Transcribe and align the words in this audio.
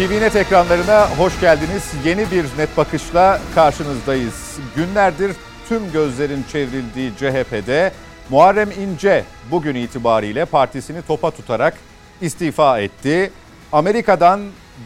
TVNet 0.00 0.36
ekranlarına 0.36 1.10
hoş 1.18 1.40
geldiniz. 1.40 1.92
Yeni 2.04 2.30
bir 2.30 2.44
net 2.58 2.76
bakışla 2.76 3.40
karşınızdayız. 3.54 4.58
Günlerdir 4.76 5.32
tüm 5.68 5.92
gözlerin 5.92 6.44
çevrildiği 6.52 7.12
CHP'de 7.16 7.92
Muharrem 8.30 8.70
İnce 8.70 9.24
bugün 9.50 9.74
itibariyle 9.74 10.44
partisini 10.44 11.02
topa 11.02 11.30
tutarak 11.30 11.74
istifa 12.20 12.80
etti. 12.80 13.30
Amerika'dan 13.72 14.40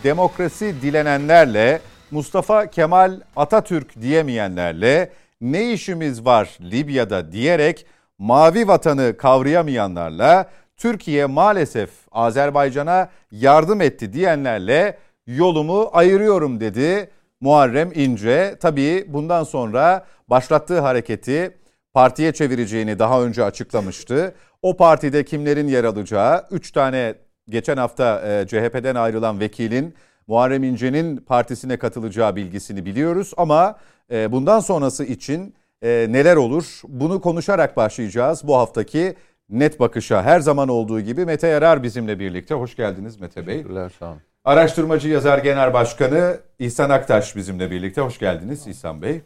demokrasi 0.05 0.83
dilenenlerle, 0.83 1.81
Mustafa 2.11 2.67
Kemal 2.67 3.21
Atatürk 3.37 4.01
diyemeyenlerle 4.01 5.11
ne 5.41 5.73
işimiz 5.73 6.25
var 6.25 6.59
Libya'da 6.61 7.33
diyerek 7.33 7.87
mavi 8.19 8.69
vatanı 8.69 9.17
kavrayamayanlarla 9.17 10.51
Türkiye 10.77 11.27
maalesef 11.27 11.91
Azerbaycan'a 12.13 13.09
yardım 13.31 13.81
etti 13.81 14.13
diyenlerle 14.13 15.04
yolumu 15.27 15.91
ayırıyorum 15.93 16.61
dedi 16.61 17.11
Muharrem 17.41 17.93
İnce. 17.95 18.57
Tabii 18.61 19.05
bundan 19.09 19.45
sonra 19.45 20.07
başlattığı 20.29 20.81
hareketi 20.81 21.59
partiye 21.95 22.33
çevireceğini 22.33 22.99
daha 22.99 23.23
önce 23.23 23.45
açıklamıştı. 23.45 24.35
O 24.63 24.77
partide 24.77 25.25
kimlerin 25.25 25.69
yer 25.69 25.85
alacağı, 25.85 26.45
3 26.51 26.73
tane 26.73 27.15
geçen 27.49 27.77
hafta 27.77 28.23
e, 28.29 28.47
CHP'den 28.47 28.95
ayrılan 28.95 29.41
vekilin 29.41 29.95
Muharrem 30.27 30.65
İnce'nin 30.65 31.17
partisine 31.17 31.77
katılacağı 31.79 32.37
bilgisini 32.37 32.87
biliyoruz. 32.87 33.33
Ama 33.37 33.77
e, 34.11 34.33
bundan 34.33 34.61
sonrası 34.61 35.05
için 35.05 35.55
e, 35.83 36.07
neler 36.11 36.37
olur 36.37 36.81
bunu 36.89 37.21
konuşarak 37.21 37.77
başlayacağız 37.77 38.47
bu 38.47 38.57
haftaki 38.57 39.15
net 39.49 39.81
bakışa. 39.81 40.23
Her 40.23 40.41
zaman 40.41 40.69
olduğu 40.69 41.01
gibi 41.01 41.25
Mete 41.25 41.49
Yarar 41.49 41.83
bizimle 41.83 42.19
birlikte. 42.19 42.55
Hoş 42.55 42.77
geldiniz 42.77 43.21
Mete 43.21 43.47
Bey. 43.47 43.55
Teşekkürler 43.55 43.93
sağ 43.99 44.07
olun. 44.07 44.21
Araştırmacı 44.45 45.09
yazar 45.09 45.39
genel 45.39 45.73
başkanı 45.75 46.39
İhsan 46.59 46.91
Aktaş 46.91 47.37
bizimle 47.37 47.71
birlikte. 47.71 48.01
Hoş 48.01 48.19
geldiniz 48.19 48.67
İhsan 48.67 49.03
Bey. 49.03 49.21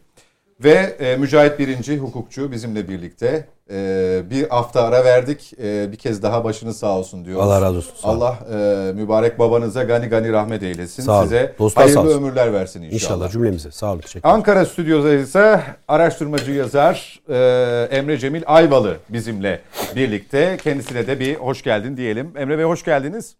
Ve 0.65 0.73
e, 1.01 1.17
Mücahit 1.17 1.59
Birinci 1.59 1.99
hukukçu 1.99 2.53
bizimle 2.53 2.89
birlikte. 2.89 3.49
E, 3.71 4.23
bir 4.31 4.49
hafta 4.49 4.83
ara 4.83 5.05
verdik. 5.05 5.53
E, 5.63 5.93
bir 5.93 5.97
kez 5.97 6.23
daha 6.23 6.45
başınız 6.45 6.79
sağ 6.79 6.99
olsun 6.99 7.25
diyoruz. 7.25 7.47
Allah 7.47 7.63
razı 7.63 7.77
olsun. 7.77 7.93
Sağ 8.03 8.09
Allah 8.09 8.39
e, 8.53 8.93
mübarek 8.93 9.39
babanıza 9.39 9.83
gani 9.85 10.07
gani 10.07 10.33
rahmet 10.33 10.63
eylesin. 10.63 11.03
Sağ 11.03 11.13
olun. 11.19 11.23
Size 11.23 11.55
Dostlar 11.59 11.83
sağ 11.83 11.87
hayırlı 11.87 12.01
olsun. 12.15 12.23
ömürler 12.23 12.53
versin 12.53 12.83
inşallah. 12.83 12.95
İnşallah 12.95 13.31
cümlemize. 13.31 13.71
Sağ 13.71 13.93
olun. 13.93 14.01
Teşekkür. 14.01 14.29
Ankara 14.29 14.67
stüdyoda 14.67 15.15
ise 15.15 15.61
araştırmacı 15.89 16.53
yazar 16.53 17.21
e, 17.29 17.97
Emre 17.97 18.19
Cemil 18.19 18.43
Ayvalı 18.47 18.97
bizimle 19.09 19.61
birlikte. 19.97 20.57
Kendisine 20.63 21.07
de 21.07 21.21
bir 21.21 21.35
hoş 21.35 21.63
geldin 21.63 21.97
diyelim. 21.97 22.33
Emre 22.37 22.59
Bey 22.59 22.65
hoş 22.65 22.85
geldiniz. 22.85 23.37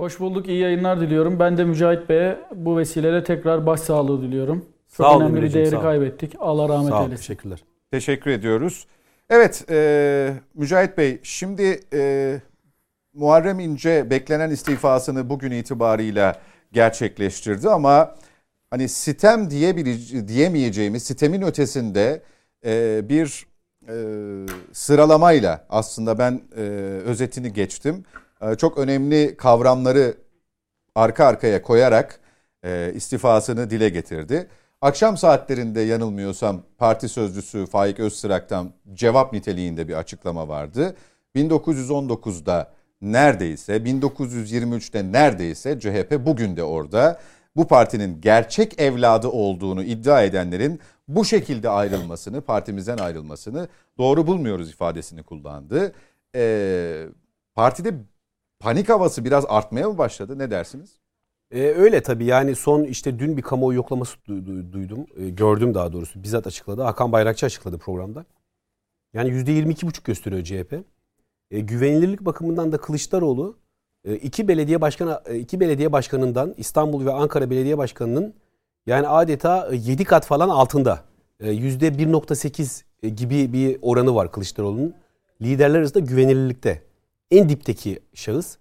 Hoş 0.00 0.20
bulduk, 0.20 0.48
iyi 0.48 0.58
yayınlar 0.60 1.00
diliyorum. 1.00 1.38
Ben 1.38 1.56
de 1.58 1.64
Mücahit 1.64 2.08
Bey'e 2.08 2.38
bu 2.54 2.78
vesileyle 2.78 3.24
tekrar 3.24 3.66
başsağlığı 3.66 4.22
diliyorum. 4.22 4.58
Çok 4.96 5.06
Sağ 5.06 5.16
olun 5.16 5.24
önemli 5.24 5.42
bir 5.42 5.52
değeri 5.52 5.70
sağ 5.70 5.80
kaybettik. 5.82 6.34
Allah 6.38 6.68
rahmet 6.68 6.88
Sağ 6.88 6.96
olun. 7.00 7.04
eylesin. 7.06 7.22
Teşekkürler. 7.22 7.64
Teşekkür 7.90 8.30
ediyoruz. 8.30 8.86
Evet 9.30 9.64
e, 9.70 10.32
Mücahit 10.54 10.98
Bey 10.98 11.18
şimdi 11.22 11.80
e, 11.92 12.36
Muharrem 13.14 13.60
İnce 13.60 14.10
beklenen 14.10 14.50
istifasını 14.50 15.30
bugün 15.30 15.50
itibarıyla 15.50 16.36
gerçekleştirdi 16.72 17.68
ama 17.68 18.14
hani 18.70 18.88
sitem 18.88 19.48
diyebilece- 19.50 20.28
diyemeyeceğimiz 20.28 21.02
sitemin 21.02 21.42
ötesinde 21.42 22.22
e, 22.66 23.00
bir 23.08 23.46
e, 23.88 23.94
sıralamayla 24.72 25.66
aslında 25.70 26.18
ben 26.18 26.40
e, 26.56 26.60
özetini 27.06 27.52
geçtim. 27.52 28.04
E, 28.42 28.54
çok 28.54 28.78
önemli 28.78 29.36
kavramları 29.36 30.14
arka 30.94 31.24
arkaya 31.24 31.62
koyarak 31.62 32.20
e, 32.64 32.92
istifasını 32.94 33.70
dile 33.70 33.88
getirdi. 33.88 34.48
Akşam 34.80 35.16
saatlerinde 35.16 35.80
yanılmıyorsam 35.80 36.62
parti 36.78 37.08
sözcüsü 37.08 37.66
Faik 37.66 38.00
Öztrak'tan 38.00 38.72
cevap 38.94 39.32
niteliğinde 39.32 39.88
bir 39.88 39.94
açıklama 39.94 40.48
vardı. 40.48 40.96
1919'da 41.36 42.72
neredeyse 43.02 43.76
1923'te 43.76 45.12
neredeyse 45.12 45.80
CHP 45.80 46.26
bugün 46.26 46.56
de 46.56 46.62
orada. 46.62 47.20
Bu 47.56 47.68
partinin 47.68 48.20
gerçek 48.20 48.80
evladı 48.80 49.28
olduğunu 49.28 49.82
iddia 49.82 50.22
edenlerin 50.22 50.80
bu 51.08 51.24
şekilde 51.24 51.68
ayrılmasını, 51.68 52.40
partimizden 52.40 52.98
ayrılmasını 52.98 53.68
doğru 53.98 54.26
bulmuyoruz 54.26 54.70
ifadesini 54.70 55.22
kullandı. 55.22 55.92
Ee, 56.34 57.06
partide 57.54 57.94
panik 58.60 58.88
havası 58.88 59.24
biraz 59.24 59.44
artmaya 59.48 59.88
mı 59.88 59.98
başladı? 59.98 60.38
Ne 60.38 60.50
dersiniz? 60.50 61.00
Ee, 61.50 61.60
öyle 61.60 62.02
tabii 62.02 62.24
yani 62.24 62.54
son 62.54 62.84
işte 62.84 63.18
dün 63.18 63.36
bir 63.36 63.42
kamuoyu 63.42 63.76
yoklaması 63.76 64.18
du- 64.28 64.46
du- 64.46 64.72
duydum. 64.72 65.06
Ee, 65.16 65.28
gördüm 65.30 65.74
daha 65.74 65.92
doğrusu. 65.92 66.22
Bizzat 66.22 66.46
açıkladı. 66.46 66.82
Hakan 66.82 67.12
Bayrakçı 67.12 67.46
açıkladı 67.46 67.78
programda. 67.78 68.24
Yani 69.14 69.30
%22,5 69.30 70.04
gösteriyor 70.04 70.44
CHP. 70.44 70.72
Ee, 71.50 71.60
güvenilirlik 71.60 72.20
bakımından 72.20 72.72
da 72.72 72.78
Kılıçdaroğlu 72.78 73.56
e, 74.04 74.14
iki 74.14 74.48
belediye 74.48 74.80
başkanı 74.80 75.20
e, 75.26 75.38
iki 75.38 75.60
belediye 75.60 75.92
başkanından 75.92 76.54
İstanbul 76.56 77.06
ve 77.06 77.12
Ankara 77.12 77.50
belediye 77.50 77.78
başkanının 77.78 78.34
yani 78.86 79.08
adeta 79.08 79.68
7 79.72 80.04
kat 80.04 80.26
falan 80.26 80.48
altında. 80.48 81.04
E, 81.40 81.52
%1.8 81.52 82.82
e, 83.02 83.08
gibi 83.08 83.52
bir 83.52 83.78
oranı 83.82 84.14
var 84.14 84.32
Kılıçdaroğlu'nun. 84.32 84.94
Liderler 85.42 85.78
arasında 85.78 85.98
güvenilirlikte. 86.04 86.82
En 87.30 87.48
dipteki 87.48 87.98
şahıs. 88.14 88.56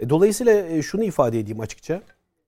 E, 0.00 0.10
Dolayısıyla 0.10 0.52
e, 0.52 0.82
şunu 0.82 1.04
ifade 1.04 1.40
edeyim 1.40 1.60
açıkça. 1.60 2.02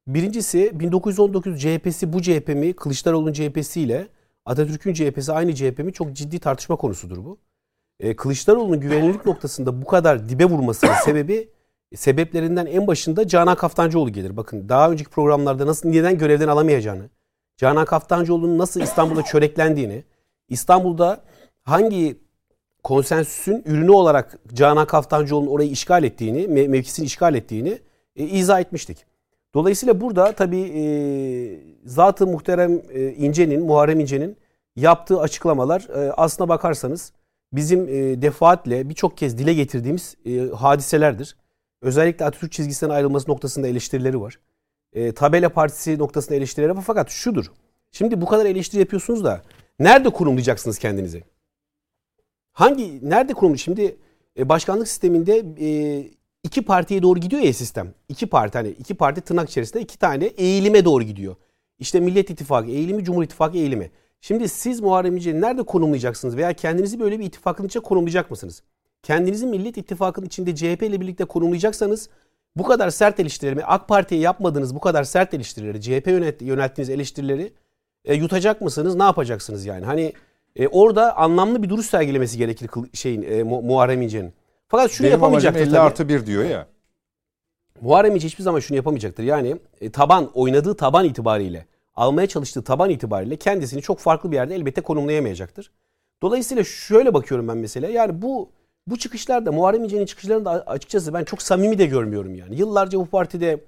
Birincisi 0.07 0.81
1919 0.81 1.61
CHP'si 1.61 2.13
bu 2.13 2.23
CHP 2.23 2.49
mi 2.49 2.73
Kılıçdaroğlu'nun 2.73 3.33
CHP'si 3.33 3.81
ile 3.81 4.09
Atatürk'ün 4.45 4.93
CHP'si 4.93 5.33
aynı 5.33 5.55
CHP 5.55 5.79
mi 5.79 5.93
çok 5.93 6.13
ciddi 6.13 6.39
tartışma 6.39 6.77
konusudur 6.77 7.25
bu. 7.25 7.39
E, 8.01 8.17
Kılıçdaroğlu'nun 8.17 8.81
güvenilirlik 8.81 9.27
noktasında 9.27 9.83
bu 9.83 9.87
kadar 9.87 10.29
dibe 10.29 10.45
vurmasının 10.45 10.93
sebebi 11.05 11.49
sebeplerinden 11.95 12.67
en 12.67 12.87
başında 12.87 13.29
Canan 13.29 13.57
Kaftancıoğlu 13.57 14.13
gelir. 14.13 14.37
Bakın 14.37 14.69
daha 14.69 14.91
önceki 14.91 15.11
programlarda 15.11 15.67
nasıl 15.67 15.89
neden 15.89 16.19
görevden 16.19 16.49
alamayacağını, 16.49 17.11
Canan 17.57 17.85
Kaftancıoğlu'nun 17.85 18.59
nasıl 18.59 18.81
İstanbul'da 18.81 19.23
çöreklendiğini, 19.23 20.05
İstanbul'da 20.49 21.21
hangi 21.63 22.19
konsensüsün 22.83 23.63
ürünü 23.67 23.91
olarak 23.91 24.39
Canan 24.55 24.87
Kaftancıoğlu'nun 24.87 25.51
orayı 25.51 25.71
işgal 25.71 26.05
ettiğini, 26.05 26.45
me- 26.45 26.69
mevkisini 26.69 27.07
işgal 27.07 27.35
ettiğini 27.35 27.79
e, 28.17 28.25
izah 28.25 28.61
etmiştik. 28.61 29.07
Dolayısıyla 29.55 30.01
burada 30.01 30.33
tabii 30.33 30.61
e, 30.61 30.83
zat-ı 31.85 32.27
muhterem 32.27 32.83
e, 32.93 33.13
İnce'nin, 33.13 33.63
Muharrem 33.63 34.01
İnce'nin 34.01 34.37
yaptığı 34.77 35.21
açıklamalar 35.21 35.89
e, 35.95 36.13
aslına 36.13 36.49
bakarsanız 36.49 37.13
bizim 37.53 37.89
e, 37.89 38.23
defaatle 38.23 38.89
birçok 38.89 39.17
kez 39.17 39.39
dile 39.39 39.55
getirdiğimiz 39.55 40.15
e, 40.27 40.39
hadiselerdir. 40.39 41.37
Özellikle 41.83 42.25
Atatürk 42.25 42.53
çizgisinden 42.53 42.95
ayrılması 42.95 43.31
noktasında 43.31 43.69
eleştirileri 43.69 44.21
var. 44.21 44.39
E, 44.93 45.13
Tabela 45.13 45.49
Partisi 45.49 45.99
noktasında 45.99 46.35
eleştirileri 46.35 46.77
var. 46.77 46.83
Fakat 46.87 47.11
şudur. 47.11 47.47
Şimdi 47.93 48.21
bu 48.21 48.27
kadar 48.27 48.47
eleştiri 48.47 48.81
yapıyorsunuz 48.81 49.25
da 49.25 49.43
nerede 49.79 50.11
konumlayacaksınız 50.11 50.79
kendinizi? 50.79 51.25
Hangi 52.59 53.11
nerede 53.11 53.35
kurulmuş? 53.35 53.63
Şimdi 53.63 53.97
e, 54.39 54.49
başkanlık 54.49 54.89
sisteminde 54.89 55.45
e, 55.61 56.05
iki 56.43 56.63
partiye 56.63 57.03
doğru 57.03 57.21
gidiyor 57.21 57.43
ya 57.43 57.53
sistem. 57.53 57.95
İki 58.09 58.27
parti 58.27 58.59
hani 58.59 58.69
iki 58.69 58.95
parti 58.95 59.21
tırnak 59.21 59.51
içerisinde 59.51 59.83
iki 59.83 59.99
tane 59.99 60.25
eğilime 60.25 60.85
doğru 60.85 61.03
gidiyor. 61.03 61.37
İşte 61.79 62.01
Millet 62.01 62.31
İttifakı 62.31 62.71
eğilimi, 62.71 63.05
Cumhur 63.05 63.23
İttifakı 63.23 63.57
eğilimi. 63.57 63.91
Şimdi 64.21 64.49
siz 64.49 64.81
Muharrem 64.81 65.17
İnce'yi 65.17 65.41
nerede 65.41 65.63
konumlayacaksınız 65.63 66.37
veya 66.37 66.53
kendinizi 66.53 67.01
böyle 67.01 67.19
bir 67.19 67.25
ittifakın 67.25 67.67
içine 67.67 67.83
konumlayacak 67.83 68.31
mısınız? 68.31 68.63
Kendinizi 69.03 69.47
Millet 69.47 69.77
İttifakı'nın 69.77 70.27
içinde 70.27 70.55
CHP 70.55 70.83
ile 70.83 71.01
birlikte 71.01 71.25
konumlayacaksanız 71.25 72.09
bu 72.57 72.63
kadar 72.63 72.91
sert 72.91 73.21
eleştirileri, 73.21 73.65
AK 73.65 73.89
Parti'ye 73.89 74.21
yapmadığınız 74.21 74.75
bu 74.75 74.81
kadar 74.81 75.05
sert 75.05 75.35
eleştirileri, 75.35 75.81
CHP 75.81 76.07
yönet, 76.07 76.43
yönelttiğiniz 76.43 76.91
eleştirileri 76.91 77.53
e, 78.05 78.15
yutacak 78.15 78.61
mısınız? 78.61 78.95
Ne 78.95 79.03
yapacaksınız 79.03 79.67
yani? 79.67 79.85
Hani 79.85 80.13
e, 80.59 80.69
orada 80.69 81.17
anlamlı 81.17 81.63
bir 81.63 81.69
duruş 81.69 81.87
sergilemesi 81.87 82.39
gerekir 82.39 82.71
şeyin 82.95 83.23
e, 83.23 83.43
Mu- 83.43 83.63
Muharrem 83.63 84.03
İnce'nin. 84.03 84.33
Fakat 84.69 84.91
şunu 84.91 85.05
Benim 85.05 85.13
yapamayacaktır 85.13 85.61
50 85.61 85.71
tabii. 85.71 85.79
artı 85.81 86.09
1 86.09 86.27
diyor 86.27 86.45
ya. 86.45 86.67
Muharrem 87.81 88.15
İnce 88.17 88.27
hiçbir 88.27 88.45
zaman 88.45 88.61
şunu 88.61 88.77
yapamayacaktır. 88.77 89.25
Yani 89.25 89.57
e, 89.81 89.91
taban, 89.93 90.31
oynadığı 90.35 90.77
taban 90.77 91.05
itibariyle, 91.05 91.67
almaya 91.95 92.27
çalıştığı 92.27 92.65
taban 92.65 92.91
itibariyle 92.91 93.37
kendisini 93.37 93.83
çok 93.83 93.99
farklı 93.99 94.31
bir 94.31 94.37
yerde 94.37 94.55
elbette 94.55 94.81
konumlayamayacaktır. 94.81 95.71
Dolayısıyla 96.23 96.65
şöyle 96.65 97.15
bakıyorum 97.15 97.49
ben 97.49 97.57
mesela. 97.59 97.89
Yani 97.89 98.23
bu 98.23 98.51
bu 98.87 98.99
çıkışlarda 98.99 99.53
Muharrem 99.53 99.85
İnce'nin 99.85 100.07
çıkışlarını 100.07 100.45
da 100.45 100.51
açıkçası 100.51 101.15
ben 101.15 101.25
çok 101.25 101.43
samimi 101.43 101.79
de 101.79 101.87
görmüyorum 101.87 102.35
yani. 102.35 102.57
Yıllarca 102.57 102.99
bu 102.99 103.07
partide 103.07 103.65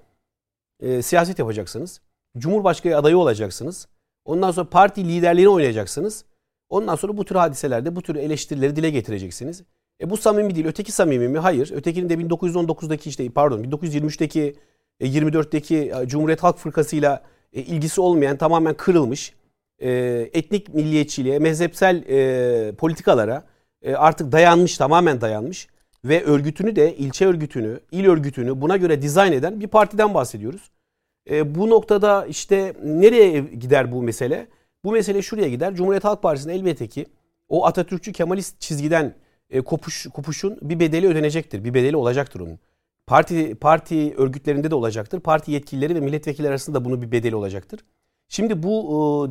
e, 0.79 1.01
siyaset 1.01 1.39
yapacaksınız. 1.39 2.01
Cumhurbaşkanı 2.37 2.97
adayı 2.97 3.17
olacaksınız. 3.17 3.87
Ondan 4.25 4.51
sonra 4.51 4.69
parti 4.69 5.05
liderliğini 5.05 5.49
oynayacaksınız. 5.49 6.25
Ondan 6.71 6.95
sonra 6.95 7.17
bu 7.17 7.25
tür 7.25 7.35
hadiselerde 7.35 7.95
bu 7.95 8.01
tür 8.01 8.15
eleştirileri 8.15 8.75
dile 8.75 8.89
getireceksiniz. 8.89 9.63
E 10.01 10.09
bu 10.09 10.17
samimi 10.17 10.55
değil. 10.55 10.65
Öteki 10.65 10.91
samimi 10.91 11.27
mi? 11.27 11.39
Hayır. 11.39 11.71
Ötekinin 11.75 12.09
de 12.09 12.13
1919'daki 12.13 13.09
işte 13.09 13.29
pardon 13.29 13.63
1923'teki 13.63 14.55
24'teki 15.01 15.91
e, 16.01 16.07
Cumhuriyet 16.07 16.43
Halk 16.43 16.57
Fırkası 16.57 16.95
ile 16.95 17.19
ilgisi 17.51 18.01
olmayan 18.01 18.37
tamamen 18.37 18.73
kırılmış 18.73 19.33
e, 19.79 19.89
etnik 20.33 20.73
milliyetçiliğe, 20.73 21.39
mezhepsel 21.39 22.03
e, 22.09 22.75
politikalara 22.75 23.43
e, 23.81 23.95
artık 23.95 24.31
dayanmış, 24.31 24.77
tamamen 24.77 25.21
dayanmış 25.21 25.67
ve 26.05 26.23
örgütünü 26.23 26.75
de 26.75 26.95
ilçe 26.95 27.25
örgütünü, 27.25 27.79
il 27.91 28.07
örgütünü 28.07 28.61
buna 28.61 28.77
göre 28.77 29.01
dizayn 29.01 29.31
eden 29.31 29.61
bir 29.61 29.67
partiden 29.67 30.13
bahsediyoruz. 30.13 30.71
E, 31.29 31.55
bu 31.55 31.69
noktada 31.69 32.25
işte 32.25 32.73
nereye 32.83 33.39
gider 33.39 33.91
bu 33.91 34.01
mesele? 34.01 34.47
Bu 34.85 34.91
mesele 34.91 35.21
şuraya 35.21 35.49
gider. 35.49 35.75
Cumhuriyet 35.75 36.03
Halk 36.03 36.23
Partisi'nin 36.23 36.53
elbette 36.53 36.87
ki 36.87 37.05
o 37.49 37.65
Atatürkçü 37.65 38.13
Kemalist 38.13 38.59
çizgiden 38.61 39.15
e, 39.49 39.61
kopuş, 39.61 40.07
kopuşun 40.13 40.57
bir 40.61 40.79
bedeli 40.79 41.07
ödenecektir. 41.07 41.63
Bir 41.63 41.73
bedeli 41.73 41.95
olacaktır 41.95 42.39
onun. 42.39 42.59
Parti 43.07 43.55
parti 43.55 44.13
örgütlerinde 44.17 44.71
de 44.71 44.75
olacaktır. 44.75 45.19
Parti 45.19 45.51
yetkilileri 45.51 45.95
ve 45.95 45.99
milletvekilleri 45.99 46.49
arasında 46.49 46.85
bunun 46.85 47.01
bir 47.01 47.11
bedeli 47.11 47.35
olacaktır. 47.35 47.79
Şimdi 48.29 48.63
bu 48.63 48.75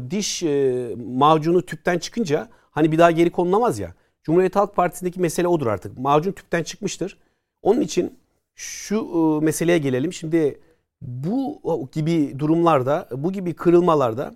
e, 0.07 0.11
diş 0.11 0.43
e, 0.43 0.89
macunu 0.97 1.67
tüpten 1.67 1.99
çıkınca 1.99 2.49
hani 2.71 2.93
bir 2.93 2.99
daha 2.99 3.11
geri 3.11 3.31
konulamaz 3.31 3.79
ya. 3.79 3.95
Cumhuriyet 4.23 4.57
Halk 4.57 4.77
Partisi'ndeki 4.77 5.21
mesele 5.21 5.49
odur 5.49 5.67
artık. 5.67 5.99
Macun 5.99 6.33
tüpten 6.33 6.63
çıkmıştır. 6.63 7.19
Onun 7.63 7.81
için 7.81 8.19
şu 8.55 8.97
e, 8.97 9.45
meseleye 9.45 9.79
gelelim. 9.79 10.13
Şimdi 10.13 10.61
bu 11.01 11.61
gibi 11.93 12.39
durumlarda, 12.39 13.09
bu 13.17 13.33
gibi 13.33 13.55
kırılmalarda 13.55 14.35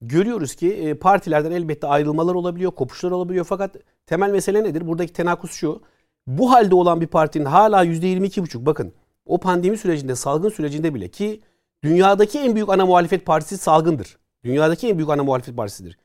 görüyoruz 0.00 0.54
ki 0.54 0.72
e, 0.72 0.94
partilerden 0.94 1.50
elbette 1.50 1.86
ayrılmalar 1.86 2.34
olabiliyor, 2.34 2.70
kopuşlar 2.72 3.10
olabiliyor. 3.10 3.44
Fakat 3.44 3.76
temel 4.06 4.30
mesele 4.30 4.64
nedir? 4.64 4.86
Buradaki 4.86 5.12
tenakus 5.12 5.52
şu. 5.52 5.82
Bu 6.26 6.52
halde 6.52 6.74
olan 6.74 7.00
bir 7.00 7.06
partinin 7.06 7.44
hala 7.44 7.84
%22,5 7.84 8.66
bakın 8.66 8.92
o 9.26 9.38
pandemi 9.38 9.78
sürecinde, 9.78 10.14
salgın 10.14 10.48
sürecinde 10.48 10.94
bile 10.94 11.08
ki 11.08 11.40
dünyadaki 11.84 12.38
en 12.38 12.54
büyük 12.54 12.68
ana 12.68 12.86
muhalefet 12.86 13.26
partisi 13.26 13.58
salgındır. 13.58 14.18
Dünyadaki 14.44 14.88
en 14.88 14.98
büyük 14.98 15.10
ana 15.10 15.24
muhalefet 15.24 15.56
partisidir. 15.56 15.98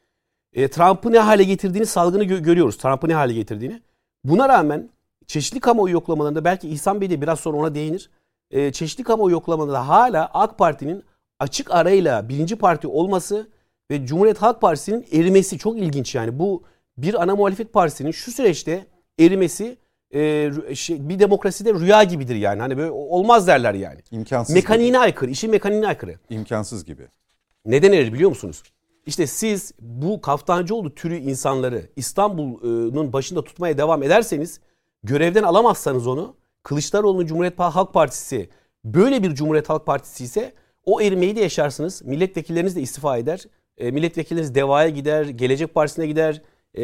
E, 0.54 0.68
Trump'ı 0.68 1.12
ne 1.12 1.20
hale 1.20 1.44
getirdiğini 1.44 1.86
salgını 1.86 2.24
gö- 2.24 2.42
görüyoruz. 2.42 2.78
Trump'ı 2.78 3.10
ne 3.10 3.14
hale 3.14 3.34
getirdiğini. 3.34 3.82
Buna 4.24 4.50
rağmen 4.50 4.90
çeşitli 5.28 5.60
kamuoyu 5.60 5.94
yoklamalarında 5.94 6.46
belki 6.46 6.70
İhsan 6.70 7.02
Bey 7.02 7.10
de 7.10 7.22
biraz 7.22 7.40
sonra 7.40 7.58
ona 7.58 7.76
değinir. 7.76 8.10
E, 8.52 8.72
çeşitli 8.72 9.04
kamuoyu 9.04 9.34
yoklamalarında 9.34 9.88
hala 9.88 10.30
AK 10.34 10.58
Parti'nin 10.58 11.04
açık 11.40 11.72
arayla 11.72 12.30
birinci 12.30 12.56
parti 12.56 12.88
olması 12.88 13.48
ve 13.92 14.06
Cumhuriyet 14.06 14.38
Halk 14.38 14.62
Partisi'nin 14.62 15.06
erimesi 15.12 15.58
çok 15.58 15.78
ilginç 15.78 16.16
yani. 16.16 16.40
Bu 16.40 16.64
bir 16.98 17.22
ana 17.22 17.36
muhalefet 17.36 17.74
partisinin 17.74 18.12
şu 18.12 18.32
süreçte 18.32 18.86
erimesi 19.20 19.78
e, 20.12 20.52
şey, 20.76 21.10
bir 21.10 21.20
demokraside 21.20 21.74
rüya 21.74 22.04
gibidir 22.04 22.36
yani. 22.36 22.62
Hani 22.62 22.78
böyle 22.78 22.92
olmaz 22.92 23.48
derler 23.48 23.74
yani. 23.74 24.00
İmkansız 24.12 24.56
Mekaniğine 24.56 24.98
gibi. 24.98 25.04
aykırı, 25.04 25.32
işin 25.32 25.52
mekaniğine 25.52 25.88
aykırı. 25.88 26.20
İmkansız 26.30 26.86
gibi. 26.86 27.08
Neden 27.66 27.92
erir 27.92 28.14
biliyor 28.14 28.30
musunuz? 28.30 28.64
İşte 29.06 29.28
siz 29.28 29.74
bu 29.80 30.22
Kaftancıoğlu 30.22 30.96
türü 30.96 31.18
insanları 31.18 31.90
İstanbul'un 31.96 33.14
başında 33.14 33.44
tutmaya 33.44 33.78
devam 33.78 34.04
ederseniz 34.04 34.60
görevden 35.04 35.44
alamazsanız 35.44 36.08
onu 36.08 36.36
Kılıçdaroğlu'nun 36.64 37.26
Cumhuriyet 37.26 37.60
Halk 37.60 37.94
Partisi 37.94 38.50
böyle 38.86 39.24
bir 39.24 39.36
Cumhuriyet 39.36 39.70
Halk 39.70 39.86
Partisi 39.86 40.24
ise 40.24 40.54
o 40.86 41.02
erimeyi 41.02 41.36
de 41.36 41.42
yaşarsınız. 41.42 42.02
Milletvekilleriniz 42.06 42.76
de 42.76 42.82
istifa 42.82 43.18
eder. 43.18 43.46
E, 43.78 43.92
milletvekilleriniz 43.92 44.56
Deva'ya 44.56 44.90
gider, 44.90 45.26
Gelecek 45.26 45.74
Partisi'ne 45.74 46.08
gider, 46.08 46.42
e, 46.74 46.84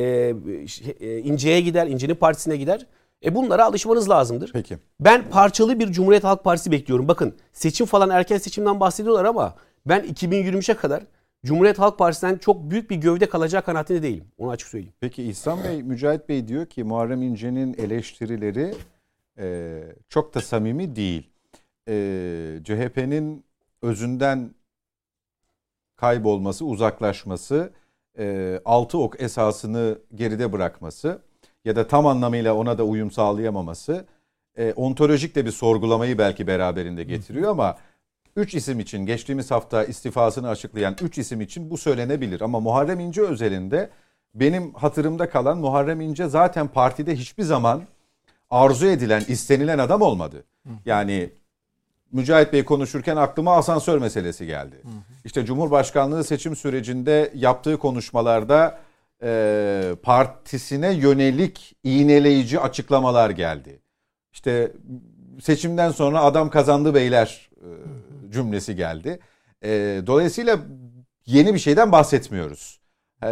e, 0.99 1.17
İnce'ye 1.17 1.61
gider, 1.61 1.87
İnce'nin 1.87 2.15
partisine 2.15 2.57
gider. 2.57 2.85
E 3.25 3.35
bunlara 3.35 3.65
alışmanız 3.65 4.09
lazımdır. 4.09 4.49
Peki. 4.53 4.77
Ben 4.99 5.29
parçalı 5.29 5.79
bir 5.79 5.91
Cumhuriyet 5.91 6.23
Halk 6.23 6.43
Partisi 6.43 6.71
bekliyorum. 6.71 7.07
Bakın 7.07 7.35
seçim 7.53 7.85
falan 7.85 8.09
erken 8.09 8.37
seçimden 8.37 8.79
bahsediyorlar 8.79 9.25
ama 9.25 9.55
ben 9.85 10.01
2023'e 10.01 10.75
kadar 10.75 11.03
Cumhuriyet 11.45 11.79
Halk 11.79 11.97
Partisi'nden 11.97 12.37
çok 12.37 12.71
büyük 12.71 12.89
bir 12.89 12.95
gövde 12.95 13.29
kalacak 13.29 13.65
kanaatinde 13.65 14.03
değilim. 14.03 14.25
Onu 14.37 14.51
açık 14.51 14.67
söyleyeyim. 14.67 14.93
Peki 14.99 15.23
İhsan 15.23 15.63
Bey, 15.63 15.83
Mücahit 15.83 16.29
Bey 16.29 16.47
diyor 16.47 16.65
ki 16.65 16.83
Muharrem 16.83 17.21
İnce'nin 17.21 17.75
eleştirileri 17.77 18.73
e, 19.39 19.79
çok 20.09 20.35
da 20.35 20.41
samimi 20.41 20.95
değil. 20.95 21.29
E, 21.87 21.93
CHP'nin 22.63 23.43
özünden 23.81 24.51
kaybolması, 25.97 26.65
uzaklaşması, 26.65 27.71
e, 28.19 28.59
altı 28.65 28.97
ok 28.97 29.21
esasını 29.21 29.97
geride 30.15 30.53
bırakması 30.53 31.21
ya 31.65 31.75
da 31.75 31.87
tam 31.87 32.07
anlamıyla 32.07 32.55
ona 32.55 32.77
da 32.77 32.83
uyum 32.83 33.11
sağlayamaması 33.11 34.05
e, 34.57 34.73
ontolojik 34.73 35.35
de 35.35 35.45
bir 35.45 35.51
sorgulamayı 35.51 36.17
belki 36.17 36.47
beraberinde 36.47 37.03
getiriyor 37.03 37.51
ama 37.51 37.77
üç 38.35 38.55
isim 38.55 38.79
için 38.79 39.05
geçtiğimiz 39.05 39.51
hafta 39.51 39.83
istifasını 39.83 40.49
açıklayan 40.49 40.95
üç 41.01 41.17
isim 41.17 41.41
için 41.41 41.69
bu 41.71 41.77
söylenebilir. 41.77 42.41
Ama 42.41 42.59
Muharrem 42.59 42.99
İnce 42.99 43.21
özelinde 43.21 43.89
benim 44.35 44.73
hatırımda 44.73 45.29
kalan 45.29 45.57
Muharrem 45.57 46.01
İnce 46.01 46.27
zaten 46.27 46.67
partide 46.67 47.15
hiçbir 47.15 47.43
zaman 47.43 47.83
arzu 48.49 48.87
edilen, 48.87 49.23
istenilen 49.27 49.77
adam 49.77 50.01
olmadı. 50.01 50.43
Yani 50.85 51.29
Mücahit 52.11 52.53
Bey 52.53 52.65
konuşurken 52.65 53.15
aklıma 53.15 53.55
asansör 53.57 53.97
meselesi 53.97 54.45
geldi. 54.45 54.75
İşte 55.25 55.45
Cumhurbaşkanlığı 55.45 56.23
seçim 56.23 56.55
sürecinde 56.55 57.31
yaptığı 57.35 57.77
konuşmalarda 57.77 58.79
e, 59.23 59.95
partisine 60.03 60.93
yönelik 60.93 61.75
iğneleyici 61.83 62.59
açıklamalar 62.59 63.29
geldi. 63.29 63.79
İşte 64.31 64.71
seçimden 65.41 65.91
sonra 65.91 66.21
adam 66.21 66.49
kazandı 66.49 66.93
beyler 66.93 67.49
e, 67.57 67.67
cümlesi 68.31 68.75
geldi. 68.75 69.19
E, 69.63 70.01
dolayısıyla 70.07 70.59
yeni 71.25 71.53
bir 71.53 71.59
şeyden 71.59 71.91
bahsetmiyoruz. 71.91 72.79
E, 73.23 73.29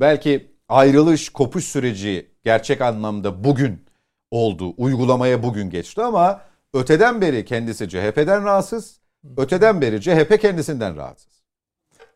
belki 0.00 0.52
ayrılış, 0.68 1.28
kopuş 1.28 1.64
süreci 1.64 2.30
gerçek 2.44 2.80
anlamda 2.80 3.44
bugün 3.44 3.84
oldu. 4.30 4.74
Uygulamaya 4.76 5.42
bugün 5.42 5.70
geçti 5.70 6.02
ama 6.02 6.40
öteden 6.74 7.20
beri 7.20 7.44
kendisi 7.44 7.88
CHP'den 7.88 8.44
rahatsız. 8.44 9.00
Öteden 9.36 9.80
beri 9.80 10.00
CHP 10.00 10.40
kendisinden 10.40 10.96
rahatsız. 10.96 11.42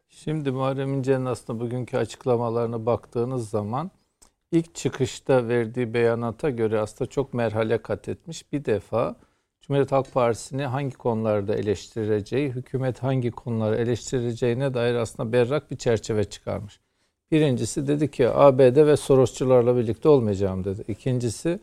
Şimdi 0.09 0.51
Muharrem 0.51 0.95
İnce'nin 0.95 1.25
aslında 1.25 1.61
bugünkü 1.61 1.97
açıklamalarına 1.97 2.87
baktığınız 2.87 3.51
zaman 3.51 3.91
ilk 4.53 4.75
çıkışta 4.75 5.49
verdiği 5.49 5.95
beyanata 5.95 6.51
göre 6.51 6.81
aslında 6.81 7.11
çok 7.11 7.35
merhale 7.35 7.79
kat 7.79 8.09
etmiş. 8.09 8.53
Bir 8.53 8.65
defa 8.65 9.17
Cumhuriyet 9.61 9.93
Halk 9.93 10.13
Partisi'ni 10.13 10.63
hangi 10.65 10.97
konularda 10.97 11.55
eleştireceği, 11.55 12.51
hükümet 12.51 13.03
hangi 13.03 13.31
konuları 13.31 13.77
eleştireceğine 13.77 14.75
dair 14.75 14.95
aslında 14.95 15.33
berrak 15.33 15.71
bir 15.71 15.77
çerçeve 15.77 16.25
çıkarmış. 16.25 16.81
Birincisi 17.31 17.87
dedi 17.87 18.11
ki 18.11 18.29
ABD 18.29 18.87
ve 18.87 18.97
Sorosçularla 18.97 19.77
birlikte 19.77 20.09
olmayacağım 20.09 20.65
dedi. 20.65 20.85
İkincisi 20.89 21.61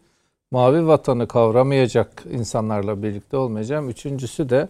mavi 0.54 0.88
vatanı 0.88 1.28
kavramayacak 1.28 2.24
insanlarla 2.32 3.04
birlikte 3.04 3.38
olmayacağım. 3.38 3.90
Üçüncüsü 3.90 4.50
de 4.50 4.68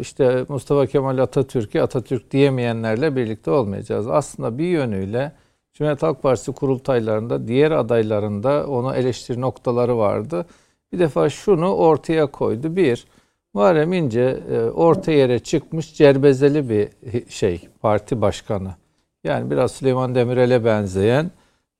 işte 0.00 0.44
Mustafa 0.48 0.86
Kemal 0.86 1.18
Atatürk'ü 1.18 1.80
Atatürk 1.80 2.30
diyemeyenlerle 2.30 3.16
birlikte 3.16 3.50
olmayacağız. 3.50 4.08
Aslında 4.08 4.58
bir 4.58 4.68
yönüyle 4.68 5.32
Cumhuriyet 5.74 6.02
Halk 6.02 6.22
Partisi 6.22 6.52
kurultaylarında 6.52 7.48
diğer 7.48 7.70
adaylarında 7.70 8.66
onu 8.66 8.94
eleştiri 8.94 9.40
noktaları 9.40 9.98
vardı. 9.98 10.46
Bir 10.92 10.98
defa 10.98 11.30
şunu 11.30 11.74
ortaya 11.74 12.26
koydu. 12.26 12.76
Bir, 12.76 13.06
Muharrem 13.54 13.92
İnce 13.92 14.40
e, 14.50 14.60
orta 14.60 15.12
yere 15.12 15.38
çıkmış 15.38 15.94
cerbezeli 15.94 16.68
bir 16.68 16.88
şey 17.28 17.68
parti 17.80 18.20
başkanı. 18.20 18.74
Yani 19.24 19.50
biraz 19.50 19.72
Süleyman 19.72 20.14
Demirel'e 20.14 20.64
benzeyen 20.64 21.30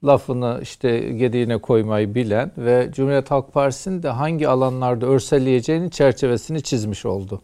lafını 0.04 0.58
işte 0.62 0.98
gediğine 0.98 1.58
koymayı 1.58 2.14
bilen 2.14 2.52
ve 2.58 2.90
Cumhuriyet 2.92 3.30
Halk 3.30 3.52
Partisi'nin 3.52 4.02
de 4.02 4.08
hangi 4.08 4.48
alanlarda 4.48 5.06
örselleyeceğinin 5.06 5.88
çerçevesini 5.88 6.62
çizmiş 6.62 7.06
oldu. 7.06 7.42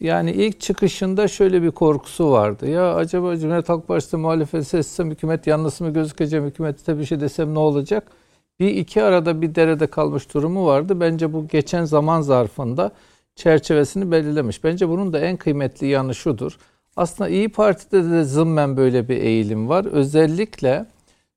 Yani 0.00 0.32
ilk 0.32 0.60
çıkışında 0.60 1.28
şöyle 1.28 1.62
bir 1.62 1.70
korkusu 1.70 2.30
vardı. 2.30 2.68
Ya 2.68 2.94
acaba 2.94 3.36
Cumhuriyet 3.36 3.68
Halk 3.68 3.88
Partisi 3.88 4.16
muhalefet 4.16 4.66
seçsem 4.66 5.10
hükümet 5.10 5.46
yalnız 5.46 5.80
mı 5.80 5.90
gözükeceğim, 5.90 6.46
hükümette 6.46 6.98
bir 6.98 7.04
şey 7.04 7.20
desem 7.20 7.54
ne 7.54 7.58
olacak? 7.58 8.12
Bir 8.60 8.68
iki 8.68 9.02
arada 9.02 9.42
bir 9.42 9.54
derede 9.54 9.86
kalmış 9.86 10.34
durumu 10.34 10.66
vardı. 10.66 11.00
Bence 11.00 11.32
bu 11.32 11.48
geçen 11.48 11.84
zaman 11.84 12.20
zarfında 12.20 12.92
çerçevesini 13.36 14.10
belirlemiş. 14.10 14.64
Bence 14.64 14.88
bunun 14.88 15.12
da 15.12 15.18
en 15.18 15.36
kıymetli 15.36 15.86
yanı 15.86 16.14
şudur. 16.14 16.58
Aslında 16.96 17.30
İyi 17.30 17.48
Parti'de 17.48 18.10
de 18.10 18.24
zımmen 18.24 18.76
böyle 18.76 19.08
bir 19.08 19.16
eğilim 19.16 19.68
var. 19.68 19.84
Özellikle 19.84 20.86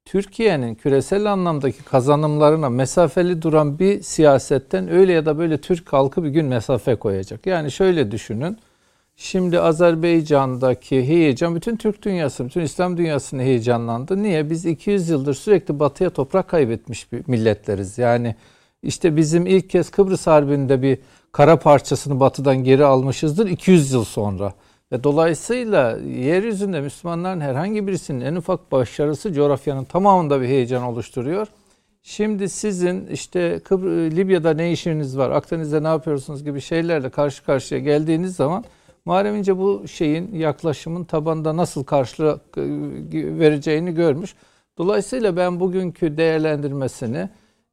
Türkiye'nin 0.05 0.75
küresel 0.75 1.31
anlamdaki 1.31 1.83
kazanımlarına 1.83 2.69
mesafeli 2.69 3.41
duran 3.41 3.79
bir 3.79 4.01
siyasetten 4.01 4.89
öyle 4.91 5.13
ya 5.13 5.25
da 5.25 5.38
böyle 5.38 5.57
Türk 5.57 5.93
halkı 5.93 6.24
bir 6.24 6.29
gün 6.29 6.45
mesafe 6.45 6.95
koyacak. 6.95 7.45
Yani 7.45 7.72
şöyle 7.72 8.12
düşünün. 8.12 8.57
Şimdi 9.15 9.60
Azerbaycan'daki 9.60 11.07
heyecan 11.07 11.55
bütün 11.55 11.75
Türk 11.77 12.03
dünyası, 12.03 12.45
bütün 12.45 12.62
İslam 12.62 12.98
dünyasını 12.98 13.41
heyecanlandı. 13.41 14.24
Niye? 14.24 14.50
Biz 14.50 14.65
200 14.65 15.10
yıldır 15.10 15.33
sürekli 15.33 15.79
batıya 15.79 16.10
toprak 16.10 16.48
kaybetmiş 16.48 17.12
bir 17.12 17.24
milletleriz. 17.27 17.98
Yani 17.98 18.36
işte 18.83 19.15
bizim 19.15 19.45
ilk 19.48 19.69
kez 19.69 19.91
Kıbrıs 19.91 20.27
Harbi'nde 20.27 20.81
bir 20.81 20.98
kara 21.31 21.60
parçasını 21.60 22.19
batıdan 22.19 22.63
geri 22.63 22.86
almışızdır 22.86 23.48
200 23.48 23.91
yıl 23.91 24.03
sonra. 24.03 24.53
Ve 24.93 25.03
dolayısıyla 25.03 25.97
yeryüzünde 26.07 26.81
Müslümanların 26.81 27.41
herhangi 27.41 27.88
birisinin 27.88 28.25
en 28.25 28.35
ufak 28.35 28.71
başarısı 28.71 29.33
coğrafyanın 29.33 29.83
tamamında 29.83 30.41
bir 30.41 30.47
heyecan 30.47 30.83
oluşturuyor. 30.83 31.47
Şimdi 32.03 32.50
sizin 32.50 33.07
işte 33.07 33.59
Kıbr 33.63 33.85
Libya'da 34.15 34.53
ne 34.53 34.71
işiniz 34.71 35.17
var, 35.17 35.31
Akdeniz'de 35.31 35.83
ne 35.83 35.88
yapıyorsunuz 35.88 36.43
gibi 36.43 36.62
şeylerle 36.62 37.09
karşı 37.09 37.45
karşıya 37.45 37.81
geldiğiniz 37.81 38.35
zaman 38.35 38.63
Muharrem 39.05 39.35
İnce 39.35 39.57
bu 39.57 39.88
şeyin 39.88 40.35
yaklaşımın 40.35 41.03
tabanda 41.03 41.57
nasıl 41.57 41.83
karşılık 41.83 42.41
e, 42.57 42.62
vereceğini 43.39 43.93
görmüş. 43.93 44.35
Dolayısıyla 44.77 45.38
ben 45.38 45.59
bugünkü 45.59 46.17
değerlendirmesini 46.17 47.29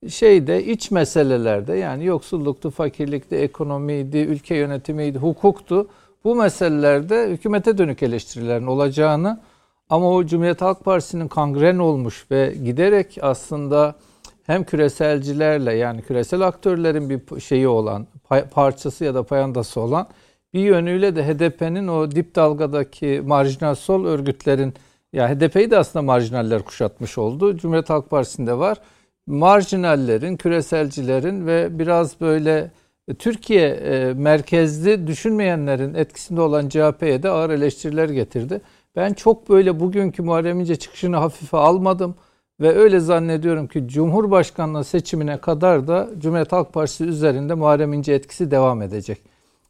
şeyde 0.09 0.65
iç 0.65 0.91
meselelerde 0.91 1.75
yani 1.75 2.05
yoksulluktu, 2.05 2.71
fakirlikti, 2.71 3.37
ekonomiydi, 3.37 4.19
ülke 4.19 4.55
yönetimiydi, 4.55 5.19
hukuktu. 5.19 5.89
Bu 6.25 6.35
meselelerde 6.35 7.29
hükümete 7.31 7.79
dönük 7.79 8.03
eleştirilerin 8.03 8.67
olacağını 8.67 9.41
ama 9.89 10.11
o 10.11 10.27
Cumhuriyet 10.27 10.63
Halk 10.63 10.85
Partisi'nin 10.85 11.29
kangren 11.29 11.79
olmuş 11.79 12.27
ve 12.31 12.55
giderek 12.65 13.19
aslında 13.23 13.95
hem 14.43 14.65
küreselcilerle 14.65 15.73
yani 15.73 16.03
küresel 16.03 16.41
aktörlerin 16.41 17.11
bir 17.11 17.41
şeyi 17.41 17.69
olan 17.69 18.07
parçası 18.51 19.05
ya 19.05 19.15
da 19.15 19.23
payandası 19.23 19.81
olan 19.81 20.09
bir 20.55 20.61
yönüyle 20.61 21.17
de 21.17 21.27
HDP'nin 21.27 21.89
o 21.89 22.11
dip 22.11 22.35
dalgadaki 22.35 23.23
marjinal 23.27 23.75
sol 23.75 24.05
örgütlerin 24.05 24.75
ya 25.13 25.29
HDP'yi 25.29 25.71
de 25.71 25.79
aslında 25.79 26.03
marjinaller 26.03 26.63
kuşatmış 26.63 27.19
oldu. 27.19 27.57
Cumhuriyet 27.57 27.91
Halk 27.91 28.11
Partisi'nde 28.11 28.59
var. 28.59 28.79
Marjinallerin, 29.27 30.37
küreselcilerin 30.37 31.47
ve 31.47 31.79
biraz 31.79 32.21
böyle 32.21 32.71
Türkiye 33.19 33.69
e, 33.69 34.15
merkezli 34.15 35.07
düşünmeyenlerin 35.07 35.95
etkisinde 35.95 36.41
olan 36.41 36.69
CHP'ye 36.69 37.23
de 37.23 37.29
ağır 37.29 37.51
eleştiriler 37.51 38.09
getirdi. 38.09 38.61
Ben 38.97 39.13
çok 39.13 39.49
böyle 39.49 39.81
bugünkü 39.81 40.23
Muharrem 40.23 40.61
İnce 40.61 40.77
çıkışını 40.77 41.17
hafife 41.17 41.57
almadım 41.57 42.15
ve 42.61 42.77
öyle 42.77 43.01
zannediyorum 43.01 43.67
ki 43.67 43.89
Cumhurbaşkanlığı 43.89 44.85
seçimine 44.85 45.39
kadar 45.39 45.89
da 45.89 46.09
Cumhuriyet 46.19 46.53
Halk 46.53 46.73
Partisi 46.73 47.05
üzerinde 47.05 47.55
Muharrem 47.55 47.93
İnce 47.93 48.13
etkisi 48.13 48.51
devam 48.51 48.83
edecek. 48.83 49.19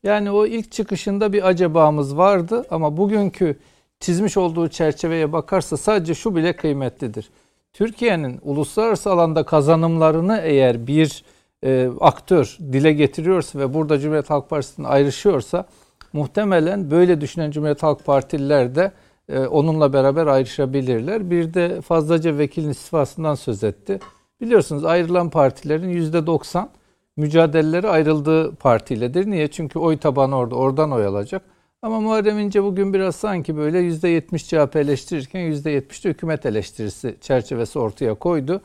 Yani 0.02 0.30
o 0.30 0.46
ilk 0.46 0.72
çıkışında 0.72 1.32
bir 1.32 1.48
acabamız 1.48 2.16
vardı 2.16 2.66
ama 2.70 2.96
bugünkü 2.96 3.56
çizmiş 4.00 4.36
olduğu 4.36 4.68
çerçeveye 4.68 5.32
bakarsa 5.32 5.76
sadece 5.76 6.14
şu 6.14 6.36
bile 6.36 6.56
kıymetlidir. 6.56 7.30
Türkiye'nin 7.72 8.40
uluslararası 8.42 9.10
alanda 9.10 9.42
kazanımlarını 9.44 10.40
eğer 10.44 10.86
bir 10.86 11.24
e, 11.64 11.88
aktör 12.00 12.56
dile 12.72 12.92
getiriyorsa 12.92 13.58
ve 13.58 13.74
burada 13.74 13.98
Cumhuriyet 13.98 14.30
Halk 14.30 14.50
Partisi'nin 14.50 14.86
ayrışıyorsa 14.86 15.64
muhtemelen 16.12 16.90
böyle 16.90 17.20
düşünen 17.20 17.50
Cumhuriyet 17.50 17.82
Halk 17.82 18.04
Partililer 18.04 18.74
de 18.74 18.92
e, 19.28 19.38
onunla 19.38 19.92
beraber 19.92 20.26
ayrışabilirler. 20.26 21.30
Bir 21.30 21.54
de 21.54 21.80
fazlaca 21.80 22.38
vekilin 22.38 22.70
istifasından 22.70 23.34
söz 23.34 23.64
etti. 23.64 24.00
Biliyorsunuz 24.40 24.84
ayrılan 24.84 25.30
partilerin 25.30 25.90
%90 26.12 26.68
mücadeleleri 27.16 27.88
ayrıldığı 27.88 28.54
partiyledir. 28.54 29.26
Niye? 29.26 29.48
Çünkü 29.48 29.78
oy 29.78 29.96
tabanı 29.96 30.36
orada, 30.36 30.54
oradan 30.54 30.92
oy 30.92 31.06
alacak. 31.06 31.42
Ama 31.82 32.00
Muharrem 32.00 32.38
İnce 32.38 32.62
bugün 32.62 32.94
biraz 32.94 33.16
sanki 33.16 33.56
böyle 33.56 33.78
%70 33.80 34.38
CHP 34.38 34.76
eleştirirken 34.76 35.40
%70 35.40 36.04
de 36.04 36.08
hükümet 36.08 36.46
eleştirisi 36.46 37.16
çerçevesi 37.20 37.78
ortaya 37.78 38.14
koydu. 38.14 38.60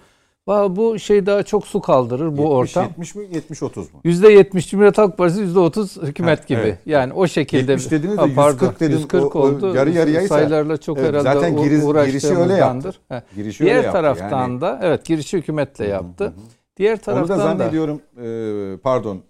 Bu 0.48 1.00
şey 1.00 1.26
daha 1.26 1.44
çok 1.44 1.68
su 1.68 1.82
kaldırır 1.82 2.38
bu 2.38 2.42
70, 2.42 2.46
ortam. 2.46 2.84
70 2.84 3.16
mi 3.16 3.28
70 3.34 3.64
30 3.64 3.94
mu? 3.94 4.00
%70 4.06 4.70
Cumhuriyet 4.70 4.98
Halk 4.98 5.18
Partisi 5.18 5.42
%30 5.42 6.08
hükümet 6.08 6.40
ha, 6.40 6.44
gibi. 6.48 6.60
Evet. 6.60 6.78
Yani 6.86 7.14
o 7.14 7.28
şekilde 7.28 7.72
70 7.72 7.92
dediniz 7.92 8.18
de 8.18 8.22
ha, 8.22 8.28
pardon, 8.36 8.66
140 8.66 8.80
dedim. 8.80 8.98
140 8.98 9.36
o, 9.36 9.40
oldu. 9.40 9.76
Yarı 9.76 9.92
yarıyaysa. 9.92 10.36
Sayılarla 10.36 10.78
çok 10.78 10.98
evet, 10.98 11.10
herhalde 11.10 11.34
zaten 11.34 11.58
giriş, 11.58 11.84
girişi 12.06 12.38
öyle 12.38 12.54
yaptı. 12.54 12.94
Girişi 13.36 13.64
Diğer 13.64 13.78
öyle 13.78 13.92
taraftan 13.92 14.42
yani. 14.42 14.62
da 14.62 14.80
evet 14.84 15.06
girişi 15.06 15.38
hükümetle 15.38 15.88
yaptı. 15.88 16.24
Hı 16.24 16.28
hı. 16.28 16.34
Diğer 16.78 16.98
taraftan 16.98 17.38
Onu 17.38 17.42
da 17.42 17.44
zannediyorum 17.44 18.02
da, 18.18 18.74
e, 18.74 18.78
pardon 18.78 19.22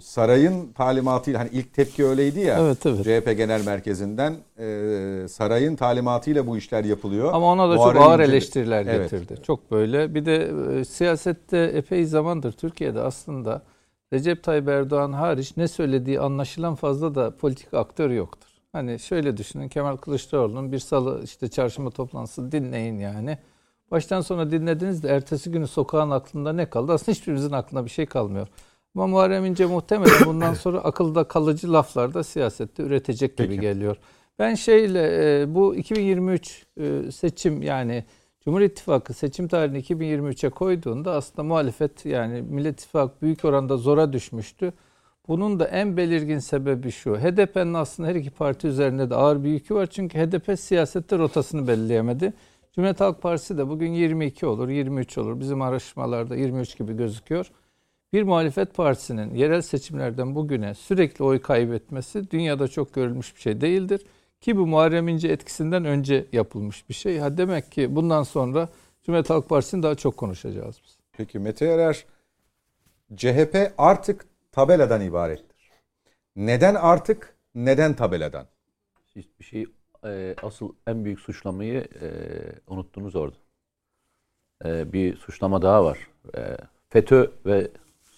sarayın 0.00 0.72
talimatıyla 0.72 1.40
hani 1.40 1.48
ilk 1.52 1.74
tepki 1.74 2.06
öyleydi 2.06 2.40
ya 2.40 2.58
evet, 2.60 2.86
evet. 2.86 3.04
CHP 3.04 3.36
Genel 3.36 3.64
Merkezi'nden 3.64 4.36
e, 4.58 5.28
sarayın 5.28 5.76
talimatıyla 5.76 6.46
bu 6.46 6.56
işler 6.56 6.84
yapılıyor. 6.84 7.32
Ama 7.32 7.46
ona 7.46 7.70
da 7.70 7.74
Muharrem 7.74 8.02
çok 8.02 8.10
ağır 8.10 8.20
eleştiriler 8.20 8.86
evet. 8.86 9.10
getirdi. 9.10 9.42
Çok 9.42 9.70
böyle. 9.70 10.14
Bir 10.14 10.26
de 10.26 10.52
e, 10.80 10.84
siyasette 10.84 11.58
epey 11.58 12.04
zamandır 12.04 12.52
Türkiye'de 12.52 13.00
aslında 13.00 13.62
Recep 14.12 14.42
Tayyip 14.42 14.68
Erdoğan 14.68 15.12
hariç 15.12 15.56
ne 15.56 15.68
söylediği 15.68 16.20
anlaşılan 16.20 16.74
fazla 16.74 17.14
da 17.14 17.36
politik 17.36 17.74
aktör 17.74 18.10
yoktur. 18.10 18.48
Hani 18.72 18.98
şöyle 18.98 19.36
düşünün 19.36 19.68
Kemal 19.68 19.96
Kılıçdaroğlu'nun 19.96 20.72
bir 20.72 20.78
salı 20.78 21.20
işte 21.24 21.48
çarşamba 21.48 21.90
toplantısı 21.90 22.52
dinleyin 22.52 22.98
yani. 22.98 23.38
Baştan 23.90 24.20
sona 24.20 24.50
dinlediniz 24.50 25.02
de 25.02 25.08
ertesi 25.08 25.50
günü 25.50 25.66
sokağın 25.66 26.10
aklında 26.10 26.52
ne 26.52 26.70
kaldı? 26.70 26.92
Aslında 26.92 27.12
hiçbirimizin 27.12 27.52
aklında 27.52 27.84
bir 27.84 27.90
şey 27.90 28.06
kalmıyor. 28.06 28.48
Ama 28.94 29.06
Muharrem 29.06 29.44
İnce 29.44 29.66
muhtemelen 29.66 30.26
bundan 30.26 30.54
sonra 30.64 30.78
akılda 30.78 31.24
kalıcı 31.24 31.72
laflar 31.72 32.14
da 32.14 32.24
siyasette 32.24 32.82
üretecek 32.82 33.36
gibi 33.36 33.48
Peki. 33.48 33.60
geliyor. 33.60 33.96
Ben 34.38 34.54
şeyle 34.54 35.40
e, 35.42 35.54
bu 35.54 35.76
2023 35.76 36.66
e, 36.80 37.12
seçim 37.12 37.62
yani 37.62 38.04
Cumhur 38.44 38.60
İttifakı 38.60 39.14
seçim 39.14 39.48
tarihini 39.48 39.78
2023'e 39.80 40.50
koyduğunda 40.50 41.12
aslında 41.12 41.42
muhalefet 41.42 42.06
yani 42.06 42.42
Millet 42.42 42.74
İttifakı 42.74 43.20
büyük 43.22 43.44
oranda 43.44 43.76
zora 43.76 44.12
düşmüştü. 44.12 44.72
Bunun 45.28 45.60
da 45.60 45.64
en 45.66 45.96
belirgin 45.96 46.38
sebebi 46.38 46.90
şu. 46.90 47.16
HDP'nin 47.16 47.74
aslında 47.74 48.08
her 48.08 48.14
iki 48.14 48.30
parti 48.30 48.66
üzerinde 48.66 49.10
de 49.10 49.14
ağır 49.14 49.44
bir 49.44 49.48
yükü 49.48 49.74
var. 49.74 49.86
Çünkü 49.86 50.18
HDP 50.18 50.60
siyasette 50.60 51.18
rotasını 51.18 51.68
belirleyemedi. 51.68 52.32
Cumhuriyet 52.74 53.00
Halk 53.00 53.22
Partisi 53.22 53.58
de 53.58 53.68
bugün 53.68 53.92
22 53.92 54.46
olur, 54.46 54.68
23 54.68 55.18
olur. 55.18 55.40
Bizim 55.40 55.62
araştırmalarda 55.62 56.36
23 56.36 56.78
gibi 56.78 56.96
gözüküyor. 56.96 57.50
Bir 58.12 58.22
muhalefet 58.22 58.74
partisinin 58.74 59.34
yerel 59.34 59.62
seçimlerden 59.62 60.34
bugüne 60.34 60.74
sürekli 60.74 61.24
oy 61.24 61.40
kaybetmesi 61.40 62.30
dünyada 62.30 62.68
çok 62.68 62.94
görülmüş 62.94 63.36
bir 63.36 63.40
şey 63.40 63.60
değildir. 63.60 64.06
Ki 64.40 64.56
bu 64.56 64.66
Muharrem 64.66 65.08
İnce 65.08 65.28
etkisinden 65.28 65.84
önce 65.84 66.26
yapılmış 66.32 66.88
bir 66.88 66.94
şey. 66.94 67.18
Ha 67.18 67.36
demek 67.36 67.72
ki 67.72 67.96
bundan 67.96 68.22
sonra 68.22 68.68
Cumhuriyet 69.02 69.30
Halk 69.30 69.48
Partisi'ni 69.48 69.82
daha 69.82 69.94
çok 69.94 70.16
konuşacağız 70.16 70.80
biz. 70.84 70.98
Peki 71.12 71.38
Mete 71.38 71.66
Erer, 71.66 72.04
CHP 73.16 73.72
artık 73.78 74.24
tabeladan 74.52 75.00
ibarettir. 75.00 75.70
Neden 76.36 76.74
artık, 76.74 77.36
neden 77.54 77.94
tabeladan? 77.94 78.46
Bir 79.40 79.44
şey 79.44 79.66
e, 80.04 80.34
asıl 80.42 80.72
en 80.86 81.04
büyük 81.04 81.20
suçlamayı 81.20 81.88
e, 82.00 82.08
unuttunuz 82.66 83.16
orada. 83.16 83.36
E, 84.64 84.92
bir 84.92 85.16
suçlama 85.16 85.62
daha 85.62 85.84
var. 85.84 85.98
E, 86.36 86.56
FETÖ 86.88 87.30
ve 87.46 87.70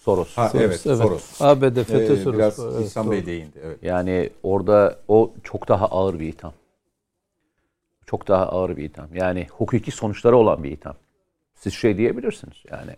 Soros. 0.03 0.37
Ha, 0.37 0.49
Soros 0.49 0.65
evet, 0.65 0.83
evet. 0.85 0.97
Soros. 0.97 1.41
ABD 1.41 1.83
FETÖ 1.83 2.13
ee, 2.13 2.17
Soros. 2.17 2.37
Biraz 2.37 2.59
evet, 2.59 2.85
İhsan 2.85 3.11
Bey 3.11 3.25
değindi. 3.25 3.59
Evet. 3.63 3.77
Yani 3.81 4.29
orada 4.43 4.95
o 5.07 5.33
çok 5.43 5.67
daha 5.67 5.85
ağır 5.85 6.19
bir 6.19 6.27
itham. 6.27 6.53
Çok 8.05 8.27
daha 8.27 8.45
ağır 8.45 8.77
bir 8.77 8.83
itham. 8.83 9.07
Yani 9.13 9.47
hukuki 9.51 9.91
sonuçları 9.91 10.37
olan 10.37 10.63
bir 10.63 10.71
itham. 10.71 10.95
Siz 11.55 11.73
şey 11.73 11.97
diyebilirsiniz. 11.97 12.57
Yani 12.71 12.91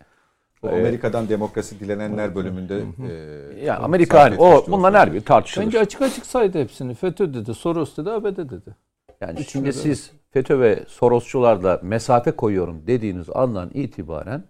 o 0.63 0.67
Amerika'dan 0.67 1.29
demokrasi 1.29 1.79
dilenenler 1.79 2.35
bölümünde 2.35 2.83
e, 3.09 3.65
ya 3.65 3.77
Amerika 3.77 4.23
hani 4.23 4.37
o 4.37 4.65
bunlar 4.67 4.95
her 4.95 5.13
bir 5.13 5.21
tartışılır. 5.21 5.65
Bence 5.65 5.79
açık 5.79 6.01
açık 6.01 6.25
saydı 6.25 6.59
hepsini. 6.59 6.93
FETÖ 6.93 7.33
dedi, 7.33 7.53
Soros 7.53 7.97
dedi, 7.97 8.11
ABD 8.11 8.37
dedi. 8.37 8.75
Yani 9.21 9.39
Üç 9.39 9.51
şimdi 9.51 9.73
siz 9.73 10.11
FETÖ 10.31 10.59
ve 10.59 10.83
Sorosçularla 10.87 11.79
mesafe 11.83 12.31
koyuyorum 12.31 12.87
dediğiniz 12.87 13.29
andan 13.29 13.69
itibaren 13.73 14.43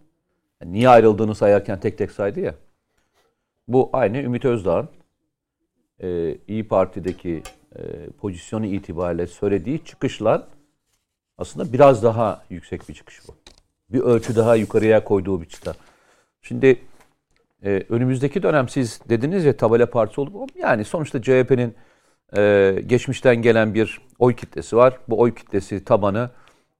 niye 0.63 0.89
ayrıldığını 0.89 1.35
sayarken 1.35 1.79
tek 1.79 1.97
tek 1.97 2.11
saydı 2.11 2.39
ya. 2.39 2.55
Bu 3.67 3.89
aynı 3.93 4.17
Ümit 4.17 4.45
Özdağ'ın 4.45 4.89
e, 5.99 6.37
İyi 6.47 6.67
Parti'deki 6.67 7.43
e, 7.75 8.09
pozisyonu 8.09 8.65
itibariyle 8.65 9.27
söylediği 9.27 9.83
çıkışlar 9.83 10.43
aslında 11.37 11.73
biraz 11.73 12.03
daha 12.03 12.43
yüksek 12.49 12.89
bir 12.89 12.93
çıkış 12.93 13.21
bu. 13.27 13.35
Bir 13.89 13.99
ölçü 13.99 14.35
daha 14.35 14.55
yukarıya 14.55 15.03
koyduğu 15.03 15.41
bir 15.41 15.45
çıta. 15.45 15.73
Şimdi 16.41 16.79
e, 17.63 17.83
önümüzdeki 17.89 18.43
dönem 18.43 18.69
siz 18.69 19.01
dediniz 19.09 19.45
ya 19.45 19.57
tabela 19.57 19.89
partisi 19.89 20.21
olup 20.21 20.55
yani 20.55 20.85
sonuçta 20.85 21.21
CHP'nin 21.21 21.75
e, 22.37 22.75
geçmişten 22.87 23.41
gelen 23.41 23.73
bir 23.73 24.01
oy 24.19 24.35
kitlesi 24.35 24.75
var. 24.77 24.99
Bu 25.07 25.19
oy 25.19 25.35
kitlesi 25.35 25.85
tabanı 25.85 26.29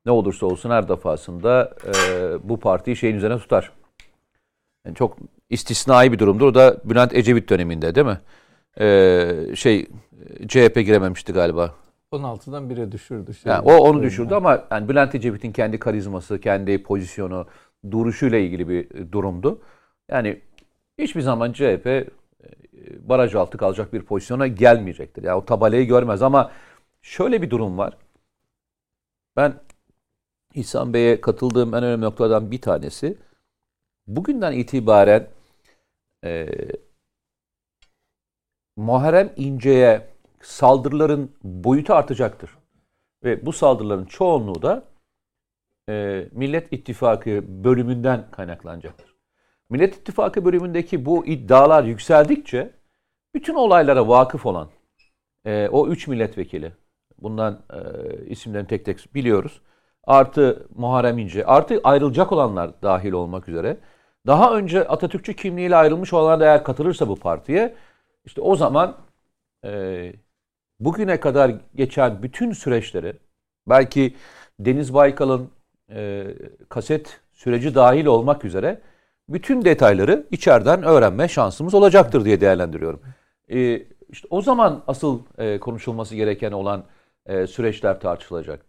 ne 0.05 0.11
olursa 0.11 0.45
olsun 0.45 0.69
her 0.69 0.87
defasında 0.87 1.73
e, 1.85 2.49
bu 2.49 2.59
partiyi 2.59 2.95
şeyin 2.95 3.15
üzerine 3.15 3.37
tutar. 3.37 3.71
Yani 4.85 4.95
çok 4.95 5.17
istisnai 5.49 6.11
bir 6.11 6.19
durumdur. 6.19 6.45
O 6.45 6.55
da 6.55 6.77
Bülent 6.83 7.13
Ecevit 7.15 7.49
döneminde 7.49 7.95
değil 7.95 8.07
mi? 8.07 8.19
E, 8.79 9.55
şey 9.55 9.85
CHP 10.47 10.75
girememişti 10.75 11.33
galiba. 11.33 11.75
16'dan 12.11 12.69
1'e 12.69 12.91
düşürdü. 12.91 13.33
Şey 13.33 13.51
yani 13.51 13.61
o 13.61 13.77
onu 13.77 14.03
düşürdü 14.03 14.33
yani. 14.33 14.37
ama 14.37 14.63
yani 14.71 14.89
Bülent 14.89 15.15
Ecevit'in 15.15 15.51
kendi 15.51 15.79
karizması, 15.79 16.41
kendi 16.41 16.83
pozisyonu, 16.83 17.47
duruşuyla 17.91 18.37
ilgili 18.37 18.69
bir 18.69 19.11
durumdu. 19.11 19.61
Yani 20.11 20.41
hiçbir 20.97 21.21
zaman 21.21 21.53
CHP 21.53 21.87
e, 21.87 22.07
baraj 23.01 23.35
altı 23.35 23.57
kalacak 23.57 23.93
bir 23.93 24.01
pozisyona 24.01 24.47
gelmeyecektir. 24.47 25.23
Yani 25.23 25.35
o 25.35 25.45
tabelayı 25.45 25.87
görmez 25.87 26.21
ama 26.21 26.51
şöyle 27.01 27.41
bir 27.41 27.49
durum 27.49 27.77
var. 27.77 27.97
Ben 29.37 29.53
İhsan 30.55 30.93
Bey'e 30.93 31.21
katıldığım 31.21 31.75
en 31.75 31.83
önemli 31.83 32.05
noktadan 32.05 32.51
bir 32.51 32.61
tanesi 32.61 33.17
bugünden 34.07 34.51
itibaren 34.51 35.27
e, 36.23 36.47
Muharrem 38.75 39.33
İnce'ye 39.35 40.07
saldırıların 40.41 41.31
boyutu 41.43 41.93
artacaktır. 41.93 42.57
Ve 43.23 43.45
bu 43.45 43.53
saldırıların 43.53 44.05
çoğunluğu 44.05 44.61
da 44.61 44.83
e, 45.89 46.25
Millet 46.31 46.73
İttifakı 46.73 47.43
bölümünden 47.63 48.31
kaynaklanacaktır. 48.31 49.15
Millet 49.69 49.95
İttifakı 49.95 50.45
bölümündeki 50.45 51.05
bu 51.05 51.25
iddialar 51.25 51.83
yükseldikçe 51.83 52.73
bütün 53.35 53.55
olaylara 53.55 54.07
vakıf 54.07 54.45
olan 54.45 54.69
e, 55.45 55.69
o 55.71 55.87
üç 55.87 56.07
milletvekili, 56.07 56.71
bundan 57.21 57.63
e, 57.73 57.79
isimlerini 58.25 58.67
tek 58.67 58.85
tek 58.85 59.15
biliyoruz. 59.15 59.61
Artı 60.07 60.67
Muharrem 60.75 61.17
İnce, 61.17 61.45
artı 61.45 61.81
ayrılacak 61.83 62.31
olanlar 62.31 62.71
dahil 62.81 63.11
olmak 63.11 63.49
üzere. 63.49 63.77
Daha 64.27 64.57
önce 64.57 64.87
Atatürkçü 64.87 65.35
kimliğiyle 65.35 65.75
ayrılmış 65.75 66.13
olanlar 66.13 66.39
da 66.39 66.45
eğer 66.45 66.63
katılırsa 66.63 67.07
bu 67.07 67.15
partiye, 67.15 67.75
işte 68.25 68.41
o 68.41 68.55
zaman 68.55 68.97
e, 69.65 70.13
bugüne 70.79 71.19
kadar 71.19 71.51
geçen 71.75 72.23
bütün 72.23 72.51
süreçleri, 72.51 73.13
belki 73.67 74.15
Deniz 74.59 74.93
Baykal'ın 74.93 75.49
e, 75.89 76.27
kaset 76.69 77.19
süreci 77.33 77.75
dahil 77.75 78.05
olmak 78.05 78.45
üzere 78.45 78.81
bütün 79.29 79.65
detayları 79.65 80.25
içeriden 80.31 80.83
öğrenme 80.83 81.27
şansımız 81.27 81.73
olacaktır 81.73 82.25
diye 82.25 82.41
değerlendiriyorum. 82.41 83.01
E, 83.51 83.83
işte 84.09 84.27
o 84.29 84.41
zaman 84.41 84.83
asıl 84.87 85.19
e, 85.37 85.59
konuşulması 85.59 86.15
gereken 86.15 86.51
olan 86.51 86.83
e, 87.25 87.47
süreçler 87.47 87.99
tartışılacak. 87.99 88.65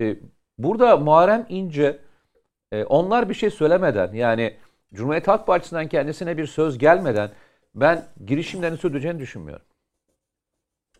E, 0.00 0.16
burada 0.62 0.96
Muharrem 0.96 1.46
İnce 1.48 1.98
e, 2.72 2.84
onlar 2.84 3.28
bir 3.28 3.34
şey 3.34 3.50
söylemeden 3.50 4.12
yani 4.12 4.56
Cumhuriyet 4.94 5.28
Halk 5.28 5.46
Partisi'nden 5.46 5.88
kendisine 5.88 6.38
bir 6.38 6.46
söz 6.46 6.78
gelmeden 6.78 7.30
ben 7.74 8.04
girişimlerini 8.26 8.78
sürdüreceğini 8.78 9.18
düşünmüyorum. 9.18 9.66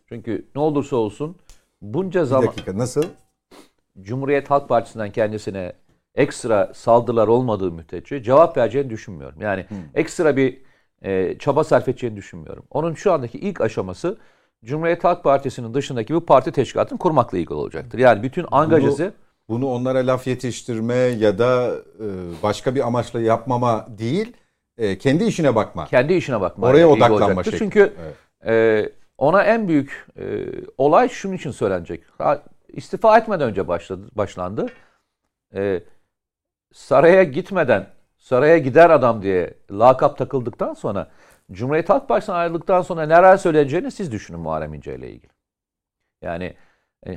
Çünkü 0.09 0.45
ne 0.55 0.61
olursa 0.61 0.95
olsun 0.95 1.35
bunca 1.81 2.25
zaman... 2.25 2.43
Bir 2.43 2.47
dakika 2.47 2.77
nasıl? 2.77 3.03
Cumhuriyet 4.01 4.49
Halk 4.51 4.69
Partisi'nden 4.69 5.11
kendisine 5.11 5.73
ekstra 6.15 6.71
saldırılar 6.73 7.27
olmadığı 7.27 7.71
müddetçe 7.71 8.23
cevap 8.23 8.57
vereceğini 8.57 8.89
düşünmüyorum. 8.89 9.41
Yani 9.41 9.65
hmm. 9.69 9.77
ekstra 9.95 10.37
bir 10.37 10.61
e, 11.01 11.37
çaba 11.37 11.63
sarf 11.63 11.87
edeceğini 11.87 12.15
düşünmüyorum. 12.15 12.65
Onun 12.69 12.93
şu 12.93 13.13
andaki 13.13 13.37
ilk 13.37 13.61
aşaması 13.61 14.17
Cumhuriyet 14.65 15.03
Halk 15.03 15.23
Partisi'nin 15.23 15.73
dışındaki 15.73 16.13
bir 16.13 16.19
parti 16.19 16.51
teşkilatını 16.51 16.99
kurmakla 16.99 17.37
ilgili 17.37 17.53
olacaktır. 17.53 17.99
Yani 17.99 18.23
bütün 18.23 18.45
angajesi... 18.51 19.11
Bunu, 19.49 19.67
onlara 19.67 20.07
laf 20.07 20.27
yetiştirme 20.27 20.95
ya 20.95 21.39
da 21.39 21.75
e, 21.99 22.07
başka 22.43 22.75
bir 22.75 22.87
amaçla 22.87 23.21
yapmama 23.21 23.85
değil, 23.97 24.33
e, 24.77 24.97
kendi 24.97 25.23
işine 25.23 25.55
bakma. 25.55 25.85
Kendi 25.85 26.13
işine 26.13 26.41
bakma. 26.41 26.67
Oraya 26.67 26.89
odaklanma 26.89 27.43
şekli. 27.43 27.57
Çünkü 27.57 27.93
evet. 28.01 28.15
e, 28.45 28.91
ona 29.17 29.43
en 29.43 29.67
büyük 29.67 30.07
olay 30.77 31.09
şunun 31.09 31.33
için 31.33 31.51
söylenecek. 31.51 32.03
İstifa 32.67 33.17
etmeden 33.17 33.49
önce 33.49 33.67
başladı, 33.67 34.09
başlandı. 34.15 34.67
Saraya 36.73 37.23
gitmeden 37.23 37.87
saraya 38.17 38.57
gider 38.57 38.89
adam 38.89 39.21
diye 39.21 39.53
lakap 39.71 40.17
takıldıktan 40.17 40.73
sonra 40.73 41.07
Cumhuriyet 41.51 41.89
Halk 41.89 42.07
Partisi'ne 42.07 42.35
ayrıldıktan 42.35 42.81
sonra 42.81 43.05
neler 43.05 43.37
söyleyeceğini 43.37 43.91
siz 43.91 44.11
düşünün 44.11 44.39
Muharrem 44.39 44.73
İnce 44.73 44.95
ile 44.95 45.09
ilgili. 45.11 45.31
Yani 46.21 46.53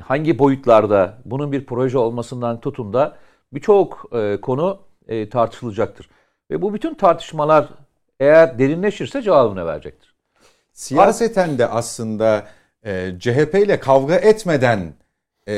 hangi 0.03 0.39
boyutlarda 0.39 1.17
bunun 1.25 1.51
bir 1.51 1.65
proje 1.65 1.97
olmasından 1.97 2.59
tutun 2.59 2.93
da 2.93 3.17
birçok 3.53 4.09
e, 4.11 4.41
konu 4.41 4.79
e, 5.07 5.29
tartışılacaktır. 5.29 6.09
Ve 6.51 6.61
bu 6.61 6.73
bütün 6.73 6.93
tartışmalar 6.93 7.69
eğer 8.19 8.59
derinleşirse 8.59 9.21
cevabını 9.21 9.65
verecektir. 9.65 10.15
Siyaseten 10.73 11.57
de 11.57 11.67
aslında 11.67 12.47
e, 12.85 13.11
CHP 13.19 13.55
ile 13.55 13.79
kavga 13.79 14.15
etmeden 14.15 14.93
e, 15.47 15.53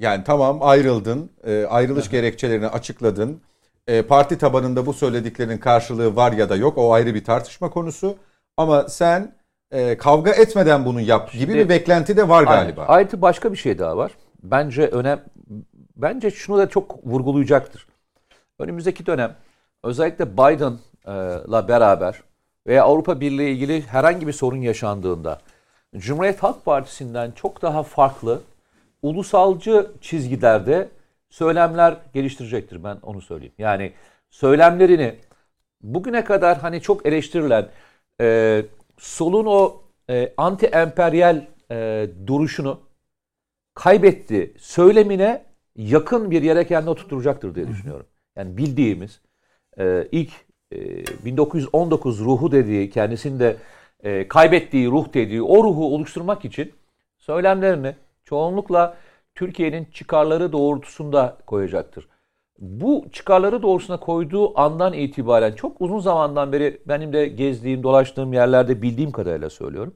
yani 0.00 0.24
tamam 0.24 0.58
ayrıldın, 0.62 1.30
e, 1.44 1.64
ayrılış 1.64 2.10
gerekçelerini 2.10 2.66
açıkladın. 2.66 3.40
E, 3.86 4.02
parti 4.02 4.38
tabanında 4.38 4.86
bu 4.86 4.92
söylediklerinin 4.92 5.58
karşılığı 5.58 6.16
var 6.16 6.32
ya 6.32 6.48
da 6.48 6.56
yok 6.56 6.78
o 6.78 6.92
ayrı 6.92 7.14
bir 7.14 7.24
tartışma 7.24 7.70
konusu. 7.70 8.16
Ama 8.56 8.88
sen 8.88 9.34
e, 9.74 9.96
kavga 9.96 10.30
etmeden 10.30 10.84
bunu 10.84 11.00
yap 11.00 11.32
gibi 11.32 11.42
Şimdi, 11.42 11.54
bir 11.54 11.68
beklenti 11.68 12.16
de 12.16 12.28
var 12.28 12.44
galiba. 12.44 12.84
Ayrıca 12.88 13.22
başka 13.22 13.52
bir 13.52 13.56
şey 13.56 13.78
daha 13.78 13.96
var. 13.96 14.12
Bence 14.42 14.86
önem 14.86 15.20
bence 15.96 16.30
şunu 16.30 16.58
da 16.58 16.68
çok 16.68 17.06
vurgulayacaktır. 17.06 17.86
Önümüzdeki 18.58 19.06
dönem 19.06 19.36
özellikle 19.82 20.32
Biden'la 20.32 21.68
beraber 21.68 22.22
veya 22.66 22.84
Avrupa 22.84 23.20
Birliği 23.20 23.50
ilgili 23.50 23.82
herhangi 23.82 24.26
bir 24.26 24.32
sorun 24.32 24.60
yaşandığında 24.60 25.40
Cumhuriyet 25.96 26.42
Halk 26.42 26.64
Partisi'nden 26.64 27.30
çok 27.30 27.62
daha 27.62 27.82
farklı 27.82 28.40
ulusalcı 29.02 29.90
çizgilerde 30.00 30.88
söylemler 31.30 31.96
geliştirecektir 32.14 32.84
ben 32.84 32.96
onu 33.02 33.22
söyleyeyim. 33.22 33.54
Yani 33.58 33.92
söylemlerini 34.30 35.14
bugüne 35.82 36.24
kadar 36.24 36.58
hani 36.58 36.80
çok 36.80 37.06
eleştirilen 37.06 37.66
e, 38.20 38.62
solun 39.04 39.46
o 39.46 39.82
e, 40.10 40.34
anti 40.36 40.66
emperyal 40.66 41.46
e, 41.70 42.08
duruşunu 42.26 42.80
kaybetti. 43.74 44.54
Söylemine 44.58 45.44
yakın 45.76 46.30
bir 46.30 46.42
yere 46.42 46.66
kendini 46.66 46.90
oturtacaktır 46.90 47.54
diye 47.54 47.68
düşünüyorum. 47.68 48.06
Yani 48.36 48.56
bildiğimiz 48.56 49.20
e, 49.78 50.08
ilk 50.12 50.30
e, 50.72 51.04
1919 51.24 52.20
ruhu 52.20 52.52
dediği 52.52 52.90
kendisinde 52.90 53.56
e, 54.02 54.28
kaybettiği 54.28 54.88
ruh 54.88 55.14
dediği 55.14 55.42
o 55.42 55.64
ruhu 55.64 55.94
oluşturmak 55.94 56.44
için 56.44 56.72
söylemlerini 57.18 57.96
çoğunlukla 58.24 58.96
Türkiye'nin 59.34 59.84
çıkarları 59.84 60.52
doğrultusunda 60.52 61.38
koyacaktır. 61.46 62.08
Bu 62.58 63.04
çıkarları 63.12 63.62
doğrultusuna 63.62 64.00
koyduğu 64.00 64.58
andan 64.60 64.92
itibaren 64.92 65.52
çok 65.52 65.80
uzun 65.80 65.98
zamandan 65.98 66.52
beri 66.52 66.82
benim 66.86 67.12
de 67.12 67.26
gezdiğim, 67.26 67.82
dolaştığım 67.82 68.32
yerlerde 68.32 68.82
bildiğim 68.82 69.12
kadarıyla 69.12 69.50
söylüyorum. 69.50 69.94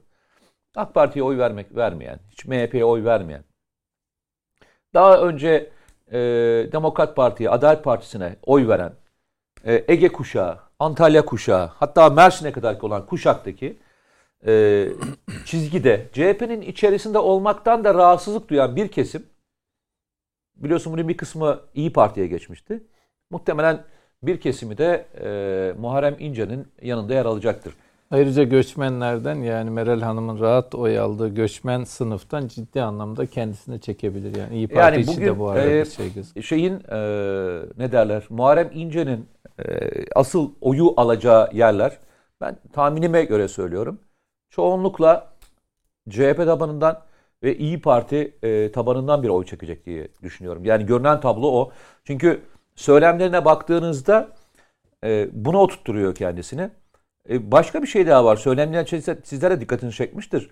AK 0.75 0.93
Parti'ye 0.93 1.23
oy 1.23 1.37
vermek 1.37 1.75
vermeyen, 1.75 2.19
hiç 2.31 2.45
MHP'ye 2.45 2.85
oy 2.85 3.03
vermeyen, 3.03 3.43
daha 4.93 5.21
önce 5.21 5.69
e, 6.11 6.19
Demokrat 6.71 7.15
Parti'ye, 7.15 7.49
Adalet 7.49 7.83
Partisi'ne 7.83 8.35
oy 8.45 8.67
veren, 8.67 8.93
e, 9.65 9.85
Ege 9.87 10.09
kuşağı, 10.09 10.59
Antalya 10.79 11.25
kuşağı, 11.25 11.67
hatta 11.67 12.09
Mersin'e 12.09 12.51
kadar 12.51 12.81
olan 12.81 13.05
kuşaktaki 13.05 13.77
e, 14.47 14.85
çizgide 15.45 16.07
CHP'nin 16.13 16.61
içerisinde 16.61 17.17
olmaktan 17.17 17.83
da 17.83 17.93
rahatsızlık 17.93 18.49
duyan 18.49 18.75
bir 18.75 18.87
kesim 18.87 19.25
biliyorsun 20.63 20.93
bunun 20.93 21.07
bir 21.07 21.17
kısmı 21.17 21.59
İyi 21.73 21.93
Parti'ye 21.93 22.27
geçmişti. 22.27 22.83
Muhtemelen 23.31 23.83
bir 24.23 24.39
kesimi 24.39 24.77
de 24.77 25.05
e, 25.23 25.73
Muharrem 25.79 26.15
İnce'nin 26.19 26.67
yanında 26.81 27.13
yer 27.13 27.25
alacaktır. 27.25 27.73
Ayrıca 28.11 28.43
göçmenlerden 28.43 29.35
yani 29.35 29.69
Meral 29.69 30.01
Hanım'ın 30.01 30.39
rahat 30.39 30.75
oy 30.75 30.99
aldığı 30.99 31.27
göçmen 31.27 31.83
sınıftan 31.83 32.47
ciddi 32.47 32.81
anlamda 32.81 33.25
kendisine 33.25 33.79
çekebilir. 33.79 34.35
Yani 34.35 34.55
İyi 34.55 34.67
Parti 34.67 34.99
yani 34.99 35.07
bugün, 35.07 35.25
de 35.25 35.39
bu 35.39 35.49
arada 35.49 35.69
e, 35.69 35.85
şey 35.85 36.13
gözüküyor. 36.13 36.43
Şeyin 36.43 36.73
e, 36.73 36.99
ne 37.77 37.91
derler 37.91 38.23
Muharrem 38.29 38.69
İnce'nin 38.73 39.25
e, 39.59 39.63
asıl 40.15 40.51
oyu 40.61 40.93
alacağı 40.97 41.49
yerler 41.53 41.97
ben 42.41 42.57
tahminime 42.73 43.23
göre 43.23 43.47
söylüyorum 43.47 43.99
çoğunlukla 44.49 45.31
CHP 46.09 46.37
tabanından 46.37 47.01
ve 47.43 47.57
İyi 47.57 47.81
Parti 47.81 48.37
e, 48.43 48.71
tabanından 48.71 49.23
bir 49.23 49.29
oy 49.29 49.45
çekecek 49.45 49.85
diye 49.85 50.07
düşünüyorum. 50.23 50.65
Yani 50.65 50.85
görünen 50.85 51.19
tablo 51.19 51.47
o. 51.47 51.71
Çünkü 52.03 52.41
söylemlerine 52.75 53.45
baktığınızda 53.45 54.29
e, 55.03 55.29
buna 55.31 55.57
oturtturuyor 55.57 56.15
kendisini. 56.15 56.69
E, 57.29 57.51
başka 57.51 57.81
bir 57.81 57.87
şey 57.87 58.07
daha 58.07 58.25
var. 58.25 58.35
Söylemler 58.35 58.85
sizlere 59.23 59.61
dikkatini 59.61 59.91
çekmiştir. 59.91 60.49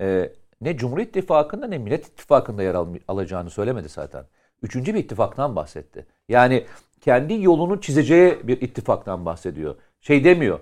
E, 0.00 0.32
ne 0.60 0.76
Cumhur 0.76 0.98
İttifakı'nda 0.98 1.66
ne 1.66 1.78
Millet 1.78 2.06
İttifakı'nda 2.06 2.62
yer 2.62 2.74
al, 2.74 2.94
alacağını 3.08 3.50
söylemedi 3.50 3.88
zaten. 3.88 4.24
Üçüncü 4.62 4.94
bir 4.94 4.98
ittifaktan 4.98 5.56
bahsetti. 5.56 6.06
Yani 6.28 6.66
kendi 7.00 7.42
yolunu 7.42 7.80
çizeceği 7.80 8.48
bir 8.48 8.60
ittifaktan 8.60 9.26
bahsediyor. 9.26 9.76
Şey 10.00 10.24
demiyor. 10.24 10.60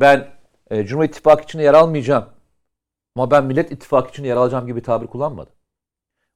Ben 0.00 0.28
e, 0.70 0.86
Cumhur 0.86 1.04
İttifakı 1.04 1.44
içinde 1.44 1.62
yer 1.62 1.74
almayacağım. 1.74 2.24
Ama 3.16 3.30
ben 3.30 3.44
Millet 3.44 3.72
İttifakı 3.72 4.10
içinde 4.10 4.28
yer 4.28 4.36
alacağım 4.36 4.66
gibi 4.66 4.76
bir 4.76 4.84
tabir 4.84 5.06
kullanmadı. 5.06 5.50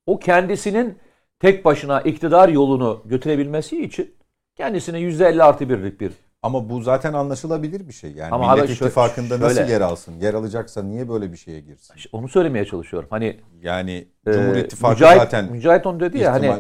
O 0.06 0.18
kendisinin 0.18 0.98
tek 1.40 1.64
başına 1.64 2.00
iktidar 2.00 2.48
yolunu 2.48 3.02
götürebilmesi 3.04 3.84
için 3.84 4.14
kendisine 4.56 4.98
%50 4.98 5.42
artı 5.42 5.68
birlik 5.68 6.00
bir 6.00 6.12
Ama 6.42 6.68
bu 6.68 6.80
zaten 6.80 7.12
anlaşılabilir 7.12 7.88
bir 7.88 7.92
şey. 7.92 8.12
Yani 8.12 8.34
Ama 8.34 8.52
Millet 8.54 8.64
abi 8.64 8.72
İttifakı'nda 8.72 9.40
nasıl 9.40 9.68
yer 9.68 9.80
alsın? 9.80 10.20
Yer 10.20 10.34
alacaksa 10.34 10.82
niye 10.82 11.08
böyle 11.08 11.32
bir 11.32 11.36
şeye 11.36 11.60
girsin? 11.60 11.94
İşte 11.96 12.08
Onu 12.12 12.28
söylemeye 12.28 12.64
çalışıyorum. 12.64 13.08
Hani 13.10 13.40
Yani 13.60 14.08
e, 14.26 14.32
Cumhur 14.32 14.56
İttifakı 14.56 14.94
Mücahit, 14.94 15.22
zaten 15.22 15.52
Mücahit 15.52 15.86
onu 15.86 16.00
dedi 16.00 16.18
ya 16.18 16.32
hani 16.32 16.54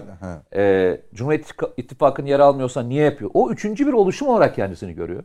e, 0.56 1.00
Cumhur 1.14 1.32
İttifakı'nın 1.76 2.26
yer 2.26 2.40
almıyorsa 2.40 2.82
niye 2.82 3.04
yapıyor? 3.04 3.30
O 3.34 3.50
üçüncü 3.50 3.86
bir 3.86 3.92
oluşum 3.92 4.28
olarak 4.28 4.54
kendisini 4.54 4.94
görüyor. 4.94 5.24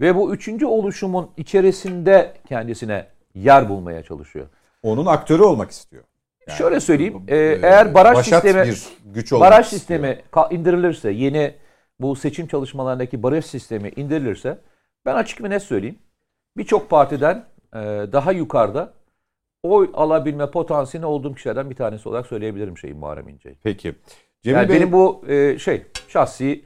Ve 0.00 0.16
bu 0.16 0.34
üçüncü 0.34 0.66
oluşumun 0.66 1.30
içerisinde 1.36 2.34
kendisine 2.48 3.15
yer 3.36 3.68
bulmaya 3.68 4.02
çalışıyor. 4.02 4.46
onun 4.82 5.06
aktörü 5.06 5.42
olmak 5.42 5.70
istiyor. 5.70 6.04
Yani 6.48 6.58
Şöyle 6.58 6.80
söyleyeyim, 6.80 7.22
e, 7.28 7.36
e, 7.36 7.58
eğer 7.62 7.94
baraj 7.94 8.28
sistemi- 8.28 8.64
bir 8.64 8.86
güç 9.04 9.32
Baraj 9.32 9.66
sistemi 9.66 10.22
indirilirse, 10.50 11.10
yeni 11.10 11.54
bu 12.00 12.16
seçim 12.16 12.46
çalışmalarındaki 12.46 13.22
baraj 13.22 13.44
sistemi 13.44 13.92
indirilirse 13.96 14.58
ben 15.06 15.14
açık 15.14 15.44
ve 15.44 15.50
net 15.50 15.62
söyleyeyim. 15.62 15.98
Birçok 16.56 16.90
partiden 16.90 17.44
e, 17.74 17.78
daha 18.12 18.32
yukarıda 18.32 18.92
oy 19.62 19.90
alabilme 19.94 20.50
potansiyeli 20.50 21.06
olduğum 21.06 21.34
kişilerden 21.34 21.70
bir 21.70 21.74
tanesi 21.74 22.08
olarak 22.08 22.26
söyleyebilirim 22.26 22.78
şeyi 22.78 22.94
Muharrem 22.94 23.28
İnce'yi. 23.28 23.56
Peki. 23.62 23.94
Cemil 24.42 24.56
Yani 24.56 24.68
Bey, 24.68 24.76
benim 24.76 24.92
bu 24.92 25.24
e, 25.28 25.58
şey 25.58 25.82
şahsi 26.08 26.64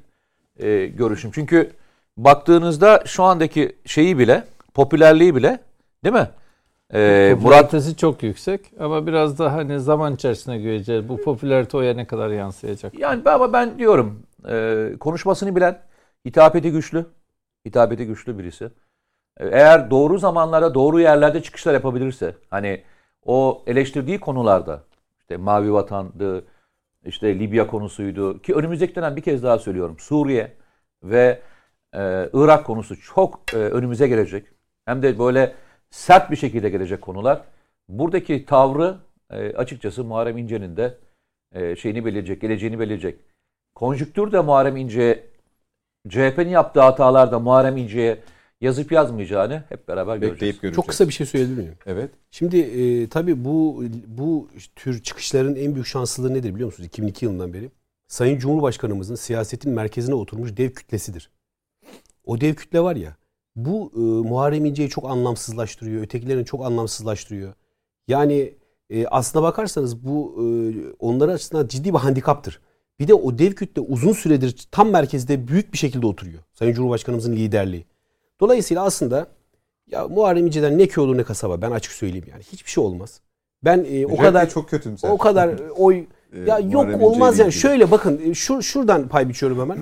e, 0.59 0.87
görüşüm. 0.87 1.31
Çünkü 1.35 1.71
baktığınızda 2.17 3.03
şu 3.07 3.23
andaki 3.23 3.77
şeyi 3.87 4.19
bile, 4.19 4.45
popülerliği 4.75 5.35
bile 5.35 5.59
değil 6.05 6.15
mi? 6.15 6.29
E, 6.95 6.99
Murat 6.99 7.43
Popülaritesi 7.43 7.97
çok 7.97 8.23
yüksek 8.23 8.73
ama 8.81 9.07
biraz 9.07 9.39
da 9.39 9.53
hani 9.53 9.81
zaman 9.81 10.15
içerisinde 10.15 10.59
göreceğiz. 10.59 11.09
Bu 11.09 11.17
popülarite 11.17 11.77
oya 11.77 11.95
ne 11.95 12.07
kadar 12.07 12.31
yansıyacak? 12.31 12.99
Yani 12.99 13.23
ama 13.31 13.53
ben 13.53 13.79
diyorum 13.79 14.23
e, 14.49 14.89
konuşmasını 15.01 15.57
bilen, 15.57 15.83
hitabeti 16.27 16.71
güçlü, 16.73 17.07
hitabeti 17.67 18.07
güçlü 18.07 18.39
birisi. 18.39 18.65
E, 19.41 19.47
Eğer 19.47 19.91
doğru 19.91 20.19
zamanlarda, 20.19 20.75
doğru 20.75 21.01
yerlerde 21.01 21.43
çıkışlar 21.43 21.75
yapabilirse, 21.75 22.35
hani 22.51 22.83
o 23.25 23.63
eleştirdiği 23.67 24.21
konularda, 24.21 24.83
işte 25.21 25.37
Mavi 25.37 25.73
Vatan'dı, 25.73 26.45
işte 27.05 27.39
Libya 27.39 27.67
konusuydu 27.67 28.43
ki 28.43 28.55
önümüzdeki 28.55 28.95
dönem 28.95 29.17
bir 29.17 29.23
kez 29.23 29.43
daha 29.43 29.59
söylüyorum 29.59 29.97
Suriye 29.99 30.53
ve 31.03 31.41
e, 31.95 32.29
Irak 32.33 32.67
konusu 32.67 33.01
çok 33.01 33.41
e, 33.55 33.57
önümüze 33.57 34.09
gelecek. 34.09 34.47
Hem 34.85 35.03
de 35.03 35.19
böyle 35.19 35.55
sert 35.91 36.31
bir 36.31 36.37
şekilde 36.37 36.71
gelecek 36.71 37.03
konular. 37.03 37.43
Buradaki 37.89 38.45
tavrı 38.45 38.97
e, 39.31 39.53
açıkçası 39.53 40.05
Muharrem 40.05 40.39
İnce'nin 40.39 40.77
de 40.77 40.99
e, 41.53 41.77
şeyini 41.77 42.05
belirleyecek, 42.05 42.41
geleceğini 42.41 42.79
belirleyecek. 42.79 43.19
Konjüktür 43.75 44.33
de 44.33 44.41
Muharrem 44.41 44.77
İnce, 44.77 45.27
CHP'nin 46.09 46.49
yaptığı 46.49 46.81
hatalarda 46.81 47.39
Muharrem 47.39 47.77
İnce'ye 47.77 48.19
yazıp 48.61 48.93
yazmayacağını 48.93 49.65
hep 49.69 49.89
beraber 49.89 50.17
göreceğiz. 50.17 50.33
bekleyip 50.33 50.63
göreceğiz. 50.63 50.77
Çok 50.77 50.89
kısa 50.89 51.09
bir 51.09 51.13
şey 51.13 51.27
söyleyebilir 51.27 51.63
miyim? 51.63 51.77
Evet. 51.87 52.11
Şimdi 52.31 52.59
e, 52.59 53.09
tabii 53.09 53.45
bu 53.45 53.85
bu 54.07 54.49
tür 54.77 55.03
çıkışların 55.03 55.57
en 55.57 55.75
büyük 55.75 55.87
şanslılığı 55.87 56.35
nedir 56.35 56.55
biliyor 56.55 56.67
musunuz? 56.67 56.87
2002 56.87 57.25
yılından 57.25 57.53
beri. 57.53 57.71
Sayın 58.09 58.39
Cumhurbaşkanımızın 58.39 59.15
siyasetin 59.15 59.73
merkezine 59.73 60.15
oturmuş 60.15 60.57
dev 60.57 60.71
kütlesidir. 60.71 61.31
O 62.25 62.41
dev 62.41 62.55
kütle 62.55 62.81
var 62.81 62.97
ya 62.97 63.17
bu 63.57 63.93
e, 63.95 63.99
Muharrem 64.29 64.65
İnce'yi 64.65 64.89
çok 64.89 65.11
anlamsızlaştırıyor. 65.11 66.03
Ötekilerini 66.03 66.45
çok 66.45 66.65
anlamsızlaştırıyor. 66.65 67.53
Yani 68.09 68.55
e, 68.91 69.07
aslına 69.07 69.43
bakarsanız 69.43 70.05
bu 70.05 70.35
e, 70.39 70.45
onların 70.99 71.35
açısından 71.35 71.67
ciddi 71.67 71.95
bir 71.95 71.99
handikaptır. 71.99 72.61
Bir 73.01 73.09
de 73.09 73.15
o 73.15 73.39
dev 73.39 73.53
kütle 73.53 73.81
uzun 73.81 74.13
süredir 74.13 74.69
tam 74.71 74.91
merkezde 74.91 75.49
büyük 75.49 75.73
bir 75.73 75.79
şekilde 75.79 76.07
oturuyor. 76.07 76.43
Sayın 76.53 76.75
Cumhurbaşkanımızın 76.75 77.33
liderliği. 77.33 77.85
Dolayısıyla 78.41 78.85
aslında 78.85 79.27
ya 79.91 80.09
Muharrem 80.09 80.47
İnce'den 80.47 80.79
ne 80.79 80.87
köy 80.87 81.05
olur 81.05 81.19
ne 81.19 81.23
kasaba 81.23 81.63
ben 81.63 81.71
açık 81.71 81.93
söyleyeyim 81.93 82.27
yani. 82.31 82.43
Hiçbir 82.53 82.71
şey 82.71 82.85
olmaz. 82.85 83.21
Ben 83.65 83.87
e, 83.91 84.07
o 84.07 84.17
kadar 84.17 84.51
çok 84.51 84.69
kötümser. 84.69 85.11
o 85.11 85.19
kadar 85.19 85.61
oy 85.77 86.07
Ee, 86.33 86.41
ya 86.47 86.59
Muharrem 86.59 86.71
yok 86.71 87.03
olmaz 87.03 87.39
yani. 87.39 87.53
Şöyle 87.53 87.91
bakın 87.91 88.21
e, 88.25 88.35
şu 88.35 88.63
şuradan 88.63 89.09
pay 89.09 89.29
biçiyorum 89.29 89.61
hemen. 89.61 89.79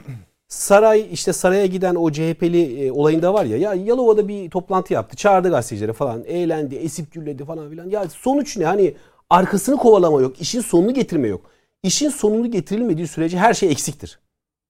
Saray 0.48 1.06
işte 1.12 1.32
saraya 1.32 1.66
giden 1.66 1.94
o 1.94 2.12
CHP'li 2.12 2.86
e, 2.86 2.92
olayında 2.92 3.34
var 3.34 3.44
ya 3.44 3.56
ya 3.56 3.74
Yalova'da 3.74 4.28
bir 4.28 4.50
toplantı 4.50 4.92
yaptı. 4.92 5.16
Çağırdı 5.16 5.50
gazetecilere 5.50 5.92
falan. 5.92 6.24
Eğlendi, 6.24 6.74
esip 6.76 7.12
gürledi 7.12 7.44
falan 7.44 7.70
filan. 7.70 7.90
Ya 7.90 8.08
sonuç 8.08 8.56
ne? 8.56 8.64
Hani 8.64 8.94
arkasını 9.30 9.76
kovalama 9.76 10.20
yok. 10.20 10.40
işin 10.40 10.60
sonunu 10.60 10.94
getirme 10.94 11.28
yok. 11.28 11.50
İşin 11.82 12.08
sonunu 12.08 12.50
getirilmediği 12.50 13.06
sürece 13.06 13.38
her 13.38 13.54
şey 13.54 13.70
eksiktir. 13.70 14.18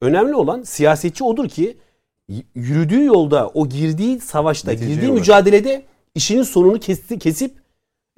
Önemli 0.03 0.35
olan 0.35 0.63
siyasetçi 0.63 1.25
odur 1.25 1.49
ki 1.49 1.77
yürüdüğü 2.55 3.05
yolda 3.05 3.49
o 3.49 3.69
girdiği 3.69 4.21
savaşta, 4.21 4.71
Neticeye 4.71 4.95
girdiği 4.95 5.07
ulaşır. 5.11 5.21
mücadelede 5.21 5.83
işinin 6.15 6.43
sonunu 6.43 6.81
kesti, 6.81 7.19
kesip 7.19 7.55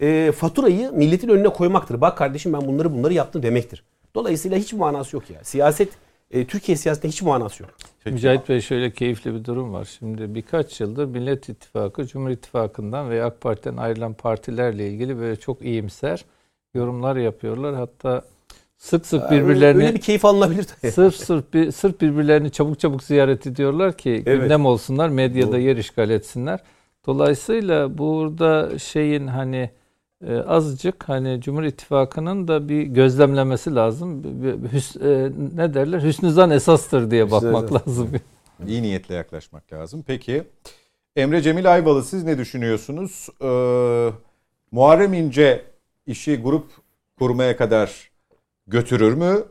e, 0.02 0.32
faturayı 0.32 0.92
milletin 0.92 1.28
önüne 1.28 1.48
koymaktır. 1.48 2.00
Bak 2.00 2.18
kardeşim 2.18 2.52
ben 2.52 2.60
bunları 2.66 2.94
bunları 2.94 3.14
yaptım 3.14 3.42
demektir. 3.42 3.84
Dolayısıyla 4.14 4.58
hiç 4.58 4.72
manası 4.72 5.16
yok 5.16 5.30
ya. 5.30 5.44
Siyaset 5.44 5.88
e, 6.30 6.44
Türkiye 6.44 6.76
siyasetinde 6.76 7.12
hiç 7.12 7.22
manası 7.22 7.62
yok. 7.62 7.72
Peki. 8.04 8.14
Mücahit 8.14 8.48
Bey 8.48 8.60
şöyle 8.60 8.90
keyifli 8.90 9.34
bir 9.34 9.44
durum 9.44 9.72
var. 9.72 9.88
Şimdi 9.98 10.34
birkaç 10.34 10.80
yıldır 10.80 11.04
Millet 11.04 11.48
İttifakı, 11.48 12.06
Cumhur 12.06 12.30
İttifakı'ndan 12.30 13.10
ve 13.10 13.24
AK 13.24 13.40
Parti'den 13.40 13.76
ayrılan 13.76 14.14
partilerle 14.14 14.88
ilgili 14.90 15.18
böyle 15.18 15.36
çok 15.36 15.62
iyimser 15.62 16.24
yorumlar 16.74 17.16
yapıyorlar. 17.16 17.74
Hatta 17.74 18.22
sık 18.78 19.06
sık 19.06 19.30
birbirlerini 19.30 19.82
Öyle 19.84 19.94
bir 19.94 20.00
keyif 20.00 20.24
alınabilir. 20.24 20.64
tabii. 20.80 20.92
sırf 20.92 21.14
sırf 21.16 21.54
bir, 21.54 21.70
sırf 21.70 22.00
birbirlerini 22.00 22.50
çabuk 22.50 22.80
çabuk 22.80 23.02
ziyaret 23.02 23.46
ediyorlar 23.46 23.96
ki 23.96 24.22
Evet. 24.26 24.40
gündem 24.42 24.66
olsunlar, 24.66 25.08
medyada 25.08 25.52
Doğru. 25.52 25.60
yer 25.60 25.76
işgal 25.76 26.10
etsinler. 26.10 26.60
Dolayısıyla 27.06 27.98
burada 27.98 28.78
şeyin 28.78 29.26
hani 29.26 29.70
e, 30.26 30.36
azıcık 30.36 31.08
hani 31.08 31.40
Cumhur 31.40 31.62
İttifakı'nın 31.62 32.48
da 32.48 32.68
bir 32.68 32.82
gözlemlemesi 32.82 33.74
lazım. 33.74 34.24
Bir- 34.24 34.62
bir- 34.62 34.68
hüs- 34.68 35.26
e, 35.26 35.32
ne 35.56 35.74
derler? 35.74 36.02
Hüsnü 36.02 36.30
zan 36.30 36.50
esastır 36.50 37.10
diye 37.10 37.30
bakmak 37.30 37.68
zan. 37.68 37.80
lazım. 37.86 38.10
İyi 38.66 38.82
niyetle 38.82 39.14
yaklaşmak 39.14 39.72
lazım. 39.72 40.04
Peki 40.06 40.44
Emre 41.16 41.42
Cemil 41.42 41.72
Ayvalı 41.72 42.04
siz 42.04 42.24
ne 42.24 42.38
düşünüyorsunuz? 42.38 43.28
Ee, 43.42 44.10
Muharrem 44.72 45.12
İnce 45.14 45.64
işi 46.06 46.36
grup 46.36 46.66
kurmaya 47.18 47.56
kadar 47.56 48.10
götürür 48.66 49.14
mü? 49.14 49.44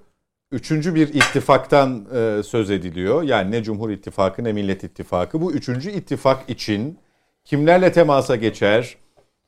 Üçüncü 0.51 0.95
bir 0.95 1.07
ittifaktan 1.07 2.05
e, 2.15 2.43
söz 2.43 2.69
ediliyor. 2.71 3.23
Yani 3.23 3.51
ne 3.51 3.63
Cumhur 3.63 3.89
İttifakı 3.89 4.43
ne 4.43 4.53
Millet 4.53 4.83
İttifakı. 4.83 5.41
Bu 5.41 5.51
üçüncü 5.51 5.91
ittifak 5.91 6.49
için 6.49 6.97
kimlerle 7.45 7.91
temasa 7.91 8.35
geçer? 8.35 8.97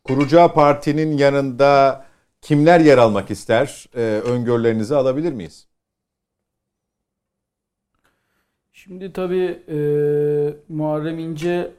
Kuracağı 0.04 0.54
partinin 0.54 1.18
yanında 1.18 2.06
kimler 2.42 2.80
yer 2.80 2.98
almak 2.98 3.32
ister? 3.32 3.86
Ee, 3.96 4.00
öngörülerinizi 4.26 4.96
alabilir 4.96 5.34
miyiz? 5.34 5.68
Şimdi 8.74 9.14
tabii 9.14 9.64
e, 9.68 9.78
Muharrem 10.70 11.20
İnce 11.20 11.72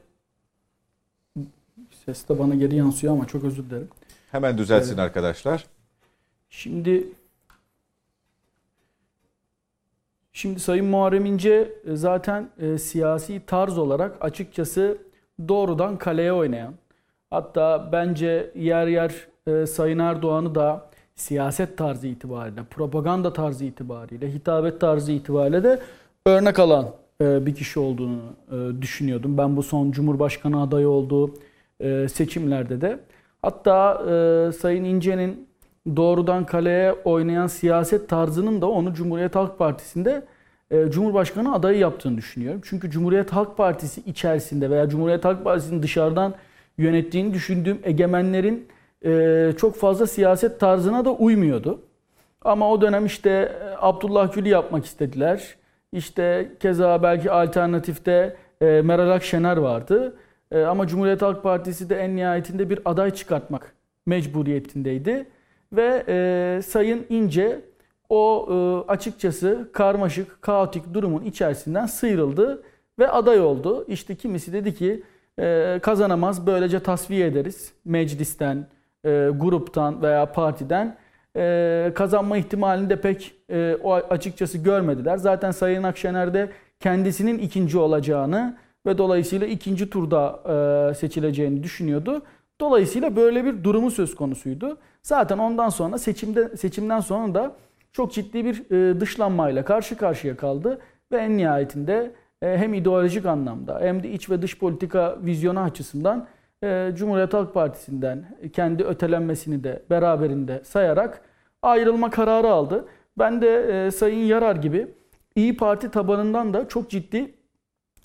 ses 2.05 2.29
de 2.29 2.39
bana 2.39 2.55
geri 2.55 2.75
yansıyor 2.75 3.13
ama 3.13 3.27
çok 3.27 3.43
özür 3.43 3.69
dilerim. 3.69 3.89
Hemen 4.31 4.57
düzelsin 4.57 4.97
arkadaşlar. 4.97 5.65
Şimdi 6.49 7.07
Şimdi 10.33 10.59
Sayın 10.59 10.85
Muharrem 10.85 11.25
İnce 11.25 11.73
e, 11.85 11.95
zaten 11.95 12.49
e, 12.59 12.77
siyasi 12.77 13.41
tarz 13.47 13.77
olarak 13.77 14.17
açıkçası 14.21 14.97
doğrudan 15.47 15.97
kaleye 15.97 16.33
oynayan. 16.33 16.73
Hatta 17.33 17.89
bence 17.91 18.51
yer 18.55 18.87
yer 18.87 19.13
e, 19.47 19.65
Sayın 19.65 19.99
Erdoğan'ı 19.99 20.55
da 20.55 20.89
siyaset 21.15 21.77
tarzı 21.77 22.07
itibariyle, 22.07 22.63
propaganda 22.69 23.33
tarzı 23.33 23.65
itibariyle, 23.65 24.33
hitabet 24.33 24.81
tarzı 24.81 25.11
itibariyle 25.11 25.63
de 25.63 25.79
örnek 26.25 26.59
alan 26.59 26.85
e, 27.21 27.45
bir 27.45 27.55
kişi 27.55 27.79
olduğunu 27.79 28.21
e, 28.51 28.81
düşünüyordum. 28.81 29.37
Ben 29.37 29.57
bu 29.57 29.63
son 29.63 29.91
Cumhurbaşkanı 29.91 30.61
adayı 30.61 30.89
olduğu 30.89 31.33
e, 31.79 32.07
seçimlerde 32.07 32.81
de. 32.81 32.99
Hatta 33.41 33.93
e, 34.03 34.51
Sayın 34.51 34.83
İnce'nin 34.83 35.47
doğrudan 35.95 36.45
kaleye 36.45 36.93
oynayan 36.93 37.47
siyaset 37.47 38.09
tarzının 38.09 38.61
da 38.61 38.69
onu 38.69 38.93
Cumhuriyet 38.93 39.35
Halk 39.35 39.59
Partisi'nde 39.59 40.25
e, 40.71 40.91
Cumhurbaşkanı 40.91 41.53
adayı 41.53 41.79
yaptığını 41.79 42.17
düşünüyorum. 42.17 42.61
Çünkü 42.63 42.89
Cumhuriyet 42.89 43.33
Halk 43.33 43.57
Partisi 43.57 44.01
içerisinde 44.01 44.69
veya 44.69 44.89
Cumhuriyet 44.89 45.25
Halk 45.25 45.43
Partisi'nin 45.43 45.83
dışarıdan 45.83 46.33
yönettiğini 46.77 47.33
düşündüğüm 47.33 47.79
egemenlerin 47.83 48.67
e, 49.05 49.51
çok 49.57 49.75
fazla 49.75 50.07
siyaset 50.07 50.59
tarzına 50.59 51.05
da 51.05 51.11
uymuyordu. 51.11 51.81
Ama 52.41 52.71
o 52.71 52.81
dönem 52.81 53.05
işte 53.05 53.29
e, 53.29 53.75
Abdullah 53.79 54.33
Gül'ü 54.33 54.49
yapmak 54.49 54.85
istediler. 54.85 55.55
İşte 55.91 56.51
keza 56.59 57.03
belki 57.03 57.31
alternatifte 57.31 58.35
e, 58.61 58.65
Meral 58.65 59.09
Akşener 59.09 59.57
vardı. 59.57 60.15
Ama 60.67 60.87
Cumhuriyet 60.87 61.21
Halk 61.21 61.43
Partisi 61.43 61.89
de 61.89 61.95
en 61.95 62.15
nihayetinde 62.15 62.69
bir 62.69 62.79
aday 62.85 63.11
çıkartmak 63.11 63.75
mecburiyetindeydi. 64.05 65.25
Ve 65.73 66.61
Sayın 66.61 67.05
İnce 67.09 67.61
o 68.09 68.85
açıkçası 68.87 69.69
karmaşık, 69.73 70.41
kaotik 70.41 70.93
durumun 70.93 71.23
içerisinden 71.23 71.85
sıyrıldı 71.85 72.63
ve 72.99 73.07
aday 73.07 73.39
oldu. 73.39 73.85
İşte 73.87 74.15
kimisi 74.15 74.53
dedi 74.53 74.75
ki 74.75 75.03
e, 75.39 75.79
kazanamaz 75.83 76.47
böylece 76.47 76.79
tasfiye 76.79 77.27
ederiz 77.27 77.73
meclisten, 77.85 78.67
e, 79.05 79.29
gruptan 79.33 80.01
veya 80.01 80.31
partiden. 80.31 80.97
E, 81.37 81.91
kazanma 81.95 82.37
ihtimalini 82.37 82.89
de 82.89 83.01
pek 83.01 83.35
e, 83.49 83.77
o 83.83 83.93
açıkçası 83.93 84.57
görmediler. 84.57 85.17
Zaten 85.17 85.51
Sayın 85.51 85.83
Akşener 85.83 86.33
de 86.33 86.49
kendisinin 86.79 87.39
ikinci 87.39 87.77
olacağını 87.77 88.57
ve 88.85 88.97
dolayısıyla 88.97 89.47
ikinci 89.47 89.89
turda 89.89 90.39
e, 90.91 90.93
seçileceğini 90.93 91.63
düşünüyordu. 91.63 92.21
Dolayısıyla 92.61 93.15
böyle 93.15 93.45
bir 93.45 93.63
durumu 93.63 93.91
söz 93.91 94.15
konusuydu. 94.15 94.77
Zaten 95.03 95.37
ondan 95.37 95.69
sonra 95.69 95.97
seçimde 95.97 96.57
seçimden 96.57 96.99
sonra 96.99 97.33
da 97.33 97.55
çok 97.91 98.13
ciddi 98.13 98.45
bir 98.45 98.71
e, 98.71 98.99
dışlanmayla 98.99 99.65
karşı 99.65 99.97
karşıya 99.97 100.37
kaldı 100.37 100.79
ve 101.11 101.17
en 101.17 101.37
nihayetinde 101.37 102.11
hem 102.43 102.73
ideolojik 102.73 103.25
anlamda 103.25 103.79
hem 103.81 104.03
de 104.03 104.11
iç 104.11 104.29
ve 104.29 104.41
dış 104.41 104.59
politika 104.59 105.17
vizyonu 105.21 105.59
açısından 105.59 106.27
e, 106.63 106.91
Cumhuriyet 106.95 107.33
Halk 107.33 107.53
Partisi'nden 107.53 108.25
kendi 108.53 108.83
ötelenmesini 108.83 109.63
de 109.63 109.83
beraberinde 109.89 110.61
sayarak 110.63 111.21
ayrılma 111.61 112.09
kararı 112.09 112.47
aldı. 112.47 112.85
Ben 113.17 113.41
de 113.41 113.91
Sayın 113.91 114.25
Yarar 114.25 114.55
gibi 114.55 114.87
İyi 115.35 115.57
Parti 115.57 115.91
tabanından 115.91 116.53
da 116.53 116.67
çok 116.67 116.89
ciddi 116.89 117.33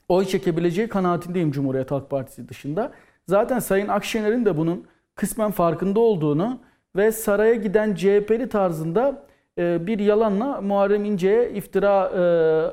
oy 0.08 0.24
çekebileceği 0.24 0.88
kanaatindeyim 0.88 1.50
Cumhuriyet 1.50 1.90
Halk 1.90 2.10
Partisi 2.10 2.48
dışında. 2.48 2.92
Zaten 3.26 3.58
Sayın 3.58 3.88
Akşener'in 3.88 4.44
de 4.44 4.56
bunun 4.56 4.86
kısmen 5.14 5.50
farkında 5.50 6.00
olduğunu 6.00 6.60
ve 6.96 7.12
saraya 7.12 7.54
giden 7.54 7.94
CHP'li 7.94 8.48
tarzında 8.48 9.08
e, 9.08 9.27
bir 9.58 9.98
yalanla 9.98 10.60
Muharrem 10.60 11.04
İnce'ye 11.04 11.50
iftira 11.50 12.06
e, 12.06 12.20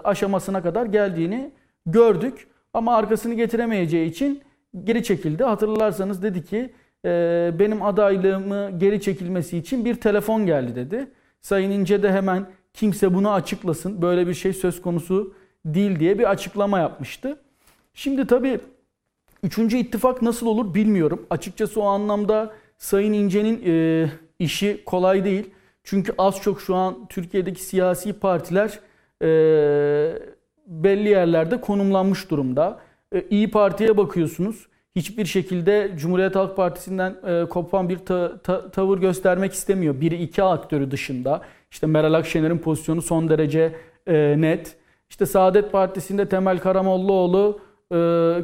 aşamasına 0.08 0.62
kadar 0.62 0.86
geldiğini 0.86 1.52
gördük. 1.86 2.48
Ama 2.74 2.96
arkasını 2.96 3.34
getiremeyeceği 3.34 4.10
için 4.10 4.42
geri 4.84 5.04
çekildi. 5.04 5.44
Hatırlarsanız 5.44 6.24
dedi 6.24 6.46
ki 6.46 6.74
e, 7.06 7.52
benim 7.60 7.82
adaylığımı 7.82 8.72
geri 8.78 9.02
çekilmesi 9.02 9.58
için 9.58 9.86
bir 9.86 9.96
telefon 9.96 10.46
geldi 10.46 10.76
dedi. 10.76 11.08
Sayın 11.42 11.72
İnce 11.72 12.04
de 12.04 12.12
hemen 12.12 12.46
kimse 12.74 13.14
bunu 13.14 13.32
açıklasın 13.32 14.02
böyle 14.02 14.28
bir 14.28 14.34
şey 14.34 14.54
söz 14.54 14.82
konusu 14.82 15.34
değil 15.66 16.00
diye 16.00 16.20
bir 16.20 16.30
açıklama 16.30 16.80
yapmıştı. 16.80 17.38
Şimdi 17.94 18.28
tabii 18.28 18.60
üçüncü 19.44 19.78
ittifak 19.78 20.22
nasıl 20.22 20.48
olur 20.48 20.74
bilmiyorum. 20.74 21.26
Açıkçası 21.30 21.82
o 21.82 21.86
anlamda 21.86 22.54
Sayın 22.78 23.14
İnce'nin 23.14 23.62
e, 23.66 24.08
işi 24.40 24.84
kolay 24.86 25.26
değil. 25.26 25.50
Çünkü 25.86 26.14
az 26.18 26.42
çok 26.42 26.62
şu 26.62 26.76
an 26.76 27.08
Türkiye'deki 27.10 27.64
siyasi 27.64 28.14
partiler 28.14 28.80
e, 29.22 29.28
belli 30.68 31.10
yerlerde 31.10 31.62
konumlanmış 31.62 32.32
durumda. 32.32 32.80
E, 33.16 33.26
İyi 33.30 33.52
Parti'ye 33.52 33.98
bakıyorsunuz. 33.98 34.68
Hiçbir 34.96 35.26
şekilde 35.26 35.92
Cumhuriyet 35.98 36.36
Halk 36.36 36.56
Partisi'nden 36.56 37.16
e, 37.28 37.46
kopan 37.50 37.90
bir 37.90 37.98
ta, 37.98 38.38
ta, 38.38 38.72
tavır 38.72 38.98
göstermek 38.98 39.54
istemiyor. 39.54 40.02
Biri 40.02 40.16
iki 40.16 40.44
aktörü 40.44 40.92
dışında. 40.92 41.42
İşte 41.72 41.88
Meral 41.88 42.14
Akşener'in 42.14 42.58
pozisyonu 42.58 43.02
son 43.02 43.30
derece 43.30 43.76
e, 44.08 44.36
net. 44.38 44.76
İşte 45.10 45.26
Saadet 45.26 45.72
Partisi'nde 45.72 46.30
Temel 46.30 46.60
Karamollaoğlu 46.60 47.60
e, 47.92 47.98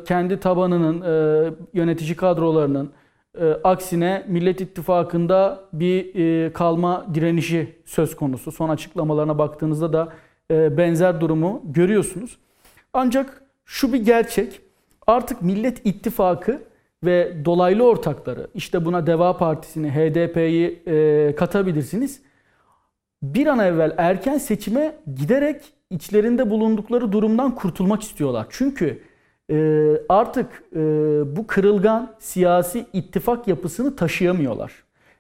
kendi 0.07 0.39
tabanının, 0.39 1.01
e, 1.01 1.53
yönetici 1.73 2.15
kadrolarının, 2.15 2.91
e, 3.39 3.45
aksine 3.63 4.25
Millet 4.27 4.61
İttifakı'nda 4.61 5.63
bir 5.73 6.15
e, 6.15 6.53
kalma 6.53 7.05
direnişi 7.13 7.75
söz 7.85 8.15
konusu. 8.15 8.51
Son 8.51 8.69
açıklamalarına 8.69 9.37
baktığınızda 9.37 9.93
da 9.93 10.13
e, 10.51 10.77
benzer 10.77 11.21
durumu 11.21 11.61
görüyorsunuz. 11.65 12.37
Ancak 12.93 13.43
şu 13.65 13.93
bir 13.93 14.05
gerçek. 14.05 14.61
Artık 15.07 15.41
Millet 15.41 15.85
İttifakı 15.85 16.61
ve 17.03 17.45
dolaylı 17.45 17.83
ortakları, 17.83 18.47
işte 18.53 18.85
buna 18.85 19.07
Deva 19.07 19.37
Partisi'ni, 19.37 19.91
HDP'yi 19.91 20.83
e, 20.87 21.35
katabilirsiniz. 21.35 22.21
Bir 23.23 23.47
an 23.47 23.59
evvel 23.59 23.95
erken 23.97 24.37
seçime 24.37 24.95
giderek 25.15 25.61
içlerinde 25.89 26.49
bulundukları 26.49 27.11
durumdan 27.11 27.55
kurtulmak 27.55 28.01
istiyorlar. 28.01 28.47
Çünkü 28.49 29.01
e, 29.51 29.57
artık 30.09 30.63
e, 30.75 30.79
bu 31.35 31.47
kırılgan 31.47 32.13
siyasi 32.19 32.85
ittifak 32.93 33.47
yapısını 33.47 33.95
taşıyamıyorlar. 33.95 34.73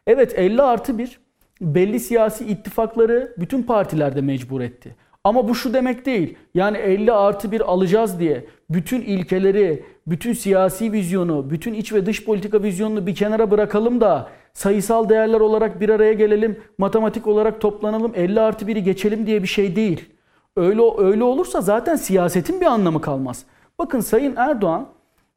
Evet 0.07 0.33
50 0.35 0.61
artı 0.61 0.97
1 0.97 1.19
belli 1.61 1.99
siyasi 1.99 2.45
ittifakları 2.45 3.33
bütün 3.37 3.63
partilerde 3.63 4.21
mecbur 4.21 4.61
etti. 4.61 4.95
Ama 5.23 5.47
bu 5.47 5.55
şu 5.55 5.73
demek 5.73 6.05
değil. 6.05 6.37
Yani 6.53 6.77
50 6.77 7.11
artı 7.13 7.51
1 7.51 7.61
alacağız 7.61 8.19
diye 8.19 8.45
bütün 8.69 9.01
ilkeleri, 9.01 9.85
bütün 10.07 10.33
siyasi 10.33 10.91
vizyonu, 10.91 11.49
bütün 11.49 11.73
iç 11.73 11.93
ve 11.93 12.05
dış 12.05 12.25
politika 12.25 12.63
vizyonunu 12.63 13.07
bir 13.07 13.15
kenara 13.15 13.51
bırakalım 13.51 14.01
da 14.01 14.29
sayısal 14.53 15.09
değerler 15.09 15.39
olarak 15.39 15.81
bir 15.81 15.89
araya 15.89 16.13
gelelim, 16.13 16.59
matematik 16.77 17.27
olarak 17.27 17.61
toplanalım, 17.61 18.11
50 18.15 18.41
artı 18.41 18.65
1'i 18.65 18.83
geçelim 18.83 19.25
diye 19.25 19.43
bir 19.43 19.47
şey 19.47 19.75
değil. 19.75 20.09
Öyle, 20.55 20.81
öyle 20.97 21.23
olursa 21.23 21.61
zaten 21.61 21.95
siyasetin 21.95 22.61
bir 22.61 22.65
anlamı 22.65 23.01
kalmaz. 23.01 23.45
Bakın 23.81 23.99
Sayın 23.99 24.35
Erdoğan 24.35 24.87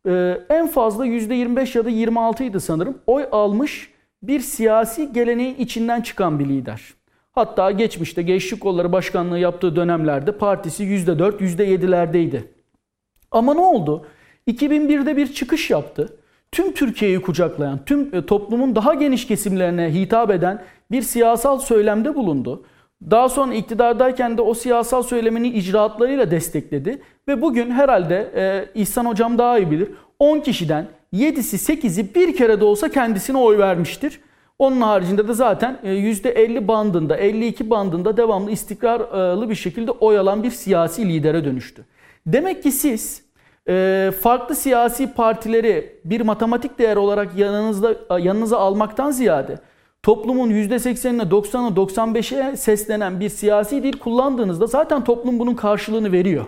e, 0.06 0.40
en 0.48 0.66
fazla 0.66 1.06
%25 1.06 1.78
ya 1.78 1.84
da 1.84 1.90
26 1.90 2.44
idi 2.44 2.60
sanırım 2.60 2.98
oy 3.06 3.24
almış 3.32 3.90
bir 4.22 4.40
siyasi 4.40 5.12
geleneğin 5.12 5.54
içinden 5.54 6.00
çıkan 6.00 6.38
bir 6.38 6.48
lider. 6.48 6.82
Hatta 7.32 7.70
geçmişte 7.70 8.22
Gençlik 8.22 8.60
Kolları 8.60 8.92
Başkanlığı 8.92 9.38
yaptığı 9.38 9.76
dönemlerde 9.76 10.32
partisi 10.32 10.84
%4, 10.84 11.38
%7'lerdeydi. 11.38 12.42
Ama 13.30 13.54
ne 13.54 13.60
oldu? 13.60 14.06
2001'de 14.48 15.16
bir 15.16 15.32
çıkış 15.32 15.70
yaptı. 15.70 16.16
Tüm 16.52 16.74
Türkiye'yi 16.74 17.22
kucaklayan, 17.22 17.84
tüm 17.84 18.14
e, 18.14 18.26
toplumun 18.26 18.76
daha 18.76 18.94
geniş 18.94 19.26
kesimlerine 19.26 19.94
hitap 19.94 20.30
eden 20.30 20.62
bir 20.90 21.02
siyasal 21.02 21.58
söylemde 21.58 22.14
bulundu. 22.14 22.64
Daha 23.10 23.28
sonra 23.28 23.54
iktidardayken 23.54 24.38
de 24.38 24.42
o 24.42 24.54
siyasal 24.54 25.02
söylemini 25.02 25.48
icraatlarıyla 25.48 26.30
destekledi. 26.30 27.02
Ve 27.28 27.42
bugün 27.42 27.70
herhalde 27.70 28.30
e, 28.36 28.68
İhsan 28.80 29.06
Hocam 29.06 29.38
daha 29.38 29.58
iyi 29.58 29.70
bilir. 29.70 29.88
10 30.18 30.40
kişiden 30.40 30.86
7'si 31.14 31.72
8'i 31.72 32.14
bir 32.14 32.36
kere 32.36 32.60
de 32.60 32.64
olsa 32.64 32.88
kendisine 32.88 33.38
oy 33.38 33.58
vermiştir. 33.58 34.20
Onun 34.58 34.80
haricinde 34.80 35.28
de 35.28 35.34
zaten 35.34 35.78
%50 35.84 36.58
e, 36.58 36.68
bandında, 36.68 37.16
52 37.16 37.70
bandında 37.70 38.16
devamlı 38.16 38.50
istikrarlı 38.50 39.50
bir 39.50 39.54
şekilde 39.54 39.90
oy 39.90 40.18
alan 40.18 40.42
bir 40.42 40.50
siyasi 40.50 41.08
lidere 41.08 41.44
dönüştü. 41.44 41.84
Demek 42.26 42.62
ki 42.62 42.72
siz 42.72 43.22
e, 43.68 44.10
farklı 44.22 44.54
siyasi 44.54 45.12
partileri 45.12 46.00
bir 46.04 46.20
matematik 46.20 46.78
değer 46.78 46.96
olarak 46.96 47.38
yanınızda 47.38 48.18
yanınıza 48.18 48.58
almaktan 48.58 49.10
ziyade 49.10 49.58
toplumun 50.04 50.50
%80'ine, 50.50 51.22
90'ına, 51.22 51.74
95'e 51.74 52.56
seslenen 52.56 53.20
bir 53.20 53.28
siyasi 53.28 53.82
dil 53.82 53.92
kullandığınızda 53.92 54.66
zaten 54.66 55.04
toplum 55.04 55.38
bunun 55.38 55.54
karşılığını 55.54 56.12
veriyor. 56.12 56.44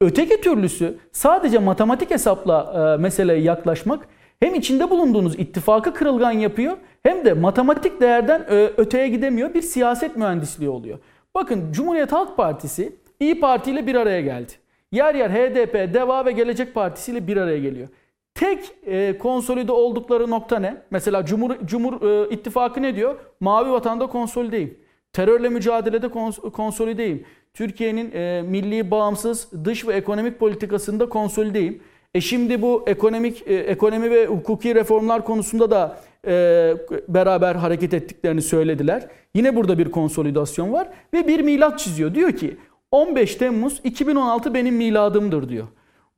Öteki 0.00 0.40
türlüsü 0.40 0.98
sadece 1.12 1.58
matematik 1.58 2.10
hesapla 2.10 2.94
e, 2.98 3.02
meseleye 3.02 3.40
yaklaşmak 3.40 4.08
hem 4.40 4.54
içinde 4.54 4.90
bulunduğunuz 4.90 5.38
ittifakı 5.38 5.94
kırılgan 5.94 6.30
yapıyor 6.30 6.76
hem 7.02 7.24
de 7.24 7.32
matematik 7.32 8.00
değerden 8.00 8.46
e, 8.50 8.70
öteye 8.76 9.08
gidemiyor 9.08 9.54
bir 9.54 9.62
siyaset 9.62 10.16
mühendisliği 10.16 10.70
oluyor. 10.70 10.98
Bakın 11.34 11.72
Cumhuriyet 11.72 12.12
Halk 12.12 12.36
Partisi 12.36 12.92
İyi 13.20 13.40
Parti 13.40 13.70
ile 13.70 13.86
bir 13.86 13.94
araya 13.94 14.20
geldi. 14.20 14.52
Yer 14.92 15.14
yer 15.14 15.30
HDP, 15.30 15.94
DEVA 15.94 16.26
ve 16.26 16.32
Gelecek 16.32 16.74
Partisi 16.74 17.12
ile 17.12 17.26
bir 17.26 17.36
araya 17.36 17.58
geliyor. 17.58 17.88
Tek 18.36 18.58
e, 18.86 19.18
konsolide 19.18 19.72
oldukları 19.72 20.30
nokta 20.30 20.58
ne? 20.58 20.76
Mesela 20.90 21.24
Cumhur, 21.24 21.50
Cumhur 21.64 22.02
e, 22.02 22.34
İttifakı 22.34 22.82
ne 22.82 22.96
diyor? 22.96 23.18
Mavi 23.40 23.70
vatanda 23.70 24.06
konsolideyim. 24.06 24.78
Terörle 25.12 25.48
mücadelede 25.48 26.08
kons 26.08 26.38
konsolideyim. 26.38 27.24
Türkiye'nin 27.54 28.12
e, 28.12 28.42
milli 28.42 28.90
bağımsız 28.90 29.48
dış 29.64 29.88
ve 29.88 29.94
ekonomik 29.94 30.40
politikasında 30.40 31.08
konsolideyim. 31.08 31.82
E 32.14 32.20
şimdi 32.20 32.62
bu 32.62 32.84
ekonomik 32.86 33.42
e, 33.46 33.54
ekonomi 33.54 34.10
ve 34.10 34.26
hukuki 34.26 34.74
reformlar 34.74 35.24
konusunda 35.24 35.70
da 35.70 35.98
e, 36.26 36.74
beraber 37.08 37.54
hareket 37.54 37.94
ettiklerini 37.94 38.42
söylediler. 38.42 39.08
Yine 39.34 39.56
burada 39.56 39.78
bir 39.78 39.90
konsolidasyon 39.90 40.72
var 40.72 40.88
ve 41.14 41.28
bir 41.28 41.40
milat 41.40 41.78
çiziyor. 41.78 42.14
Diyor 42.14 42.32
ki 42.32 42.56
15 42.90 43.34
Temmuz 43.34 43.80
2016 43.84 44.54
benim 44.54 44.76
miladımdır 44.76 45.48
diyor. 45.48 45.66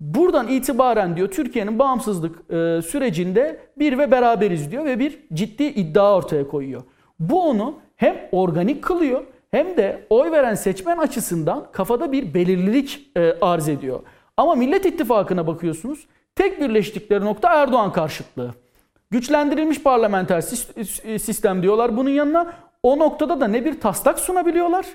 Buradan 0.01 0.49
itibaren 0.49 1.17
diyor 1.17 1.29
Türkiye'nin 1.29 1.79
bağımsızlık 1.79 2.37
e, 2.51 2.83
sürecinde 2.83 3.61
bir 3.79 3.99
ve 3.99 4.11
beraberiz 4.11 4.71
diyor 4.71 4.85
ve 4.85 4.99
bir 4.99 5.19
ciddi 5.33 5.65
iddia 5.65 6.17
ortaya 6.17 6.49
koyuyor. 6.49 6.83
Bu 7.19 7.43
onu 7.49 7.75
hem 7.97 8.17
organik 8.33 8.85
kılıyor 8.85 9.25
hem 9.51 9.77
de 9.77 10.07
oy 10.11 10.31
veren 10.31 10.55
seçmen 10.55 10.99
açısından 10.99 11.67
kafada 11.73 12.13
bir 12.13 12.35
belirlilik 12.35 13.11
e, 13.17 13.35
arz 13.41 13.69
ediyor. 13.69 14.01
Ama 14.37 14.55
Millet 14.55 14.87
İttifakı'na 14.87 15.47
bakıyorsunuz 15.47 16.07
tek 16.35 16.61
birleştikleri 16.61 17.25
nokta 17.25 17.63
Erdoğan 17.63 17.93
karşıtlığı. 17.93 18.55
Güçlendirilmiş 19.11 19.83
parlamenter 19.83 20.41
sistem 21.19 21.63
diyorlar 21.63 21.97
bunun 21.97 22.11
yanına. 22.11 22.53
O 22.83 22.99
noktada 22.99 23.41
da 23.41 23.49
ne 23.49 23.65
bir 23.65 23.81
taslak 23.81 24.19
sunabiliyorlar 24.19 24.87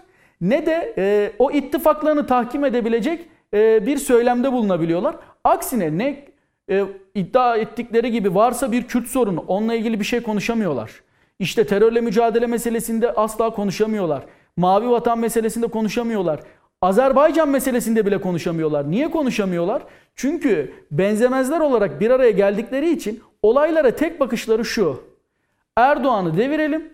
ne 0.42 0.66
de 0.66 0.94
e, 0.98 1.32
o 1.40 1.52
ittifaklarını 1.52 2.28
tahkim 2.28 2.66
edebilecek 2.66 3.28
bir 3.54 3.98
söylemde 3.98 4.52
bulunabiliyorlar. 4.52 5.16
Aksine 5.44 5.98
ne 5.98 6.26
e, 6.70 6.86
iddia 7.16 7.58
ettikleri 7.58 8.12
gibi 8.12 8.36
varsa 8.36 8.72
bir 8.72 8.84
Kürt 8.84 9.08
sorunu 9.08 9.44
onunla 9.48 9.76
ilgili 9.76 10.00
bir 10.00 10.06
şey 10.06 10.24
konuşamıyorlar. 10.24 10.92
İşte 11.40 11.68
terörle 11.68 12.02
mücadele 12.02 12.48
meselesinde 12.48 13.12
asla 13.12 13.50
konuşamıyorlar. 13.50 14.24
Mavi 14.58 14.90
vatan 14.90 15.20
meselesinde 15.20 15.68
konuşamıyorlar. 15.68 16.40
Azerbaycan 16.82 17.50
meselesinde 17.50 18.06
bile 18.06 18.22
konuşamıyorlar. 18.22 18.92
Niye 18.92 19.12
konuşamıyorlar? 19.12 19.84
Çünkü 20.16 20.74
benzemezler 20.92 21.60
olarak 21.60 22.00
bir 22.00 22.12
araya 22.12 22.32
geldikleri 22.32 22.92
için 22.92 23.22
olaylara 23.42 23.92
tek 23.92 24.20
bakışları 24.20 24.66
şu. 24.66 25.04
Erdoğan'ı 25.78 26.38
devirelim, 26.38 26.94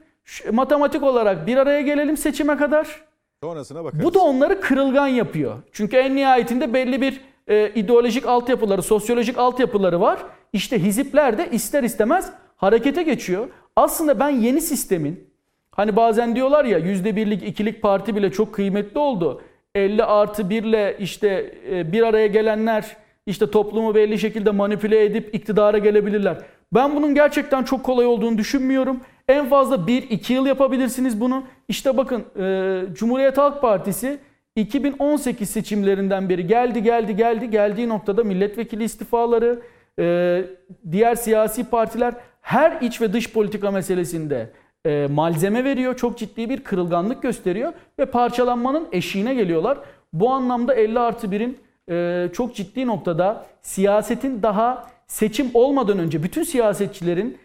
matematik 0.51 1.03
olarak 1.03 1.47
bir 1.47 1.57
araya 1.57 1.81
gelelim 1.81 2.17
seçime 2.17 2.57
kadar. 2.57 3.08
Sonrasına 3.43 3.83
bakarız. 3.83 4.03
Bu 4.03 4.13
da 4.13 4.19
onları 4.19 4.61
kırılgan 4.61 5.07
yapıyor. 5.07 5.55
Çünkü 5.71 5.97
en 5.97 6.15
nihayetinde 6.15 6.73
belli 6.73 7.01
bir 7.01 7.21
e, 7.47 7.71
ideolojik 7.75 8.27
altyapıları, 8.27 8.81
sosyolojik 8.81 9.37
altyapıları 9.37 10.01
var. 10.01 10.19
İşte 10.53 10.79
hizipler 10.83 11.37
de 11.37 11.49
ister 11.51 11.83
istemez 11.83 12.29
harekete 12.55 13.03
geçiyor. 13.03 13.47
Aslında 13.75 14.19
ben 14.19 14.29
yeni 14.29 14.61
sistemin, 14.61 15.29
hani 15.71 15.95
bazen 15.95 16.35
diyorlar 16.35 16.65
ya 16.65 16.77
yüzde 16.77 17.15
birlik, 17.15 17.43
ikilik 17.43 17.81
parti 17.81 18.15
bile 18.15 18.31
çok 18.31 18.53
kıymetli 18.53 18.99
oldu. 18.99 19.41
50 19.75 20.03
artı 20.03 20.49
1 20.49 20.63
ile 20.63 20.97
işte 20.99 21.55
e, 21.71 21.91
bir 21.91 22.03
araya 22.03 22.27
gelenler 22.27 22.97
işte 23.25 23.51
toplumu 23.51 23.95
belli 23.95 24.19
şekilde 24.19 24.51
manipüle 24.51 25.05
edip 25.05 25.35
iktidara 25.35 25.77
gelebilirler. 25.77 26.37
Ben 26.73 26.95
bunun 26.95 27.15
gerçekten 27.15 27.63
çok 27.63 27.83
kolay 27.83 28.05
olduğunu 28.05 28.37
düşünmüyorum. 28.37 29.01
En 29.29 29.49
fazla 29.49 29.75
1-2 29.75 30.33
yıl 30.33 30.45
yapabilirsiniz 30.45 31.21
bunu. 31.21 31.43
İşte 31.67 31.97
bakın 31.97 32.23
e, 32.39 32.81
Cumhuriyet 32.93 33.37
Halk 33.37 33.61
Partisi 33.61 34.19
2018 34.55 35.49
seçimlerinden 35.49 36.29
beri 36.29 36.47
geldi 36.47 36.83
geldi 36.83 37.15
geldi 37.15 37.49
geldiği 37.49 37.89
noktada 37.89 38.23
milletvekili 38.23 38.83
istifaları, 38.83 39.61
e, 39.99 40.43
diğer 40.91 41.15
siyasi 41.15 41.69
partiler 41.69 42.13
her 42.41 42.81
iç 42.81 43.01
ve 43.01 43.13
dış 43.13 43.33
politika 43.33 43.71
meselesinde 43.71 44.49
e, 44.85 45.07
malzeme 45.11 45.63
veriyor. 45.63 45.95
Çok 45.95 46.17
ciddi 46.17 46.49
bir 46.49 46.63
kırılganlık 46.63 47.21
gösteriyor 47.21 47.73
ve 47.99 48.05
parçalanmanın 48.05 48.87
eşiğine 48.91 49.33
geliyorlar. 49.33 49.77
Bu 50.13 50.29
anlamda 50.29 50.73
50 50.73 50.99
artı 50.99 51.27
1'in 51.27 51.57
e, 51.89 52.29
çok 52.33 52.55
ciddi 52.55 52.87
noktada 52.87 53.45
siyasetin 53.61 54.43
daha 54.43 54.87
seçim 55.07 55.51
olmadan 55.53 55.99
önce 55.99 56.23
bütün 56.23 56.43
siyasetçilerin 56.43 57.37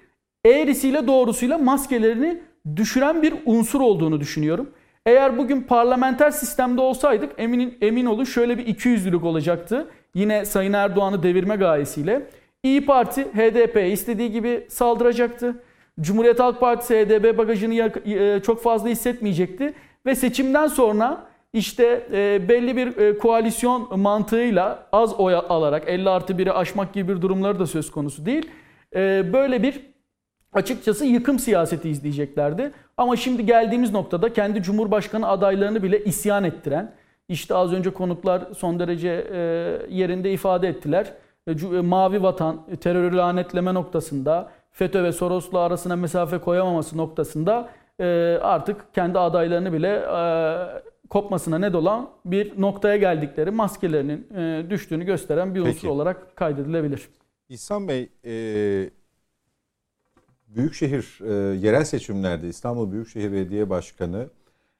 eğrisiyle 0.45 1.07
doğrusuyla 1.07 1.59
maskelerini 1.59 2.39
düşüren 2.77 3.23
bir 3.23 3.35
unsur 3.47 3.81
olduğunu 3.81 4.21
düşünüyorum. 4.21 4.71
Eğer 5.07 5.39
bugün 5.39 5.63
parlamenter 5.63 6.31
sistemde 6.31 6.81
olsaydık 6.81 7.33
emin, 7.39 7.79
emin 7.81 8.07
olun 8.07 8.25
şöyle 8.25 8.59
bir 8.59 8.67
200'lülük 8.67 9.27
olacaktı. 9.27 9.89
Yine 10.15 10.45
Sayın 10.45 10.73
Erdoğan'ı 10.73 11.23
devirme 11.23 11.57
gayesiyle. 11.57 12.27
İyi 12.63 12.87
Parti 12.87 13.23
HDP 13.25 13.93
istediği 13.93 14.33
gibi 14.33 14.67
saldıracaktı. 14.69 15.63
Cumhuriyet 16.01 16.41
Halk 16.41 16.61
Partisi 16.61 16.95
HDP 16.95 17.39
bagajını 17.39 17.75
e, 18.07 18.41
çok 18.43 18.63
fazla 18.63 18.89
hissetmeyecekti. 18.89 19.75
Ve 20.07 20.15
seçimden 20.15 20.67
sonra 20.67 21.27
işte 21.53 22.07
e, 22.13 22.49
belli 22.49 22.77
bir 22.77 22.97
e, 22.97 23.19
koalisyon 23.19 24.01
mantığıyla 24.01 24.87
az 24.93 25.21
oy 25.21 25.35
alarak 25.35 25.89
50 25.89 26.11
artı 26.11 26.33
1'i 26.33 26.53
aşmak 26.53 26.93
gibi 26.93 27.17
bir 27.17 27.23
durumları 27.23 27.59
da 27.59 27.67
söz 27.67 27.91
konusu 27.91 28.27
değil. 28.27 28.51
Böyle 29.33 29.63
bir 29.63 29.94
açıkçası 30.55 31.05
yıkım 31.05 31.39
siyaseti 31.39 31.91
izleyeceklerdi. 31.91 32.73
Ama 32.97 33.17
şimdi 33.17 33.47
geldiğimiz 33.47 33.93
noktada 33.93 34.33
kendi 34.33 34.63
Cumhurbaşkanı 34.63 35.29
adaylarını 35.29 35.83
bile 35.83 36.05
isyan 36.05 36.45
ettiren, 36.45 36.93
işte 37.29 37.55
az 37.55 37.73
önce 37.73 37.91
konuklar 37.91 38.43
son 38.57 38.79
derece 38.79 39.09
yerinde 39.91 40.33
ifade 40.33 40.69
ettiler. 40.69 41.13
Mavi 41.83 42.23
vatan, 42.23 42.61
terörü 42.81 43.17
lanetleme 43.17 43.75
noktasında, 43.75 44.51
FETÖ 44.71 45.05
ve 45.05 45.13
Soros'la 45.13 45.59
arasına 45.59 45.97
mesafe 45.97 46.39
koyamaması 46.39 46.97
noktasında 46.97 47.69
e, 48.01 48.05
artık 48.43 48.95
kendi 48.95 49.19
adaylarını 49.19 49.73
bile 49.73 49.89
e, 49.89 50.19
kopmasına 51.09 51.59
ne 51.59 51.73
dolan 51.73 52.11
bir 52.25 52.61
noktaya 52.61 52.97
geldikleri 52.97 53.51
maskelerinin 53.51 54.27
e, 54.37 54.71
düştüğünü 54.71 55.05
gösteren 55.05 55.55
bir 55.55 55.61
unsur 55.61 55.73
Peki. 55.73 55.89
olarak 55.89 56.37
kaydedilebilir. 56.37 57.09
İhsan 57.49 57.89
Bey, 57.89 58.09
e, 58.25 58.91
Büyükşehir 60.57 61.19
e, 61.21 61.57
yerel 61.57 61.85
seçimlerde 61.85 62.49
İstanbul 62.49 62.93
Büyükşehir 62.93 63.33
Belediye 63.33 63.71
Başkanı 63.71 64.29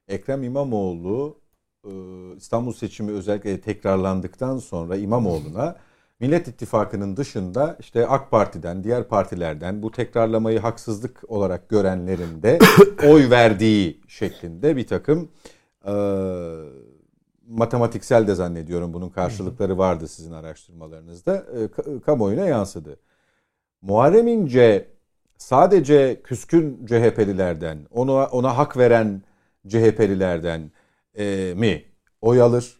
Ekrem 0.07 0.43
İmamoğlu 0.43 1.37
e, 1.83 1.91
İstanbul 2.37 2.73
seçimi 2.73 3.11
özellikle 3.11 3.61
tekrarlandıktan 3.61 4.57
sonra 4.57 4.95
İmamoğlu'na 4.95 5.75
Millet 6.19 6.47
İttifakı'nın 6.47 7.17
dışında 7.17 7.77
işte 7.79 8.07
AK 8.07 8.31
Parti'den, 8.31 8.83
diğer 8.83 9.03
partilerden 9.03 9.81
bu 9.81 9.91
tekrarlamayı 9.91 10.59
haksızlık 10.59 11.31
olarak 11.31 11.69
görenlerin 11.69 12.43
de 12.43 12.59
oy 13.07 13.29
verdiği 13.29 14.01
şeklinde 14.07 14.75
bir 14.75 14.87
takım 14.87 15.29
e, 15.87 15.93
matematiksel 17.47 18.27
de 18.27 18.35
zannediyorum 18.35 18.93
bunun 18.93 19.09
karşılıkları 19.09 19.77
vardı 19.77 20.07
sizin 20.07 20.31
araştırmalarınızda 20.31 21.35
e, 21.35 21.99
kamuoyuna 22.01 22.45
yansıdı. 22.45 22.99
Muharrem 23.81 24.27
İnce 24.27 24.94
sadece 25.37 26.21
küskün 26.23 26.85
CHP'lilerden, 26.85 27.77
ona, 27.91 28.25
ona 28.25 28.57
hak 28.57 28.77
veren 28.77 29.21
CHP'lilerden 29.67 30.71
e, 31.17 31.53
mi 31.57 31.83
oy 32.21 32.41
alır, 32.41 32.79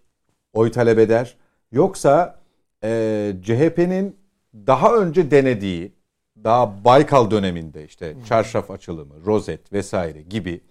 oy 0.54 0.72
talep 0.72 1.00
eder? 1.00 1.38
Yoksa 1.72 2.40
e, 2.84 3.32
CHP'nin 3.44 4.16
daha 4.56 4.96
önce 4.96 5.32
denediği 5.32 5.96
daha 6.44 6.86
Baykal 6.86 7.32
döneminde 7.32 7.86
işte 7.86 8.16
çarşaf 8.28 8.72
açılımı, 8.72 9.26
rozet 9.26 9.74
vesaire 9.74 10.22
gibi 10.22 10.62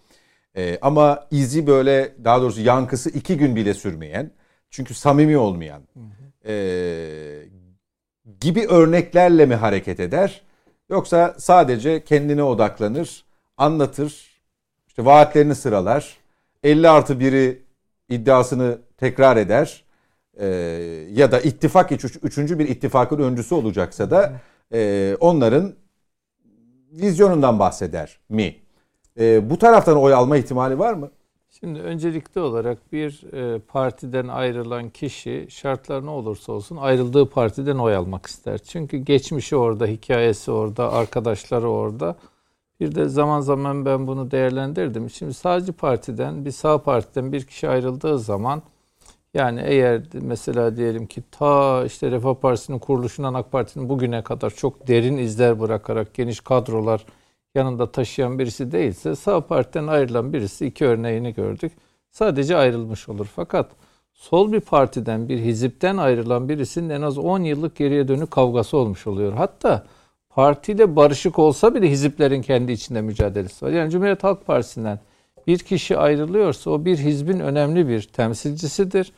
e, 0.57 0.79
ama 0.83 1.27
izi 1.31 1.66
böyle 1.66 2.14
daha 2.25 2.40
doğrusu 2.40 2.61
yankısı 2.61 3.11
iki 3.11 3.37
gün 3.37 3.57
bile 3.57 3.75
sürmeyen 3.75 4.31
çünkü 4.70 4.94
samimi 4.94 5.38
olmayan 5.38 5.83
e, 6.47 6.55
gibi 8.40 8.66
örneklerle 8.66 9.47
mi 9.47 9.55
hareket 9.55 10.01
eder 10.01 10.42
yoksa 10.88 11.35
sadece 11.38 12.05
kendine 12.05 12.42
odaklanır, 12.42 13.25
anlatır, 13.57 14.40
işte 14.88 15.05
vaatlerini 15.05 15.55
sıralar, 15.55 16.16
50 16.62 16.88
artı 16.88 17.20
biri 17.20 17.62
iddiasını 18.09 18.79
tekrar 18.97 19.37
eder 19.37 19.85
e, 20.37 20.47
ya 21.11 21.33
da 21.33 21.40
ittifak 21.40 21.92
üç, 21.92 22.05
üçüncü 22.23 22.59
bir 22.59 22.68
ittifakın 22.68 23.18
öncüsü 23.18 23.55
olacaksa 23.55 24.11
da 24.11 24.33
e, 24.73 25.16
onların 25.20 25.75
vizyonundan 26.92 27.59
bahseder 27.59 28.18
mi? 28.29 28.57
E, 29.20 29.51
bu 29.51 29.59
taraftan 29.59 29.97
oy 29.97 30.14
alma 30.14 30.37
ihtimali 30.37 30.79
var 30.79 30.94
mı? 30.94 31.11
Şimdi 31.61 31.81
öncelikli 31.81 32.40
olarak 32.40 32.93
bir 32.93 33.33
e, 33.33 33.59
partiden 33.59 34.29
ayrılan 34.29 34.90
kişi 34.90 35.47
şartlar 35.51 36.07
ne 36.07 36.11
olursa 36.11 36.53
olsun 36.53 36.77
ayrıldığı 36.77 37.31
partiden 37.31 37.79
oy 37.79 37.97
almak 37.97 38.27
ister. 38.27 38.59
Çünkü 38.59 38.97
geçmişi 38.97 39.57
orada, 39.57 39.87
hikayesi 39.87 40.51
orada, 40.51 40.93
arkadaşları 40.93 41.69
orada. 41.69 42.17
Bir 42.81 42.95
de 42.95 43.09
zaman 43.09 43.40
zaman 43.40 43.85
ben 43.85 44.07
bunu 44.07 44.31
değerlendirdim. 44.31 45.11
Şimdi 45.11 45.35
sadece 45.35 45.73
partiden, 45.73 46.44
bir 46.44 46.50
sağ 46.50 46.83
partiden 46.83 47.33
bir 47.33 47.44
kişi 47.44 47.69
ayrıldığı 47.69 48.19
zaman 48.19 48.63
yani 49.35 49.63
eğer 49.65 50.02
mesela 50.13 50.77
diyelim 50.77 51.07
ki 51.07 51.23
ta 51.31 51.85
işte 51.85 52.11
Refah 52.11 52.35
Partisi'nin 52.35 52.79
kuruluşundan 52.79 53.35
AK 53.35 53.52
Parti'nin 53.52 53.88
bugüne 53.88 54.23
kadar 54.23 54.50
çok 54.50 54.88
derin 54.88 55.19
izler 55.19 55.61
bırakarak 55.61 56.15
geniş 56.15 56.40
kadrolar 56.40 57.07
yanında 57.55 57.92
taşıyan 57.92 58.38
birisi 58.38 58.73
değilse 58.73 59.17
sağ 59.17 59.46
partiden 59.46 59.87
ayrılan 59.87 60.33
birisi 60.33 60.67
iki 60.67 60.85
örneğini 60.85 61.35
gördük. 61.35 61.73
Sadece 62.11 62.57
ayrılmış 62.57 63.09
olur. 63.09 63.27
Fakat 63.37 63.71
sol 64.15 64.52
bir 64.52 64.61
partiden 64.61 65.29
bir 65.29 65.38
hizipten 65.38 65.96
ayrılan 65.96 66.48
birisinin 66.48 66.90
en 66.90 67.02
az 67.02 67.19
10 67.19 67.42
yıllık 67.42 67.77
geriye 67.77 68.09
dönük 68.09 68.31
kavgası 68.31 68.77
olmuş 68.77 69.07
oluyor. 69.07 69.33
Hatta 69.33 69.87
partiyle 70.31 70.96
barışık 70.96 71.38
olsa 71.38 71.75
bile 71.75 71.90
hiziplerin 71.90 72.42
kendi 72.42 72.73
içinde 72.73 73.00
mücadelesi 73.00 73.65
var. 73.65 73.71
Yani 73.71 73.90
Cumhuriyet 73.90 74.25
Halk 74.25 74.46
Partisi'nden 74.46 75.00
bir 75.46 75.59
kişi 75.59 75.98
ayrılıyorsa 75.98 76.71
o 76.71 76.85
bir 76.85 76.98
hizbin 76.98 77.40
önemli 77.40 77.88
bir 77.88 78.02
temsilcisidir 78.02 79.13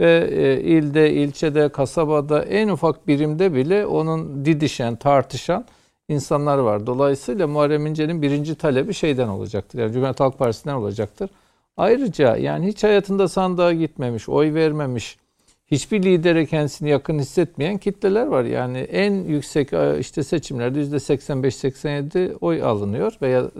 ve 0.00 0.28
e, 0.32 0.60
ilde, 0.60 1.12
ilçede, 1.12 1.68
kasabada 1.68 2.42
en 2.42 2.68
ufak 2.68 3.06
birimde 3.06 3.54
bile 3.54 3.86
onun 3.86 4.44
didişen, 4.44 4.96
tartışan 4.96 5.64
insanlar 6.10 6.58
var. 6.58 6.86
Dolayısıyla 6.86 7.46
Muharrem 7.46 7.86
İnce'nin 7.86 8.22
birinci 8.22 8.54
talebi 8.54 8.94
şeyden 8.94 9.28
olacaktır. 9.28 9.78
Yani 9.78 9.92
Cumhuriyet 9.92 10.20
Halk 10.20 10.38
Partisi'nden 10.38 10.74
olacaktır. 10.74 11.30
Ayrıca 11.76 12.36
yani 12.36 12.66
hiç 12.66 12.84
hayatında 12.84 13.28
sandığa 13.28 13.72
gitmemiş, 13.72 14.28
oy 14.28 14.54
vermemiş, 14.54 15.18
hiçbir 15.66 16.02
lidere 16.02 16.46
kendisini 16.46 16.88
yakın 16.90 17.18
hissetmeyen 17.18 17.78
kitleler 17.78 18.26
var. 18.26 18.44
Yani 18.44 18.78
en 18.78 19.12
yüksek 19.24 19.72
e, 19.72 19.98
işte 19.98 20.22
seçimlerde 20.22 20.82
%85-87 20.82 22.34
oy 22.40 22.62
alınıyor 22.62 23.12
veya 23.22 23.50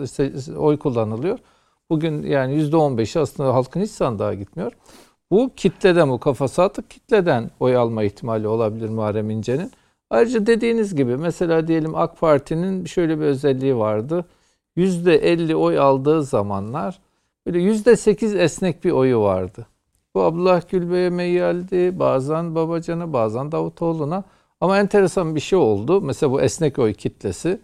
oy 0.57 0.77
kullanılıyor. 0.77 1.39
Bugün 1.89 2.23
yani 2.23 2.55
%15'i 2.55 3.21
aslında 3.21 3.53
halkın 3.53 3.81
hiç 3.81 3.91
sandığa 3.91 4.33
gitmiyor. 4.33 4.71
Bu 5.31 5.51
kitleden, 5.55 6.09
bu 6.09 6.19
kafası 6.19 6.63
atık 6.63 6.89
kitleden 6.89 7.51
oy 7.59 7.75
alma 7.75 8.03
ihtimali 8.03 8.47
olabilir 8.47 8.89
Muharrem 8.89 9.29
İnce'nin. 9.29 9.71
Ayrıca 10.11 10.45
dediğiniz 10.45 10.95
gibi 10.95 11.17
mesela 11.17 11.67
diyelim 11.67 11.95
AK 11.95 12.19
Parti'nin 12.19 12.85
şöyle 12.85 13.19
bir 13.19 13.25
özelliği 13.25 13.77
vardı. 13.77 14.25
%50 14.77 15.55
oy 15.55 15.79
aldığı 15.79 16.23
zamanlar 16.23 16.99
böyle 17.45 17.59
%8 17.59 18.37
esnek 18.37 18.83
bir 18.83 18.91
oyu 18.91 19.19
vardı. 19.19 19.67
Bu 20.15 20.21
Abdullah 20.21 20.69
Gülbey'e 20.69 21.09
meyyaldi, 21.09 21.99
bazen 21.99 22.55
Babacan'a, 22.55 23.13
bazen 23.13 23.51
Davutoğlu'na. 23.51 24.23
Ama 24.61 24.79
enteresan 24.79 25.35
bir 25.35 25.39
şey 25.39 25.59
oldu. 25.59 26.01
Mesela 26.01 26.31
bu 26.31 26.41
esnek 26.41 26.79
oy 26.79 26.93
kitlesi. 26.93 27.61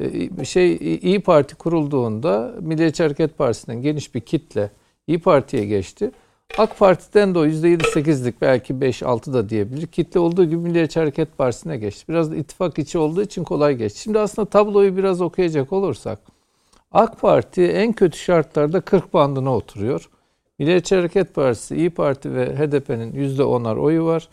Ee, 0.00 0.44
şey 0.44 0.76
İyi 1.02 1.20
Parti 1.22 1.54
kurulduğunda 1.54 2.54
Milliyetçi 2.60 3.02
Hareket 3.02 3.38
Partisi'nden 3.38 3.82
geniş 3.82 4.14
bir 4.14 4.20
kitle 4.20 4.70
İyi 5.06 5.20
Parti'ye 5.20 5.64
geçti. 5.64 6.10
AK 6.56 6.78
Parti'den 6.78 7.34
de 7.34 7.38
o 7.38 7.46
%7-8'lik 7.46 8.40
belki 8.40 8.74
5-6 8.74 9.32
da 9.32 9.48
diyebilir. 9.48 9.86
Kitle 9.86 10.20
olduğu 10.20 10.44
gibi 10.44 10.56
Milliyetçi 10.56 11.00
Hareket 11.00 11.38
Partisi'ne 11.38 11.76
geçti. 11.76 12.04
Biraz 12.08 12.30
da 12.30 12.36
ittifak 12.36 12.78
içi 12.78 12.98
olduğu 12.98 13.22
için 13.22 13.44
kolay 13.44 13.74
geçti. 13.74 14.00
Şimdi 14.00 14.18
aslında 14.18 14.48
tabloyu 14.48 14.96
biraz 14.96 15.20
okuyacak 15.20 15.72
olursak 15.72 16.18
AK 16.92 17.20
Parti 17.20 17.66
en 17.66 17.92
kötü 17.92 18.18
şartlarda 18.18 18.80
40 18.80 19.14
bandına 19.14 19.56
oturuyor. 19.56 20.08
Milliyetçi 20.58 20.96
Hareket 20.96 21.34
Partisi, 21.34 21.76
İyi 21.76 21.90
Parti 21.90 22.34
ve 22.34 22.56
HDP'nin 22.56 23.12
%10'ar 23.12 23.76
oyu 23.76 24.04
var. 24.04 24.28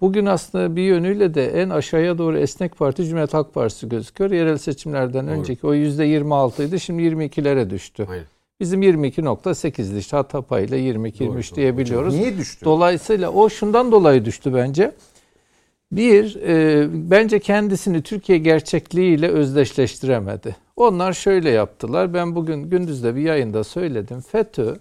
Bugün 0.00 0.26
aslında 0.26 0.76
bir 0.76 0.82
yönüyle 0.82 1.34
de 1.34 1.62
en 1.62 1.70
aşağıya 1.70 2.18
doğru 2.18 2.38
esnek 2.38 2.76
parti 2.76 3.04
Cumhuriyet 3.04 3.34
Halk 3.34 3.54
Partisi 3.54 3.88
gözüküyor. 3.88 4.30
Yerel 4.30 4.58
seçimlerden 4.58 5.26
Doğru. 5.26 5.34
önceki 5.34 5.66
o 5.66 5.74
%26 5.74 6.64
idi 6.64 6.80
şimdi 6.80 7.02
22'lere 7.02 7.70
düştü. 7.70 8.06
Aynen. 8.10 8.37
Bizim 8.60 8.82
22.8'di 8.82 9.98
işte 9.98 10.16
hata 10.16 10.42
payıyla 10.42 10.78
22-23 10.78 11.54
diyebiliyoruz. 11.54 12.14
Niye 12.14 12.36
düştü? 12.36 12.64
Dolayısıyla 12.64 13.30
o 13.30 13.48
şundan 13.48 13.92
dolayı 13.92 14.24
düştü 14.24 14.54
bence. 14.54 14.92
Bir, 15.92 16.36
e, 16.36 16.86
bence 17.10 17.38
kendisini 17.38 18.02
Türkiye 18.02 18.38
gerçekliğiyle 18.38 19.28
özdeşleştiremedi. 19.28 20.56
Onlar 20.76 21.12
şöyle 21.12 21.50
yaptılar. 21.50 22.14
Ben 22.14 22.34
bugün 22.34 22.70
gündüzde 22.70 23.16
bir 23.16 23.20
yayında 23.20 23.64
söyledim. 23.64 24.20
FETÖ 24.20 24.76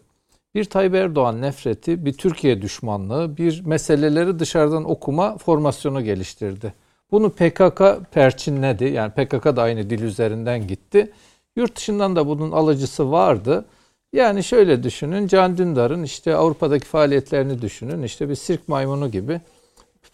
bir 0.55 0.65
Tayyip 0.65 0.95
Erdoğan 0.95 1.41
nefreti, 1.41 2.05
bir 2.05 2.13
Türkiye 2.13 2.61
düşmanlığı, 2.61 3.37
bir 3.37 3.65
meseleleri 3.65 4.39
dışarıdan 4.39 4.89
okuma 4.89 5.37
formasyonu 5.37 6.03
geliştirdi. 6.03 6.73
Bunu 7.11 7.29
PKK 7.29 7.81
perçinledi. 8.11 8.85
Yani 8.85 9.11
PKK 9.11 9.45
da 9.45 9.61
aynı 9.61 9.89
dil 9.89 10.01
üzerinden 10.01 10.67
gitti. 10.67 11.11
Yurt 11.57 11.75
dışından 11.75 12.15
da 12.15 12.27
bunun 12.27 12.51
alıcısı 12.51 13.11
vardı. 13.11 13.65
Yani 14.13 14.43
şöyle 14.43 14.83
düşünün, 14.83 15.27
Can 15.27 15.57
Dündar'ın 15.57 16.03
işte 16.03 16.35
Avrupa'daki 16.35 16.85
faaliyetlerini 16.85 17.61
düşünün. 17.61 18.03
İşte 18.03 18.29
bir 18.29 18.35
sirk 18.35 18.67
maymunu 18.67 19.11
gibi 19.11 19.41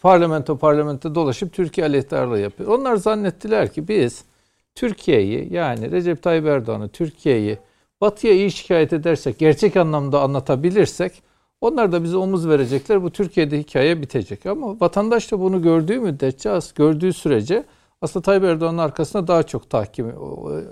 parlamento 0.02 0.58
parlamento 0.58 1.14
dolaşıp 1.14 1.52
Türkiye 1.52 1.86
aleyhtarlığı 1.86 2.40
yapıyor. 2.40 2.78
Onlar 2.78 2.96
zannettiler 2.96 3.72
ki 3.72 3.88
biz 3.88 4.24
Türkiye'yi 4.74 5.52
yani 5.52 5.90
Recep 5.90 6.22
Tayyip 6.22 6.46
Erdoğan'ı 6.46 6.88
Türkiye'yi 6.88 7.58
Batı'ya 8.00 8.32
iyi 8.34 8.50
şikayet 8.50 8.92
edersek, 8.92 9.38
gerçek 9.38 9.76
anlamda 9.76 10.22
anlatabilirsek 10.22 11.22
onlar 11.60 11.92
da 11.92 12.04
bize 12.04 12.16
omuz 12.16 12.48
verecekler. 12.48 13.02
Bu 13.02 13.10
Türkiye'de 13.10 13.58
hikaye 13.58 14.02
bitecek. 14.02 14.46
Ama 14.46 14.80
vatandaş 14.80 15.32
da 15.32 15.40
bunu 15.40 15.62
gördüğü 15.62 15.98
müddetçe, 15.98 16.58
gördüğü 16.74 17.12
sürece 17.12 17.64
aslında 18.04 18.22
Tayyip 18.22 18.44
Erdoğan'ın 18.44 18.78
arkasında 18.78 19.26
daha 19.26 19.42
çok 19.42 19.70
tahkim 19.70 20.12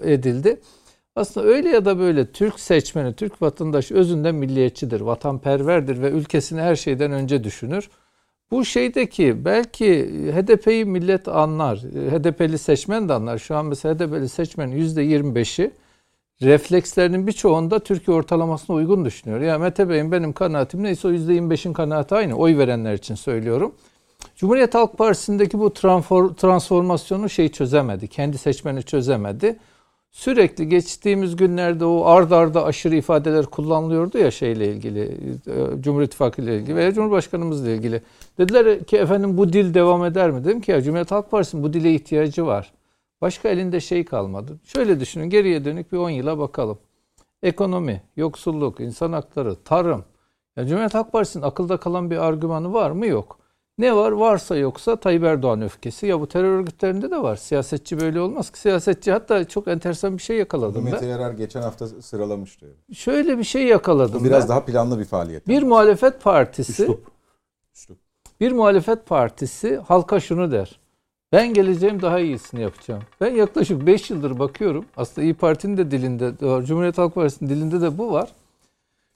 edildi. 0.02 0.60
Aslında 1.16 1.46
öyle 1.46 1.68
ya 1.68 1.84
da 1.84 1.98
böyle 1.98 2.32
Türk 2.32 2.60
seçmeni, 2.60 3.14
Türk 3.14 3.42
vatandaşı 3.42 3.94
özünde 3.94 4.32
milliyetçidir, 4.32 5.00
vatanperverdir 5.00 6.02
ve 6.02 6.10
ülkesini 6.10 6.60
her 6.60 6.76
şeyden 6.76 7.12
önce 7.12 7.44
düşünür. 7.44 7.90
Bu 8.50 8.64
şeydeki 8.64 9.44
belki 9.44 10.04
HDP'yi 10.32 10.84
millet 10.84 11.28
anlar, 11.28 11.78
HDP'li 11.78 12.58
seçmen 12.58 13.08
de 13.08 13.12
anlar. 13.12 13.38
Şu 13.38 13.56
an 13.56 13.66
mesela 13.66 13.94
HDP'li 13.94 14.28
seçmenin 14.28 14.76
%25'i 14.76 15.70
reflekslerinin 16.42 17.26
birçoğunda 17.26 17.78
Türkiye 17.78 18.16
ortalamasına 18.16 18.76
uygun 18.76 19.04
düşünüyor. 19.04 19.40
Ya 19.40 19.58
Mete 19.58 19.88
Bey'in 19.88 20.12
benim 20.12 20.32
kanaatim 20.32 20.82
neyse 20.82 21.08
o 21.08 21.10
%25'in 21.10 21.72
kanaati 21.72 22.14
aynı. 22.14 22.34
Oy 22.34 22.58
verenler 22.58 22.94
için 22.94 23.14
söylüyorum. 23.14 23.74
Cumhuriyet 24.42 24.74
Halk 24.74 24.98
Partisi'ndeki 24.98 25.58
bu 25.58 25.72
transformasyonu 26.34 27.28
şey 27.28 27.48
çözemedi. 27.48 28.08
Kendi 28.08 28.38
seçmeni 28.38 28.82
çözemedi. 28.82 29.58
Sürekli 30.10 30.68
geçtiğimiz 30.68 31.36
günlerde 31.36 31.84
o 31.84 32.04
ard 32.04 32.30
arda 32.30 32.64
aşırı 32.64 32.96
ifadeler 32.96 33.46
kullanılıyordu 33.46 34.18
ya 34.18 34.30
şeyle 34.30 34.72
ilgili, 34.72 35.00
e, 35.46 35.82
Cumhur 35.82 36.02
İttifakı 36.02 36.42
ile 36.42 36.56
ilgili 36.56 36.76
veya 36.76 36.92
Cumhurbaşkanımızla 36.92 37.70
ilgili. 37.70 38.02
Dediler 38.38 38.84
ki 38.84 38.96
efendim 38.96 39.36
bu 39.36 39.52
dil 39.52 39.74
devam 39.74 40.04
eder 40.04 40.30
mi? 40.30 40.44
Dedim 40.44 40.60
ki 40.60 40.70
ya 40.70 40.82
Cumhuriyet 40.82 41.10
Halk 41.10 41.30
Partisi'nin 41.30 41.62
bu 41.62 41.72
dile 41.72 41.94
ihtiyacı 41.94 42.46
var. 42.46 42.72
Başka 43.20 43.48
elinde 43.48 43.80
şey 43.80 44.04
kalmadı. 44.04 44.60
Şöyle 44.64 45.00
düşünün 45.00 45.30
geriye 45.30 45.64
dönük 45.64 45.92
bir 45.92 45.98
10 45.98 46.10
yıla 46.10 46.38
bakalım. 46.38 46.78
Ekonomi, 47.42 48.02
yoksulluk, 48.16 48.80
insan 48.80 49.12
hakları, 49.12 49.56
tarım. 49.64 50.04
Ya 50.56 50.66
Cumhuriyet 50.66 50.94
Halk 50.94 51.12
Partisi'nin 51.12 51.44
akılda 51.44 51.76
kalan 51.76 52.10
bir 52.10 52.16
argümanı 52.16 52.72
var 52.72 52.90
mı? 52.90 53.06
Yok. 53.06 53.41
Ne 53.78 53.96
var? 53.96 54.12
Varsa 54.12 54.56
yoksa 54.56 54.96
Tayyip 54.96 55.24
Erdoğan 55.24 55.62
öfkesi. 55.62 56.06
Ya 56.06 56.20
bu 56.20 56.26
terör 56.28 56.58
örgütlerinde 56.58 57.10
de 57.10 57.22
var. 57.22 57.36
Siyasetçi 57.36 58.00
böyle 58.00 58.20
olmaz 58.20 58.50
ki. 58.50 58.58
Siyasetçi 58.58 59.12
hatta 59.12 59.48
çok 59.48 59.68
enteresan 59.68 60.16
bir 60.18 60.22
şey 60.22 60.36
yakaladım 60.36 60.84
Mete 60.84 61.06
Yarar 61.06 61.32
geçen 61.32 61.62
hafta 61.62 61.86
sıralamıştı. 61.86 62.66
Şöyle 62.94 63.38
bir 63.38 63.44
şey 63.44 63.66
yakaladım 63.66 64.20
bu 64.20 64.24
biraz 64.24 64.42
ben. 64.42 64.48
daha 64.48 64.64
planlı 64.64 64.98
bir 64.98 65.04
faaliyet. 65.04 65.48
Bir 65.48 65.62
muhalefet 65.62 66.22
partisi 66.22 66.82
Üslup. 66.82 67.06
Üslup. 67.74 67.98
Bir 68.40 68.52
muhalefet 68.52 69.06
partisi 69.06 69.76
halka 69.76 70.20
şunu 70.20 70.50
der. 70.50 70.80
Ben 71.32 71.54
geleceğim 71.54 72.02
daha 72.02 72.20
iyisini 72.20 72.60
yapacağım. 72.60 73.02
Ben 73.20 73.34
yaklaşık 73.34 73.86
5 73.86 74.10
yıldır 74.10 74.38
bakıyorum. 74.38 74.84
Aslında 74.96 75.24
İyi 75.24 75.34
Parti'nin 75.34 75.76
de 75.76 75.90
dilinde, 75.90 76.32
Cumhuriyet 76.66 76.98
Halk 76.98 77.14
Partisi'nin 77.14 77.50
dilinde 77.50 77.80
de 77.80 77.98
bu 77.98 78.12
var. 78.12 78.32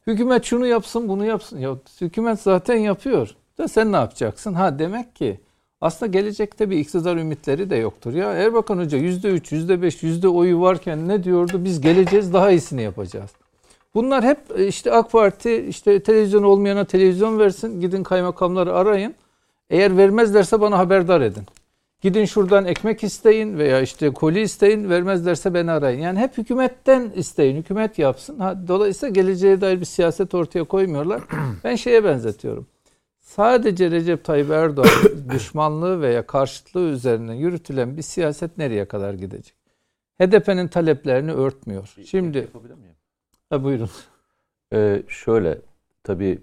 Hükümet 0.06 0.44
şunu 0.44 0.66
yapsın, 0.66 1.08
bunu 1.08 1.24
yapsın. 1.24 1.58
Ya 1.58 1.76
hükümet 2.00 2.40
zaten 2.40 2.76
yapıyor. 2.76 3.36
Da 3.58 3.68
sen 3.68 3.92
ne 3.92 3.96
yapacaksın? 3.96 4.54
Ha 4.54 4.78
demek 4.78 5.16
ki 5.16 5.40
aslında 5.80 6.12
gelecekte 6.12 6.70
bir 6.70 6.78
iktidar 6.78 7.16
ümitleri 7.16 7.70
de 7.70 7.76
yoktur. 7.76 8.12
Ya 8.12 8.32
Erbakan 8.32 8.78
Hoca 8.78 8.98
%3, 8.98 9.52
%5, 9.52 10.06
yüzde 10.06 10.28
oyu 10.28 10.60
varken 10.60 11.08
ne 11.08 11.24
diyordu? 11.24 11.64
Biz 11.64 11.80
geleceğiz, 11.80 12.32
daha 12.32 12.50
iyisini 12.50 12.82
yapacağız. 12.82 13.30
Bunlar 13.94 14.24
hep 14.24 14.38
e, 14.58 14.66
işte 14.66 14.92
AK 14.92 15.12
Parti 15.12 15.56
işte 15.68 16.02
televizyon 16.02 16.42
olmayana 16.42 16.84
televizyon 16.84 17.38
versin. 17.38 17.80
Gidin 17.80 18.02
kaymakamları 18.02 18.74
arayın. 18.74 19.14
Eğer 19.70 19.96
vermezlerse 19.96 20.60
bana 20.60 20.78
haberdar 20.78 21.20
edin. 21.20 21.44
Gidin 22.00 22.24
şuradan 22.24 22.64
ekmek 22.64 23.04
isteyin 23.04 23.58
veya 23.58 23.80
işte 23.80 24.10
koli 24.10 24.40
isteyin 24.40 24.90
vermezlerse 24.90 25.54
beni 25.54 25.70
arayın. 25.70 26.00
Yani 26.00 26.18
hep 26.18 26.38
hükümetten 26.38 27.12
isteyin. 27.16 27.56
Hükümet 27.56 27.98
yapsın. 27.98 28.38
Ha, 28.38 28.58
dolayısıyla 28.68 29.12
geleceğe 29.12 29.60
dair 29.60 29.80
bir 29.80 29.84
siyaset 29.84 30.34
ortaya 30.34 30.64
koymuyorlar. 30.64 31.22
Ben 31.64 31.76
şeye 31.76 32.04
benzetiyorum. 32.04 32.66
Sadece 33.26 33.90
Recep 33.90 34.24
Tayyip 34.24 34.50
Erdoğan 34.50 34.88
düşmanlığı 35.30 36.00
veya 36.00 36.26
karşıtlığı 36.26 36.88
üzerine 36.88 37.36
yürütülen 37.36 37.96
bir 37.96 38.02
siyaset 38.02 38.58
nereye 38.58 38.84
kadar 38.84 39.14
gidecek? 39.14 39.54
HDP'nin 40.20 40.68
taleplerini 40.68 41.32
örtmüyor. 41.32 41.94
Şimdi 42.06 42.38
yapabilir 42.38 42.74
miyim? 42.74 42.96
Ha, 43.50 43.64
buyurun. 43.64 43.90
Ee, 44.72 45.02
şöyle 45.08 45.58
tabii 46.04 46.38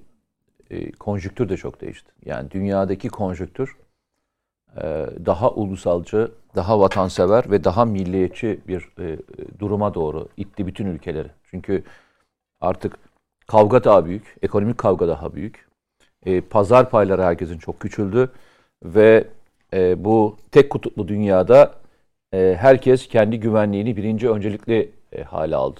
e, 0.69 0.91
konjüktür 0.91 1.49
de 1.49 1.57
çok 1.57 1.81
değişti. 1.81 2.11
Yani 2.25 2.51
dünyadaki 2.51 3.09
konjüktür 3.09 3.77
e, 4.77 4.81
daha 5.25 5.51
ulusalcı, 5.51 6.31
daha 6.55 6.79
vatansever 6.79 7.51
ve 7.51 7.63
daha 7.63 7.85
milliyetçi 7.85 8.59
bir 8.67 8.89
e, 8.99 9.17
duruma 9.59 9.93
doğru 9.93 10.27
itti 10.37 10.67
bütün 10.67 10.85
ülkeleri. 10.85 11.29
Çünkü 11.43 11.83
artık 12.61 12.97
kavga 13.47 13.83
daha 13.83 14.05
büyük, 14.05 14.37
ekonomik 14.41 14.77
kavga 14.77 15.07
daha 15.07 15.33
büyük. 15.33 15.72
E, 16.25 16.41
pazar 16.41 16.89
payları 16.89 17.23
herkesin 17.23 17.57
çok 17.57 17.79
küçüldü 17.79 18.31
ve 18.83 19.27
bu 19.97 20.37
tek 20.51 20.69
kutuplu 20.69 21.07
dünyada 21.07 21.73
herkes 22.31 23.07
kendi 23.07 23.39
güvenliğini 23.39 23.97
birinci 23.97 24.29
öncelikli 24.29 24.91
hale 25.25 25.55
aldı. 25.55 25.79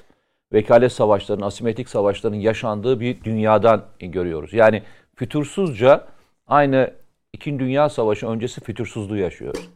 Vekalet 0.54 0.91
savaşlarının, 0.91 1.46
asimetrik 1.46 1.89
savaşların 1.89 2.38
yaşandığı 2.38 3.00
bir 3.00 3.24
dünyadan 3.24 3.86
görüyoruz. 4.00 4.54
Yani 4.54 4.84
fütursuzca 5.16 6.08
aynı 6.48 6.94
İkinci 7.34 7.60
Dünya 7.60 7.89
Savaşı 7.89 8.28
öncesi 8.28 8.62
fütursuzluğu 8.62 9.18
yaşıyoruz. 9.18 9.70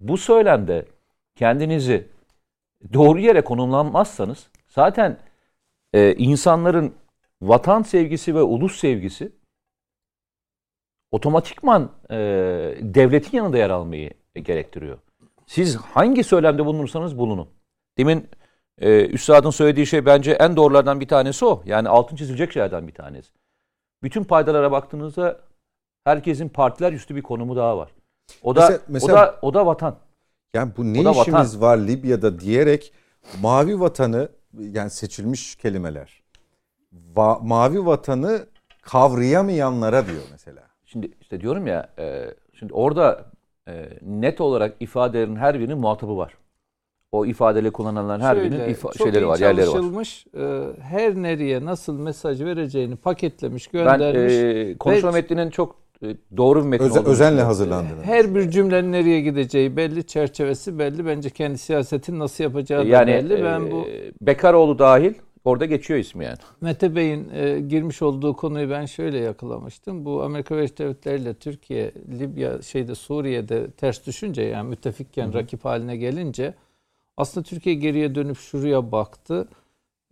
Bu 0.00 0.16
söylemde 0.16 0.84
kendinizi 1.34 2.08
doğru 2.92 3.18
yere 3.18 3.40
konumlanmazsanız 3.40 4.48
zaten 4.68 5.18
e, 5.92 6.14
insanların 6.14 6.94
vatan 7.42 7.82
sevgisi 7.82 8.34
ve 8.34 8.42
ulus 8.42 8.78
sevgisi 8.80 9.32
otomatikman 11.16 11.90
e, 12.10 12.16
devletin 12.80 13.36
yanında 13.36 13.58
yer 13.58 13.70
almayı 13.70 14.10
gerektiriyor. 14.34 14.98
Siz 15.46 15.76
hangi 15.76 16.24
söylemde 16.24 16.64
bulunursanız 16.66 17.18
bulunun. 17.18 17.48
Demin 17.98 18.28
e, 18.80 19.06
Üstad'ın 19.06 19.50
söylediği 19.50 19.86
şey 19.86 20.06
bence 20.06 20.32
en 20.32 20.56
doğrulardan 20.56 21.00
bir 21.00 21.08
tanesi 21.08 21.44
o. 21.44 21.62
Yani 21.64 21.88
altın 21.88 22.16
çizilecek 22.16 22.52
şeylerden 22.52 22.88
bir 22.88 22.94
tanesi. 22.94 23.30
bütün 24.02 24.24
paydalara 24.24 24.72
baktığınızda 24.72 25.40
herkesin 26.04 26.48
partiler 26.48 26.92
üstü 26.92 27.16
bir 27.16 27.22
konumu 27.22 27.56
daha 27.56 27.78
var. 27.78 27.90
O 28.42 28.56
da 28.56 28.60
Mesela- 28.60 28.80
mesela- 28.88 29.14
o 29.14 29.16
da 29.16 29.38
o 29.42 29.54
da 29.54 29.66
vatan. 29.66 29.96
Yani 30.54 30.72
bu 30.76 30.84
ne 30.94 31.08
O 31.08 31.22
işimiz 31.22 31.60
var 31.60 31.78
Libya'da 31.78 32.40
diyerek 32.40 32.92
mavi 33.40 33.80
vatanı 33.80 34.28
yani 34.58 34.90
seçilmiş 34.90 35.56
kelimeler. 35.56 36.22
Va- 37.16 37.46
mavi 37.46 37.86
vatanı 37.86 38.46
kavrayamayanlara 38.82 40.06
diyor 40.06 40.22
mesela. 40.30 40.65
Şimdi 40.86 41.10
işte 41.20 41.40
diyorum 41.40 41.66
ya 41.66 41.88
e, 41.98 42.24
şimdi 42.52 42.72
orada 42.74 43.24
e, 43.68 43.88
net 44.02 44.40
olarak 44.40 44.74
ifadelerin 44.80 45.36
her 45.36 45.60
birinin 45.60 45.78
muhatabı 45.78 46.16
var. 46.16 46.34
O 47.12 47.26
ifadeyle 47.26 47.70
kullanılanların 47.70 48.20
her 48.20 48.36
birinin 48.36 48.56
Şöyle, 48.58 48.72
ifa- 48.72 48.82
çok 48.82 48.96
şeyleri 48.96 49.24
iyi 49.24 49.28
var, 49.28 49.38
yerleri 49.38 49.66
var. 49.66 49.72
çalışılmış, 49.72 50.26
e, 50.38 50.62
her 50.82 51.14
nereye 51.14 51.64
nasıl 51.64 51.98
mesaj 51.98 52.40
vereceğini 52.40 52.96
paketlemiş, 52.96 53.74
Ben 53.74 53.82
göndermiş. 53.98 54.32
e, 54.32 54.76
konuşma 54.78 55.08
Ve- 55.08 55.12
metninin 55.12 55.50
çok 55.50 55.76
e, 56.02 56.06
doğru 56.36 56.62
bir 56.62 56.68
metin 56.68 56.84
Öze- 56.84 57.04
özenle 57.06 57.42
hazırlandığını. 57.42 58.02
Her 58.02 58.34
bir 58.34 58.50
cümlenin 58.50 58.92
nereye 58.92 59.20
gideceği 59.20 59.76
belli, 59.76 60.06
çerçevesi 60.06 60.78
belli. 60.78 61.06
Bence 61.06 61.30
kendi 61.30 61.58
siyasetin 61.58 62.18
nasıl 62.18 62.44
yapacağı 62.44 62.84
da 62.84 62.88
Yani 62.88 63.10
belli. 63.12 63.44
Ben 63.44 63.60
e, 63.66 63.70
bu 63.70 63.86
Bekaroğlu 64.20 64.78
dahil 64.78 65.14
orada 65.46 65.64
geçiyor 65.64 66.00
ismi 66.00 66.24
yani. 66.24 66.36
Mete 66.60 66.96
Bey'in 66.96 67.30
e, 67.34 67.60
girmiş 67.60 68.02
olduğu 68.02 68.36
konuyu 68.36 68.70
ben 68.70 68.86
şöyle 68.86 69.18
yakalamıştım. 69.18 70.04
Bu 70.04 70.22
Amerika 70.22 70.56
Birleşik 70.56 70.78
Devletleri 70.78 71.22
ile 71.22 71.34
Türkiye, 71.34 71.92
Libya, 72.18 72.62
şeyde 72.62 72.94
Suriye'de 72.94 73.70
ters 73.70 74.06
düşünce 74.06 74.42
yani 74.42 74.68
müttefikken 74.68 75.34
rakip 75.34 75.64
haline 75.64 75.96
gelince 75.96 76.54
aslında 77.16 77.44
Türkiye 77.44 77.74
geriye 77.74 78.14
dönüp 78.14 78.38
şuraya 78.38 78.92
baktı. 78.92 79.48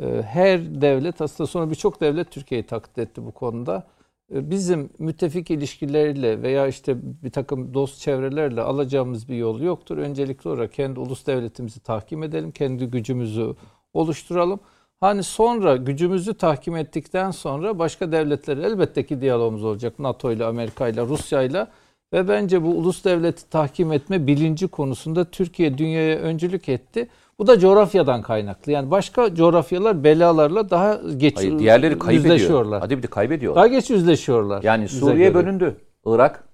E, 0.03 0.23
her 0.23 0.81
devlet 0.81 1.21
aslında 1.21 1.47
sonra 1.47 1.71
birçok 1.71 2.01
devlet 2.01 2.31
Türkiye'yi 2.31 2.67
taklit 2.67 2.99
etti 2.99 3.27
bu 3.27 3.33
konuda. 3.33 3.87
E, 4.35 4.51
bizim 4.51 4.91
müttefik 4.99 5.51
ilişkileriyle 5.51 6.43
veya 6.43 6.67
işte 6.67 6.97
bir 7.23 7.31
takım 7.31 7.75
dost 7.75 8.01
çevrelerle 8.01 8.61
alacağımız 8.61 9.29
bir 9.29 9.37
yol 9.37 9.61
yoktur. 9.61 9.99
Öncelikli 9.99 10.49
olarak 10.49 10.73
kendi 10.73 11.01
ulus 11.01 11.27
devletimizi 11.27 11.81
tahkim 11.81 12.23
edelim, 12.23 12.53
kendi 12.53 12.87
gücümüzü 12.87 13.55
oluşturalım. 13.95 14.61
Hani 15.05 15.23
sonra 15.23 15.77
gücümüzü 15.77 16.35
tahkim 16.35 16.77
ettikten 16.77 17.31
sonra 17.31 17.79
başka 17.79 18.13
devletlerle 18.13 18.67
elbette 18.67 19.07
ki 19.07 19.21
diyalogumuz 19.21 19.65
olacak. 19.65 19.99
NATO 19.99 20.33
ile, 20.33 20.45
Amerika 20.45 20.89
ile, 20.89 21.03
Rusya 21.03 21.43
ile 21.43 21.67
ve 22.13 22.29
bence 22.29 22.63
bu 22.63 22.69
ulus 22.69 23.05
devleti 23.05 23.51
tahkim 23.51 23.93
etme 23.93 24.27
bilinci 24.27 24.69
konusunda 24.69 25.25
Türkiye 25.25 25.79
dünyaya 25.79 26.19
öncülük 26.19 26.69
etti. 26.69 27.09
Bu 27.39 27.47
da 27.47 27.59
coğrafyadan 27.59 28.23
kaynaklı. 28.23 28.73
Yani 28.73 28.91
başka 28.91 29.35
coğrafyalar 29.35 30.05
belalarla 30.05 30.71
daha 30.71 31.01
geç 31.17 31.37
Hayır, 31.37 31.59
diğerleri 31.59 31.99
kaybediyor. 31.99 32.35
yüzleşiyorlar. 32.35 32.81
Hadi 32.81 32.99
bir 32.99 33.03
de 33.03 33.07
kaybediyorlar. 33.07 33.65
Daha 33.65 33.75
geç 33.75 33.91
yüzleşiyorlar. 33.91 34.63
Yani 34.63 34.89
Suriye 34.89 35.35
bölündü. 35.35 35.77
Irak 36.07 36.45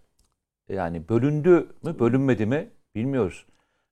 yani 0.68 1.08
bölündü 1.08 1.66
mü 1.82 1.98
bölünmedi 1.98 2.46
mi 2.46 2.68
bilmiyoruz. 2.94 3.44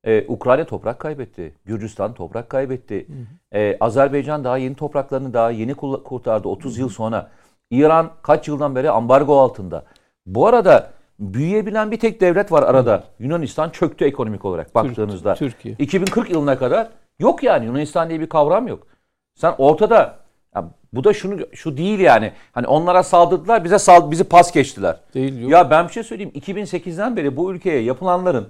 Ee, 0.09 0.25
Ukrayna 0.29 0.65
toprak 0.65 0.99
kaybetti. 0.99 1.55
Gürcistan 1.65 2.15
toprak 2.15 2.51
kaybetti. 2.51 3.07
Ee, 3.55 3.77
Azerbaycan 3.81 4.45
daha 4.45 4.57
yeni 4.59 4.75
topraklarını 4.75 5.35
daha 5.35 5.51
yeni 5.51 5.75
kurtardı 5.75 6.49
30 6.49 6.79
yıl 6.79 6.89
sonra. 6.89 7.31
İran 7.71 8.11
kaç 8.23 8.49
yıldan 8.49 8.77
beri 8.77 8.91
ambargo 8.91 9.41
altında. 9.41 9.85
Bu 10.27 10.47
arada 10.47 10.91
büyüyebilen 11.19 11.91
bir 11.91 11.99
tek 11.99 12.21
devlet 12.21 12.53
var 12.53 12.63
arada. 12.63 13.05
Yunanistan 13.19 13.71
çöktü 13.71 14.05
ekonomik 14.05 14.45
olarak 14.45 14.75
baktığınızda. 14.75 15.35
Türkiye. 15.35 15.75
2040 15.79 16.31
yılına 16.31 16.59
kadar 16.59 16.89
yok 17.19 17.43
yani 17.43 17.67
Yunanistan 17.67 18.09
diye 18.09 18.21
bir 18.21 18.29
kavram 18.29 18.69
yok. 18.69 18.87
Sen 19.35 19.55
ortada 19.59 20.17
ya 20.55 20.65
bu 20.93 21.05
da 21.05 21.13
şunu 21.13 21.41
şu 21.55 21.77
değil 21.77 21.99
yani. 21.99 22.33
Hani 22.53 22.67
onlara 22.67 23.03
saldırdılar, 23.03 23.65
bize 23.65 23.79
sal 23.79 24.11
bizi 24.11 24.25
pas 24.25 24.53
geçtiler. 24.53 24.97
Değil 25.15 25.41
yok. 25.41 25.51
Ya 25.51 25.71
ben 25.71 25.89
bir 25.89 25.93
şey 25.93 26.03
söyleyeyim. 26.03 26.33
2008'den 26.35 27.17
beri 27.17 27.37
bu 27.37 27.53
ülkeye 27.53 27.81
yapılanların 27.81 28.49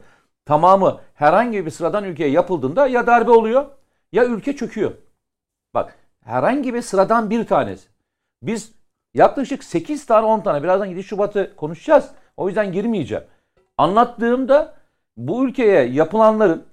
tamamı 0.49 1.01
herhangi 1.15 1.67
bir 1.67 1.71
sıradan 1.71 2.05
ülkeye 2.05 2.31
yapıldığında 2.31 2.87
ya 2.87 3.07
darbe 3.07 3.31
oluyor 3.31 3.67
ya 4.13 4.25
ülke 4.25 4.57
çöküyor. 4.57 4.93
Bak 5.75 5.99
herhangi 6.25 6.75
bir 6.75 6.83
sıradan 6.83 7.31
bir 7.31 7.47
tanesi. 7.47 7.89
Biz 8.43 8.73
yaklaşık 9.15 9.65
8 9.65 10.07
tane 10.07 10.27
10 10.27 10.41
tane 10.41 10.63
birazdan 10.63 10.87
7 10.87 11.05
Şubat'ı 11.05 11.57
konuşacağız. 11.57 12.11
O 12.37 12.49
yüzden 12.49 12.73
girmeyeceğim. 12.73 13.25
Anlattığımda 13.79 14.75
bu 15.17 15.45
ülkeye 15.45 15.85
yapılanların 15.85 16.67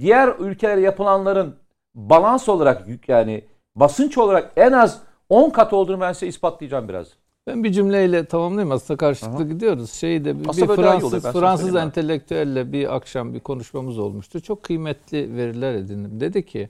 diğer 0.00 0.28
ülkelere 0.38 0.80
yapılanların 0.80 1.56
balans 1.94 2.48
olarak 2.48 3.08
yani 3.08 3.44
basınç 3.76 4.18
olarak 4.18 4.52
en 4.56 4.72
az 4.72 5.02
10 5.28 5.50
kat 5.50 5.72
olduğunu 5.72 6.00
ben 6.00 6.12
size 6.12 6.26
ispatlayacağım 6.26 6.88
biraz. 6.88 7.08
Ben 7.46 7.64
bir 7.64 7.72
cümleyle 7.72 8.24
tamamlayayım. 8.24 8.72
Aslında 8.72 8.96
karşılıklı 8.96 9.48
gidiyoruz. 9.48 9.92
Şeyde 9.92 10.40
bir 10.40 10.48
Aslında 10.48 10.72
oluyor, 10.72 11.00
Fransız 11.00 11.32
Fransız 11.32 11.76
entelektüelle 11.76 12.72
bir 12.72 12.94
akşam 12.96 13.34
bir 13.34 13.40
konuşmamız 13.40 13.98
olmuştu. 13.98 14.40
Çok 14.40 14.62
kıymetli 14.62 15.36
veriler 15.36 15.74
edindim. 15.74 16.20
Dedi 16.20 16.46
ki 16.46 16.68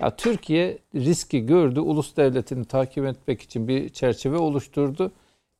ya 0.00 0.16
Türkiye 0.16 0.78
riski 0.94 1.46
gördü. 1.46 1.80
Ulus 1.80 2.16
devletini 2.16 2.64
takip 2.64 3.04
etmek 3.04 3.42
için 3.42 3.68
bir 3.68 3.88
çerçeve 3.88 4.36
oluşturdu. 4.36 5.12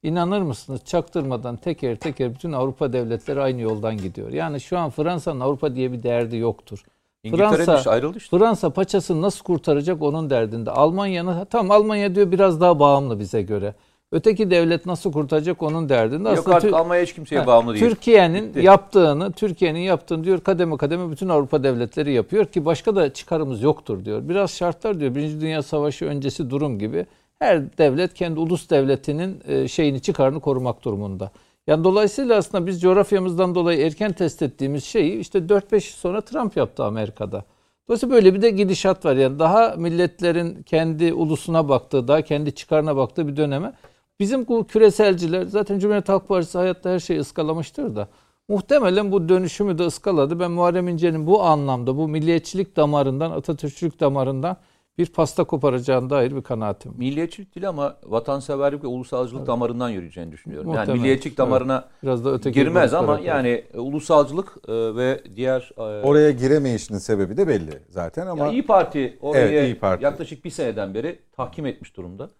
İnanır 0.02 0.42
mısınız 0.42 0.80
çaktırmadan 0.84 1.56
teker 1.56 1.96
teker 1.96 2.34
bütün 2.34 2.52
Avrupa 2.52 2.92
devletleri 2.92 3.40
aynı 3.40 3.60
yoldan 3.60 3.96
gidiyor. 3.96 4.30
Yani 4.30 4.60
şu 4.60 4.78
an 4.78 4.90
Fransa'nın 4.90 5.40
Avrupa 5.40 5.74
diye 5.74 5.92
bir 5.92 6.02
derdi 6.02 6.36
yoktur. 6.36 6.84
Fransa- 7.24 7.90
ayrıldı 7.90 8.18
işte. 8.18 8.38
Fransa 8.38 8.70
paçasını 8.70 9.22
nasıl 9.22 9.44
kurtaracak 9.44 10.02
onun 10.02 10.30
derdinde. 10.30 10.70
Almanya'nın 10.70 11.44
tam 11.44 11.70
Almanya 11.70 12.14
diyor 12.14 12.32
biraz 12.32 12.60
daha 12.60 12.78
bağımlı 12.78 13.18
bize 13.18 13.42
göre. 13.42 13.74
Öteki 14.14 14.50
devlet 14.50 14.86
nasıl 14.86 15.12
kurtaracak 15.12 15.62
onun 15.62 15.88
derdinde. 15.88 16.28
Yok 16.28 16.38
Aslında 16.38 16.56
artık 16.56 16.74
Almanya 16.74 17.02
hiç 17.02 17.14
kimseye 17.14 17.40
Ha, 17.40 17.46
bağımlı 17.46 17.74
değil. 17.74 17.84
Türkiye'nin 17.84 18.62
yaptığını, 18.62 19.32
Türkiye'nin 19.32 19.80
yaptığını 19.80 20.24
diyor 20.24 20.40
kademe 20.40 20.76
kademe 20.76 21.10
bütün 21.10 21.28
Avrupa 21.28 21.62
devletleri 21.62 22.12
yapıyor 22.12 22.44
ki 22.46 22.64
başka 22.64 22.96
da 22.96 23.12
çıkarımız 23.12 23.62
yoktur 23.62 24.04
diyor. 24.04 24.28
Biraz 24.28 24.50
şartlar 24.50 25.00
diyor. 25.00 25.14
Birinci 25.14 25.40
Dünya 25.40 25.62
Savaşı 25.62 26.04
öncesi 26.04 26.50
durum 26.50 26.78
gibi 26.78 27.06
her 27.38 27.78
devlet 27.78 28.14
kendi 28.14 28.40
ulus 28.40 28.70
devletinin 28.70 29.40
e, 29.48 29.68
şeyini 29.68 30.00
çıkarını 30.00 30.40
korumak 30.40 30.84
durumunda. 30.84 31.30
Yani 31.66 31.84
dolayısıyla 31.84 32.36
aslında 32.36 32.66
biz 32.66 32.80
coğrafyamızdan 32.80 33.54
dolayı 33.54 33.86
erken 33.86 34.12
test 34.12 34.42
ettiğimiz 34.42 34.84
şeyi 34.84 35.18
işte 35.18 35.38
4-5 35.38 35.74
yıl 35.74 35.80
sonra 35.80 36.20
Trump 36.20 36.56
yaptı 36.56 36.84
Amerika'da. 36.84 37.44
Dolayısıyla 37.88 38.14
böyle 38.14 38.34
bir 38.34 38.42
de 38.42 38.50
gidişat 38.50 39.04
var. 39.04 39.16
Yani 39.16 39.38
daha 39.38 39.74
milletlerin 39.76 40.62
kendi 40.62 41.12
ulusuna 41.12 41.68
baktığı, 41.68 42.08
daha 42.08 42.22
kendi 42.22 42.54
çıkarına 42.54 42.96
baktığı 42.96 43.28
bir 43.28 43.36
döneme. 43.36 43.72
Bizim 44.20 44.46
bu 44.48 44.66
küreselciler 44.66 45.42
zaten 45.46 45.78
Cumhuriyet 45.78 46.08
Halk 46.08 46.28
Partisi 46.28 46.58
hayatta 46.58 46.90
her 46.90 46.98
şeyi 46.98 47.20
ıskalamıştır 47.20 47.96
da. 47.96 48.08
Muhtemelen 48.48 49.12
bu 49.12 49.28
dönüşümü 49.28 49.78
de 49.78 49.82
ıskaladı. 49.82 50.40
Ben 50.40 50.50
Muharrem 50.50 50.88
İnce'nin 50.88 51.26
bu 51.26 51.42
anlamda, 51.42 51.96
bu 51.96 52.08
milliyetçilik 52.08 52.76
damarından, 52.76 53.30
Atatürkçülük 53.30 54.00
damarından 54.00 54.56
bir 54.98 55.06
pasta 55.06 55.44
koparacağına 55.44 56.10
dair 56.10 56.36
bir 56.36 56.42
kanaatim. 56.42 56.92
var. 56.92 56.98
Milliyetçilik 56.98 57.54
değil 57.54 57.68
ama 57.68 57.96
vatanseverlik 58.04 58.84
ve 58.84 58.86
ulusalcılık 58.86 59.46
damarından 59.46 59.88
yürüyeceğini 59.88 60.32
düşünüyorum. 60.32 60.68
Yani 60.70 60.76
Muhtemelen. 60.78 61.02
milliyetçilik 61.02 61.38
damarına 61.38 61.84
Biraz 62.02 62.24
da 62.24 62.32
öteki 62.32 62.60
girmez 62.60 62.94
ama 62.94 63.16
koy. 63.16 63.26
yani 63.26 63.64
e, 63.74 63.78
ulusalcılık 63.78 64.56
e, 64.68 64.72
ve 64.96 65.20
diğer 65.36 65.70
e, 65.76 65.82
Oraya 65.82 66.30
giremeyişinin 66.30 66.98
sebebi 66.98 67.36
de 67.36 67.48
belli 67.48 67.70
zaten 67.88 68.26
ama 68.26 68.44
Ya 68.46 68.52
İyi 68.52 68.66
Parti 68.66 69.18
orayı 69.20 69.44
Evet, 69.48 69.64
İYİ 69.68 69.78
Parti. 69.78 70.04
yaklaşık 70.04 70.44
bir 70.44 70.50
seneden 70.50 70.94
beri 70.94 71.18
tahkim 71.32 71.66
etmiş 71.66 71.96
durumda. 71.96 72.30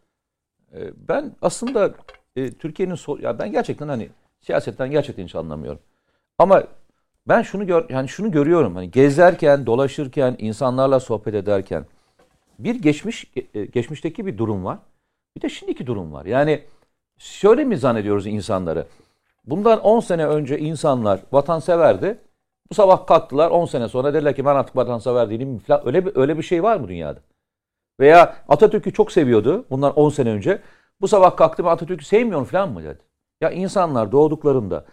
E, 0.75 0.93
Ben 1.09 1.33
aslında 1.43 1.95
e, 2.37 2.51
Türkiye'nin 2.53 2.95
so- 2.95 3.23
ya 3.23 3.39
ben 3.39 3.53
gerçekten 3.53 3.89
hani 3.89 4.09
siyasetten 4.41 4.91
gerçekten 4.91 5.25
hiç 5.25 5.35
anlamıyorum. 5.35 5.81
Ama 6.39 6.65
ben 7.29 7.43
şunu 7.43 7.67
gör 7.67 7.91
yani 7.91 8.09
şunu 8.09 8.31
görüyorum 8.31 8.75
hani 8.75 8.91
gezerken, 8.91 9.67
dolaşırken, 9.67 10.37
insanlarla 10.39 11.01
sohbet 11.01 11.35
ederken 11.35 11.87
bir 12.59 12.75
geçmiş 12.75 13.33
e, 13.55 13.65
geçmişteki 13.65 14.27
bir 14.27 14.39
durum 14.39 14.65
var. 14.65 14.79
Bir 15.37 15.43
de 15.43 15.49
şimdiki 15.49 15.87
durum 15.87 16.13
var. 16.13 16.27
Yani 16.27 16.63
şöyle 17.19 17.65
mi 17.65 17.77
zannediyoruz 17.79 18.27
insanları? 18.27 18.87
Bundan 19.45 19.81
10 19.81 20.01
sene 20.01 20.27
önce 20.27 20.59
insanlar 20.59 21.21
vatanseverdi. 21.33 22.19
Bu 22.71 22.75
sabah 22.75 23.07
kalktılar 23.07 23.51
10 23.51 23.67
sene 23.67 23.89
sonra 23.89 24.15
dediler 24.15 24.37
ki 24.37 24.45
ben 24.45 24.55
artık 24.55 24.77
vatansever 24.77 25.31
değilim. 25.31 25.61
Öyle 25.85 26.07
bir, 26.07 26.17
öyle 26.17 26.39
bir 26.39 26.43
şey 26.43 26.63
var 26.63 26.77
mı 26.77 26.89
dünyada? 26.89 27.21
Veya 28.01 28.37
Atatürk'ü 28.49 28.93
çok 28.93 29.13
seviyordu 29.13 29.67
bundan 29.71 29.95
10 29.95 30.11
sene 30.11 30.31
önce. 30.31 30.63
Bu 31.01 31.09
sabah 31.09 31.37
kalktı 31.37 31.65
ben 31.65 31.71
Atatürk'ü 31.71 32.05
sevmiyorum 32.05 32.45
falan 32.45 32.73
mı 32.73 32.85
dedi. 32.85 32.99
Ya 33.41 33.51
insanlar 33.51 34.13
doğduklarında 34.13 34.85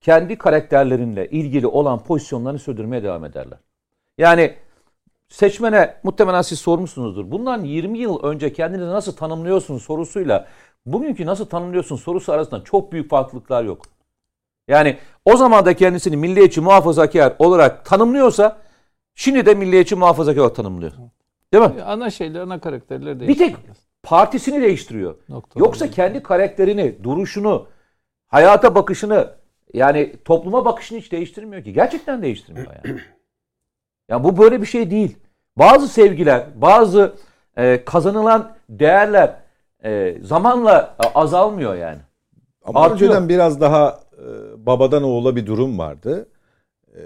kendi 0.00 0.38
karakterlerinle 0.38 1.30
ilgili 1.30 1.66
olan 1.66 2.04
pozisyonlarını 2.04 2.58
sürdürmeye 2.58 3.02
devam 3.02 3.24
ederler. 3.24 3.58
Yani 4.18 4.54
seçmene 5.28 5.96
muhtemelen 6.02 6.42
siz 6.42 6.58
sormuşsunuzdur. 6.58 7.30
Bundan 7.30 7.64
20 7.64 7.98
yıl 7.98 8.22
önce 8.22 8.52
kendinizi 8.52 8.90
nasıl 8.90 9.16
tanımlıyorsunuz 9.16 9.82
sorusuyla 9.82 10.48
bugünkü 10.86 11.26
nasıl 11.26 11.46
tanımlıyorsun 11.46 11.96
sorusu 11.96 12.32
arasında 12.32 12.64
çok 12.64 12.92
büyük 12.92 13.10
farklılıklar 13.10 13.64
yok. 13.64 13.82
Yani 14.68 14.98
o 15.24 15.36
zaman 15.36 15.66
da 15.66 15.76
kendisini 15.76 16.16
milliyetçi 16.16 16.60
muhafazakar 16.60 17.34
olarak 17.38 17.84
tanımlıyorsa 17.84 18.58
şimdi 19.14 19.46
de 19.46 19.54
milliyetçi 19.54 19.96
muhafazakar 19.96 20.40
olarak 20.40 20.56
tanımlıyor. 20.56 20.92
Değil 21.54 21.64
mi? 21.64 21.82
Ana 21.82 22.10
şeyler, 22.10 22.40
ana 22.40 22.60
karakterler 22.60 23.20
Bir 23.20 23.26
değişiyor. 23.26 23.48
tek 23.50 23.56
partisini 24.02 24.62
değiştiriyor. 24.62 25.14
Nokta. 25.28 25.60
Yoksa 25.60 25.90
kendi 25.90 26.22
karakterini, 26.22 27.04
duruşunu, 27.04 27.66
hayata 28.26 28.74
bakışını 28.74 29.30
yani 29.74 30.12
topluma 30.24 30.64
bakışını 30.64 30.98
hiç 30.98 31.12
değiştirmiyor 31.12 31.64
ki. 31.64 31.72
Gerçekten 31.72 32.22
değiştirmiyor 32.22 32.66
yani. 32.84 33.00
Ya 34.08 34.24
bu 34.24 34.38
böyle 34.38 34.60
bir 34.60 34.66
şey 34.66 34.90
değil. 34.90 35.16
Bazı 35.56 35.88
sevgiler, 35.88 36.46
bazı 36.54 37.14
e, 37.56 37.84
kazanılan 37.84 38.56
değerler 38.68 39.36
e, 39.84 40.18
zamanla 40.22 40.96
e, 41.04 41.06
azalmıyor 41.14 41.74
yani. 41.74 41.98
Ama 42.64 42.80
Artıyor. 42.80 43.10
önceden 43.10 43.28
biraz 43.28 43.60
daha 43.60 44.00
e, 44.12 44.22
babadan 44.66 45.02
oğula 45.02 45.36
bir 45.36 45.46
durum 45.46 45.78
vardı. 45.78 46.28
E, 46.94 47.00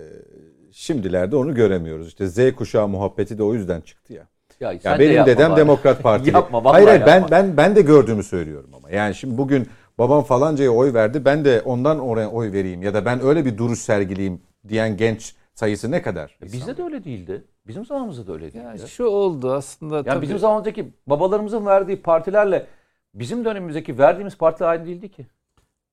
şimdilerde 0.73 1.37
onu 1.37 1.55
göremiyoruz. 1.55 2.09
İşte 2.09 2.27
Z 2.27 2.55
kuşağı 2.57 2.89
muhabbeti 2.89 3.39
de 3.39 3.43
o 3.43 3.55
yüzden 3.55 3.81
çıktı 3.81 4.13
ya. 4.13 4.27
Ya, 4.61 4.73
Ya 4.73 4.79
sen 4.81 4.95
de 4.95 4.99
benim 4.99 5.15
yapma 5.15 5.33
dedem 5.33 5.51
bari. 5.51 5.61
Demokrat 5.61 6.03
Partili. 6.03 6.35
Yapma, 6.35 6.65
vallahi 6.65 6.73
hayır 6.73 6.89
hayır 6.89 7.07
ben 7.07 7.21
yapma. 7.21 7.31
ben 7.31 7.57
ben 7.57 7.77
de 7.77 7.83
gördüğümü 7.83 8.23
söylüyorum 8.23 8.71
ama. 8.77 8.91
Yani 8.91 9.15
şimdi 9.15 9.39
bugün 9.39 9.69
babam 9.99 10.23
falancaya 10.23 10.71
oy 10.71 10.95
verdi. 10.95 11.25
Ben 11.25 11.45
de 11.45 11.63
ondan 11.65 11.99
oraya 11.99 12.31
oy 12.31 12.53
vereyim 12.53 12.83
ya 12.83 12.95
da 12.95 13.05
ben 13.05 13.23
öyle 13.25 13.45
bir 13.45 13.59
duruş 13.59 13.79
sergileyeyim 13.79 14.41
diyen 14.69 14.97
genç 14.97 15.35
sayısı 15.55 15.91
ne 15.91 16.03
kadar? 16.03 16.39
Bizde 16.43 16.77
de 16.77 16.83
öyle 16.83 17.05
değildi. 17.05 17.45
Bizim 17.67 17.85
zamanımızda 17.85 18.27
da 18.27 18.33
öyle 18.33 18.53
değildi. 18.53 18.81
Ya 18.81 18.87
şu 18.87 19.05
oldu 19.05 19.53
aslında. 19.53 19.97
Yani 19.97 20.05
tabii. 20.05 20.23
bizim 20.23 20.39
zamanımızdaki 20.39 20.93
babalarımızın 21.07 21.67
verdiği 21.67 22.03
partilerle 22.03 22.67
bizim 23.15 23.45
dönemimizdeki 23.45 23.99
verdiğimiz 23.99 24.39
partiler 24.39 24.69
aynı 24.69 24.87
değildi 24.87 25.09
ki. 25.11 25.27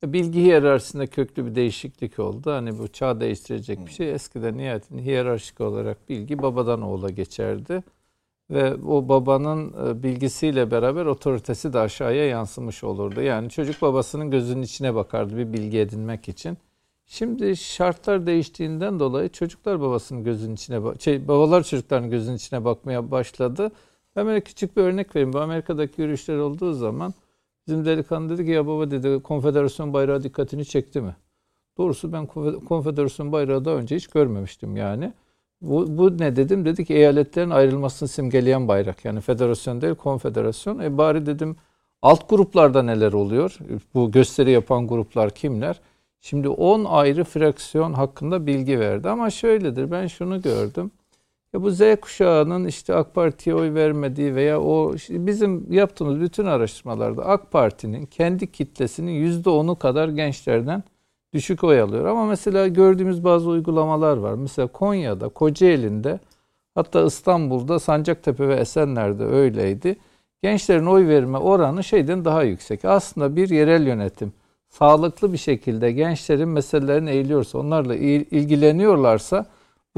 Bilgi 0.03 0.41
hiyerarşisinde 0.41 1.07
köklü 1.07 1.45
bir 1.45 1.55
değişiklik 1.55 2.19
oldu. 2.19 2.51
Hani 2.51 2.79
bu 2.79 2.87
çağ 2.87 3.19
değiştirecek 3.19 3.85
bir 3.85 3.91
şey. 3.91 4.11
Eskiden 4.11 4.57
nihayetinde 4.57 5.01
hiyerarşik 5.03 5.61
olarak 5.61 6.09
bilgi 6.09 6.41
babadan 6.41 6.81
oğula 6.81 7.09
geçerdi. 7.09 7.83
Ve 8.51 8.75
o 8.75 9.09
babanın 9.09 9.73
e, 9.87 10.03
bilgisiyle 10.03 10.71
beraber 10.71 11.05
otoritesi 11.05 11.73
de 11.73 11.79
aşağıya 11.79 12.27
yansımış 12.27 12.83
olurdu. 12.83 13.21
Yani 13.21 13.49
çocuk 13.49 13.81
babasının 13.81 14.31
gözünün 14.31 14.61
içine 14.61 14.95
bakardı 14.95 15.37
bir 15.37 15.53
bilgi 15.53 15.79
edinmek 15.79 16.29
için. 16.29 16.57
Şimdi 17.05 17.57
şartlar 17.57 18.25
değiştiğinden 18.27 18.99
dolayı 18.99 19.29
çocuklar 19.29 19.81
babasının 19.81 20.23
gözünün 20.23 20.55
içine 20.55 20.79
şey 20.99 21.27
babalar 21.27 21.63
çocukların 21.63 22.09
gözünün 22.09 22.35
içine 22.35 22.65
bakmaya 22.65 23.11
başladı. 23.11 23.71
Ben 24.15 24.25
böyle 24.25 24.41
küçük 24.41 24.77
bir 24.77 24.81
örnek 24.81 25.15
vereyim. 25.15 25.33
Bu 25.33 25.39
Amerika'daki 25.39 26.01
yürüyüşler 26.01 26.37
olduğu 26.37 26.73
zaman 26.73 27.13
Bizim 27.67 27.85
delikanlı 27.85 28.29
dedi 28.29 28.45
ki 28.45 28.51
ya 28.51 28.67
baba 28.67 28.91
dedi 28.91 29.23
konfederasyon 29.23 29.93
bayrağı 29.93 30.23
dikkatini 30.23 30.65
çekti 30.65 31.01
mi? 31.01 31.15
Doğrusu 31.77 32.13
ben 32.13 32.23
konfe- 32.25 32.65
konfederasyon 32.65 33.31
bayrağı 33.31 33.65
daha 33.65 33.75
önce 33.75 33.95
hiç 33.95 34.07
görmemiştim 34.07 34.75
yani. 34.75 35.13
Bu, 35.61 35.97
bu 35.97 36.17
ne 36.17 36.35
dedim? 36.35 36.65
Dedi 36.65 36.85
ki 36.85 36.93
eyaletlerin 36.93 37.49
ayrılmasını 37.49 38.09
simgeleyen 38.09 38.67
bayrak. 38.67 39.05
Yani 39.05 39.21
federasyon 39.21 39.81
değil 39.81 39.95
konfederasyon. 39.95 40.79
E 40.79 40.97
bari 40.97 41.25
dedim 41.25 41.55
alt 42.01 42.29
gruplarda 42.29 42.83
neler 42.83 43.13
oluyor? 43.13 43.57
Bu 43.93 44.11
gösteri 44.11 44.51
yapan 44.51 44.87
gruplar 44.87 45.29
kimler? 45.29 45.81
Şimdi 46.21 46.49
10 46.49 46.85
ayrı 46.85 47.23
fraksiyon 47.23 47.93
hakkında 47.93 48.47
bilgi 48.47 48.79
verdi. 48.79 49.09
Ama 49.09 49.29
şöyledir 49.29 49.91
ben 49.91 50.07
şunu 50.07 50.41
gördüm. 50.41 50.91
Ya 51.57 51.63
bu 51.63 51.71
Z 51.71 51.81
kuşağının 52.01 52.65
işte 52.65 52.95
AK 52.95 53.15
Parti'ye 53.15 53.55
oy 53.55 53.73
vermediği 53.73 54.35
veya 54.35 54.61
o 54.61 54.95
işte 54.95 55.25
bizim 55.27 55.73
yaptığımız 55.73 56.21
bütün 56.21 56.45
araştırmalarda 56.45 57.25
AK 57.25 57.51
Parti'nin 57.51 58.05
kendi 58.05 58.51
kitlesinin 58.51 59.11
%10'u 59.41 59.75
kadar 59.75 60.09
gençlerden 60.09 60.83
düşük 61.33 61.63
oy 61.63 61.81
alıyor. 61.81 62.05
Ama 62.05 62.25
mesela 62.25 62.67
gördüğümüz 62.67 63.23
bazı 63.23 63.49
uygulamalar 63.49 64.17
var. 64.17 64.33
Mesela 64.33 64.67
Konya'da, 64.67 65.29
Kocaeli'nde 65.29 66.19
hatta 66.75 67.05
İstanbul'da 67.05 67.79
Sancaktepe 67.79 68.47
ve 68.47 68.55
Esenler'de 68.55 69.23
öyleydi. 69.23 69.95
Gençlerin 70.43 70.85
oy 70.85 71.07
verme 71.07 71.37
oranı 71.37 71.83
şeyden 71.83 72.25
daha 72.25 72.43
yüksek. 72.43 72.85
Aslında 72.85 73.35
bir 73.35 73.49
yerel 73.49 73.87
yönetim 73.87 74.33
sağlıklı 74.69 75.33
bir 75.33 75.37
şekilde 75.37 75.91
gençlerin 75.91 76.49
meselelerini 76.49 77.09
eğiliyorsa, 77.09 77.59
onlarla 77.59 77.95
il- 77.95 78.25
ilgileniyorlarsa 78.31 79.45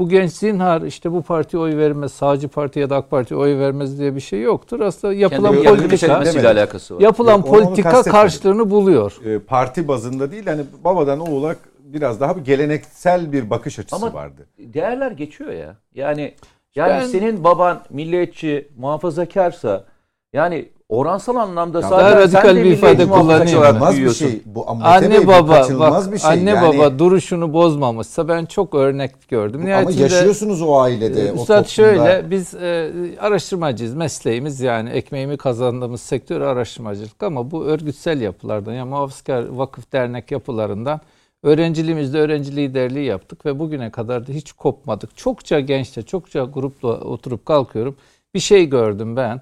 bu 0.00 0.08
genç 0.08 0.32
zinhar 0.32 0.82
işte 0.82 1.12
bu 1.12 1.22
partiye 1.22 1.62
oy 1.62 1.76
vermez, 1.76 2.12
sağcı 2.12 2.48
parti 2.48 2.78
ya 2.80 2.90
da 2.90 2.96
AK 2.96 3.10
Parti'ye 3.10 3.40
oy 3.40 3.58
vermez 3.58 3.98
diye 3.98 4.14
bir 4.14 4.20
şey 4.20 4.40
yoktur. 4.42 4.80
Aslında 4.80 5.14
yapılan 5.14 5.52
Kendi 5.62 5.68
politika- 5.68 5.88
seçilmesiyle 5.96 6.48
alakası 6.48 6.96
var. 6.96 7.00
yapılan 7.00 7.36
Yok, 7.36 7.48
onu 7.48 7.64
politika 7.64 8.02
karşılığını 8.02 8.70
buluyor. 8.70 9.16
E, 9.24 9.38
parti 9.38 9.88
bazında 9.88 10.32
değil 10.32 10.46
hani 10.46 10.62
babadan 10.84 11.20
oğula 11.20 11.56
biraz 11.84 12.20
daha 12.20 12.36
bir 12.36 12.44
geleneksel 12.44 13.32
bir 13.32 13.50
bakış 13.50 13.78
açısı 13.78 13.96
Ama- 13.96 14.12
vardı. 14.14 14.46
Değerler 14.58 15.10
geçiyor 15.10 15.52
ya. 15.52 15.76
Yani 15.94 16.34
yani 16.74 16.90
Ben- 16.90 17.06
senin 17.06 17.44
baban 17.44 17.80
milliyetçi, 17.90 18.68
muhafazakarsa 18.76 19.84
yani 20.32 20.68
oransal 20.90 21.36
anlamda 21.36 21.80
Ya 21.80 21.88
zaten 21.88 21.98
daha 22.00 22.10
sen 22.10 22.20
radikal 22.20 22.56
de 22.56 22.64
bir 22.64 22.70
ifade 22.70 23.08
Kaçınılmaz 23.10 23.96
bir 23.98 24.10
şey. 24.10 24.42
Bu 24.46 24.64
ama 24.70 24.84
Bey, 24.84 24.90
Anne 24.92 25.22
bu 25.24 25.26
baba 25.28 25.48
bak 25.80 26.12
bir 26.12 26.18
şey. 26.18 26.30
anne 26.30 26.50
Yani- 26.50 26.78
baba 26.78 26.98
duruşunu 26.98 27.52
bozmamışsa 27.52 28.28
ben 28.28 28.44
çok 28.44 28.74
örnek 28.74 29.28
gördüm. 29.28 29.60
Ama 29.60 29.68
Nihayetinde- 29.70 30.02
yaşıyorsunuz 30.02 30.62
o 30.62 30.80
ailede. 30.80 31.32
O 31.32 31.34
Üstad 31.34 31.46
toplumda. 31.46 31.64
şöyle 31.68 32.30
biz 32.30 32.54
e, 32.54 32.90
araştırmacıyız 33.20 33.94
mesleğimiz 33.94 34.60
yani 34.60 34.90
ekmeğimi 34.90 35.36
kazandığımız 35.36 36.00
sektör 36.00 36.40
araştırmacılık 36.40 37.22
ama 37.22 37.50
bu 37.50 37.64
örgütsel 37.64 38.20
yapılardan 38.20 38.72
yani 38.72 38.88
muhafazakar 38.88 39.46
vakıf 39.48 39.92
dernek 39.92 40.30
yapılarından 40.30 41.00
öğrenciliğimizde 41.42 42.18
öğrenci 42.18 42.56
liderliği 42.56 43.04
yaptık 43.06 43.46
ve 43.46 43.58
bugüne 43.58 43.90
kadar 43.90 44.26
da 44.26 44.32
hiç 44.32 44.52
kopmadık. 44.52 45.16
Çokça 45.16 45.60
gençte 45.60 46.02
çokça 46.02 46.44
grupla 46.44 46.88
oturup 46.88 47.46
kalkıyorum 47.46 47.96
bir 48.34 48.40
şey 48.40 48.66
gördüm 48.68 49.16
ben 49.16 49.40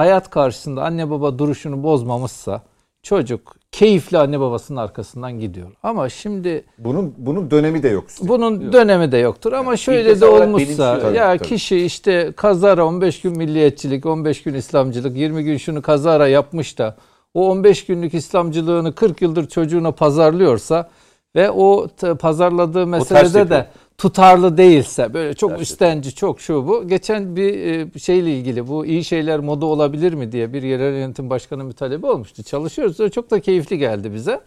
hayat 0.00 0.30
karşısında 0.30 0.82
anne 0.82 1.10
baba 1.10 1.38
duruşunu 1.38 1.82
bozmamışsa 1.82 2.62
çocuk 3.02 3.56
keyifli 3.72 4.18
anne 4.18 4.40
babasının 4.40 4.78
arkasından 4.78 5.40
gidiyor. 5.40 5.70
Ama 5.82 6.08
şimdi 6.08 6.64
Bunun 6.78 7.14
bunun 7.18 7.50
dönemi 7.50 7.82
de 7.82 7.88
yok. 7.88 8.10
üstelik. 8.10 8.28
bunun 8.30 8.72
dönemi 8.72 9.12
de 9.12 9.16
yoktur 9.18 9.52
ama 9.52 9.76
şöyle 9.76 10.20
de 10.20 10.26
olmuşsa 10.26 10.84
ya 10.84 11.00
Tabii, 11.00 11.38
tabii. 11.38 11.48
kişi 11.48 11.76
işte 11.84 12.32
kazara 12.36 12.86
15 12.86 13.20
gün 13.20 13.38
milliyetçilik, 13.38 14.06
15 14.06 14.42
gün 14.42 14.54
İslamcılık, 14.54 15.16
20 15.16 15.44
gün 15.44 15.56
şunu 15.56 15.82
kazara 15.82 16.28
yapmış 16.28 16.78
da 16.78 16.96
o 17.34 17.50
15 17.50 17.86
günlük 17.86 18.14
İslamcılığını 18.14 18.94
40 18.94 19.22
yıldır 19.22 19.48
çocuğuna 19.48 19.92
pazarlıyorsa 19.92 20.90
ve 21.36 21.50
o 21.50 21.86
pazarladığı 22.20 22.86
meselede 22.86 23.38
yapıyor. 23.38 23.50
de 23.50 23.66
tutarlı 24.00 24.56
değilse 24.56 25.14
böyle 25.14 25.34
çok 25.34 25.50
Ters 25.50 25.60
üstenci 25.60 26.14
çok 26.14 26.40
şu 26.40 26.68
bu. 26.68 26.88
Geçen 26.88 27.36
bir 27.36 27.54
e, 27.54 27.98
şeyle 27.98 28.38
ilgili 28.38 28.68
bu 28.68 28.86
iyi 28.86 29.04
şeyler 29.04 29.40
moda 29.40 29.66
olabilir 29.66 30.12
mi 30.12 30.32
diye 30.32 30.52
bir 30.52 30.62
yerel 30.62 30.94
yönetim 30.94 31.30
başkanı 31.30 31.68
bir 31.68 31.72
talebi 31.72 32.06
olmuştu. 32.06 32.42
Çalışıyoruz. 32.42 33.12
Çok 33.12 33.30
da 33.30 33.40
keyifli 33.40 33.78
geldi 33.78 34.14
bize. 34.14 34.40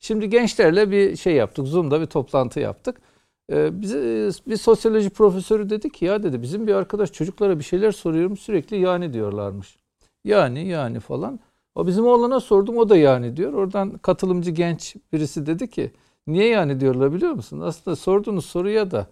Şimdi 0.00 0.30
gençlerle 0.30 0.90
bir 0.90 1.16
şey 1.16 1.34
yaptık. 1.34 1.66
Zoom'da 1.66 2.00
bir 2.00 2.06
toplantı 2.06 2.60
yaptık. 2.60 3.00
Ee, 3.52 3.82
bize 3.82 4.30
bir 4.46 4.56
sosyoloji 4.56 5.10
profesörü 5.10 5.70
dedi 5.70 5.90
ki 5.90 6.04
ya 6.04 6.22
dedi 6.22 6.42
bizim 6.42 6.66
bir 6.66 6.74
arkadaş 6.74 7.12
çocuklara 7.12 7.58
bir 7.58 7.64
şeyler 7.64 7.92
soruyorum 7.92 8.36
sürekli 8.36 8.80
yani 8.80 9.12
diyorlarmış. 9.12 9.76
Yani 10.24 10.68
yani 10.68 11.00
falan. 11.00 11.40
O 11.74 11.86
bizim 11.86 12.06
oğlana 12.06 12.40
sordum 12.40 12.76
o 12.78 12.88
da 12.88 12.96
yani 12.96 13.36
diyor. 13.36 13.52
Oradan 13.52 13.98
katılımcı 13.98 14.50
genç 14.50 14.96
birisi 15.12 15.46
dedi 15.46 15.70
ki 15.70 15.90
niye 16.32 16.48
yani 16.48 16.80
diyorlar 16.80 17.12
biliyor 17.12 17.32
musun? 17.32 17.60
Aslında 17.60 17.96
sorduğunuz 17.96 18.46
soruya 18.46 18.90
da 18.90 19.06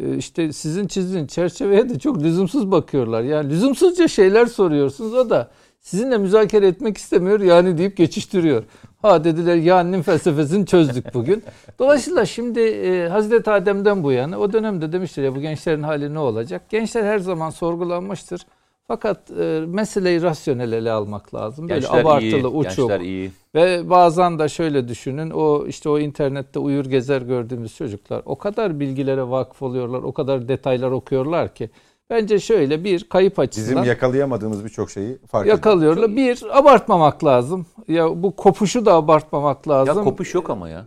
e, 0.00 0.16
işte 0.16 0.52
sizin 0.52 0.86
çizdiğiniz 0.86 1.30
çerçeveye 1.30 1.88
de 1.88 1.98
çok 1.98 2.22
lüzumsuz 2.22 2.70
bakıyorlar. 2.70 3.22
Yani 3.22 3.50
lüzumsuzca 3.50 4.08
şeyler 4.08 4.46
soruyorsunuz 4.46 5.14
o 5.14 5.30
da 5.30 5.50
sizinle 5.80 6.18
müzakere 6.18 6.66
etmek 6.66 6.98
istemiyor 6.98 7.40
yani 7.40 7.78
deyip 7.78 7.96
geçiştiriyor. 7.96 8.64
Ha 9.02 9.24
dediler 9.24 9.56
yani'nin 9.56 10.02
felsefesini 10.02 10.66
çözdük 10.66 11.14
bugün. 11.14 11.42
Dolayısıyla 11.78 12.26
şimdi 12.26 12.60
e, 12.60 13.08
Hazreti 13.08 13.50
Adem'den 13.50 14.02
bu 14.02 14.12
yana 14.12 14.38
o 14.38 14.52
dönemde 14.52 14.92
demiştir 14.92 15.22
ya 15.22 15.34
bu 15.34 15.40
gençlerin 15.40 15.82
hali 15.82 16.14
ne 16.14 16.18
olacak? 16.18 16.70
Gençler 16.70 17.02
her 17.04 17.18
zaman 17.18 17.50
sorgulanmıştır. 17.50 18.46
Fakat 18.88 19.30
e, 19.30 19.60
meseleyi 19.66 20.22
rasyonel 20.22 20.72
ele 20.72 20.92
almak 20.92 21.34
lazım. 21.34 21.68
Böyle 21.68 21.80
Gençler 21.80 22.00
abartılı, 22.00 22.28
iyi, 22.30 22.46
uçuk. 22.46 22.76
gençler 22.90 23.00
iyi. 23.00 23.30
Ve 23.54 23.90
bazen 23.90 24.38
de 24.38 24.48
şöyle 24.48 24.88
düşünün 24.88 25.30
o 25.30 25.66
işte 25.66 25.88
o 25.88 25.98
internette 25.98 26.58
uyur 26.58 26.84
gezer 26.84 27.22
gördüğümüz 27.22 27.74
çocuklar 27.76 28.22
o 28.24 28.38
kadar 28.38 28.80
bilgilere 28.80 29.28
vakıf 29.30 29.62
oluyorlar, 29.62 30.02
o 30.02 30.12
kadar 30.12 30.48
detaylar 30.48 30.90
okuyorlar 30.90 31.54
ki 31.54 31.70
bence 32.10 32.38
şöyle 32.40 32.84
bir 32.84 33.04
kayıp 33.04 33.38
açısından 33.38 33.82
Bizim 33.82 33.84
yakalayamadığımız 33.92 34.64
birçok 34.64 34.90
şeyi 34.90 35.18
fark 35.26 35.44
ediyoruz. 35.46 35.58
yakalıyorlar. 35.58 36.16
Bir 36.16 36.58
abartmamak 36.58 37.24
lazım. 37.24 37.66
Ya 37.88 38.22
bu 38.22 38.36
kopuşu 38.36 38.86
da 38.86 38.94
abartmamak 38.94 39.68
lazım. 39.68 39.96
Ya 39.98 40.04
kopuş 40.04 40.34
yok 40.34 40.50
ama 40.50 40.68
ya. 40.68 40.86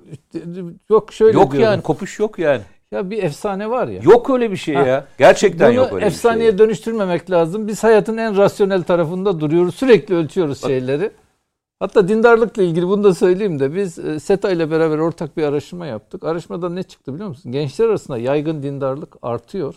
Yok 0.90 1.14
şöyle 1.14 1.38
Yok 1.38 1.52
diyorum. 1.52 1.72
yani 1.72 1.82
kopuş 1.82 2.20
yok 2.20 2.40
yani. 2.40 2.62
Ya 2.92 3.10
bir 3.10 3.24
efsane 3.24 3.70
var 3.70 3.88
ya. 3.88 4.02
Yok 4.04 4.30
öyle 4.30 4.52
bir 4.52 4.58
şey 4.58 4.76
Ha. 4.76 4.86
ya. 4.88 5.06
Gerçekten 5.18 5.68
Bunu 5.70 5.76
yok 5.76 5.94
öyle 5.94 6.06
efsaneye 6.06 6.40
bir 6.46 6.50
şey. 6.50 6.58
dönüştürmemek 6.58 7.32
lazım. 7.32 7.68
Biz 7.68 7.84
hayatın 7.84 8.18
en 8.18 8.38
rasyonel 8.38 8.84
tarafında 8.84 9.40
duruyoruz. 9.40 9.76
Sürekli 9.76 10.16
ölçüyoruz 10.16 10.62
şeyleri. 10.62 11.12
Hatta 11.80 12.08
dindarlıkla 12.08 12.64
ilgili 12.64 12.88
bunu 12.88 13.04
da 13.04 13.14
söyleyeyim 13.14 13.60
de 13.60 13.76
biz 13.76 14.00
e, 14.00 14.20
SETA 14.20 14.52
ile 14.52 14.72
beraber 14.72 14.98
ortak 14.98 15.38
bir 15.38 15.44
araştırma 15.44 15.86
yaptık. 15.86 16.24
Araştırmada 16.24 16.70
ne 16.70 16.84
çıktı 16.84 17.14
biliyor 17.14 17.30
musun? 17.30 17.52
Gençler 17.52 17.86
arasında 17.88 18.18
yaygın 18.18 18.64
dindarlık 18.64 19.16
artıyor. 19.22 19.76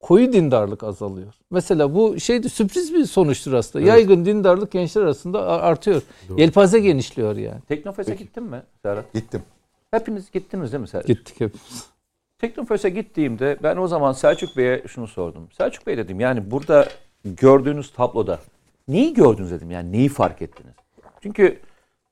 koyu 0.00 0.32
dindarlık 0.32 0.82
azalıyor. 0.84 1.34
Mesela 1.50 1.94
bu 1.94 2.20
şeydi 2.20 2.48
sürpriz 2.48 2.94
bir 2.94 3.04
sonuçtur 3.04 3.52
aslında. 3.52 3.84
Yaygın 3.86 4.24
dindarlık 4.24 4.70
gençler 4.72 5.02
arasında 5.02 5.46
artıyor. 5.62 6.02
Yelpaze 6.36 6.80
genişliyor 6.80 7.36
yani. 7.36 7.60
Teknofest'e 7.68 8.14
gittin 8.14 8.42
mi 8.42 8.62
Serhat? 8.82 9.12
Gittim. 9.14 9.42
Hepiniz 9.90 10.30
gittiniz 10.30 10.72
değil 10.72 10.80
mi 10.80 10.88
Serhat? 10.88 11.06
Gittik 11.06 11.34
hepimiz. 11.40 11.86
Teknofest'e 12.38 12.90
gittiğimde 12.90 13.58
ben 13.62 13.76
o 13.76 13.88
zaman 13.88 14.12
Selçuk 14.12 14.56
Bey'e 14.56 14.82
şunu 14.88 15.06
sordum. 15.06 15.48
Selçuk 15.52 15.86
Bey 15.86 15.96
dedim 15.96 16.20
yani 16.20 16.50
burada 16.50 16.88
gördüğünüz 17.24 17.92
tabloda 17.92 18.38
neyi 18.88 19.14
gördünüz 19.14 19.50
dedim 19.50 19.70
yani 19.70 19.92
neyi 19.92 20.08
fark 20.08 20.42
ettiniz? 20.42 20.74
Çünkü 21.22 21.60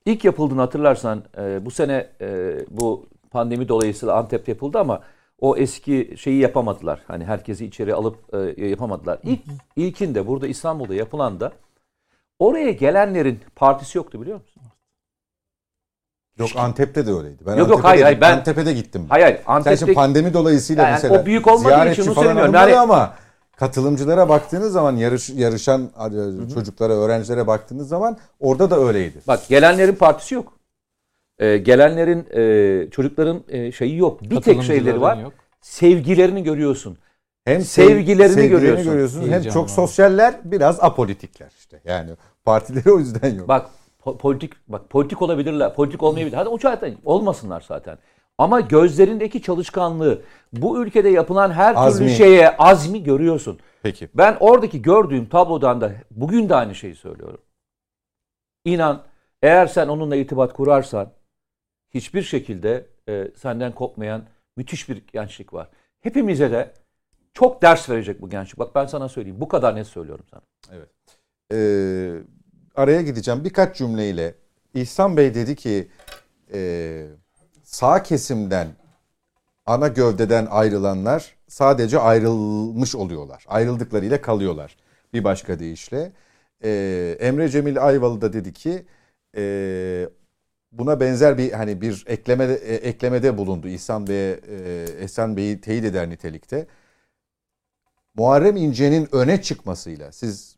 ilk 0.07 0.25
yapıldığını 0.25 0.61
hatırlarsan 0.61 1.23
e, 1.39 1.65
bu 1.65 1.71
sene 1.71 2.07
e, 2.21 2.59
bu 2.71 3.07
pandemi 3.31 3.69
dolayısıyla 3.69 4.15
Antep'te 4.15 4.53
yapıldı 4.53 4.79
ama 4.79 5.03
o 5.41 5.57
eski 5.57 6.15
şeyi 6.17 6.41
yapamadılar. 6.41 7.01
Hani 7.07 7.25
herkesi 7.25 7.67
içeri 7.67 7.95
alıp 7.95 8.35
e, 8.35 8.67
yapamadılar. 8.67 9.19
İlk 9.23 9.41
ilkinde 9.77 10.27
burada 10.27 10.47
İstanbul'da 10.47 10.95
yapılan 10.95 11.41
da 11.41 11.53
oraya 12.39 12.71
gelenlerin 12.71 13.41
partisi 13.57 13.99
yoktu 13.99 14.21
biliyor 14.23 14.41
musun? 14.41 14.63
Yok 16.39 16.51
Antep'te 16.57 17.07
de 17.07 17.13
öyleydi. 17.13 17.43
Ben 17.47 17.57
Yok, 17.57 17.59
yok, 17.59 17.71
Antep'e 17.71 17.89
hayır, 17.89 18.03
hayır, 18.03 18.21
ben- 18.21 18.37
Antep'e 18.37 18.67
de 18.67 18.73
gittim. 18.73 19.07
Hayır 19.09 19.25
hayır 19.25 19.37
Sen 19.37 19.55
şimdi 19.55 19.69
Antep'te 19.69 19.95
pandemi 19.95 20.35
dolayısıyla 20.35 20.83
Yani 20.83 20.93
mesela 20.93 21.23
o 21.23 21.27
büyük 21.27 21.47
olmadığı 21.47 21.61
için 21.61 21.69
ziyaretçi 21.69 22.03
onu 22.03 22.15
falan 22.15 22.25
söylemiyorum. 22.25 22.55
Yani- 22.55 22.79
ama 22.79 23.15
katılımcılara 23.57 24.29
baktığınız 24.29 24.73
zaman 24.73 24.97
yarış, 24.97 25.31
yarışan 25.31 25.83
e, 25.83 26.55
çocuklara, 26.55 26.93
öğrencilere 26.93 27.47
baktığınız 27.47 27.89
zaman 27.89 28.17
orada 28.41 28.71
da 28.71 28.81
öyleydi. 28.81 29.19
Bak 29.29 29.49
gelenlerin 29.49 29.95
partisi 29.95 30.35
yok. 30.35 30.53
Ee, 31.39 31.57
gelenlerin 31.57 32.27
e, 32.31 32.91
çocukların 32.91 33.43
e, 33.49 33.73
şeyi 33.73 33.97
yok. 33.97 34.23
Bir 34.23 34.41
tek 34.41 34.63
şeyleri 34.63 35.01
var. 35.01 35.17
yok. 35.17 35.33
Sevgilerini 35.61 36.43
görüyorsun. 36.43 36.99
Hem 37.45 37.61
Sevgilerini 37.61 38.49
görüyorsun. 38.49 39.23
hem 39.23 39.31
Heyecan 39.31 39.51
çok 39.51 39.71
sosyaller, 39.71 40.35
biraz 40.45 40.81
apolitikler 40.81 41.51
işte. 41.59 41.81
Yani 41.85 42.11
partileri 42.45 42.93
o 42.93 42.99
yüzden 42.99 43.35
yok. 43.35 43.49
Bak 43.49 43.67
po- 44.07 44.19
politik 44.19 44.53
bak 44.69 44.91
politik 44.91 45.23
olabilirler. 45.23 45.75
Politik 45.75 46.03
olmayabilir. 46.03 46.37
Hadi 46.37 46.49
o 46.49 46.59
zaten 46.59 46.95
olmasınlar 47.05 47.65
zaten. 47.69 47.99
Ama 48.39 48.61
gözlerindeki 48.61 49.43
çalışkanlığı, 49.43 50.23
bu 50.53 50.83
ülkede 50.83 51.09
yapılan 51.09 51.51
her 51.51 51.75
Azmi. 51.77 52.07
türlü 52.07 52.17
şeye 52.17 52.57
azmi 52.57 53.03
görüyorsun. 53.03 53.59
Peki. 53.83 54.09
Ben 54.15 54.37
oradaki 54.41 54.83
gördüğüm 54.83 55.27
tablodan 55.29 55.81
da 55.81 55.93
bugün 56.11 56.49
de 56.49 56.55
aynı 56.55 56.75
şeyi 56.75 56.95
söylüyorum. 56.95 57.41
İnan 58.65 59.03
eğer 59.43 59.67
sen 59.67 59.89
onunla 59.89 60.17
irtibat 60.17 60.53
kurarsan 60.53 61.13
hiçbir 61.95 62.23
şekilde 62.23 62.87
e, 63.09 63.31
senden 63.37 63.73
kopmayan 63.73 64.25
müthiş 64.57 64.89
bir 64.89 65.03
gençlik 65.13 65.53
var. 65.55 65.69
Hepimize 66.01 66.51
de 66.51 66.73
çok 67.33 67.63
ders 67.63 67.91
verecek 67.91 68.23
bu 68.23 68.31
gençlik. 68.31 68.59
Bak 68.59 68.75
ben 68.75 68.87
sana 68.87 69.09
söyleyeyim. 69.09 69.41
Bu 69.41 69.49
kadar 69.49 69.77
net 69.77 69.87
söylüyorum 69.87 70.25
sana. 70.31 70.43
Ee, 71.53 72.19
araya 72.77 73.03
gideceğim 73.03 73.45
birkaç 73.45 73.77
cümleyle. 73.77 74.35
İhsan 74.75 75.17
Bey 75.17 75.35
dedi 75.35 75.57
ki 75.57 75.89
e, 76.53 77.07
sağ 77.63 78.03
kesimden 78.03 78.69
ana 79.67 79.89
gövdeden 79.89 80.47
ayrılanlar 80.51 81.37
sadece 81.49 81.99
ayrılmış 81.99 82.95
oluyorlar. 82.95 83.45
Ayrıldıklarıyla 83.49 84.21
kalıyorlar. 84.21 84.77
Bir 85.13 85.25
başka 85.25 85.59
deyişle. 85.59 86.13
Ee, 86.65 87.17
Emre 87.21 87.49
Cemil 87.49 87.87
Ayvalı 87.87 88.21
da 88.21 88.33
dedi 88.33 88.53
ki 88.53 88.87
e, 89.37 90.09
buna 90.73 91.01
benzer 91.01 91.39
bir 91.39 91.53
hani 91.53 91.81
bir 91.81 92.05
ekleme 92.07 92.45
e, 92.45 92.75
eklemede 92.75 93.39
bulundu. 93.39 93.69
İhsan 93.69 94.07
Bey'e 94.07 94.41
e, 94.49 94.87
Ehsan 95.01 95.37
Bey'i 95.37 95.61
teyit 95.61 95.85
eder 95.85 96.11
nitelikte. 96.11 96.67
Muharrem 98.15 98.57
İnce'nin 98.57 99.09
öne 99.13 99.43
çıkmasıyla 99.43 100.13
siz 100.13 100.57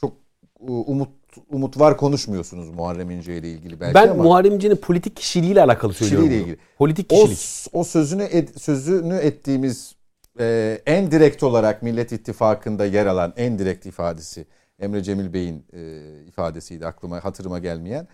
çok 0.00 0.16
e, 0.60 0.70
umut 0.70 1.21
umut 1.50 1.80
var 1.80 1.96
konuşmuyorsunuz 1.96 2.70
Muharrem 2.70 3.10
İnce 3.10 3.36
ile 3.36 3.50
ilgili 3.50 3.80
belki 3.80 3.94
ben 3.94 4.08
ama 4.08 4.22
Muharrem 4.22 4.52
İnce'nin 4.52 4.76
politik 4.76 5.16
kişiliğiyle 5.16 5.62
alakalı 5.62 5.92
söylüyorum. 5.92 6.24
Kişiliğiyle 6.28 6.52
ilgili. 6.52 6.66
Politik 6.78 7.12
o, 7.12 7.26
kişilik. 7.26 7.74
o 7.74 7.84
sözünü 7.84 8.22
ed- 8.22 8.58
sözünü 8.58 9.14
ettiğimiz 9.14 9.94
e, 10.40 10.78
en 10.86 11.10
direkt 11.10 11.42
olarak 11.42 11.82
Millet 11.82 12.12
İttifakı'nda 12.12 12.86
yer 12.86 13.06
alan 13.06 13.32
en 13.36 13.58
direkt 13.58 13.86
ifadesi 13.86 14.46
Emre 14.78 15.02
Cemil 15.02 15.32
Bey'in 15.32 15.66
e, 15.72 16.00
ifadesiydi 16.28 16.86
aklıma 16.86 17.24
hatırıma 17.24 17.58
gelmeyen. 17.58 18.08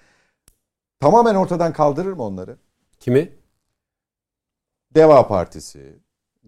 Tamamen 1.01 1.35
ortadan 1.35 1.73
kaldırır 1.73 2.13
mı 2.13 2.23
onları? 2.23 2.57
Kimi? 3.01 3.33
Deva 4.95 5.29
Partisi, 5.29 5.99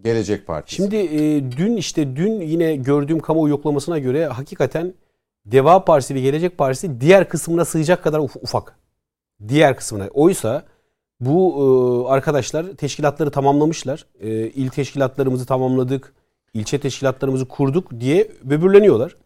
Gelecek 0.01 0.47
Partisi. 0.47 0.77
Şimdi 0.77 0.97
e, 0.97 1.53
dün 1.53 1.77
işte 1.77 2.17
dün 2.17 2.41
yine 2.41 2.77
gördüğüm 2.77 3.21
kamuoyu 3.21 3.51
yoklamasına 3.51 3.99
göre 3.99 4.27
hakikaten 4.27 4.95
Deva 5.47 5.85
Partisi 5.85 6.15
ve 6.15 6.21
Gelecek 6.21 6.59
Partisi 6.59 7.01
diğer 7.01 7.29
kısmına 7.29 7.65
sığacak 7.65 8.05
kadar 8.05 8.19
uf- 8.19 8.39
ufak. 8.43 8.79
Diğer 9.49 9.77
kısmına. 9.77 10.09
Oysa 10.09 10.65
bu 11.21 11.55
e, 11.57 12.13
arkadaşlar 12.13 12.67
teşkilatları 12.67 13.31
tamamlamışlar. 13.31 14.07
E, 14.21 14.31
il 14.31 14.69
teşkilatlarımızı 14.69 15.47
tamamladık. 15.47 16.13
ilçe 16.55 16.81
teşkilatlarımızı 16.81 17.49
kurduk 17.49 18.01
diye 18.01 18.31
böbürleniyorlar. 18.45 19.17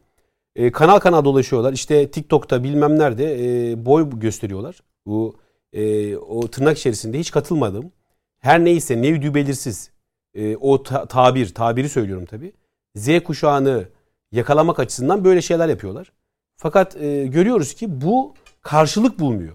E, 0.56 0.72
kanal 0.72 0.98
kanal 0.98 1.24
dolaşıyorlar. 1.24 1.72
İşte 1.72 2.10
TikTok'ta 2.10 2.64
bilmem 2.64 2.98
nerede 2.98 3.34
e, 3.70 3.86
boy 3.86 4.10
gösteriyorlar. 4.10 4.80
Bu 5.06 5.34
e, 5.72 6.16
o 6.16 6.48
tırnak 6.48 6.78
içerisinde 6.78 7.18
hiç 7.18 7.30
katılmadım. 7.30 7.92
Her 8.40 8.64
neyse 8.64 9.02
nevdü 9.02 9.34
belirsiz 9.34 9.90
e, 10.34 10.56
o 10.56 10.82
ta- 10.82 11.06
tabir, 11.06 11.54
tabiri 11.54 11.88
söylüyorum 11.88 12.26
tabii. 12.26 12.52
Z 12.96 13.20
kuşağını 13.24 13.88
yakalamak 14.34 14.78
açısından 14.78 15.24
böyle 15.24 15.42
şeyler 15.42 15.68
yapıyorlar. 15.68 16.12
Fakat 16.56 16.96
e, 16.96 17.26
görüyoruz 17.26 17.74
ki 17.74 18.00
bu 18.00 18.34
karşılık 18.62 19.20
bulmuyor. 19.20 19.54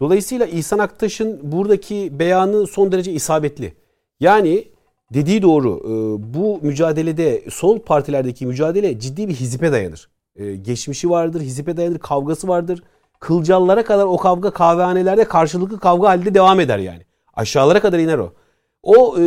Dolayısıyla 0.00 0.46
İhsan 0.46 0.78
Aktaş'ın 0.78 1.52
buradaki 1.52 2.18
beyanı 2.18 2.66
son 2.66 2.92
derece 2.92 3.12
isabetli. 3.12 3.74
Yani 4.20 4.64
dediği 5.14 5.42
doğru 5.42 5.80
e, 5.84 5.90
bu 6.34 6.58
mücadelede 6.62 7.44
sol 7.50 7.78
partilerdeki 7.78 8.46
mücadele 8.46 8.98
ciddi 8.98 9.28
bir 9.28 9.34
hizpe 9.34 9.72
dayanır. 9.72 10.08
E, 10.36 10.56
geçmişi 10.56 11.10
vardır, 11.10 11.40
hizpe 11.40 11.76
dayanır, 11.76 11.98
kavgası 11.98 12.48
vardır. 12.48 12.82
Kılcallara 13.20 13.84
kadar 13.84 14.04
o 14.04 14.16
kavga 14.16 14.50
kahvehanelerde 14.50 15.24
karşılıklı 15.24 15.80
kavga 15.80 16.08
halinde 16.08 16.34
devam 16.34 16.60
eder 16.60 16.78
yani. 16.78 17.02
Aşağılara 17.34 17.80
kadar 17.80 17.98
iner 17.98 18.18
o. 18.18 18.32
O 18.82 19.18
e, 19.18 19.22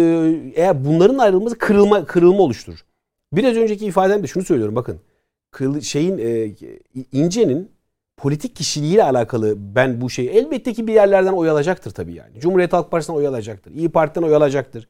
eğer 0.55 0.85
bunların 0.85 1.17
ayrılması 1.17 1.57
kırılma 1.57 2.05
kırılma 2.05 2.43
oluşturur. 2.43 2.85
Biraz 3.33 3.57
önceki 3.57 3.85
ifademde 3.85 4.27
şunu 4.27 4.43
söylüyorum 4.43 4.75
bakın. 4.75 4.99
Şeyin 5.81 6.17
e, 6.17 6.55
İnce'nin 7.11 7.71
politik 8.17 8.55
kişiliğiyle 8.55 9.03
alakalı 9.03 9.55
ben 9.75 10.01
bu 10.01 10.09
şeyi 10.09 10.29
elbette 10.29 10.73
ki 10.73 10.87
bir 10.87 10.93
yerlerden 10.93 11.33
oy 11.33 11.49
alacaktır 11.49 11.91
tabii 11.91 12.13
yani. 12.13 12.39
Cumhuriyet 12.39 12.73
Halk 12.73 12.91
Partisi'nden 12.91 13.17
oy 13.17 13.27
alacaktır. 13.27 13.71
İyi 13.71 13.89
Parti'den 13.89 14.21
oy 14.21 14.35
alacaktır. 14.35 14.87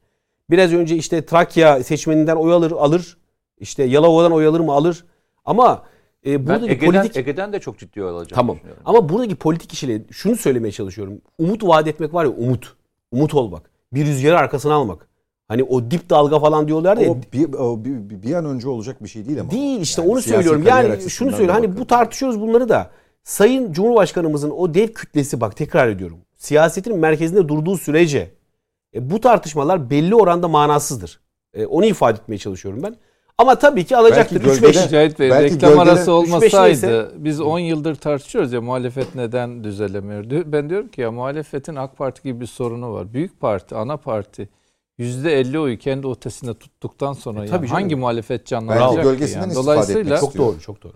Biraz 0.50 0.72
önce 0.72 0.96
işte 0.96 1.26
Trakya 1.26 1.84
seçmeninden 1.84 2.36
oy 2.36 2.52
alır 2.52 2.70
alır. 2.70 3.16
İşte 3.58 3.82
Yalova'dan 3.82 4.32
oy 4.32 4.46
alır 4.46 4.60
mı 4.60 4.72
alır. 4.72 5.04
Ama 5.44 5.82
e, 6.26 6.38
Ben 6.38 6.46
buradaki 6.46 6.72
Ege'den, 6.72 6.92
politik 6.92 7.16
Ege'den 7.16 7.52
de 7.52 7.60
çok 7.60 7.78
ciddi 7.78 8.04
oy 8.04 8.10
alacağım. 8.10 8.34
Tamam. 8.34 8.58
Ama 8.84 9.08
buradaki 9.08 9.34
politik 9.34 9.70
kişiliğe 9.70 10.02
şunu 10.10 10.36
söylemeye 10.36 10.72
çalışıyorum. 10.72 11.20
Umut 11.38 11.62
vaat 11.62 11.88
etmek 11.88 12.14
var 12.14 12.24
ya 12.24 12.30
umut. 12.30 12.76
Umut 13.12 13.34
olmak. 13.34 13.70
Bir 13.92 14.06
rüzgarı 14.06 14.38
arkasına 14.38 14.74
almak. 14.74 15.08
Hani 15.52 15.62
o 15.64 15.90
dip 15.90 16.10
dalga 16.10 16.38
falan 16.40 16.68
diyorlar 16.68 16.96
ya. 16.96 17.10
o 17.10 17.16
bir, 17.32 17.52
o 17.54 17.84
bir, 17.84 18.22
bir- 18.22 18.34
an 18.34 18.44
önce 18.44 18.68
olacak 18.68 19.02
bir 19.04 19.08
şey 19.08 19.26
değil 19.26 19.40
ama. 19.40 19.50
Değil 19.50 19.80
işte 19.80 20.02
Yani 20.02 20.10
onu 20.12 20.22
söylüyorum. 20.22 20.62
Yani 20.66 21.10
şunu 21.10 21.30
söylüyorum. 21.30 21.54
Hani 21.54 21.78
bu 21.78 21.86
tartışıyoruz 21.86 22.40
bunları 22.40 22.68
da. 22.68 22.90
Sayın 23.24 23.72
Cumhurbaşkanımızın 23.72 24.50
o 24.50 24.74
dev 24.74 24.88
kütlesi 24.88 25.40
bak 25.40 25.56
tekrar 25.56 25.88
ediyorum. 25.88 26.18
Siyasetin 26.36 26.96
merkezinde 26.98 27.48
durduğu 27.48 27.78
sürece 27.78 28.30
e, 28.94 29.10
bu 29.10 29.20
tartışmalar 29.20 29.90
belli 29.90 30.14
oranda 30.14 30.48
manasızdır. 30.48 31.20
E, 31.54 31.66
onu 31.66 31.84
ifade 31.86 32.18
etmeye 32.18 32.38
çalışıyorum 32.38 32.82
ben. 32.82 32.96
Ama 33.38 33.54
tabii 33.54 33.84
ki 33.84 33.96
alacaktır. 33.96 34.36
Belki 34.44 34.50
3-5 34.50 34.60
gölgede- 34.60 34.88
Cahit 34.88 35.18
Bey 35.18 35.30
Belki 35.30 35.54
reklam 35.54 35.70
gölgede- 35.72 35.82
arası 35.90 36.10
3-5 36.10 36.40
neyse- 36.40 36.56
olmasaydı 36.56 37.12
biz 37.24 37.40
10 37.40 37.58
yıldır 37.58 37.94
tartışıyoruz 37.94 38.52
ya 38.52 38.60
muhalefet 38.60 39.14
neden 39.14 39.64
düzelemiyor. 39.64 40.24
Ben 40.52 40.70
diyorum 40.70 40.88
ki 40.88 41.00
ya 41.00 41.12
muhalefetin 41.12 41.76
AK 41.76 41.96
Parti 41.96 42.22
gibi 42.22 42.40
bir 42.40 42.46
sorunu 42.46 42.92
var. 42.92 43.12
Büyük 43.12 43.40
parti, 43.40 43.74
ana 43.74 43.96
parti 43.96 44.48
%50 45.02 45.58
oyu 45.58 45.78
kendi 45.78 46.08
ötesinde 46.08 46.54
tuttuktan 46.54 47.12
sonra 47.12 47.38
yani 47.38 47.48
E, 47.48 47.50
tabii 47.50 47.66
canım. 47.66 47.82
hangi 47.82 47.96
muhalefet 47.96 48.40
Belki 48.40 48.50
canlanacak 48.50 48.90
ki 48.96 49.02
gölgesinden 49.02 49.40
yani? 49.40 49.52
istifade 49.52 49.72
etmek 49.74 49.86
Dolayısıyla 49.86 50.14
istiyor. 50.14 50.20
çok 50.32 50.38
doğru, 50.38 50.60
çok 50.60 50.82
doğru. 50.82 50.92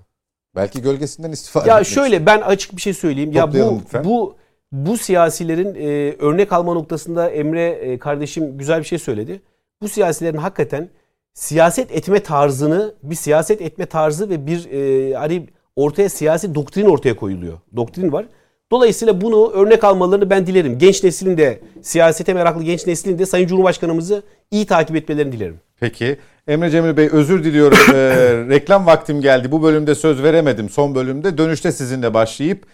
Belki 0.56 0.82
gölgesinden 0.82 1.32
istifade 1.32 1.68
Ya 1.68 1.74
etmek 1.80 1.94
şöyle 1.94 2.26
ben 2.26 2.40
açık 2.40 2.76
bir 2.76 2.80
şey 2.82 2.94
söyleyeyim. 2.94 3.32
Ya 3.32 3.44
Toplayalım 3.44 3.74
bu 3.76 3.80
lütfen. 3.80 4.04
bu 4.04 4.36
bu 4.72 4.96
siyasilerin 4.98 5.74
e, 5.74 6.16
örnek 6.18 6.52
alma 6.52 6.74
noktasında 6.74 7.30
Emre 7.30 7.64
e, 7.68 7.98
kardeşim 7.98 8.58
güzel 8.58 8.78
bir 8.78 8.84
şey 8.84 8.98
söyledi. 8.98 9.42
Bu 9.82 9.88
siyasilerin 9.88 10.36
hakikaten 10.38 10.88
siyaset 11.34 11.90
etme 11.92 12.22
tarzını 12.22 12.94
bir 13.02 13.14
siyaset 13.14 13.60
etme 13.62 13.86
tarzı 13.86 14.30
ve 14.30 14.46
bir 14.46 14.70
e, 14.70 15.14
hani 15.14 15.46
ortaya 15.76 16.08
siyasi 16.08 16.54
doktrin 16.54 16.84
ortaya 16.86 17.16
koyuluyor. 17.16 17.58
Doktrin 17.76 18.12
var. 18.12 18.26
Dolayısıyla 18.70 19.20
bunu 19.20 19.50
örnek 19.50 19.84
almalarını 19.84 20.30
ben 20.30 20.46
dilerim. 20.46 20.78
Genç 20.78 21.04
neslin 21.04 21.36
de 21.36 21.60
siyasete 21.82 22.34
meraklı 22.34 22.62
genç 22.62 22.86
neslin 22.86 23.18
de 23.18 23.26
Sayın 23.26 23.46
Cumhurbaşkanımızı 23.46 24.22
iyi 24.50 24.66
takip 24.66 24.96
etmelerini 24.96 25.32
dilerim. 25.32 25.60
Peki 25.80 26.18
Emre 26.48 26.70
Cemil 26.70 26.96
Bey 26.96 27.08
özür 27.12 27.44
diliyorum. 27.44 27.78
Ee, 27.94 27.94
reklam 28.48 28.86
vaktim 28.86 29.20
geldi. 29.20 29.52
Bu 29.52 29.62
bölümde 29.62 29.94
söz 29.94 30.22
veremedim. 30.22 30.70
Son 30.70 30.94
bölümde 30.94 31.38
dönüşte 31.38 31.72
sizinle 31.72 32.14
başlayıp 32.14 32.66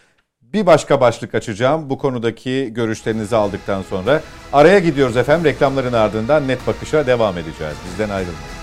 bir 0.43 0.67
başka 0.67 1.01
başlık 1.01 1.35
açacağım. 1.35 1.91
Bu 1.91 1.99
konudaki 1.99 2.71
görüşlerinizi 2.75 3.37
aldıktan 3.37 3.83
sonra 3.83 4.21
araya 4.53 4.79
gidiyoruz 4.79 5.17
efendim. 5.17 5.45
Reklamların 5.45 5.93
ardından 5.93 6.49
net 6.49 6.67
bakışa 6.67 7.07
devam 7.07 7.39
edeceğiz. 7.39 7.77
Bizden 7.91 8.09
ayrılmayın. 8.11 8.62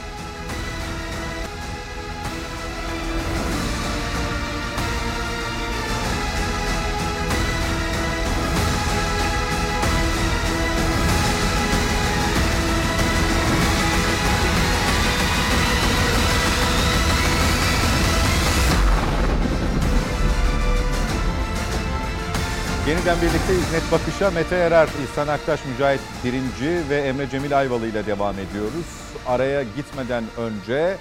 Yeniden 23.09 23.29
birlikteyiz. 23.29 23.71
Net 23.73 23.91
Bakış'a 23.91 24.31
Mete 24.31 24.55
Erer, 24.55 24.89
İhsan 25.03 25.27
Aktaş, 25.27 25.65
Mücahit 25.65 26.01
Birinci 26.23 26.89
ve 26.89 26.97
Emre 26.97 27.29
Cemil 27.29 27.59
Ayvalı 27.59 27.87
ile 27.87 28.05
devam 28.05 28.35
ediyoruz. 28.39 28.85
Araya 29.27 29.63
gitmeden 29.63 30.23
önce 30.37 30.97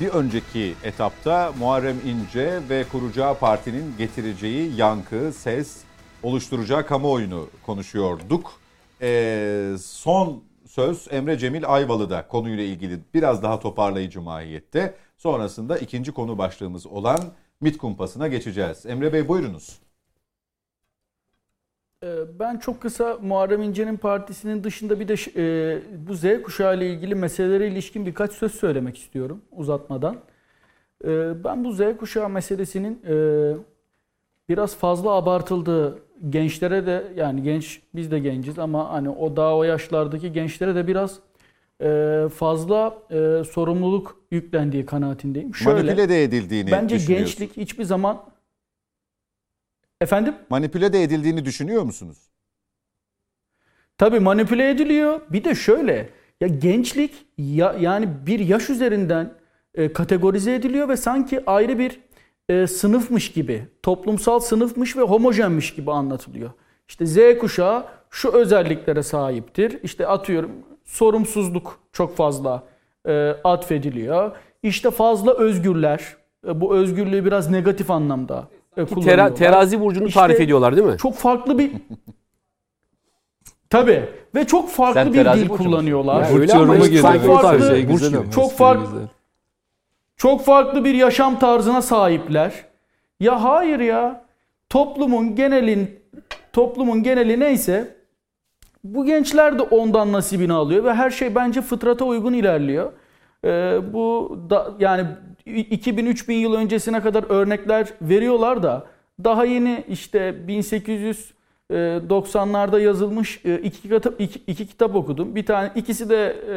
bir 0.00 0.08
önceki 0.08 0.74
etapta 0.84 1.52
Muharrem 1.58 1.96
İnce 2.06 2.60
ve 2.68 2.84
kuracağı 2.92 3.38
partinin 3.38 3.94
getireceği 3.98 4.76
yankı, 4.76 5.32
ses, 5.32 5.76
oluşturacağı 6.22 6.86
kamuoyunu 6.86 7.48
konuşuyorduk. 7.66 8.52
Ee, 9.02 9.72
son 9.80 10.42
söz 10.66 11.08
Emre 11.10 11.38
Cemil 11.38 11.68
Ayvalı'da 11.68 12.28
konuyla 12.28 12.64
ilgili 12.64 12.98
biraz 13.14 13.42
daha 13.42 13.60
toparlayıcı 13.60 14.20
mahiyette. 14.20 14.94
Sonrasında 15.18 15.78
ikinci 15.78 16.12
konu 16.12 16.38
başlığımız 16.38 16.86
olan 16.86 17.20
MIT 17.60 17.78
kumpasına 17.78 18.28
geçeceğiz. 18.28 18.86
Emre 18.86 19.12
Bey 19.12 19.28
buyurunuz. 19.28 19.83
Ee, 22.04 22.38
Ben 22.38 22.56
çok 22.56 22.80
kısa 22.80 23.18
Muharrem 23.22 23.62
İnce'nin 23.62 23.96
partisinin 23.96 24.64
dışında 24.64 25.00
bir 25.00 25.08
de 25.08 25.14
e, 25.36 25.78
bu 26.08 26.14
Z 26.14 26.42
kuşağı 26.42 26.76
ile 26.76 26.90
ilgili 26.90 27.14
meselelere 27.14 27.68
ilişkin 27.68 28.06
birkaç 28.06 28.32
söz 28.32 28.54
söylemek 28.54 28.98
istiyorum 28.98 29.40
uzatmadan. 29.52 30.16
Ee, 31.04 31.44
Ben 31.44 31.64
bu 31.64 31.72
Z 31.72 31.80
kuşağı 31.98 32.28
meselesinin 32.28 33.02
e, 33.08 33.16
biraz 34.48 34.76
fazla 34.76 35.10
abartıldığı 35.10 35.98
gençlere 36.30 36.86
de 36.86 37.04
yani 37.16 37.42
genç 37.42 37.82
biz 37.94 38.10
de 38.10 38.18
genciz 38.18 38.58
ama 38.58 38.92
hani 38.92 39.08
o 39.08 39.36
daha 39.36 39.56
o 39.56 39.64
yaşlardaki 39.64 40.32
gençlere 40.32 40.74
de 40.74 40.86
biraz 40.86 41.18
e, 41.82 42.28
fazla 42.34 42.98
e, 43.10 43.44
sorumluluk 43.44 44.16
yüklendiği 44.30 44.86
kanaatindeyim. 44.86 45.54
Şöyle, 45.54 45.82
Manipüle 45.82 46.08
de 46.08 46.24
edildiğini 46.24 46.70
bence 46.70 46.96
gençlik 46.96 47.56
hiçbir 47.56 47.84
zaman 47.84 48.22
efendim 50.04 50.34
Manipüle 50.50 50.92
de 50.92 51.02
edildiğini 51.02 51.44
düşünüyor 51.44 51.82
musunuz? 51.82 52.18
Tabii 53.98 54.20
manipüle 54.20 54.70
ediliyor. 54.70 55.20
Bir 55.30 55.44
de 55.44 55.54
şöyle 55.54 56.08
ya 56.40 56.48
gençlik 56.48 57.26
ya, 57.38 57.76
yani 57.80 58.08
bir 58.26 58.38
yaş 58.40 58.70
üzerinden 58.70 59.32
e, 59.74 59.92
kategorize 59.92 60.54
ediliyor 60.54 60.88
ve 60.88 60.96
sanki 60.96 61.42
ayrı 61.46 61.78
bir 61.78 62.00
e, 62.48 62.66
sınıfmış 62.66 63.32
gibi, 63.32 63.68
toplumsal 63.82 64.40
sınıfmış 64.40 64.96
ve 64.96 65.02
homojenmiş 65.02 65.74
gibi 65.74 65.92
anlatılıyor. 65.92 66.50
İşte 66.88 67.06
Z 67.06 67.38
kuşağı 67.38 67.86
şu 68.10 68.32
özelliklere 68.32 69.02
sahiptir. 69.02 69.82
İşte 69.82 70.06
atıyorum 70.06 70.50
sorumsuzluk 70.84 71.78
çok 71.92 72.16
fazla 72.16 72.64
e, 73.06 73.12
atfediliyor. 73.44 74.36
İşte 74.62 74.90
fazla 74.90 75.34
özgürler. 75.34 76.16
E, 76.48 76.60
bu 76.60 76.76
özgürlüğü 76.76 77.24
biraz 77.24 77.50
negatif 77.50 77.90
anlamda 77.90 78.48
e, 78.76 78.82
Tera- 78.82 79.34
terazi 79.34 79.80
burcunu 79.80 80.08
İşte- 80.08 80.20
tarif 80.20 80.40
ediyorlar 80.40 80.76
değil 80.76 80.86
mi? 80.88 80.96
Çok 80.98 81.14
farklı 81.14 81.58
bir 81.58 81.72
Tabii 83.70 84.08
ve 84.34 84.46
çok 84.46 84.70
farklı 84.70 84.94
Sen 85.00 85.12
bir 85.12 85.24
dil 85.24 85.48
kullanıyorlar. 85.48 86.22
Ya 86.22 86.32
Burç 86.32 86.40
öyle 86.40 86.52
ama 86.52 86.76
çok 86.78 87.40
farklı- 87.42 87.68
şey 87.68 87.82
güzel 87.82 88.30
çok 88.30 88.52
farklı-. 88.52 89.08
Çok 90.16 90.44
farklı 90.44 90.84
bir 90.84 90.94
yaşam 90.94 91.38
tarzına 91.38 91.82
sahipler. 91.82 92.52
Ya 93.20 93.44
hayır 93.44 93.80
ya. 93.80 94.24
Toplumun 94.68 95.34
genelin 95.34 96.00
toplumun 96.52 97.02
geneli 97.02 97.40
neyse 97.40 97.96
bu 98.84 99.04
gençler 99.06 99.58
de 99.58 99.62
ondan 99.62 100.12
nasibini 100.12 100.52
alıyor 100.52 100.84
ve 100.84 100.94
her 100.94 101.10
şey 101.10 101.34
bence 101.34 101.62
fıtrata 101.62 102.04
uygun 102.04 102.32
ilerliyor. 102.32 102.92
Ee, 103.44 103.78
bu 103.92 104.36
da 104.50 104.72
yani 104.78 105.06
2000-3000 105.46 106.32
yıl 106.32 106.54
öncesine 106.54 107.00
kadar 107.00 107.24
örnekler 107.28 107.88
veriyorlar 108.02 108.62
da 108.62 108.86
daha 109.24 109.44
yeni 109.44 109.84
işte 109.88 110.34
1890'larda 110.48 112.80
yazılmış 112.80 113.40
e, 113.44 113.58
iki 113.58 113.82
kitap 113.82 114.20
iki, 114.20 114.66
kitap 114.66 114.94
okudum. 114.94 115.34
Bir 115.34 115.46
tane 115.46 115.70
ikisi 115.74 116.10
de 116.10 116.36
e, 116.48 116.54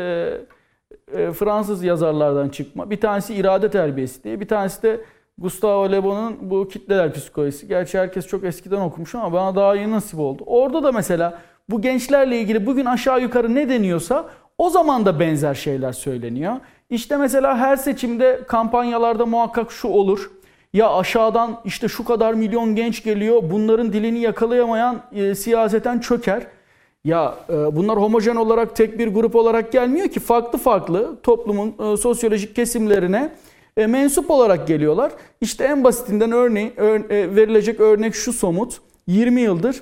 e, 1.21 1.31
Fransız 1.31 1.83
yazarlardan 1.83 2.49
çıkma. 2.49 2.89
Bir 2.89 3.01
tanesi 3.01 3.35
irade 3.35 3.69
terbiyesi 3.69 4.23
diye, 4.23 4.39
bir 4.39 4.47
tanesi 4.47 4.83
de 4.83 5.01
Gustavo 5.37 5.91
Le 5.91 6.03
Bon'un 6.03 6.37
bu 6.41 6.67
kitleler 6.67 7.13
psikolojisi. 7.13 7.67
Gerçi 7.67 7.99
herkes 7.99 8.27
çok 8.27 8.43
eskiden 8.43 8.81
okumuş 8.81 9.15
ama 9.15 9.33
bana 9.33 9.55
daha 9.55 9.75
yeni 9.75 9.91
nasip 9.91 10.19
oldu. 10.19 10.43
Orada 10.45 10.83
da 10.83 10.91
mesela 10.91 11.41
bu 11.69 11.81
gençlerle 11.81 12.39
ilgili 12.39 12.65
bugün 12.65 12.85
aşağı 12.85 13.21
yukarı 13.21 13.55
ne 13.55 13.69
deniyorsa 13.69 14.29
o 14.57 14.69
zaman 14.69 15.05
da 15.05 15.19
benzer 15.19 15.53
şeyler 15.53 15.91
söyleniyor. 15.91 16.55
İşte 16.89 17.17
mesela 17.17 17.57
her 17.57 17.75
seçimde 17.75 18.41
kampanyalarda 18.47 19.25
muhakkak 19.25 19.71
şu 19.71 19.87
olur. 19.87 20.31
Ya 20.73 20.93
aşağıdan 20.93 21.61
işte 21.65 21.87
şu 21.87 22.05
kadar 22.05 22.33
milyon 22.33 22.75
genç 22.75 23.03
geliyor. 23.03 23.43
Bunların 23.51 23.93
dilini 23.93 24.19
yakalayamayan 24.19 25.01
e, 25.11 25.35
siyaseten 25.35 25.99
çöker. 25.99 26.43
Ya 27.03 27.35
e, 27.49 27.53
bunlar 27.53 27.97
homojen 27.97 28.35
olarak 28.35 28.75
tek 28.75 28.99
bir 28.99 29.07
grup 29.07 29.35
olarak 29.35 29.71
gelmiyor 29.71 30.07
ki 30.07 30.19
farklı 30.19 30.59
farklı 30.59 31.15
toplumun 31.23 31.93
e, 31.93 31.97
sosyolojik 31.97 32.55
kesimlerine 32.55 33.31
e, 33.77 33.87
mensup 33.87 34.31
olarak 34.31 34.67
geliyorlar. 34.67 35.11
İşte 35.41 35.63
en 35.63 35.83
basitinden 35.83 36.31
örneği 36.31 36.73
ör- 36.77 37.09
e, 37.13 37.35
verilecek 37.35 37.79
örnek 37.79 38.15
şu 38.15 38.33
somut. 38.33 38.81
20 39.07 39.41
yıldır 39.41 39.81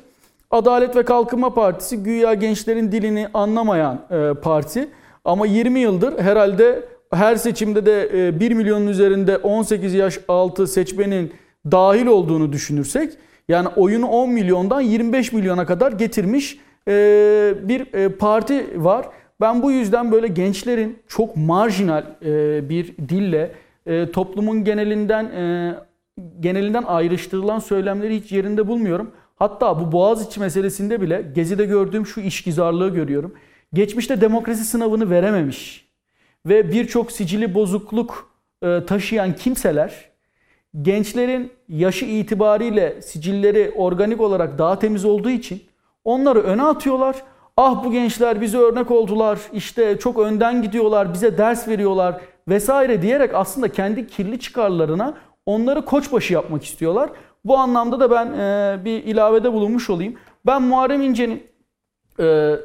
Adalet 0.52 0.96
ve 0.96 1.04
Kalkınma 1.04 1.54
Partisi 1.54 2.04
güya 2.04 2.34
gençlerin 2.34 2.92
dilini 2.92 3.28
anlamayan 3.34 4.02
e, 4.12 4.34
parti 4.42 4.88
ama 5.26 5.46
20 5.46 5.80
yıldır 5.80 6.20
herhalde 6.20 6.84
her 7.16 7.36
seçimde 7.36 7.86
de 7.86 8.28
e, 8.28 8.40
1 8.40 8.52
milyonun 8.52 8.88
üzerinde 8.88 9.38
18 9.38 9.94
yaş 9.94 10.20
altı 10.28 10.68
seçmenin 10.68 11.34
dahil 11.72 12.06
olduğunu 12.06 12.54
düşünürsek 12.54 13.14
yani 13.48 13.68
oyunu 13.68 14.08
10 14.08 14.30
milyondan 14.30 14.82
25 14.82 15.34
milyona 15.34 15.66
kadar 15.66 15.92
getirmiş 15.92 16.60
e, 16.88 16.92
bir 17.64 17.94
e, 17.94 18.10
parti 18.10 18.84
var. 18.84 19.06
Ben 19.42 19.64
bu 19.64 19.72
yüzden 19.72 20.12
böyle 20.12 20.28
gençlerin 20.28 21.00
çok 21.08 21.36
marjinal 21.36 22.04
e, 22.26 22.70
bir 22.70 22.98
dille 23.10 23.52
e, 23.86 24.12
toplumun 24.12 24.64
genelinden 24.64 25.26
e, 25.26 25.74
genelinden 26.40 26.84
ayrıştırılan 26.84 27.60
söylemleri 27.60 28.16
hiç 28.16 28.32
yerinde 28.32 28.68
bulmuyorum. 28.68 29.12
Hatta 29.36 29.80
bu 29.80 29.92
Boğaziçi 29.92 30.40
meselesinde 30.40 31.02
bile 31.02 31.32
Gezi'de 31.36 31.66
gördüğüm 31.66 32.06
şu 32.06 32.22
işgüzarlığı 32.22 32.90
görüyorum. 32.90 33.34
Geçmişte 33.74 34.22
demokrasi 34.22 34.66
sınavını 34.66 35.10
verememiş 35.10 35.85
ve 36.46 36.72
birçok 36.72 37.12
sicili 37.12 37.54
bozukluk 37.54 38.32
e, 38.64 38.86
taşıyan 38.86 39.36
kimseler 39.36 40.10
gençlerin 40.82 41.52
yaşı 41.70 42.06
itibariyle 42.06 43.02
sicilleri 43.02 43.72
organik 43.76 44.22
olarak 44.22 44.58
daha 44.58 44.80
temiz 44.80 45.06
olduğu 45.06 45.30
için 45.30 45.64
onları 46.04 46.42
öne 46.42 46.64
atıyorlar. 46.64 47.16
Ah 47.58 47.84
bu 47.84 47.92
gençler 47.92 48.42
bize 48.42 48.58
örnek 48.58 48.92
oldular, 48.92 49.40
işte 49.54 50.00
çok 50.00 50.20
önden 50.20 50.62
gidiyorlar, 50.62 51.14
bize 51.14 51.38
ders 51.38 51.68
veriyorlar 51.68 52.22
vesaire 52.48 53.02
diyerek 53.02 53.34
aslında 53.34 53.70
kendi 53.70 54.08
kirli 54.08 54.40
çıkarlarına 54.40 55.14
onları 55.46 55.86
koçbaşı 55.86 56.34
yapmak 56.34 56.64
istiyorlar. 56.64 57.10
Bu 57.46 57.58
anlamda 57.58 58.00
da 58.00 58.12
ben 58.12 58.26
e, 58.34 58.86
bir 58.86 59.04
ilavede 59.04 59.54
bulunmuş 59.54 59.90
olayım. 59.90 60.16
Ben 60.46 60.62
Muharrem 60.62 61.02
İnce'nin 61.02 61.44
e, 62.20 62.56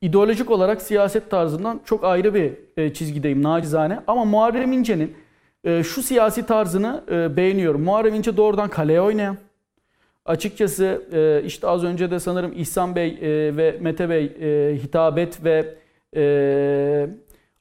ideolojik 0.00 0.50
olarak 0.50 0.82
siyaset 0.82 1.30
tarzından 1.30 1.80
çok 1.84 2.04
ayrı 2.04 2.34
bir 2.34 2.52
e, 2.76 2.92
çizgideyim 2.92 3.42
nacizane. 3.42 4.00
Ama 4.06 4.24
Muharrem 4.24 4.72
İnce'nin 4.72 5.14
e, 5.64 5.82
şu 5.82 6.02
siyasi 6.02 6.46
tarzını 6.46 7.04
e, 7.10 7.36
beğeniyorum. 7.36 7.82
Muharrem 7.82 8.14
İnce 8.14 8.36
doğrudan 8.36 8.68
kaleye 8.68 9.00
oynayan. 9.00 9.36
Açıkçası 10.24 11.02
işte 11.46 11.66
az 11.66 11.84
önce 11.84 12.10
de 12.10 12.20
sanırım 12.20 12.52
İhsan 12.56 12.96
Bey 12.96 13.18
ve 13.56 13.76
Mete 13.80 14.08
Bey 14.08 14.28
hitabet 14.82 15.44
ve 15.44 15.74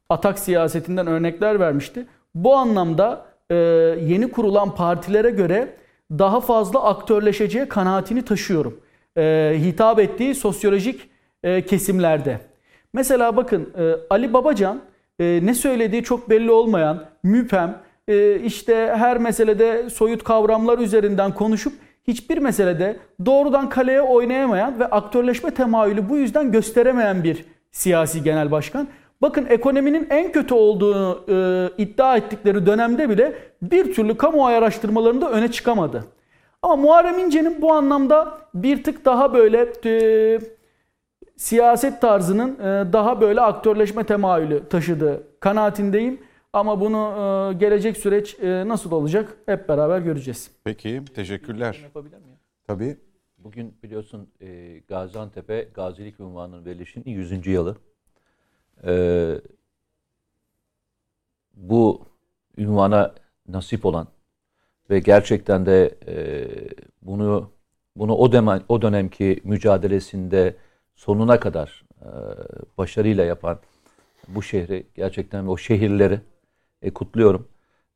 atak 0.09 0.39
siyasetinden 0.39 1.07
örnekler 1.07 1.59
vermişti. 1.59 2.05
Bu 2.35 2.55
anlamda 2.55 3.25
yeni 4.01 4.31
kurulan 4.31 4.75
partilere 4.75 5.29
göre 5.29 5.75
daha 6.11 6.41
fazla 6.41 6.83
aktörleşeceği 6.83 7.65
kanaatini 7.65 8.25
taşıyorum. 8.25 8.79
Hitap 9.67 9.99
ettiği 9.99 10.35
sosyolojik 10.35 11.09
e, 11.43 11.65
kesimlerde. 11.65 12.39
Mesela 12.93 13.37
bakın 13.37 13.73
e, 13.77 13.93
Ali 14.09 14.33
Babacan 14.33 14.81
e, 15.19 15.39
ne 15.43 15.53
söylediği 15.53 16.03
çok 16.03 16.29
belli 16.29 16.51
olmayan, 16.51 17.05
müphem, 17.23 17.77
e, 18.07 18.39
işte 18.39 18.93
her 18.97 19.17
meselede 19.17 19.89
soyut 19.89 20.23
kavramlar 20.23 20.79
üzerinden 20.79 21.33
konuşup 21.33 21.73
hiçbir 22.07 22.37
meselede 22.37 22.97
doğrudan 23.25 23.69
kaleye 23.69 24.01
oynayamayan 24.01 24.79
ve 24.79 24.85
aktörleşme 24.85 25.51
temayülü 25.51 26.09
bu 26.09 26.17
yüzden 26.17 26.51
gösteremeyen 26.51 27.23
bir 27.23 27.45
siyasi 27.71 28.23
genel 28.23 28.51
başkan. 28.51 28.87
Bakın 29.21 29.45
ekonominin 29.49 30.07
en 30.09 30.31
kötü 30.31 30.53
olduğunu 30.53 31.19
e, 31.29 31.83
iddia 31.83 32.17
ettikleri 32.17 32.65
dönemde 32.65 33.09
bile 33.09 33.33
bir 33.61 33.93
türlü 33.93 34.17
kamuoyu 34.17 34.57
araştırmalarında 34.57 35.31
öne 35.31 35.51
çıkamadı. 35.51 36.03
Ama 36.61 36.75
Muharrem 36.75 37.19
İnce'nin 37.19 37.61
bu 37.61 37.73
anlamda 37.73 38.37
bir 38.53 38.83
tık 38.83 39.05
daha 39.05 39.33
böyle 39.33 39.73
e, 39.85 40.39
siyaset 41.43 42.01
tarzının 42.01 42.59
e, 42.59 42.93
daha 42.93 43.21
böyle 43.21 43.41
aktörleşme 43.41 44.05
temayülü 44.05 44.69
taşıdığı 44.69 45.39
kanaatindeyim. 45.39 46.21
Ama 46.53 46.79
bunu 46.79 46.97
e, 46.97 47.53
gelecek 47.57 47.97
süreç 47.97 48.39
e, 48.39 48.67
nasıl 48.67 48.91
olacak 48.91 49.37
hep 49.45 49.69
beraber 49.69 49.99
göreceğiz. 49.99 50.51
Peki 50.63 51.01
teşekkürler. 51.15 51.79
Yapabilir 51.83 52.17
miyim? 52.17 52.37
Tabii. 52.67 52.97
Bugün 53.37 53.75
biliyorsun 53.83 54.29
Gaziantep'e 54.87 55.69
gazilik 55.73 56.19
unvanının 56.19 56.65
verilişinin 56.65 57.05
100. 57.05 57.47
yılı. 57.47 57.77
Bu 61.53 62.05
ünvana 62.57 63.13
nasip 63.47 63.85
olan 63.85 64.07
ve 64.89 64.99
gerçekten 64.99 65.65
de 65.65 65.95
bunu 67.01 67.51
bunu 67.95 68.15
o 68.15 68.31
dönem 68.31 68.61
o 68.69 68.81
dönemki 68.81 69.41
mücadelesinde 69.43 70.55
sonuna 71.05 71.39
kadar 71.39 71.83
e, 72.01 72.07
başarıyla 72.77 73.25
yapan 73.25 73.59
bu 74.27 74.43
şehri 74.43 74.87
gerçekten 74.95 75.45
o 75.47 75.57
şehirleri 75.57 76.19
e, 76.81 76.93
kutluyorum. 76.93 77.47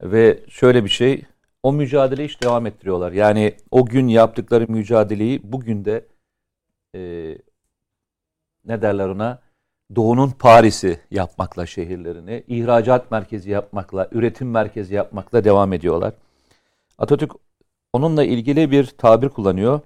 Ve 0.02 0.40
şöyle 0.50 0.84
bir 0.84 0.90
şey 0.90 1.24
o 1.64 1.74
mücadeleyi 1.74 2.28
hiç 2.28 2.44
devam 2.44 2.66
ettiriyorlar. 2.66 3.12
Yani 3.12 3.56
o 3.72 3.86
gün 3.86 4.08
yaptıkları 4.08 4.72
mücadeleyi 4.72 5.42
bugün 5.44 5.86
de 5.86 6.06
e, 6.96 7.02
ne 8.66 8.82
derler 8.82 9.10
ona 9.10 9.42
Doğu'nun 9.96 10.30
Paris'i 10.30 11.00
yapmakla 11.12 11.66
şehirlerini, 11.66 12.44
ihracat 12.48 13.12
merkezi 13.12 13.52
yapmakla, 13.52 14.08
üretim 14.12 14.52
merkezi 14.52 14.96
yapmakla 14.96 15.44
devam 15.44 15.74
ediyorlar. 15.74 16.14
Atatürk 16.98 17.32
onunla 17.94 18.24
ilgili 18.24 18.72
bir 18.72 18.86
tabir 18.86 19.30
kullanıyor. 19.30 19.80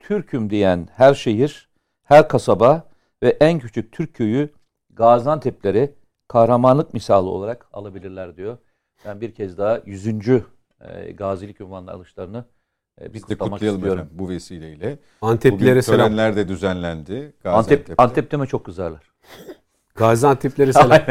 Türk'üm 0.00 0.50
diyen 0.50 0.88
her 0.92 1.14
şehir, 1.14 1.65
her 2.06 2.28
kasaba 2.28 2.88
ve 3.22 3.36
en 3.40 3.58
küçük 3.58 3.92
Türk 3.92 4.14
köyü 4.14 4.48
Gaziantep'leri 4.94 5.94
kahramanlık 6.28 6.94
misali 6.94 7.28
olarak 7.28 7.66
alabilirler 7.72 8.36
diyor. 8.36 8.58
Ben 9.06 9.20
bir 9.20 9.34
kez 9.34 9.58
daha 9.58 9.80
100. 9.86 10.06
E, 10.06 11.12
gazilik 11.12 11.60
ünvanı 11.60 11.90
alışlarını 11.90 12.44
e, 13.00 13.14
Biz 13.14 13.22
de 13.22 13.26
kutlamak 13.26 13.52
kutlayalım 13.52 13.78
istiyorum. 13.80 14.02
efendim 14.02 14.18
bu 14.18 14.28
vesileyle. 14.28 14.98
Anteplilere 15.22 15.70
Bugün 15.70 15.80
selam. 15.80 15.98
törenler 15.98 16.36
de 16.36 16.48
düzenlendi. 16.48 17.14
Antep, 17.14 17.42
Gaziantep'te. 17.42 17.94
Antep 17.98 18.30
deme 18.32 18.46
çok 18.46 18.64
kızarlar. 18.64 19.12
Gaziantep'lere 19.94 20.72
selam. 20.72 21.00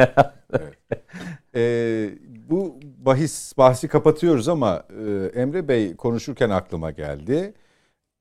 Ee, 1.57 2.09
bu 2.49 2.79
bahis 2.97 3.57
bahsi 3.57 3.87
kapatıyoruz 3.87 4.47
ama 4.49 4.83
e, 5.07 5.39
Emre 5.41 5.67
Bey 5.67 5.95
konuşurken 5.95 6.49
aklıma 6.49 6.91
geldi. 6.91 7.53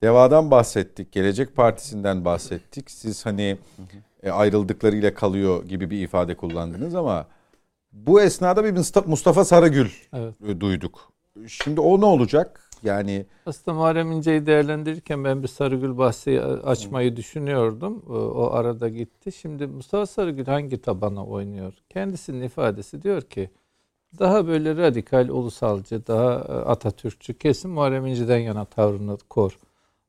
Deva'dan 0.09 0.51
bahsettik, 0.51 1.11
Gelecek 1.11 1.55
Partisi'nden 1.55 2.25
bahsettik. 2.25 2.91
Siz 2.91 3.25
hani 3.25 3.57
e, 4.23 4.31
ayrıldıklarıyla 4.31 5.13
kalıyor 5.13 5.63
gibi 5.65 5.89
bir 5.89 6.01
ifade 6.01 6.35
kullandınız 6.37 6.95
ama 6.95 7.27
bu 7.93 8.21
esnada 8.21 8.63
bir 8.63 8.71
Mustafa- 9.07 9.45
Sarıgül 9.45 9.89
Evet. 10.13 10.35
e, 10.47 10.59
duyduk. 10.61 11.11
Şimdi 11.47 11.81
o 11.81 12.01
ne 12.01 12.05
olacak? 12.05 12.69
Yani 12.83 13.25
Aslında 13.45 13.77
Muharrem 13.77 14.11
İnce'yi 14.11 14.45
değerlendirirken 14.45 15.23
ben 15.23 15.43
bir 15.43 15.47
Sarıgül 15.47 15.97
bahsi 15.97 16.41
açmayı 16.41 17.15
düşünüyordum. 17.15 18.03
O- 18.09 18.13
O 18.13 18.51
arada 18.51 18.89
gitti. 18.89 19.31
Şimdi 19.31 19.67
Mustafa 19.67 20.05
Sarıgül 20.05 20.45
hangi 20.45 20.81
tabana 20.81 21.25
oynuyor? 21.25 21.73
Kendisinin 21.89 22.41
ifadesi 22.41 23.01
diyor 23.03 23.21
ki 23.21 23.49
daha 24.19 24.47
böyle 24.47 24.77
radikal, 24.77 25.29
ulusalcı, 25.29 26.07
daha 26.07 26.33
e, 26.33 26.51
Atatürkçü 26.51 27.33
kesin 27.37 27.71
Muharrem 27.71 28.05
İnce'den 28.05 28.37
yana 28.39 28.65
tavrını 28.65 29.17
kor. 29.29 29.57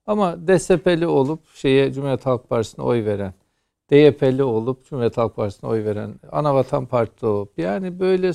Ama 0.06 0.48
DSP'li 0.48 1.06
olup 1.06 1.40
şeye 1.54 1.92
Cumhuriyet 1.92 2.26
Halk 2.26 2.48
Partisi'ne 2.48 2.84
oy 2.84 3.04
veren, 3.04 3.34
DYP'li 3.90 4.44
olup 4.44 4.84
Cumhuriyet 4.84 5.16
Halk 5.16 5.36
Partisi'ne 5.36 5.70
oy 5.70 5.84
veren, 5.84 6.14
Anavatan 6.32 6.86
Partisi 6.86 7.26
olup 7.26 7.58
yani 7.58 8.00
böyle 8.00 8.30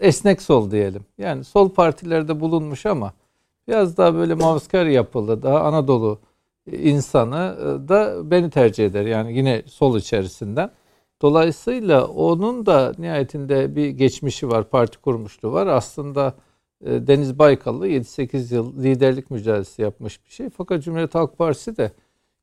esnek 0.00 0.42
sol 0.42 0.70
diyelim. 0.70 1.02
Yani 1.18 1.44
sol 1.44 1.70
partilerde 1.70 2.40
bulunmuş 2.40 2.86
ama 2.86 3.12
biraz 3.68 3.96
daha 3.96 4.14
böyle 4.14 4.34
muhafazakar 4.34 4.86
yapılı, 4.86 5.42
daha 5.42 5.60
Anadolu 5.60 6.18
insanı 6.72 7.56
e, 7.60 7.88
da 7.88 8.30
beni 8.30 8.50
tercih 8.50 8.86
eder. 8.86 9.06
Yani 9.06 9.36
yine 9.36 9.62
sol 9.66 9.96
içerisinden. 9.96 10.70
Dolayısıyla 11.22 12.06
onun 12.06 12.66
da 12.66 12.92
nihayetinde 12.98 13.76
bir 13.76 13.88
geçmişi 13.88 14.48
var, 14.48 14.70
parti 14.70 14.98
kurmuşluğu 14.98 15.52
var. 15.52 15.66
Aslında 15.66 16.28
e, 16.28 16.32
Deniz 16.84 17.38
Baykallı 17.38 17.88
7-8 17.88 18.54
yıl 18.54 18.82
liderlik 18.82 19.30
mücadelesi 19.30 19.82
yapmış 19.82 20.26
bir 20.26 20.30
şey. 20.30 20.50
Fakat 20.50 20.82
Cumhuriyet 20.82 21.14
Halk 21.14 21.38
Partisi 21.38 21.76
de 21.76 21.92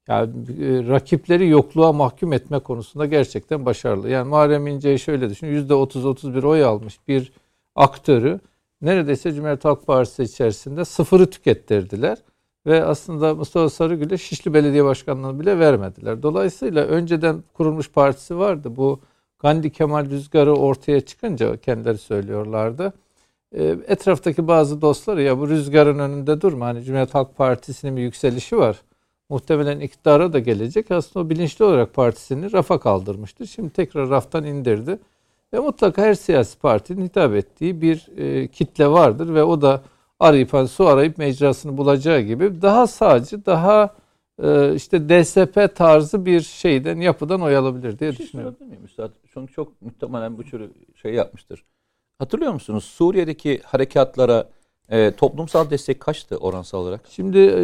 yani 0.07 0.31
e, 0.61 0.87
rakipleri 0.87 1.49
yokluğa 1.49 1.93
mahkum 1.93 2.33
etme 2.33 2.59
konusunda 2.59 3.05
gerçekten 3.05 3.65
başarılı. 3.65 4.09
Yani 4.09 4.29
Muharrem 4.29 4.67
İnce'yi 4.67 4.99
şöyle 4.99 5.29
düşün. 5.29 5.47
%30-31 5.47 6.47
oy 6.47 6.63
almış 6.63 7.07
bir 7.07 7.31
aktörü 7.75 8.39
neredeyse 8.81 9.31
Cumhuriyet 9.33 9.65
Halk 9.65 9.87
Partisi 9.87 10.23
içerisinde 10.23 10.85
sıfırı 10.85 11.29
tükettirdiler. 11.29 12.17
Ve 12.65 12.83
aslında 12.83 13.35
Mustafa 13.35 13.69
Sarıgül'e 13.69 14.17
Şişli 14.17 14.53
Belediye 14.53 14.85
Başkanlığı'nı 14.85 15.39
bile 15.39 15.59
vermediler. 15.59 16.23
Dolayısıyla 16.23 16.85
önceden 16.85 17.43
kurulmuş 17.53 17.91
partisi 17.91 18.37
vardı. 18.37 18.75
Bu 18.75 18.99
Gandhi 19.39 19.69
Kemal 19.69 20.09
Rüzgarı 20.09 20.55
ortaya 20.55 21.01
çıkınca 21.01 21.57
kendileri 21.57 21.97
söylüyorlardı. 21.97 22.93
E, 23.53 23.77
Etraftaki 23.87 24.47
bazı 24.47 24.81
dostları 24.81 25.21
ya 25.21 25.39
bu 25.39 25.49
rüzgarın 25.49 25.99
önünde 25.99 26.41
durma. 26.41 26.65
Hani 26.65 26.83
Cumhuriyet 26.83 27.15
Halk 27.15 27.37
Partisi'nin 27.37 27.97
bir 27.97 28.01
yükselişi 28.01 28.57
var. 28.57 28.81
Muhtemelen 29.29 29.79
iktidara 29.79 30.33
da 30.33 30.39
gelecek. 30.39 30.91
Aslında 30.91 31.25
o 31.25 31.29
bilinçli 31.29 31.65
olarak 31.65 31.93
partisini 31.93 32.53
rafa 32.53 32.79
kaldırmıştır. 32.79 33.45
Şimdi 33.45 33.69
tekrar 33.69 34.09
raftan 34.09 34.43
indirdi. 34.43 34.99
Ve 35.53 35.59
mutlaka 35.59 36.01
her 36.01 36.13
siyasi 36.13 36.59
partinin 36.59 37.05
hitap 37.05 37.33
ettiği 37.35 37.81
bir 37.81 38.07
e, 38.17 38.47
kitle 38.47 38.87
vardır 38.87 39.33
ve 39.33 39.43
o 39.43 39.61
da 39.61 39.81
arayıp 40.19 40.53
hani 40.53 40.67
su 40.67 40.87
arayıp 40.87 41.17
mecrasını 41.17 41.77
bulacağı 41.77 42.21
gibi 42.21 42.61
daha 42.61 42.87
sağcı, 42.87 43.45
daha 43.45 43.95
e, 44.43 44.75
işte 44.75 45.09
DSP 45.09 45.75
tarzı 45.75 46.25
bir 46.25 46.41
şeyden, 46.41 46.97
yapıdan 46.97 47.41
oy 47.41 47.57
alabilir 47.57 47.99
diye 47.99 48.11
Bir 48.11 48.15
şey 48.15 48.25
düşünüyorum. 48.25 48.55
miyim 48.59 48.85
Üstad? 48.85 49.11
Çünkü 49.33 49.53
çok 49.53 49.81
muhtemelen 49.81 50.37
bu 50.37 50.43
tür 50.43 50.71
şey 51.01 51.13
yapmıştır. 51.13 51.63
Hatırlıyor 52.19 52.53
musunuz? 52.53 52.83
Suriye'deki 52.83 53.61
harekatlara 53.65 54.49
e, 54.89 55.11
toplumsal 55.11 55.69
destek 55.69 55.99
kaçtı 55.99 56.37
oransal 56.37 56.79
olarak? 56.79 57.01
Şimdi 57.09 57.37
e, 57.37 57.63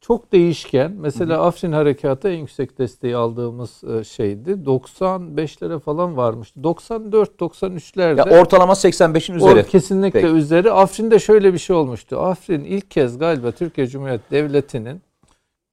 çok 0.00 0.32
değişken. 0.32 0.92
Mesela 0.98 1.42
Afrin 1.42 1.72
Harekatı 1.72 2.28
en 2.28 2.38
yüksek 2.38 2.78
desteği 2.78 3.16
aldığımız 3.16 3.84
e, 3.84 4.04
şeydi. 4.04 4.50
95'lere 4.50 5.80
falan 5.80 6.16
varmıştı. 6.16 6.60
94-93'lerde. 6.60 8.28
Ya 8.30 8.40
ortalama 8.40 8.72
85'in 8.72 9.34
O 9.34 9.50
üzeri. 9.50 9.66
kesinlikle 9.68 10.20
Peki. 10.20 10.34
üzeri. 10.34 10.70
Afrin'de 10.72 11.18
şöyle 11.18 11.52
bir 11.52 11.58
şey 11.58 11.76
olmuştu. 11.76 12.18
Afrin 12.18 12.64
ilk 12.64 12.90
kez 12.90 13.18
galiba 13.18 13.52
Türkiye 13.52 13.86
Cumhuriyeti 13.86 14.30
Devleti'nin 14.30 15.02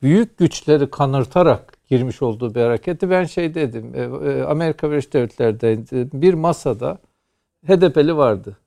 büyük 0.01 0.37
güçleri 0.37 0.89
kanırtarak 0.89 1.73
girmiş 1.89 2.21
olduğu 2.21 2.55
bir 2.55 2.61
hareketi. 2.61 3.09
Ben 3.09 3.23
şey 3.23 3.55
dedim, 3.55 3.91
e, 3.95 4.01
e, 4.01 4.43
Amerika 4.43 4.91
Birleşik 4.91 5.13
Devletleri'de 5.13 5.77
bir 6.21 6.33
masada 6.33 6.97
HDP'li 7.67 8.17
vardı. 8.17 8.57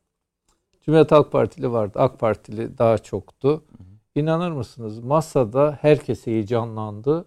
Cumhuriyet 0.83 1.13
Halk 1.13 1.33
Partili 1.33 1.73
vardı. 1.73 1.99
AK 1.99 2.19
Partili 2.19 2.79
daha 2.79 2.99
çoktu. 2.99 3.63
İnanır 4.15 4.51
mısınız? 4.51 4.99
Masada 4.99 5.79
herkes 5.81 6.27
heyecanlandı. 6.27 7.25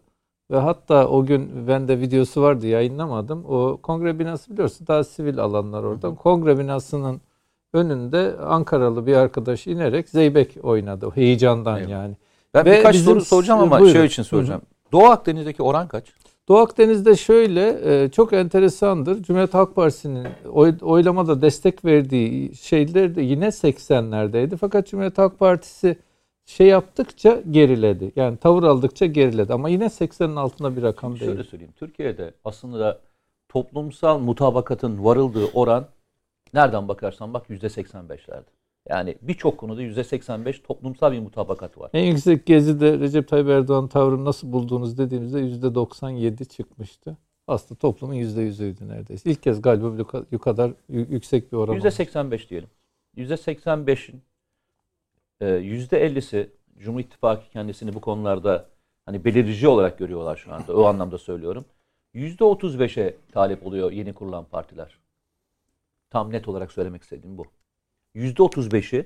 Ve 0.52 0.58
hatta 0.58 1.08
o 1.08 1.26
gün 1.26 1.68
bende 1.68 2.00
videosu 2.00 2.42
vardı 2.42 2.68
yayınlamadım. 2.68 3.46
O 3.46 3.80
kongre 3.84 4.20
binası 4.20 4.52
biliyorsun 4.54 4.88
daha 4.88 5.04
sivil 5.04 5.40
alanlar 5.40 5.84
oradan. 5.84 6.16
Kongre 6.16 6.60
binasının 6.60 7.22
önünde 7.74 8.36
Ankaralı 8.48 9.08
bir 9.08 9.16
arkadaş 9.16 9.68
inerek 9.68 10.10
zeybek 10.10 10.58
oynadı. 10.64 11.10
Heyecandan 11.16 11.78
Eyvallah. 11.78 11.92
yani. 11.92 12.16
Ben 12.54 12.66
Ve 12.66 12.78
birkaç 12.78 12.96
soru 12.96 13.22
soracağım 13.22 13.60
ama 13.60 13.80
Buyurun. 13.80 13.94
şey 14.00 14.06
için 14.06 14.24
soracağım. 14.24 14.62
Doğu 14.92 15.06
Akdeniz'deki 15.06 15.64
oran 15.64 15.88
kaç? 15.88 16.06
Doğu 16.48 16.58
Akdeniz'de 16.58 17.16
şöyle 17.16 17.80
e, 18.04 18.10
çok 18.10 18.34
enteresandır. 18.34 19.24
Cumhuriyet 19.24 19.54
Halk 19.54 19.76
Partisi'nin 19.76 20.28
oy, 20.52 20.76
oylamada 20.82 21.42
destek 21.42 21.86
verdiği 21.86 22.56
şeyler 22.56 23.16
de 23.16 23.22
yine 23.22 23.46
80'lerdeydi. 23.46 24.58
Fakat 24.58 24.88
Cumhuriyet 24.88 25.18
Halk 25.18 25.40
Partisi 25.40 25.98
şey 26.46 26.68
yaptıkça 26.68 27.42
geriledi. 27.52 28.12
Yani 28.16 28.38
tavır 28.38 28.64
aldıkça 28.64 29.06
geriledi. 29.06 29.54
Ama 29.54 29.70
yine 29.70 29.86
80'in 29.86 30.36
altında 30.36 30.78
bir 30.78 30.84
rakam 30.84 31.18
Şöyle 31.18 31.38
değil. 31.38 31.50
söyleyeyim. 31.50 31.74
Türkiye'de 31.76 32.34
aslında 32.46 33.00
toplumsal 33.50 34.20
mutabakatın 34.20 35.04
varıldığı 35.04 35.46
oran 35.54 35.88
Nereden 36.54 36.88
bakarsan 36.88 37.34
bak 37.34 37.50
%85'lerde. 37.50 38.57
Yani 38.90 39.16
birçok 39.22 39.58
konuda 39.58 39.84
%85 39.84 40.62
toplumsal 40.62 41.12
bir 41.12 41.20
mutabakat 41.20 41.78
var. 41.78 41.90
En 41.94 42.04
yüksek 42.04 42.46
gezide 42.46 43.00
Recep 43.00 43.28
Tayyip 43.28 43.50
Erdoğan 43.50 43.88
tavrını 43.88 44.26
nasıl 44.26 44.52
buldunuz 44.52 44.98
dediğimizde 44.98 45.40
%97 45.40 46.46
çıkmıştı. 46.46 47.18
Aslında 47.48 47.80
toplumun 47.80 48.14
%100'üydü 48.14 48.88
neredeyse. 48.88 49.32
İlk 49.32 49.44
kez 49.44 49.62
galiba 49.62 49.98
bu 50.32 50.40
kadar 50.40 50.72
yüksek 50.90 51.52
bir 51.52 51.58
oran. 51.58 51.76
%85 51.76 52.50
diyelim. 52.50 52.70
%85'in 53.18 54.22
%50'si 55.42 56.50
Cumhur 56.78 57.00
İttifakı 57.00 57.50
kendisini 57.50 57.94
bu 57.94 58.02
konularda 58.02 58.70
hani 59.06 59.26
belirici 59.26 59.68
olarak 59.68 60.00
görüyorlar 60.00 60.36
şu 60.38 60.54
anda. 60.54 60.78
O 60.78 60.86
anlamda 60.86 61.18
söylüyorum. 61.18 61.66
%35'e 62.16 63.18
talip 63.32 63.66
oluyor 63.66 63.92
yeni 63.92 64.14
kurulan 64.14 64.46
partiler. 64.46 65.00
Tam 66.10 66.32
net 66.32 66.48
olarak 66.48 66.72
söylemek 66.72 67.02
istediğim 67.02 67.38
bu. 67.38 67.46
%35'i 68.16 69.06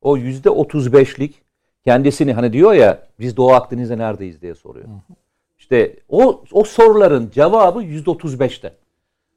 o 0.00 0.18
%35'lik 0.18 1.42
kendisini 1.84 2.32
hani 2.32 2.52
diyor 2.52 2.72
ya 2.72 3.06
biz 3.20 3.36
Doğu 3.36 3.52
Akdeniz'de 3.52 3.98
neredeyiz 3.98 4.42
diye 4.42 4.54
soruyor. 4.54 4.88
İşte 5.58 5.96
o 6.08 6.44
o 6.52 6.64
soruların 6.64 7.30
cevabı 7.30 7.82
%35'te. 7.82 8.74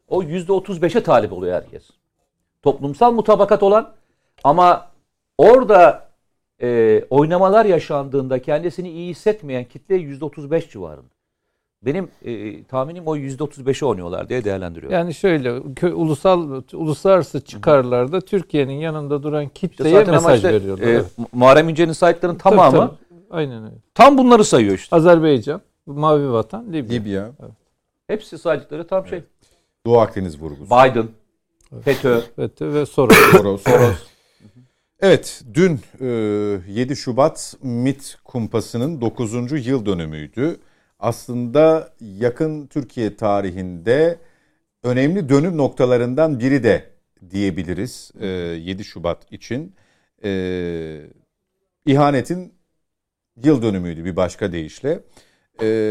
O 0.08 0.24
%35'e 0.24 1.04
talip 1.04 1.34
oluyor 1.34 1.56
herkes. 1.56 1.90
Toplumsal 2.62 3.12
mutabakat 3.12 3.64
olan 3.64 3.94
ama 4.44 4.92
orada 5.38 6.10
e, 6.62 7.02
oynamalar 7.10 7.66
yaşandığında 7.66 8.42
kendisini 8.42 8.90
iyi 8.90 9.10
hissetmeyen 9.10 9.66
kitle 9.66 9.96
%35 9.96 10.70
civarında. 10.70 11.19
Benim 11.86 12.10
e, 12.26 12.64
tahminim 12.64 13.08
o 13.08 13.18
%35'e 13.18 13.86
oynuyorlar 13.86 14.30
diye 14.30 14.44
değerlendiriyorum. 14.44 14.98
Yani 14.98 15.14
şöyle 15.14 15.74
kö, 15.76 15.94
ulusal 15.94 16.62
uluslararası 16.74 17.42
çıkarlarda 17.42 18.22
Türkiye'nin 18.22 18.74
yanında 18.74 19.24
duran 19.24 19.48
kitleye 19.48 20.00
işte 20.00 20.12
mesaj 20.12 20.36
işte, 20.36 20.54
veriyorlar. 20.54 20.88
E, 20.88 20.90
evet. 20.90 21.06
Muharrem 21.34 21.70
İnce'nin 21.70 21.92
saytlarının 21.92 22.38
tamamı 22.38 22.78
tabii, 22.78 22.90
tabii. 22.90 23.20
Aynen 23.30 23.64
öyle. 23.64 23.76
Tam 23.94 24.18
bunları 24.18 24.44
sayıyor 24.44 24.76
işte. 24.76 24.96
Azerbaycan, 24.96 25.62
Mavi 25.86 26.32
Vatan, 26.32 26.74
Libya. 26.74 27.00
Libya. 27.00 27.32
Evet. 27.40 27.52
Hepsi 28.08 28.38
saydıkları 28.38 28.88
tam 28.88 29.08
şey. 29.08 29.24
Doğu 29.86 30.00
Akdeniz 30.00 30.42
vurgusu. 30.42 30.66
Biden, 30.66 31.08
evet. 31.74 31.84
FETÖ. 31.84 32.22
FETÖ 32.36 32.74
ve 32.74 32.86
Soros. 32.86 33.18
Soros. 33.32 33.64
Soros. 33.64 33.96
Evet, 35.02 35.44
dün 35.54 35.80
7 36.68 36.96
Şubat 36.96 37.56
MIT 37.64 38.18
kumpasının 38.24 39.02
9. 39.02 39.68
yıl 39.68 39.86
dönümüydü 39.86 40.60
aslında 41.00 41.94
yakın 42.00 42.68
Türkiye 42.68 43.16
tarihinde 43.16 44.20
önemli 44.84 45.30
dönüm 45.30 45.58
noktalarından 45.58 46.40
biri 46.40 46.64
de 46.64 46.90
diyebiliriz 47.30 48.12
7 48.22 48.84
Şubat 48.84 49.32
için. 49.32 49.76
İhanetin 51.86 52.54
yıl 53.44 53.62
dönümüydü 53.62 54.06
bir 54.06 54.16
başka 54.16 54.52
deyişle. 54.52 55.04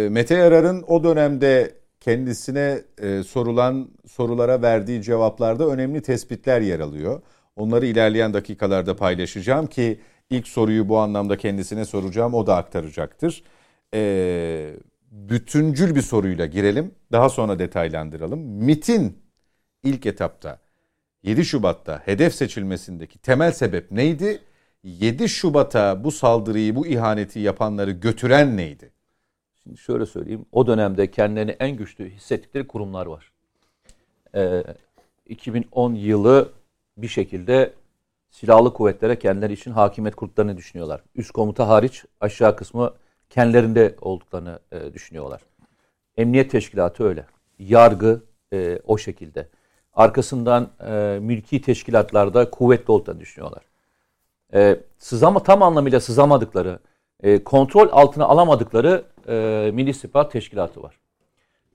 Mete 0.08 0.34
Yarar'ın 0.34 0.84
o 0.88 1.04
dönemde 1.04 1.74
kendisine 2.00 2.82
sorulan 3.26 3.90
sorulara 4.06 4.62
verdiği 4.62 5.02
cevaplarda 5.02 5.68
önemli 5.68 6.02
tespitler 6.02 6.60
yer 6.60 6.80
alıyor. 6.80 7.22
Onları 7.56 7.86
ilerleyen 7.86 8.34
dakikalarda 8.34 8.96
paylaşacağım 8.96 9.66
ki 9.66 10.00
ilk 10.30 10.48
soruyu 10.48 10.88
bu 10.88 10.98
anlamda 10.98 11.36
kendisine 11.36 11.84
soracağım 11.84 12.34
o 12.34 12.46
da 12.46 12.56
aktaracaktır. 12.56 13.42
Ee, 13.94 14.74
bütüncül 15.10 15.94
bir 15.94 16.02
soruyla 16.02 16.46
girelim. 16.46 16.94
Daha 17.12 17.28
sonra 17.28 17.58
detaylandıralım. 17.58 18.40
MIT'in 18.40 19.18
ilk 19.82 20.06
etapta 20.06 20.58
7 21.22 21.44
Şubat'ta 21.44 22.02
hedef 22.04 22.34
seçilmesindeki 22.34 23.18
temel 23.18 23.52
sebep 23.52 23.90
neydi? 23.90 24.42
7 24.82 25.28
Şubat'a 25.28 26.04
bu 26.04 26.12
saldırıyı, 26.12 26.76
bu 26.76 26.86
ihaneti 26.86 27.40
yapanları 27.40 27.90
götüren 27.90 28.56
neydi? 28.56 28.90
Şimdi 29.62 29.78
şöyle 29.78 30.06
söyleyeyim. 30.06 30.46
O 30.52 30.66
dönemde 30.66 31.10
kendilerini 31.10 31.50
en 31.50 31.76
güçlü 31.76 32.10
hissettikleri 32.10 32.66
kurumlar 32.66 33.06
var. 33.06 33.32
Ee, 34.34 34.64
2010 35.26 35.94
yılı 35.94 36.52
bir 36.96 37.08
şekilde 37.08 37.72
silahlı 38.30 38.72
kuvvetlere 38.72 39.18
kendileri 39.18 39.52
için 39.52 39.70
hakimiyet 39.70 40.14
kurduklarını 40.14 40.56
düşünüyorlar. 40.56 41.02
Üst 41.14 41.30
komuta 41.30 41.68
hariç 41.68 42.04
aşağı 42.20 42.56
kısmı 42.56 42.94
kendilerinde 43.30 43.94
olduklarını 44.00 44.58
e, 44.72 44.92
düşünüyorlar. 44.92 45.40
Emniyet 46.16 46.50
teşkilatı 46.50 47.04
öyle. 47.04 47.24
Yargı 47.58 48.22
e, 48.52 48.80
o 48.86 48.98
şekilde. 48.98 49.48
Arkasından 49.94 50.68
e, 50.86 51.18
mülki 51.22 51.62
teşkilatlarda 51.62 52.50
kuvvetli 52.50 52.92
olduklarını 52.92 53.20
düşünüyorlar. 53.20 53.62
E, 54.54 54.80
sızama 54.98 55.42
tam 55.42 55.62
anlamıyla 55.62 56.00
sızamadıkları, 56.00 56.78
e, 57.22 57.44
kontrol 57.44 57.88
altına 57.92 58.24
alamadıkları 58.24 59.04
e, 59.28 59.70
Milli 59.74 59.90
İstihbarat 59.90 60.32
Teşkilatı 60.32 60.82
var. 60.82 60.98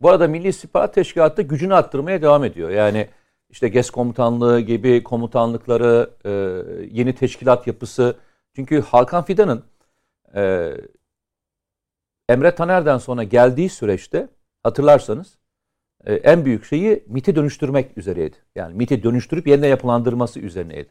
Bu 0.02 0.10
arada 0.10 0.28
Milli 0.28 0.48
İstihbarat 0.48 0.94
Teşkilatı 0.94 1.42
gücünü 1.42 1.76
arttırmaya 1.76 2.22
devam 2.22 2.44
ediyor. 2.44 2.70
Yani 2.70 3.08
işte 3.50 3.68
GES 3.68 3.90
komutanlığı 3.90 4.60
gibi 4.60 5.04
komutanlıkları, 5.04 6.10
e, 6.26 6.30
yeni 6.92 7.16
teşkilat 7.16 7.68
yapısı. 7.68 8.16
Çünkü 8.56 8.82
Hakan 8.82 9.24
Fidan'ın 9.24 9.64
e, 10.36 10.74
Emre 12.34 12.56
Taner'den 12.56 12.98
sonra 12.98 13.24
geldiği 13.24 13.70
süreçte 13.70 14.28
hatırlarsanız 14.64 15.38
e, 16.06 16.14
en 16.14 16.46
büyük 16.46 16.66
şeyi 16.66 17.04
MIT'i 17.08 17.36
dönüştürmek 17.36 17.98
üzereydi. 17.98 18.36
Yani 18.56 18.76
MIT'i 18.76 19.04
dönüştürüp 19.04 19.48
yeniden 19.48 19.68
yapılandırması 19.68 20.40
üzerineydi. 20.40 20.90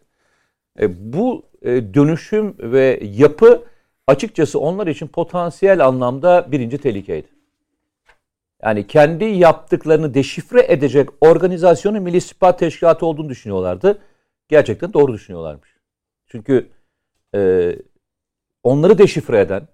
E, 0.80 1.12
bu 1.12 1.47
e, 1.62 1.95
dönüşüm 1.95 2.55
ve 2.59 3.01
yapı 3.03 3.64
açıkçası 4.07 4.59
onlar 4.61 4.86
için 4.86 5.07
potansiyel 5.07 5.86
anlamda 5.86 6.53
birinci 6.53 6.78
tehlikeydi. 6.78 7.28
Yani 8.62 8.86
kendi 8.86 9.24
yaptıklarını 9.24 10.14
deşifre 10.14 10.66
edecek 10.68 11.09
organizasyonu 11.20 12.01
Milli 12.01 12.16
İstihbarat 12.16 12.59
Teşkilatı 12.59 13.07
olduğunu 13.07 13.28
düşünüyorlardı. 13.28 13.99
Gerçekten 14.49 14.92
doğru 14.92 15.12
düşünüyorlarmış. 15.12 15.76
Çünkü 16.26 16.68
e, 17.34 17.72
onları 18.62 18.99
deşifre 18.99 19.41
eden, 19.41 19.68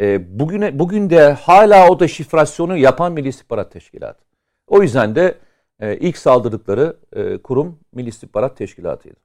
e, 0.00 0.38
bugüne 0.38 0.78
bugün 0.78 1.10
de 1.10 1.32
hala 1.32 1.88
o 1.88 2.00
da 2.00 2.08
şifrasyonu 2.08 2.76
yapan 2.76 3.12
Milli 3.12 3.28
İstihbarat 3.28 3.72
Teşkilatı. 3.72 4.24
O 4.66 4.82
yüzden 4.82 5.14
de 5.14 5.38
e, 5.80 5.96
ilk 5.96 6.18
saldırdıkları 6.18 6.96
e, 7.12 7.38
kurum 7.38 7.78
Milli 7.92 8.08
İstihbarat 8.08 8.56
Teşkilatı'ydı. 8.56 9.20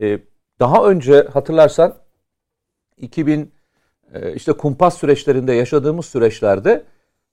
E, 0.00 0.18
daha 0.60 0.84
önce 0.84 1.22
hatırlarsan 1.22 1.94
2000 2.96 3.52
e, 4.14 4.34
işte 4.34 4.52
kumpas 4.52 4.98
süreçlerinde 4.98 5.52
yaşadığımız 5.52 6.06
süreçlerde 6.06 6.84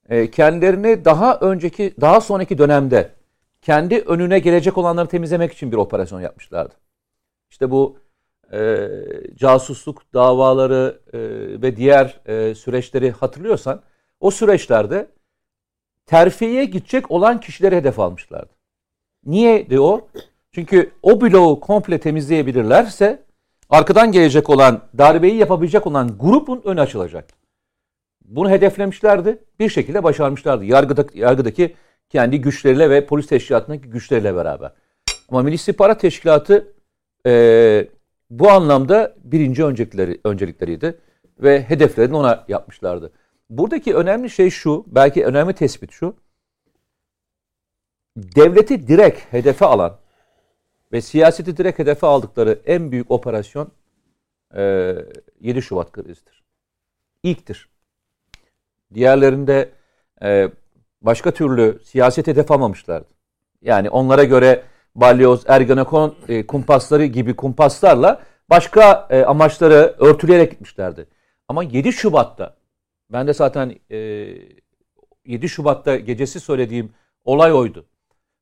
e, 0.10 0.32
kendilerini 0.32 1.06
daha 1.06 1.40
önceki 1.40 1.94
daha 2.02 2.22
sonraki 2.22 2.58
dönemde 2.58 3.12
kendi 3.62 4.00
önüne 4.00 4.40
gelecek 4.40 4.78
olanları 4.78 5.08
temizlemek 5.08 5.54
için 5.54 5.72
bir 5.72 5.78
operasyon 5.78 6.22
yapmışlardı. 6.22 6.74
İşte 7.50 7.72
bu 7.72 7.98
e, 8.54 8.90
casusluk 9.36 10.14
davaları 10.14 11.00
e, 11.14 11.20
ve 11.62 11.76
diğer 11.76 12.20
e, 12.26 12.56
süreçleri 12.56 13.12
hatırlıyorsan 13.12 13.82
o 14.20 14.32
süreçlerde 14.32 15.08
terfiye 16.06 16.66
gidecek 16.66 17.12
olan 17.12 17.40
kişileri 17.40 17.76
hedef 17.76 18.00
almışlardı. 18.00 18.54
Niye 19.26 19.68
o? 19.80 20.08
Çünkü 20.52 20.92
o 21.04 21.22
bloğu 21.22 21.60
komple 21.60 22.00
temizleyebilirlerse 22.00 23.24
arkadan 23.70 24.12
gelecek 24.12 24.50
olan 24.50 24.82
darbeyi 24.98 25.36
yapabilecek 25.36 25.88
olan 25.88 26.18
grubun 26.18 26.62
önü 26.66 26.82
açılacak. 26.82 27.40
Bunu 28.26 28.50
hedeflemişlerdi. 28.50 29.44
Bir 29.60 29.70
şekilde 29.70 30.04
başarmışlardı. 30.04 30.66
Yargıda, 30.66 31.06
yargıdaki 31.14 31.76
kendi 32.10 32.42
güçleriyle 32.42 32.90
ve 32.90 33.06
polis 33.06 33.28
teşkilatındaki 33.28 33.90
güçleriyle 33.90 34.36
beraber. 34.36 34.72
Ama 35.30 35.42
Milli 35.42 35.56
İstihbarat 35.56 36.02
Teşkilatı 36.02 36.74
e, 37.26 37.88
bu 38.30 38.50
anlamda 38.50 39.16
birinci 39.24 39.66
öncelikleri, 39.66 40.20
öncelikleriydi 40.24 41.00
ve 41.40 41.64
hedeflerini 41.64 42.16
ona 42.16 42.46
yapmışlardı. 42.48 43.12
Buradaki 43.50 43.96
önemli 43.96 44.30
şey 44.30 44.50
şu, 44.50 44.86
belki 44.88 45.26
önemli 45.26 45.54
tespit 45.54 45.92
şu. 45.92 46.16
Devleti 48.18 48.88
direkt 48.88 49.34
hedefe 49.34 49.66
alan 49.66 49.98
ve 50.92 51.02
siyaseti 51.02 51.58
direkt 51.58 51.80
hedefe 51.80 52.08
aldıkları 52.08 52.62
en 52.66 52.92
büyük 52.92 53.12
operasyon 53.12 53.72
e, 54.56 54.96
7 55.42 55.62
Şubat 55.62 55.92
krizidir. 55.92 56.44
İlktir. 57.24 57.70
Diğerlerinde 58.94 59.70
e, 60.24 60.52
başka 61.02 61.32
türlü 61.32 61.80
siyaset 61.84 62.28
hedef 62.28 62.52
almamışlardı. 62.52 63.08
Yani 63.62 63.90
onlara 63.90 64.24
göre 64.24 64.64
balyoz, 64.96 65.44
ergenekon 65.48 66.16
e, 66.28 66.48
kumpasları 66.48 67.06
gibi 67.06 67.36
kumpaslarla 67.36 68.22
başka 68.50 69.08
e, 69.10 69.24
amaçları 69.24 69.96
örtüleyerek 70.00 70.52
gitmişlerdi. 70.52 71.08
Ama 71.48 71.64
7 71.64 71.94
Şubat'ta 71.94 72.56
ben 73.12 73.28
de 73.28 73.34
zaten 73.34 73.76
e, 73.92 73.98
7 75.26 75.50
Şubat'ta 75.50 75.96
gecesi 75.96 76.40
söylediğim 76.40 76.94
olay 77.26 77.54
oydu. 77.54 77.86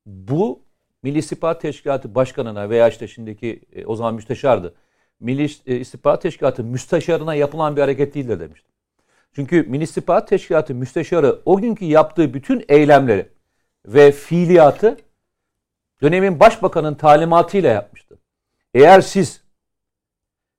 Bu 0.05 0.67
Milli 1.03 1.17
İstihbarat 1.17 1.61
Teşkilatı 1.61 2.15
Başkanı'na 2.15 2.69
veya 2.69 2.89
işte 2.89 3.07
şimdiki 3.07 3.61
e, 3.73 3.85
o 3.85 3.95
zaman 3.95 4.13
müsteşardı. 4.15 4.73
Milli 5.19 5.51
e, 5.65 5.75
İstihbarat 5.75 6.21
Teşkilatı 6.21 6.63
müsteşarına 6.63 7.35
yapılan 7.35 7.75
bir 7.75 7.81
hareket 7.81 8.15
değildir 8.15 8.39
demiştim. 8.39 8.71
Çünkü 9.33 9.63
Milli 9.63 9.83
İstihbarat 9.83 10.27
Teşkilatı 10.27 10.75
müsteşarı 10.75 11.41
o 11.45 11.57
günkü 11.57 11.85
yaptığı 11.85 12.33
bütün 12.33 12.65
eylemleri 12.69 13.29
ve 13.85 14.11
fiiliyatı 14.11 14.97
dönemin 16.01 16.39
başbakanın 16.39 16.95
talimatıyla 16.95 17.69
yapmıştı. 17.69 18.17
Eğer 18.73 19.01
siz 19.01 19.41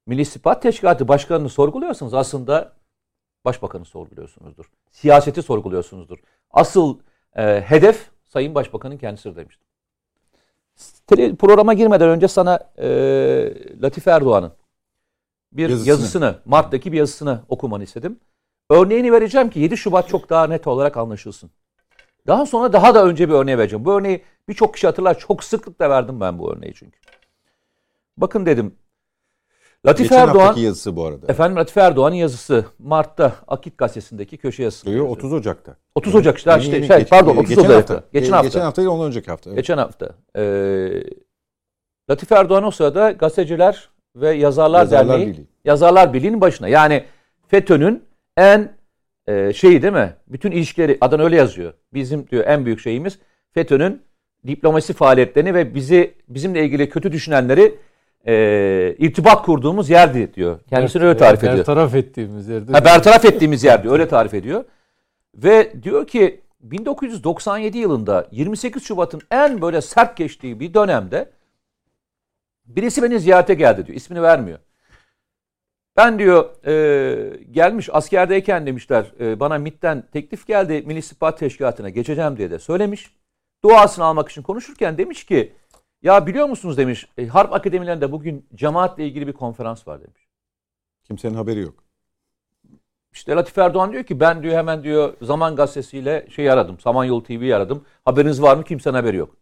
Milli 0.07 0.21
İstihbarat 0.21 0.63
Teşkilatı 0.63 1.09
Başkanı'nı 1.09 1.49
sorguluyorsanız 1.49 2.15
aslında 2.15 2.73
başbakanı 3.45 3.85
sorguluyorsunuzdur. 3.85 4.65
Siyaseti 4.91 5.43
sorguluyorsunuzdur. 5.43 6.19
Asıl 6.51 6.99
e, 7.37 7.61
hedef 7.61 8.11
Sayın 8.29 8.55
Başbakan'ın 8.55 8.99
kendisidir 8.99 9.37
demiştim. 9.37 9.67
Tele, 11.07 11.35
programa 11.35 11.75
girmeden 11.75 12.09
önce 12.09 12.29
sana 12.29 12.59
e, 12.79 12.89
Latif 13.83 14.09
Erdoğan'ın 14.09 14.53
bir 15.53 15.69
yazısını. 15.69 15.89
yazısını, 15.89 16.39
Mart'taki 16.45 16.93
bir 16.93 16.99
yazısını 16.99 17.41
okumanı 17.49 17.85
istedim. 17.85 18.21
Örneğini 18.71 19.13
vereceğim 19.13 19.51
ki 19.51 19.61
7 19.61 19.77
Şubat 19.77 20.09
çok 20.09 20.31
daha 20.31 20.47
net 20.47 20.67
olarak 20.67 20.97
anlaşılsın. 20.97 21.51
Daha 22.29 22.47
sonra 22.47 22.73
daha 22.73 22.95
da 22.95 23.05
önce 23.05 23.29
bir 23.29 23.35
örneği 23.35 23.59
vereceğim. 23.59 23.85
Bu 23.85 23.99
örneği 23.99 24.23
birçok 24.49 24.75
kişi 24.75 24.87
hatırlar. 24.87 25.19
Çok 25.19 25.45
sıklıkla 25.45 25.91
verdim 25.91 26.21
ben 26.21 26.39
bu 26.39 26.53
örneği 26.53 26.75
çünkü. 26.75 26.99
Bakın 28.17 28.47
dedim. 28.47 28.75
Latif 29.87 30.11
Geçen 30.11 30.29
Erdoğan 30.29 30.57
yazısı 30.57 30.97
bu 30.97 31.05
arada. 31.05 31.33
Efendim 31.33 31.57
Latif 31.57 31.77
Erdoğan'ın 31.77 32.15
yazısı 32.15 32.65
Mart'ta 32.79 33.33
Akit 33.49 33.79
gazetesindeki 33.79 34.37
köşe 34.37 34.63
yazısı. 34.63 34.91
Yo, 34.91 35.07
30 35.07 35.33
Ocak'ta. 35.33 35.77
30 35.95 36.15
Ocak 36.15 36.39
işte, 36.39 36.51
Yeni, 36.51 36.63
işte 36.63 36.77
yeni, 36.77 36.87
şey, 36.87 36.99
geç, 36.99 37.11
pardon 37.11 37.37
30 37.37 37.49
geçen 37.49 37.65
Ocak'ta. 37.65 37.95
hafta. 37.95 38.09
Geçen 38.13 38.33
hafta. 38.33 38.47
Geçen 38.49 38.61
hafta 38.61 38.83
değil 38.83 38.89
ondan 38.89 39.07
önceki 39.07 39.31
hafta. 39.31 39.51
Evet. 39.51 39.57
Geçen 39.57 39.79
hafta. 39.79 40.09
Ee, 40.37 41.03
Latif 42.11 42.33
Erdoğan 42.33 42.65
o 42.65 42.71
sırada 42.71 43.11
gazeteciler 43.11 43.89
ve 44.17 44.31
yazarlar, 44.31 44.79
Yazarlar 44.81 45.09
derneği 45.09 45.27
Birliği. 45.33 45.47
yazarlar 45.65 46.13
birliğinin 46.13 46.41
başına. 46.41 46.69
Yani 46.69 47.05
FETÖ'nün 47.49 48.05
en 48.37 48.78
e, 49.29 49.53
şeyi 49.53 49.83
değil 49.83 49.93
mi? 49.93 50.15
Bütün 50.29 50.51
ilişkileri 50.51 50.99
adan 51.01 51.21
öyle 51.21 51.37
yazıyor. 51.37 51.73
Bizim 51.95 52.29
diyor 52.29 52.45
en 52.47 52.65
büyük 52.65 52.81
şeyimiz 52.81 53.19
FETÖ'nün 53.55 54.03
diplomasi 54.47 54.93
faaliyetlerini 54.93 55.55
ve 55.55 55.75
bizi 55.75 56.15
bizimle 56.29 56.65
ilgili 56.65 56.89
kötü 56.89 57.13
düşünenleri 57.13 57.75
e, 58.27 58.95
irtibat 58.99 59.43
kurduğumuz 59.43 59.91
yerdi 59.91 60.35
diyor. 60.35 60.61
Kendisini 60.69 61.05
öyle 61.05 61.19
tarif 61.19 61.45
ediyor. 61.45 61.59
Bertaraf 61.59 61.95
ettiğimiz 61.95 62.49
yerde. 62.49 62.73
Ha, 62.73 62.85
bertaraf 62.85 63.25
ettiğimiz 63.25 63.65
yer 63.65 63.83
diyor. 63.83 63.93
Öyle 63.93 64.09
tarif 64.09 64.35
ediyor. 64.35 64.65
Ve 65.35 65.83
diyor 65.83 66.07
ki 66.07 66.41
1997 66.61 67.79
yılında 67.79 68.29
28 68.31 68.83
Şubat'ın 68.83 69.21
en 69.31 69.63
böyle 69.63 69.81
sert 69.81 70.17
geçtiği 70.17 70.61
bir 70.61 70.75
dönemde 70.75 71.31
birisi 72.67 73.03
beni 73.03 73.21
ziyarete 73.21 73.55
geldi 73.55 73.87
diyor. 73.87 73.97
İsmini 73.97 74.23
vermiyor. 74.23 74.59
Ben 75.99 76.19
diyor 76.19 76.67
e, 76.67 77.45
gelmiş 77.51 77.89
askerdeyken 77.93 78.67
demişler 78.67 79.13
e, 79.21 79.41
bana 79.41 79.59
MIT'ten 79.59 80.05
teklif 80.13 80.47
geldi 80.47 80.83
Milli 80.87 80.99
İstihbarat 80.99 81.39
Teşkilatı'na 81.39 81.89
geçeceğim 81.89 82.37
diye 82.37 82.51
de 82.51 82.59
söylemiş. 82.59 83.11
Duasını 83.65 84.05
almak 84.05 84.29
için 84.29 84.43
konuşurken 84.43 84.99
demiş 84.99 85.25
ki 85.25 85.53
ya 86.03 86.27
biliyor 86.27 86.49
musunuz 86.49 86.79
demiş 86.79 87.09
e, 87.19 87.27
harp 87.27 87.53
akademilerinde 87.53 88.13
bugün 88.13 88.47
cemaatle 88.55 89.07
ilgili 89.07 89.27
bir 89.27 89.33
konferans 89.33 89.89
var 89.89 90.01
demiş. 90.01 90.29
Kimsenin 91.05 91.35
haberi 91.35 91.61
yok. 91.61 91.85
İşte 93.13 93.33
Latif 93.33 93.59
Erdoğan 93.59 93.93
diyor 93.93 94.05
ki 94.05 94.21
ben 94.21 94.43
diyor 94.43 94.55
hemen 94.55 94.83
diyor 94.83 95.15
Zaman 95.23 95.57
Gazetesi'yle 95.57 96.27
şey 96.31 96.51
aradım. 96.51 96.81
Samanyolu 96.81 97.23
TV'yi 97.23 97.55
aradım. 97.55 97.85
Haberiniz 98.05 98.43
var 98.43 98.57
mı? 98.57 98.65
Kimsenin 98.65 98.95
haberi 98.95 99.17
yok. 99.17 99.37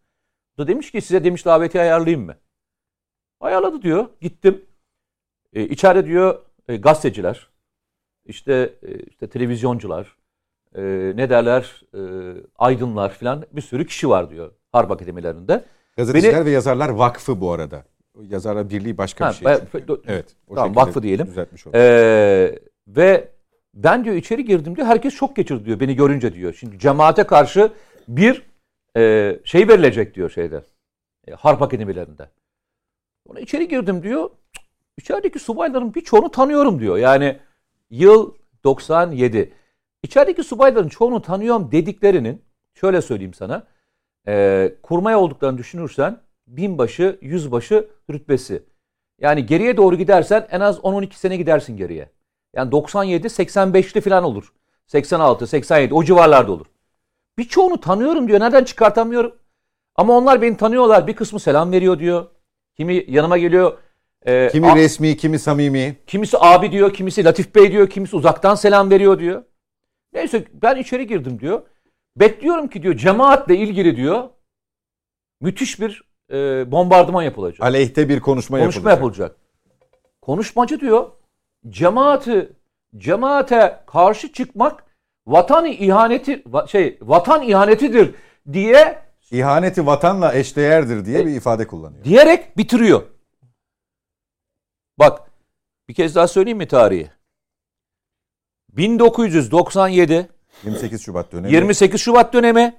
Da 0.58 0.68
demiş 0.68 0.90
ki 0.90 1.00
size 1.00 1.24
demiş 1.24 1.44
daveti 1.44 1.80
ayarlayayım 1.80 2.26
mı? 2.26 2.36
Ayarladı 3.40 3.82
diyor. 3.82 4.08
Gittim. 4.20 4.64
E, 5.52 5.62
içeride 5.62 6.06
diyor 6.06 6.45
e, 6.68 6.76
gazeteciler, 6.76 7.48
işte 8.24 8.74
e, 8.82 8.94
işte 8.98 9.28
televizyoncular, 9.28 10.16
e, 10.74 10.82
ne 11.16 11.30
derler, 11.30 11.82
e, 11.94 12.01
aydınlar 12.59 13.10
falan 13.10 13.44
bir 13.52 13.60
sürü 13.62 13.86
kişi 13.86 14.09
var 14.09 14.30
diyor 14.30 14.52
harp 14.72 14.90
akademilerinde. 14.90 15.64
Gazeteciler 15.97 16.34
Beni- 16.34 16.44
ve 16.44 16.51
Yazarlar 16.51 16.88
Vakfı 16.88 17.40
bu 17.40 17.52
arada. 17.52 17.84
Yazarlar 18.22 18.70
Birliği 18.70 18.98
başka 18.98 19.26
Ha, 19.26 19.30
bir 19.30 19.34
şey. 19.34 19.55
çünkü. 19.72 20.01
evet. 20.06 20.36
o 20.48 20.55
Tamam, 20.55 20.76
vakfı 20.76 21.02
diyelim. 21.02 21.26
Düzeltmiş 21.26 21.66
oldum. 21.66 21.80
Ee, 21.80 22.59
ve 22.88 23.28
ben 23.74 24.05
diyor 24.05 24.16
içeri 24.16 24.44
girdim 24.44 24.76
diyor. 24.76 24.86
Herkes 24.86 25.14
şok 25.14 25.36
geçirdi 25.36 25.64
diyor 25.64 25.80
beni 25.80 25.97
görünce 25.97 26.34
diyor. 26.34 26.52
Şimdi 26.52 26.78
cemaate 26.78 27.24
karşı 27.24 27.72
bir 28.09 28.43
e, 28.97 29.32
şey 29.44 29.68
verilecek 29.68 30.14
diyor 30.14 30.30
şeyde. 30.30 30.62
E, 31.28 31.32
harp 31.32 31.62
akademilerinde. 31.62 32.28
Ona 33.28 33.40
içeri 33.40 33.68
girdim 33.68 34.02
diyor. 34.02 34.30
"Cık, 34.98 35.05
İçerideki 35.05 35.39
subayların 35.39 35.94
birçoğunu 35.94 36.31
tanıyorum 36.31 36.81
diyor. 36.81 36.97
Yani 36.97 37.39
yıl 37.90 38.35
97. 38.64 39.52
İçerideki 40.02 40.43
subayların 40.43 40.89
çoğunu 40.89 41.23
tanıyorum 41.23 41.73
dediklerinin 41.73 42.43
şöyle 42.74 43.02
söyleyeyim 43.02 43.35
sana. 43.35 43.66
E, 44.28 44.74
kurmay 44.82 45.14
olduklarını 45.14 45.59
düşünürsen 45.59 46.20
binbaşı, 46.47 47.18
yüzbaşı 47.23 47.89
rütbesi. 48.10 48.62
Yani 49.20 49.47
geriye 49.47 49.77
doğru 49.77 49.97
gidersen 49.97 50.47
en 50.51 50.60
az 50.60 50.78
10-12 50.78 51.14
sene 51.14 51.36
gidersin 51.36 51.77
geriye. 51.77 52.10
Yani 52.55 52.73
97, 52.73 53.27
85'li 53.27 54.01
falan 54.01 54.24
olur. 54.24 54.52
86, 54.86 55.47
87 55.47 55.94
o 55.94 56.05
civarlarda 56.05 56.52
olur. 56.52 56.66
Birçoğunu 57.39 57.81
tanıyorum 57.81 58.28
diyor. 58.28 58.40
Nereden 58.40 58.64
çıkartamıyorum? 58.64 59.36
Ama 59.97 60.16
onlar 60.16 60.43
beni 60.43 60.56
tanıyorlar. 60.56 61.06
Bir 61.06 61.16
kısmı 61.16 61.40
selam 61.40 61.73
veriyor 61.73 61.98
diyor. 61.98 62.27
Kimi 62.77 63.05
yanıma 63.09 63.39
geliyor. 63.39 63.78
Ee, 64.27 64.48
Kimi 64.53 64.70
a- 64.70 64.77
resmi, 64.77 65.16
kimi 65.16 65.39
samimi. 65.39 65.97
kimisi 66.07 66.36
abi 66.40 66.73
diyor, 66.73 66.94
kimisi 66.94 67.24
Latif 67.24 67.55
Bey 67.55 67.73
diyor, 67.73 67.90
kimisi 67.90 68.16
uzaktan 68.16 68.55
selam 68.55 68.90
veriyor 68.90 69.19
diyor. 69.19 69.44
Neyse 70.12 70.44
ben 70.53 70.77
içeri 70.77 71.07
girdim 71.07 71.40
diyor. 71.40 71.62
Bekliyorum 72.16 72.69
ki 72.69 72.82
diyor 72.82 72.94
cemaatle 72.97 73.57
ilgili 73.57 73.97
diyor 73.97 74.28
müthiş 75.40 75.81
bir 75.81 76.03
e, 76.32 76.36
bombardıman 76.73 77.23
yapılacak. 77.23 77.61
Aleyhte 77.61 78.09
bir 78.09 78.20
konuşma, 78.20 78.59
Konuşma 78.59 78.90
yapılacak. 78.90 79.31
yapılacak. 79.31 79.36
Konuşmacı 80.23 80.81
diyor 80.81 81.11
cemaati 81.69 82.53
cemaate 82.97 83.81
karşı 83.86 84.32
çıkmak 84.32 84.85
vatan 85.27 85.65
ihaneti 85.66 86.44
şey 86.69 86.98
vatan 87.03 87.43
ihanetidir 87.43 88.15
diye 88.53 88.98
İhaneti 89.31 89.86
vatanla 89.86 90.35
eşdeğerdir 90.35 91.05
diye 91.05 91.27
bir 91.27 91.31
ifade 91.35 91.66
kullanıyor. 91.66 92.05
diyerek 92.05 92.57
bitiriyor. 92.57 93.03
Bak 94.98 95.31
bir 95.89 95.94
kez 95.94 96.14
daha 96.14 96.28
söyleyeyim 96.28 96.59
mi 96.59 96.68
tarihi? 96.68 97.10
1997 98.68 100.28
28 100.64 101.02
Şubat 101.02 101.32
dönemi. 101.32 101.55
28 101.55 102.01
Şubat 102.01 102.32
dönemi 102.32 102.77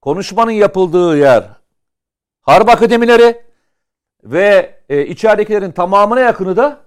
konuşmanın 0.00 0.50
yapıldığı 0.50 1.18
yer 1.18 1.50
Harp 2.42 2.68
Akademileri 2.68 3.42
ve 4.24 4.80
e, 4.88 5.06
içeridekilerin 5.06 5.72
tamamına 5.72 6.20
yakını 6.20 6.56
da 6.56 6.80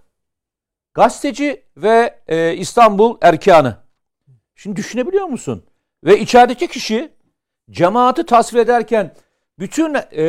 gazeteci 0.94 1.64
ve 1.78 2.20
e, 2.28 2.54
İstanbul 2.54 3.18
Erkanı. 3.22 3.78
Şimdi 4.56 4.76
düşünebiliyor 4.76 5.26
musun? 5.26 5.66
Ve 6.04 6.20
içerideki 6.20 6.68
kişi 6.68 7.12
cemaati 7.72 8.26
tasvir 8.26 8.60
ederken 8.60 9.16
bütün 9.60 9.96
e, 10.18 10.26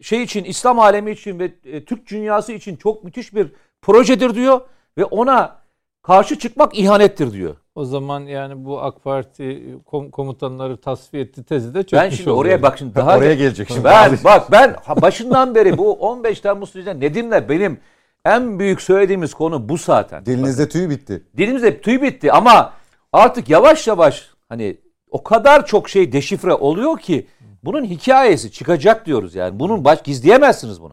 şey 0.00 0.22
için 0.22 0.44
İslam 0.44 0.78
alemi 0.78 1.10
için 1.10 1.38
ve 1.38 1.50
e, 1.64 1.84
Türk 1.84 2.10
dünyası 2.10 2.52
için 2.52 2.76
çok 2.76 3.04
müthiş 3.04 3.34
bir 3.34 3.52
projedir 3.82 4.34
diyor 4.34 4.60
ve 4.98 5.04
ona 5.04 5.56
karşı 6.02 6.38
çıkmak 6.38 6.78
ihanettir 6.78 7.32
diyor. 7.32 7.56
O 7.74 7.84
zaman 7.84 8.20
yani 8.20 8.64
bu 8.64 8.80
AK 8.82 9.04
Parti 9.04 9.42
kom- 9.86 10.10
komutanları 10.10 10.76
tasfiye 10.80 11.22
etti 11.22 11.44
tezi 11.44 11.74
de 11.74 11.82
çökmüş 11.82 12.02
Ben 12.02 12.10
şimdi 12.10 12.30
oldu. 12.30 12.38
oraya 12.40 12.62
bak 12.62 12.78
şimdi 12.78 12.94
daha 12.94 13.16
Oraya 13.18 13.34
gelecek 13.34 13.68
şimdi. 13.68 13.84
Ben 13.84 14.18
bak 14.24 14.52
ben 14.52 14.76
başından 15.02 15.54
beri 15.54 15.78
bu 15.78 15.92
15 16.08 16.40
Temmuz 16.40 16.70
sürecinde 16.70 17.00
Nedim'le 17.00 17.48
benim 17.48 17.78
en 18.24 18.58
büyük 18.58 18.82
söylediğimiz 18.82 19.34
konu 19.34 19.68
bu 19.68 19.76
zaten. 19.76 20.26
Dilinizde 20.26 20.68
tüy 20.68 20.90
bitti. 20.90 21.22
Dilimizde 21.36 21.80
tüy 21.80 22.02
bitti 22.02 22.32
ama 22.32 22.72
artık 23.12 23.48
yavaş 23.50 23.86
yavaş 23.86 24.30
hani 24.48 24.76
o 25.10 25.22
kadar 25.22 25.66
çok 25.66 25.88
şey 25.88 26.12
deşifre 26.12 26.54
oluyor 26.54 26.98
ki 26.98 27.26
bunun 27.64 27.84
hikayesi 27.84 28.52
çıkacak 28.52 29.06
diyoruz 29.06 29.34
yani. 29.34 29.60
Bunun 29.60 29.84
baş 29.84 30.02
gizleyemezsiniz 30.02 30.82
bunu. 30.82 30.92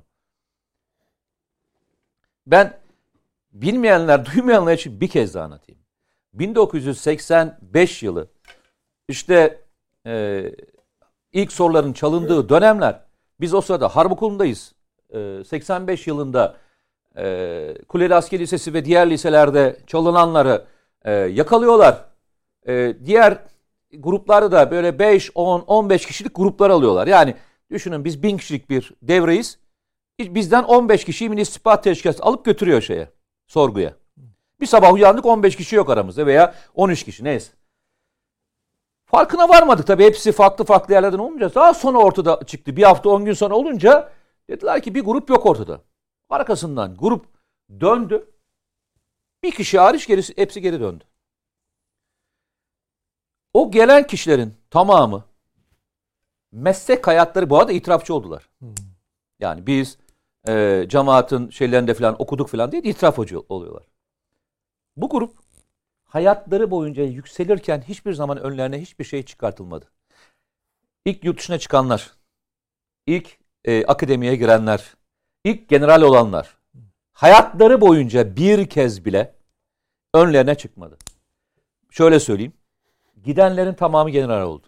Ben 2.48 2.80
bilmeyenler, 3.54 4.26
duymayanlar 4.34 4.74
için 4.74 5.02
bir 5.02 5.08
kez 5.08 5.34
daha 5.34 5.44
anlatayım. 5.44 5.82
1985 6.34 8.04
yılı 8.04 8.28
işte 9.08 9.62
e, 10.06 10.44
ilk 11.34 11.52
soruların 11.52 11.94
çalındığı 11.94 12.50
dönemler 12.50 13.02
biz 13.40 13.54
o 13.54 13.62
sırada 13.62 13.88
harp 13.88 14.12
okulundayız. 14.12 14.74
E, 15.14 15.44
85 15.44 16.08
yılında 16.08 16.58
e, 17.18 17.76
Kuleli 17.88 18.16
Askeri 18.16 18.42
Lisesi 18.42 18.74
ve 18.74 18.86
diğer 18.86 19.10
liselerde 19.10 19.80
çalınanları 19.88 20.66
e, 21.06 21.12
yakalıyorlar. 21.12 22.06
E, 22.68 22.96
diğer 23.06 23.38
grupları 24.02 24.52
da 24.52 24.72
böyle 24.72 25.00
5, 25.00 25.32
10, 25.36 25.60
15 25.60 26.06
kişilik 26.06 26.36
gruplar 26.36 26.70
alıyorlar. 26.70 27.08
Yani 27.08 27.36
Düşünün 27.72 28.06
biz 28.06 28.24
bin 28.24 28.38
kişilik 28.38 28.70
bir 28.70 28.92
devreyiz. 29.02 29.60
Bizden 30.20 30.64
15 30.64 31.06
kişiyi 31.06 31.30
Milli 31.30 31.42
İstihbarat 31.42 31.84
Teşkilatı 31.84 32.24
alıp 32.24 32.46
götürüyor 32.46 32.82
şeye, 32.82 33.12
sorguya. 33.48 33.94
Bir 34.60 34.66
sabah 34.66 34.94
uyandık 34.94 35.26
15 35.26 35.56
kişi 35.56 35.76
yok 35.76 35.90
aramızda 35.90 36.26
veya 36.26 36.56
13 36.74 37.04
kişi 37.04 37.24
neyse. 37.24 37.52
Farkına 39.06 39.50
varmadık 39.50 39.88
tabii 39.88 40.04
hepsi 40.04 40.32
farklı 40.32 40.66
farklı 40.66 40.94
yerlerden 40.94 41.18
olunca. 41.18 41.56
Daha 41.56 41.74
sonra 41.74 41.98
ortada 41.98 42.40
çıktı. 42.46 42.76
Bir 42.76 42.84
hafta 42.84 43.10
10 43.10 43.26
gün 43.26 43.34
sonra 43.34 43.56
olunca 43.56 44.12
dediler 44.50 44.82
ki 44.82 44.96
bir 44.96 45.02
grup 45.02 45.30
yok 45.30 45.46
ortada. 45.46 45.82
Arkasından 46.30 46.98
grup 46.98 47.26
döndü. 47.80 48.32
Bir 49.44 49.52
kişi 49.52 49.80
hariç 49.80 50.08
gerisi 50.08 50.38
hepsi 50.38 50.62
geri 50.62 50.80
döndü. 50.80 51.04
O 53.56 53.72
gelen 53.72 54.08
kişilerin 54.08 54.54
tamamı 54.70 55.24
meslek 56.52 57.08
hayatları 57.08 57.50
bu 57.50 57.60
arada 57.60 57.72
itirafçı 57.72 58.14
oldular. 58.14 58.50
Yani 59.40 59.68
biz 59.68 59.98
e, 60.48 60.86
cemaatin 60.90 61.50
şeylerinde 61.50 61.94
falan 61.94 62.22
okuduk 62.22 62.50
falan 62.50 62.72
diye 62.72 62.82
itiraf 62.82 63.20
oluyorlar. 63.50 63.84
Bu 64.98 65.10
grup 65.10 65.36
hayatları 66.04 66.72
boyunca 66.72 67.04
yükselirken 67.04 67.82
hiçbir 67.82 68.14
zaman 68.14 68.38
önlerine 68.38 68.82
hiçbir 68.82 69.04
şey 69.04 69.24
çıkartılmadı. 69.24 69.92
İlk 71.06 71.26
yurt 71.26 71.40
dışına 71.40 71.58
çıkanlar, 71.58 72.12
ilk 73.06 73.38
e, 73.66 73.86
akademiye 73.86 74.36
girenler, 74.36 74.94
ilk 75.44 75.70
general 75.70 76.02
olanlar 76.02 76.58
hayatları 77.14 77.82
boyunca 77.82 78.36
bir 78.36 78.70
kez 78.70 79.06
bile 79.06 79.36
önlerine 80.14 80.56
çıkmadı. 80.56 80.98
Şöyle 81.90 82.20
söyleyeyim. 82.20 82.54
Gidenlerin 83.26 83.74
tamamı 83.74 84.10
general 84.10 84.42
oldu. 84.42 84.68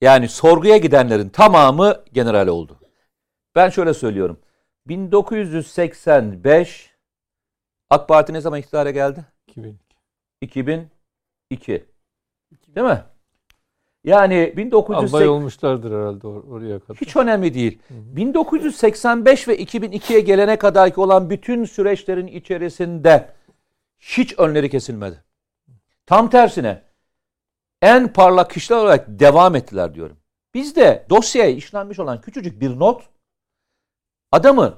Yani 0.00 0.28
sorguya 0.28 0.76
gidenlerin 0.76 1.28
tamamı 1.28 2.04
general 2.12 2.48
oldu. 2.48 2.80
Ben 3.54 3.68
şöyle 3.68 3.94
söylüyorum. 3.94 4.40
1985 4.86 6.94
AK 7.90 8.08
Parti 8.08 8.32
ne 8.32 8.40
zaman 8.40 8.60
iktidara 8.60 8.90
geldi? 8.90 9.24
2002. 9.46 9.78
2002. 10.40 11.84
Değil 12.74 12.86
mi? 12.86 13.04
Yani 14.04 14.54
1980 14.56 15.18
Albay 15.18 15.28
olmuşlardır 15.28 15.92
herhalde 15.92 16.26
or- 16.26 16.50
oraya 16.50 16.80
kadar. 16.80 16.96
hiç 16.96 17.16
önemli 17.16 17.54
değil. 17.54 17.78
1985 17.90 19.48
ve 19.48 19.58
2002'ye 19.58 20.20
gelene 20.20 20.58
kadar 20.58 20.94
ki 20.94 21.00
olan 21.00 21.30
bütün 21.30 21.64
süreçlerin 21.64 22.26
içerisinde 22.26 23.34
hiç 23.98 24.38
önleri 24.38 24.70
kesilmedi. 24.70 25.24
Tam 26.08 26.30
tersine 26.30 26.82
en 27.82 28.12
parlak 28.12 28.50
kişiler 28.50 28.78
olarak 28.78 29.06
devam 29.08 29.54
ettiler 29.54 29.94
diyorum. 29.94 30.16
Bizde 30.54 31.06
dosyaya 31.10 31.50
işlenmiş 31.50 31.98
olan 31.98 32.20
küçücük 32.20 32.60
bir 32.60 32.78
not 32.78 33.02
adamın 34.32 34.74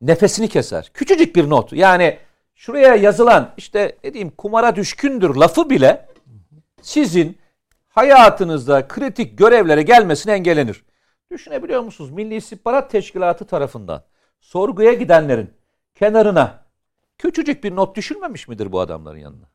nefesini 0.00 0.48
keser. 0.48 0.90
Küçücük 0.94 1.36
bir 1.36 1.50
not. 1.50 1.72
Yani 1.72 2.18
şuraya 2.54 2.94
yazılan 2.94 3.54
işte 3.56 3.98
ne 4.04 4.14
diyeyim 4.14 4.30
kumara 4.30 4.76
düşkündür 4.76 5.34
lafı 5.34 5.70
bile 5.70 6.08
sizin 6.82 7.38
hayatınızda 7.88 8.88
kritik 8.88 9.38
görevlere 9.38 9.82
gelmesini 9.82 10.32
engellenir. 10.32 10.84
Düşünebiliyor 11.30 11.82
musunuz? 11.82 12.10
Milli 12.10 12.34
İstihbarat 12.34 12.90
Teşkilatı 12.90 13.44
tarafından 13.44 14.04
sorguya 14.40 14.92
gidenlerin 14.92 15.54
kenarına 15.94 16.64
küçücük 17.18 17.64
bir 17.64 17.76
not 17.76 17.96
düşülmemiş 17.96 18.48
midir 18.48 18.72
bu 18.72 18.80
adamların 18.80 19.18
yanına? 19.18 19.53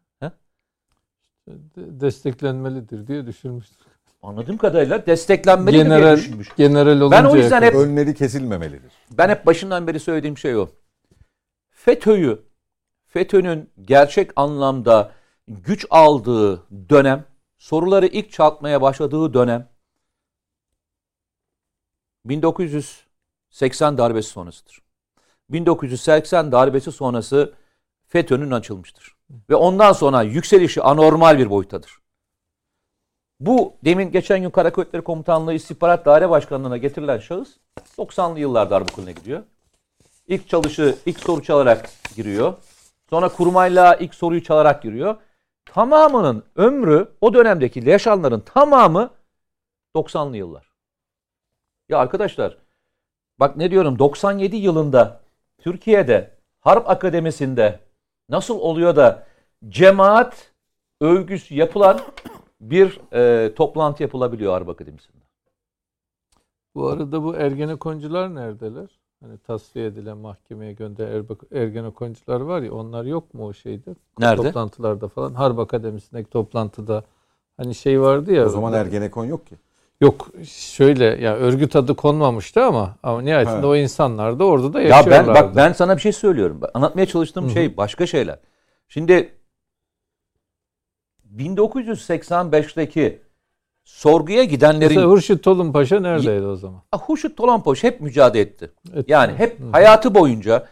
Desteklenmelidir 1.77 3.07
diye 3.07 3.25
düşünmüştür. 3.25 3.77
Anladığım 4.23 4.57
kadarıyla 4.57 5.05
desteklenmeli 5.05 5.73
diye 5.73 5.83
General, 5.83 6.17
düşünmüş. 6.17 6.49
general 6.57 7.01
olunca 7.01 7.17
Ben 7.17 7.25
o 7.25 7.35
yüzden 7.35 7.61
hep 7.61 7.75
Önleri 7.75 8.15
kesilmemelidir. 8.15 8.91
Ben 9.11 9.29
hep 9.29 9.45
başından 9.45 9.87
beri 9.87 9.99
söylediğim 9.99 10.37
şey 10.37 10.55
o. 10.57 10.69
FETÖ'yü, 11.69 12.41
FETÖ'nün 13.07 13.69
gerçek 13.81 14.31
anlamda 14.35 15.11
güç 15.47 15.85
aldığı 15.89 16.63
dönem, 16.89 17.25
soruları 17.57 18.05
ilk 18.07 18.31
çalmaya 18.31 18.81
başladığı 18.81 19.33
dönem 19.33 19.69
1980 22.25 23.97
darbesi 23.97 24.29
sonrasıdır. 24.29 24.81
1980 25.49 26.51
darbesi 26.51 26.91
sonrası 26.91 27.53
FETÖ'nün 28.07 28.51
açılmıştır. 28.51 29.18
Ve 29.49 29.55
ondan 29.55 29.93
sonra 29.93 30.21
yükselişi 30.21 30.81
anormal 30.81 31.37
bir 31.37 31.49
boyuttadır. 31.49 31.99
Bu 33.39 33.73
demin 33.85 34.11
geçen 34.11 34.41
gün 34.41 34.49
Kara 34.49 34.71
Kuvvetleri 34.71 35.03
Komutanlığı 35.03 35.53
İstihbarat 35.53 36.05
Daire 36.05 36.29
Başkanlığı'na 36.29 36.77
getirilen 36.77 37.17
şahıs 37.17 37.57
90'lı 37.97 38.39
yıllarda 38.39 38.75
harp 38.75 38.91
okuluna 38.91 39.11
gidiyor. 39.11 39.43
İlk 40.27 40.49
çalışı, 40.49 40.95
ilk 41.05 41.19
soru 41.19 41.43
çalarak 41.43 41.89
giriyor. 42.15 42.53
Sonra 43.09 43.29
kurmayla 43.29 43.95
ilk 43.95 44.15
soruyu 44.15 44.43
çalarak 44.43 44.83
giriyor. 44.83 45.15
Tamamının 45.65 46.43
ömrü 46.55 47.07
o 47.21 47.33
dönemdeki 47.33 47.89
yaşananların 47.89 48.39
tamamı 48.39 49.09
90'lı 49.95 50.37
yıllar. 50.37 50.69
Ya 51.89 51.97
arkadaşlar 51.97 52.57
bak 53.39 53.57
ne 53.57 53.71
diyorum 53.71 53.99
97 53.99 54.55
yılında 54.55 55.21
Türkiye'de 55.57 56.37
Harp 56.59 56.89
Akademisi'nde 56.89 57.79
nasıl 58.29 58.59
oluyor 58.59 58.95
da 58.95 59.27
cemaat 59.69 60.51
övgüsü 61.01 61.55
yapılan 61.55 62.01
bir 62.61 62.99
e, 63.13 63.53
toplantı 63.55 64.03
yapılabiliyor 64.03 64.53
Harp 64.53 64.69
Akademisi'nde. 64.69 65.19
Bu 66.75 66.87
arada 66.87 67.23
bu 67.23 67.35
Ergenekoncular 67.35 68.35
neredeler? 68.35 68.99
Hani 69.23 69.37
tasfiye 69.37 69.85
edilen 69.85 70.17
mahkemeye 70.17 70.73
gönderen 70.73 71.23
Erbe- 71.23 71.57
Ergenekoncular 71.61 72.41
var 72.41 72.61
ya 72.61 72.73
onlar 72.73 73.05
yok 73.05 73.33
mu 73.33 73.47
o 73.47 73.53
şeyde? 73.53 73.95
Nerede? 74.19 74.41
Toplantılarda 74.41 75.07
falan. 75.07 75.33
Harp 75.33 75.59
Akademisi'ndeki 75.59 76.29
toplantıda 76.29 77.03
hani 77.57 77.75
şey 77.75 78.01
vardı 78.01 78.33
ya. 78.33 78.45
O 78.45 78.49
zaman 78.49 78.73
Ergenekon 78.73 79.25
yok 79.25 79.47
ki. 79.47 79.55
Yok 80.01 80.27
şöyle 80.49 81.05
ya 81.05 81.35
örgüt 81.35 81.75
adı 81.75 81.95
konmamıştı 81.95 82.63
ama 82.63 82.95
ama 83.03 83.21
nihayetinde 83.21 83.57
Ha. 83.57 83.67
o 83.67 83.75
insanlar 83.75 84.39
da 84.39 84.45
orada 84.45 84.73
da 84.73 84.81
Ya 84.81 84.87
yaşıyorlardı. 84.87 85.27
ben 85.27 85.35
bak 85.35 85.55
ben 85.55 85.73
sana 85.73 85.95
bir 85.95 86.01
şey 86.01 86.11
söylüyorum. 86.11 86.61
Bak, 86.61 86.71
Anlatmaya 86.73 87.05
çalıştığım 87.05 87.49
şey 87.49 87.77
başka 87.77 88.07
şeyler. 88.07 88.39
Şimdi 88.87 89.33
1985'teki 91.37 93.21
sorguya 93.83 94.43
gidenlerin 94.43 94.87
Mesela 94.95 95.07
Hurşit 95.07 95.43
Tolun 95.43 95.71
Paşa 95.71 95.99
neredeydi 95.99 96.45
o 96.45 96.55
zaman? 96.55 96.81
Huşut 96.95 97.37
Tolanpoş 97.37 97.83
hep 97.83 98.01
mücadele 98.01 98.41
etti. 98.41 98.71
Etti. 98.95 99.11
Yani 99.11 99.33
hep 99.37 99.57
hayatı 99.71 100.15
boyunca 100.15 100.67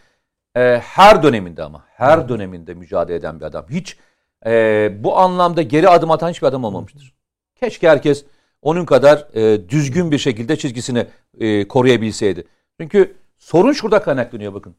e, 0.56 0.60
her 0.84 1.24
döneminde 1.24 1.64
ama 1.64 1.84
her 1.88 2.30
döneminde 2.30 2.74
mücadele 2.74 3.16
eden 3.18 3.40
bir 3.40 3.46
adam. 3.46 3.66
Hiç 3.70 3.98
e, 4.46 4.92
bu 5.04 5.18
anlamda 5.18 5.62
geri 5.62 5.90
adım 5.90 6.12
atan 6.12 6.30
hiçbir 6.30 6.48
adam 6.48 6.64
olmamıştır. 6.64 7.14
Keşke 7.56 7.90
herkes 7.90 8.26
onun 8.68 8.86
kadar 8.86 9.28
e, 9.34 9.70
düzgün 9.70 10.12
bir 10.12 10.18
şekilde 10.18 10.56
çizgisini 10.56 11.08
e, 11.40 11.68
koruyabilseydi. 11.68 12.48
Çünkü 12.80 13.16
sorun 13.38 13.74
şurada 13.74 14.02
kaynaklanıyor 14.02 14.54
bakın. 14.54 14.76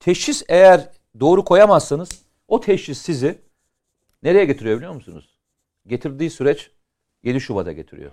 Teşhis 0.00 0.42
eğer 0.48 0.88
doğru 1.20 1.44
koyamazsanız 1.44 2.08
o 2.48 2.60
teşhis 2.60 2.98
sizi 2.98 3.38
nereye 4.22 4.44
getiriyor 4.44 4.76
biliyor 4.76 4.92
musunuz? 4.92 5.38
Getirdiği 5.86 6.30
süreç 6.30 6.70
7 7.22 7.40
Şubat'a 7.40 7.72
getiriyor. 7.72 8.12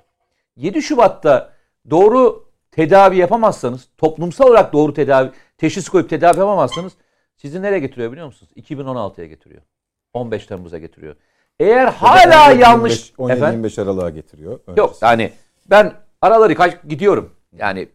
7 0.56 0.82
Şubat'ta 0.82 1.54
doğru 1.90 2.50
tedavi 2.72 3.18
yapamazsanız, 3.18 3.88
toplumsal 3.98 4.48
olarak 4.48 4.74
doğru 4.74 4.94
tedavi, 4.94 5.32
teşhis 5.58 5.90
koyup 5.90 6.10
tedavi 6.10 6.40
yapamazsanız 6.40 6.94
sizi 7.36 7.62
nereye 7.62 7.80
getiriyor 7.80 8.12
biliyor 8.12 8.28
musunuz? 8.28 8.52
2016'ya 8.56 9.28
getiriyor. 9.28 9.62
15 10.14 10.46
Temmuz'a 10.46 10.78
getiriyor. 10.78 11.16
Eğer 11.60 11.88
hala 11.88 12.52
yanlış... 12.52 13.14
Efendim? 13.20 13.66
17-25 13.66 13.82
Aralık'a 13.82 14.10
getiriyor. 14.10 14.52
Yok 14.52 14.90
öncesi. 14.90 15.06
yani 15.06 15.34
ben 15.66 15.94
araları 16.22 16.56
kaç 16.56 16.84
gidiyorum. 16.88 17.36
Yani 17.54 17.90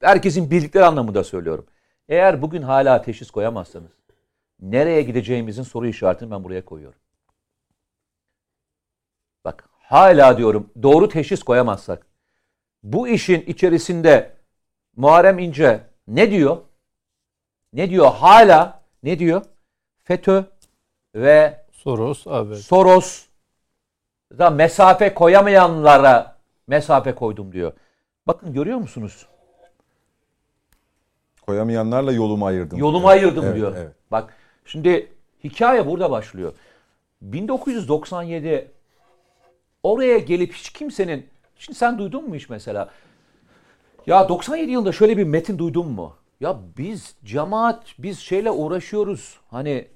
herkesin 0.00 0.50
bildikleri 0.50 0.84
anlamında 0.84 1.24
söylüyorum. 1.24 1.66
Eğer 2.08 2.42
bugün 2.42 2.62
hala 2.62 3.02
teşhis 3.02 3.30
koyamazsanız 3.30 3.90
nereye 4.60 5.02
gideceğimizin 5.02 5.62
soru 5.62 5.86
işaretini 5.88 6.30
ben 6.30 6.44
buraya 6.44 6.64
koyuyorum. 6.64 6.98
Bak 9.44 9.68
hala 9.72 10.38
diyorum 10.38 10.70
doğru 10.82 11.08
teşhis 11.08 11.42
koyamazsak 11.42 12.06
bu 12.82 13.08
işin 13.08 13.40
içerisinde 13.40 14.36
Muharrem 14.96 15.38
İnce 15.38 15.80
ne 16.08 16.30
diyor? 16.30 16.56
Ne 17.72 17.90
diyor? 17.90 18.06
Hala 18.06 18.82
ne 19.02 19.18
diyor? 19.18 19.42
FETÖ 20.04 20.44
ve 21.14 21.65
Soros 21.86 22.26
abi. 22.26 22.56
Soros 22.56 23.24
da 24.38 24.50
mesafe 24.50 25.14
koyamayanlara 25.14 26.36
mesafe 26.66 27.14
koydum 27.14 27.52
diyor. 27.52 27.72
Bakın 28.26 28.52
görüyor 28.52 28.78
musunuz? 28.78 29.26
Koyamayanlarla 31.46 32.12
yolumu 32.12 32.46
ayırdım. 32.46 32.78
Yolumu 32.78 33.00
diyor. 33.00 33.10
ayırdım 33.10 33.44
Evet, 33.44 33.56
diyor. 33.56 33.72
evet. 33.76 33.92
Bak 34.10 34.34
şimdi 34.64 35.12
hikaye 35.44 35.86
burada 35.86 36.10
başlıyor. 36.10 36.52
1997 37.22 38.70
oraya 39.82 40.18
gelip 40.18 40.52
hiç 40.52 40.70
kimsenin 40.70 41.26
Şimdi 41.58 41.78
sen 41.78 41.98
duydun 41.98 42.28
mu 42.28 42.34
hiç 42.34 42.48
mesela? 42.48 42.90
Ya 44.06 44.28
97 44.28 44.70
yılında 44.70 44.92
şöyle 44.92 45.16
bir 45.16 45.24
metin 45.24 45.58
duydun 45.58 45.88
mu? 45.88 46.16
Ya 46.40 46.60
biz 46.78 47.14
cemaat 47.24 47.94
biz 47.98 48.18
şeyle 48.18 48.50
uğraşıyoruz. 48.50 49.40
Hani 49.50 49.88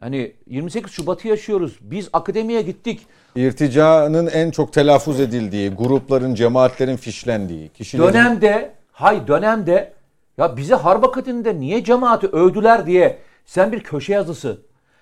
hani 0.00 0.32
28 0.46 0.92
Şubat'ı 0.92 1.28
yaşıyoruz. 1.28 1.78
Biz 1.80 2.08
akademiye 2.12 2.62
gittik. 2.62 3.06
İrticanın 3.36 4.26
en 4.26 4.50
çok 4.50 4.72
telaffuz 4.72 5.20
edildiği, 5.20 5.70
grupların, 5.70 6.34
cemaatlerin 6.34 6.96
fişlendiği, 6.96 7.68
kişilerin... 7.68 8.08
Dönemde 8.08 8.70
hay 8.92 9.26
dönemde 9.26 9.92
ya 10.38 10.56
bize 10.56 10.74
harp 10.74 11.04
akademide 11.04 11.60
niye 11.60 11.84
cemaati 11.84 12.26
övdüler 12.26 12.86
diye 12.86 13.18
sen 13.46 13.72
bir 13.72 13.80
köşe 13.80 14.12
yazısı 14.12 14.58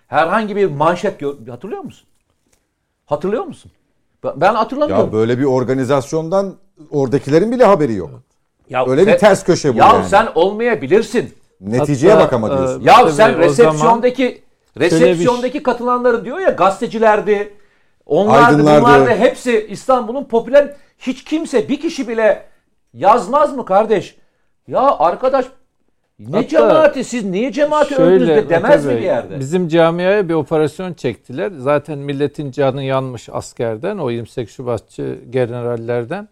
herhangi 0.06 0.56
bir 0.56 0.66
manşet 0.66 1.20
gör, 1.20 1.34
hatırlıyor 1.50 1.82
musun? 1.82 2.08
Hatırlıyor 3.06 3.44
musun? 3.44 3.70
Ben, 4.36 4.54
hatırlamıyorum. 4.54 5.06
Ya 5.06 5.12
böyle 5.12 5.38
bir 5.38 5.44
organizasyondan 5.44 6.54
oradakilerin 6.90 7.52
bile 7.52 7.64
haberi 7.64 7.94
yok. 7.94 8.10
Ya 8.70 8.86
Öyle 8.86 9.06
bir 9.06 9.10
sen- 9.10 9.18
ters 9.18 9.44
köşe 9.44 9.74
bu 9.74 9.78
Ya 9.78 9.86
yani. 9.86 10.08
sen 10.08 10.28
olmayabilirsin. 10.34 11.34
Neticeye 11.60 12.12
Hatta, 12.12 12.24
bakama 12.24 12.58
diyorsun. 12.58 12.80
e, 12.80 12.84
Ya 12.84 13.10
sen 13.10 13.34
o 13.34 13.50
resepsiyondaki 14.76 14.98
Şöyle 14.98 15.12
resepsiyondaki 15.12 15.62
katılanların 15.62 16.24
diyor 16.24 16.38
ya 16.38 16.50
gazetecilerdi. 16.50 17.52
Onlardı, 18.06 18.46
Aydınlardı. 18.46 18.80
bunlardı. 18.84 19.10
Hepsi 19.10 19.66
İstanbul'un 19.70 20.24
popüler 20.24 20.74
hiç 20.98 21.24
kimse 21.24 21.68
bir 21.68 21.80
kişi 21.80 22.08
bile 22.08 22.46
yazmaz 22.94 23.56
mı 23.56 23.64
kardeş? 23.64 24.16
Ya 24.68 24.98
arkadaş 24.98 25.46
ne 26.18 26.36
Hatta 26.36 26.48
cemaati 26.48 27.04
siz 27.04 27.24
niye 27.24 27.52
cemaati 27.52 27.96
öldünüz 27.96 28.28
de 28.28 28.48
demez 28.48 28.86
mi 28.86 28.96
bir 28.96 29.02
yerde? 29.02 29.40
Bizim 29.40 29.68
camiaya 29.68 30.28
bir 30.28 30.34
operasyon 30.34 30.94
çektiler. 30.94 31.52
Zaten 31.58 31.98
milletin 31.98 32.50
canı 32.50 32.82
yanmış 32.82 33.28
askerden, 33.32 33.98
o 33.98 34.10
28 34.10 34.54
Şubatçı 34.54 35.18
generallerden. 35.30 36.28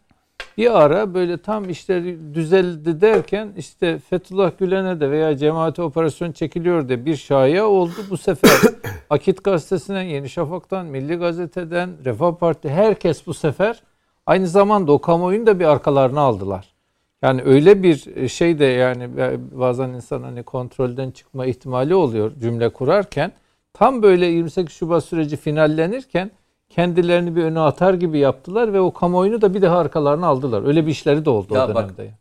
Bir 0.58 0.82
ara 0.82 1.14
böyle 1.14 1.38
tam 1.38 1.70
işleri 1.70 2.34
düzeldi 2.34 3.00
derken 3.00 3.52
işte 3.56 3.98
Fethullah 3.98 4.58
Gülen'e 4.58 5.00
de 5.00 5.10
veya 5.10 5.36
cemaate 5.36 5.82
operasyon 5.82 6.32
çekiliyor 6.32 6.88
diye 6.88 7.06
bir 7.06 7.16
şaya 7.16 7.66
oldu. 7.66 7.94
Bu 8.10 8.16
sefer 8.16 8.50
Akit 9.10 9.44
Gazetesi'nden, 9.44 10.02
Yeni 10.02 10.28
Şafak'tan, 10.28 10.86
Milli 10.86 11.14
Gazete'den, 11.14 11.90
Refah 12.04 12.34
Parti 12.34 12.70
herkes 12.70 13.26
bu 13.26 13.34
sefer 13.34 13.82
aynı 14.26 14.46
zamanda 14.46 14.92
o 14.92 15.00
kamuoyunu 15.00 15.46
da 15.46 15.60
bir 15.60 15.64
arkalarına 15.64 16.20
aldılar. 16.20 16.74
Yani 17.22 17.42
öyle 17.44 17.82
bir 17.82 18.28
şey 18.28 18.58
de 18.58 18.64
yani 18.64 19.08
bazen 19.52 19.88
insan 19.88 20.22
hani 20.22 20.42
kontrolden 20.42 21.10
çıkma 21.10 21.46
ihtimali 21.46 21.94
oluyor 21.94 22.32
cümle 22.40 22.68
kurarken. 22.68 23.32
Tam 23.72 24.02
böyle 24.02 24.26
28 24.26 24.76
Şubat 24.76 25.04
süreci 25.04 25.36
finallenirken 25.36 26.30
kendilerini 26.74 27.36
bir 27.36 27.42
öne 27.42 27.60
atar 27.60 27.94
gibi 27.94 28.18
yaptılar 28.18 28.72
ve 28.72 28.80
o 28.80 28.92
kamuoyunu 28.92 29.40
da 29.40 29.54
bir 29.54 29.62
daha 29.62 29.78
arkalarına 29.78 30.26
aldılar. 30.26 30.66
Öyle 30.66 30.86
bir 30.86 30.90
işleri 30.90 31.24
de 31.24 31.30
oldu 31.30 31.54
Ya 31.54 31.66
o 31.66 31.74
bak, 31.74 31.98
dönemde. 31.98 32.14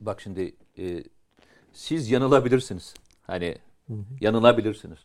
Bak 0.00 0.20
şimdi 0.20 0.54
e, 0.78 1.04
siz 1.72 2.10
yanılabilirsiniz. 2.10 2.94
Hani 3.22 3.58
yanılabilirsiniz. 4.20 4.98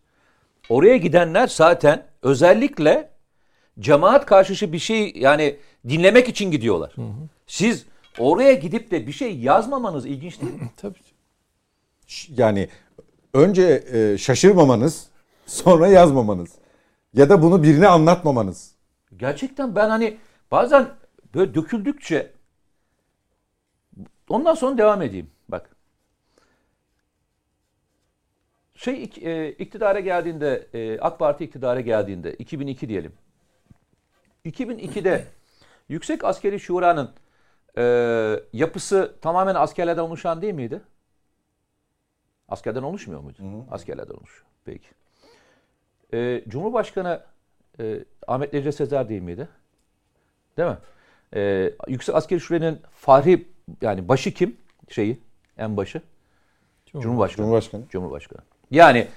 Oraya 0.70 0.98
gidenler 0.98 1.48
zaten 1.48 2.06
özellikle 2.22 3.10
cemaat 3.80 4.26
karşışı 4.26 4.74
bir 4.74 4.80
şey 4.80 5.14
yani 5.16 5.58
dinlemek 5.90 6.30
için 6.30 6.52
gidiyorlar. 6.52 6.96
Siz 7.48 7.86
oraya 8.20 8.54
gidip 8.54 8.92
de 8.92 9.08
bir 9.08 9.12
şey 9.12 9.38
yazmamanız 9.38 10.06
ilginç 10.06 10.42
değil 10.42 10.54
mi? 10.54 10.72
Tabii. 10.78 11.00
Yani 12.30 12.70
önce 13.34 13.84
e, 13.94 14.18
şaşırmamanız, 14.18 15.08
sonra 15.46 15.88
yazmamanız. 15.88 16.50
Ya 17.14 17.30
da 17.30 17.42
bunu 17.42 17.64
birine 17.64 17.88
anlatmamanız. 17.88 18.75
Gerçekten 19.18 19.76
ben 19.76 19.90
hani 19.90 20.18
bazen 20.52 20.90
böyle 21.36 21.56
döküldükçe 21.56 22.32
ondan 24.30 24.54
sonra 24.54 24.78
devam 24.78 25.02
edeyim. 25.02 25.32
Bak. 25.50 25.76
Şey 28.76 29.10
e, 29.22 29.52
iktidara 29.52 30.00
geldiğinde 30.00 30.68
e, 30.74 31.00
AK 31.00 31.20
Parti 31.20 31.44
iktidara 31.44 31.82
geldiğinde 31.82 32.34
2002 32.34 32.90
diyelim. 32.90 33.14
2002'de 34.46 35.26
Yüksek 35.90 36.24
Askeri 36.24 36.60
Şura'nın 36.60 37.14
e, 37.78 37.84
yapısı 38.54 39.16
tamamen 39.22 39.56
askerlerden 39.56 40.02
oluşan 40.02 40.42
değil 40.42 40.54
miydi? 40.54 40.82
Askerden 42.48 42.84
oluşmuyor 42.84 43.22
muydu? 43.22 43.66
Askerlerden 43.72 44.14
oluşuyor. 44.14 44.48
Peki. 44.66 44.88
E, 46.14 46.44
Cumhurbaşkanı 46.48 47.24
e, 47.80 48.00
Ahmet 48.28 48.54
Necdet 48.54 48.76
Sezer 48.76 49.10
değil 49.10 49.22
miydi? 49.22 49.48
Değil 50.58 50.70
mi? 50.70 50.78
E, 51.36 51.72
Yüksek 51.88 52.16
Askeri 52.16 52.40
Şura'nın 52.40 52.80
fahri 52.92 53.48
yani 53.82 54.08
başı 54.08 54.34
kim? 54.34 54.58
Şeyi 54.90 55.20
en 55.58 55.78
başı. 55.78 56.02
Cumhurbaşkanı. 56.86 57.46
Cumhurbaşkanı. 57.46 57.84
Cumhurbaşkanı. 57.90 58.42
Yani 58.72 59.08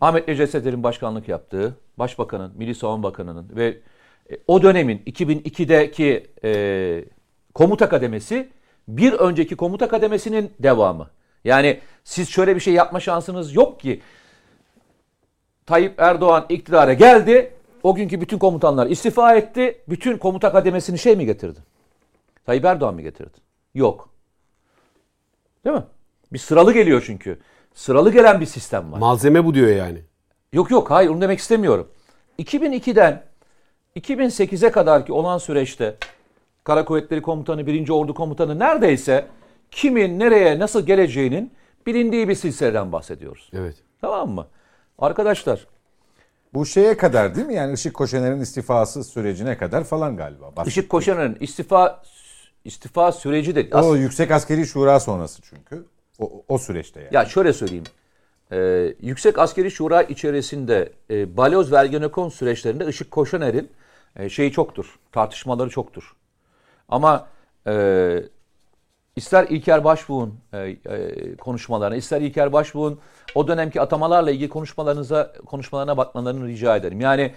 Ahmet 0.00 0.28
Necdet 0.28 0.50
Sezer'in 0.50 0.82
başkanlık 0.82 1.28
yaptığı, 1.28 1.76
Başbakanın, 1.98 2.52
Milli 2.56 2.74
Savunma 2.74 3.02
Bakanı'nın 3.02 3.48
ve 3.56 3.78
e, 4.30 4.38
o 4.46 4.62
dönemin 4.62 4.98
2002'deki 4.98 6.26
e, 6.44 7.04
komuta 7.54 7.88
kademesi 7.88 8.48
bir 8.88 9.12
önceki 9.12 9.56
komuta 9.56 9.88
kademesinin 9.88 10.52
devamı. 10.58 11.10
Yani 11.44 11.80
siz 12.04 12.28
şöyle 12.28 12.54
bir 12.54 12.60
şey 12.60 12.74
yapma 12.74 13.00
şansınız 13.00 13.54
yok 13.54 13.80
ki. 13.80 14.00
Tayyip 15.66 16.00
Erdoğan 16.00 16.46
iktidara 16.48 16.92
geldi. 16.92 17.53
O 17.84 17.94
günkü 17.94 18.20
bütün 18.20 18.38
komutanlar 18.38 18.86
istifa 18.86 19.34
etti. 19.34 19.82
Bütün 19.88 20.18
komuta 20.18 20.52
kademesini 20.52 20.98
şey 20.98 21.16
mi 21.16 21.26
getirdi? 21.26 21.58
Tayyip 22.46 22.64
Erdoğan 22.64 22.94
mı 22.94 23.02
getirdi? 23.02 23.38
Yok. 23.74 24.08
Değil 25.64 25.76
mi? 25.76 25.84
Bir 26.32 26.38
sıralı 26.38 26.72
geliyor 26.72 27.02
çünkü. 27.06 27.38
Sıralı 27.74 28.12
gelen 28.12 28.40
bir 28.40 28.46
sistem 28.46 28.92
var. 28.92 28.98
Malzeme 28.98 29.44
bu 29.44 29.54
diyor 29.54 29.68
yani. 29.68 29.98
Yok 30.52 30.70
yok 30.70 30.90
hayır 30.90 31.10
onu 31.10 31.20
demek 31.20 31.38
istemiyorum. 31.38 31.88
2002'den 32.38 33.22
2008'e 33.96 34.70
kadar 34.70 35.06
ki 35.06 35.12
olan 35.12 35.38
süreçte 35.38 35.96
Kara 36.64 36.84
Kuvvetleri 36.84 37.22
Komutanı, 37.22 37.66
1. 37.66 37.88
Ordu 37.88 38.14
Komutanı 38.14 38.58
neredeyse 38.58 39.26
kimin 39.70 40.18
nereye 40.18 40.58
nasıl 40.58 40.86
geleceğinin 40.86 41.52
bilindiği 41.86 42.28
bir 42.28 42.34
silsileden 42.34 42.92
bahsediyoruz. 42.92 43.50
Evet. 43.52 43.76
Tamam 44.00 44.30
mı? 44.30 44.46
Arkadaşlar 44.98 45.66
Bu 46.54 46.66
şeye 46.66 46.96
kadar 46.96 47.34
değil 47.34 47.46
mi? 47.46 47.54
Yani 47.54 47.74
Işık 47.74 47.94
Koşener'in 47.94 48.40
istifası 48.40 49.04
sürecine 49.04 49.58
kadar 49.58 49.84
falan 49.84 50.16
galiba. 50.16 50.42
Bahsettik. 50.42 50.66
Işık 50.66 50.88
Koşan'ın 50.90 51.36
istifa 51.40 52.02
istifa 52.64 53.12
süreci 53.12 53.54
de 53.54 53.76
O 53.76 53.96
Yüksek 53.96 54.30
Askeri 54.30 54.66
Şura 54.66 55.00
sonrası 55.00 55.42
çünkü. 55.42 55.84
O, 56.18 56.44
o 56.48 56.58
süreçte 56.58 57.00
yani. 57.00 57.14
Ya 57.14 57.24
şöyle 57.24 57.52
söyleyeyim. 57.52 57.84
Ee, 58.52 58.94
Yüksek 59.00 59.38
Askeri 59.38 59.70
Şura 59.70 60.02
içerisinde 60.02 60.92
e, 61.10 61.36
balyoz 61.36 61.72
ve 61.72 61.76
Ergenekon 61.76 62.28
süreçlerinde 62.28 62.86
Işık 62.86 63.10
Koşaner'in 63.10 63.70
e, 64.16 64.28
şeyi 64.28 64.52
çoktur. 64.52 64.98
Tartışmaları 65.12 65.70
çoktur. 65.70 66.16
Ama 66.88 67.28
e, 67.66 67.72
ister 69.16 69.46
İlker 69.50 69.84
Başbuğ'un 69.84 70.40
e, 70.52 70.58
e, 70.58 71.36
konuşmalarına, 71.36 71.96
ister 71.96 72.20
İlker 72.20 72.52
Başbuğ'un 72.52 73.00
o 73.34 73.48
dönemki 73.48 73.80
atamalarla 73.80 74.30
ilgili 74.30 74.48
konuşmalarınıza 74.48 75.32
konuşmalarına 75.46 75.96
bakmalarını 75.96 76.48
rica 76.48 76.76
ederim. 76.76 77.00
Yani 77.00 77.34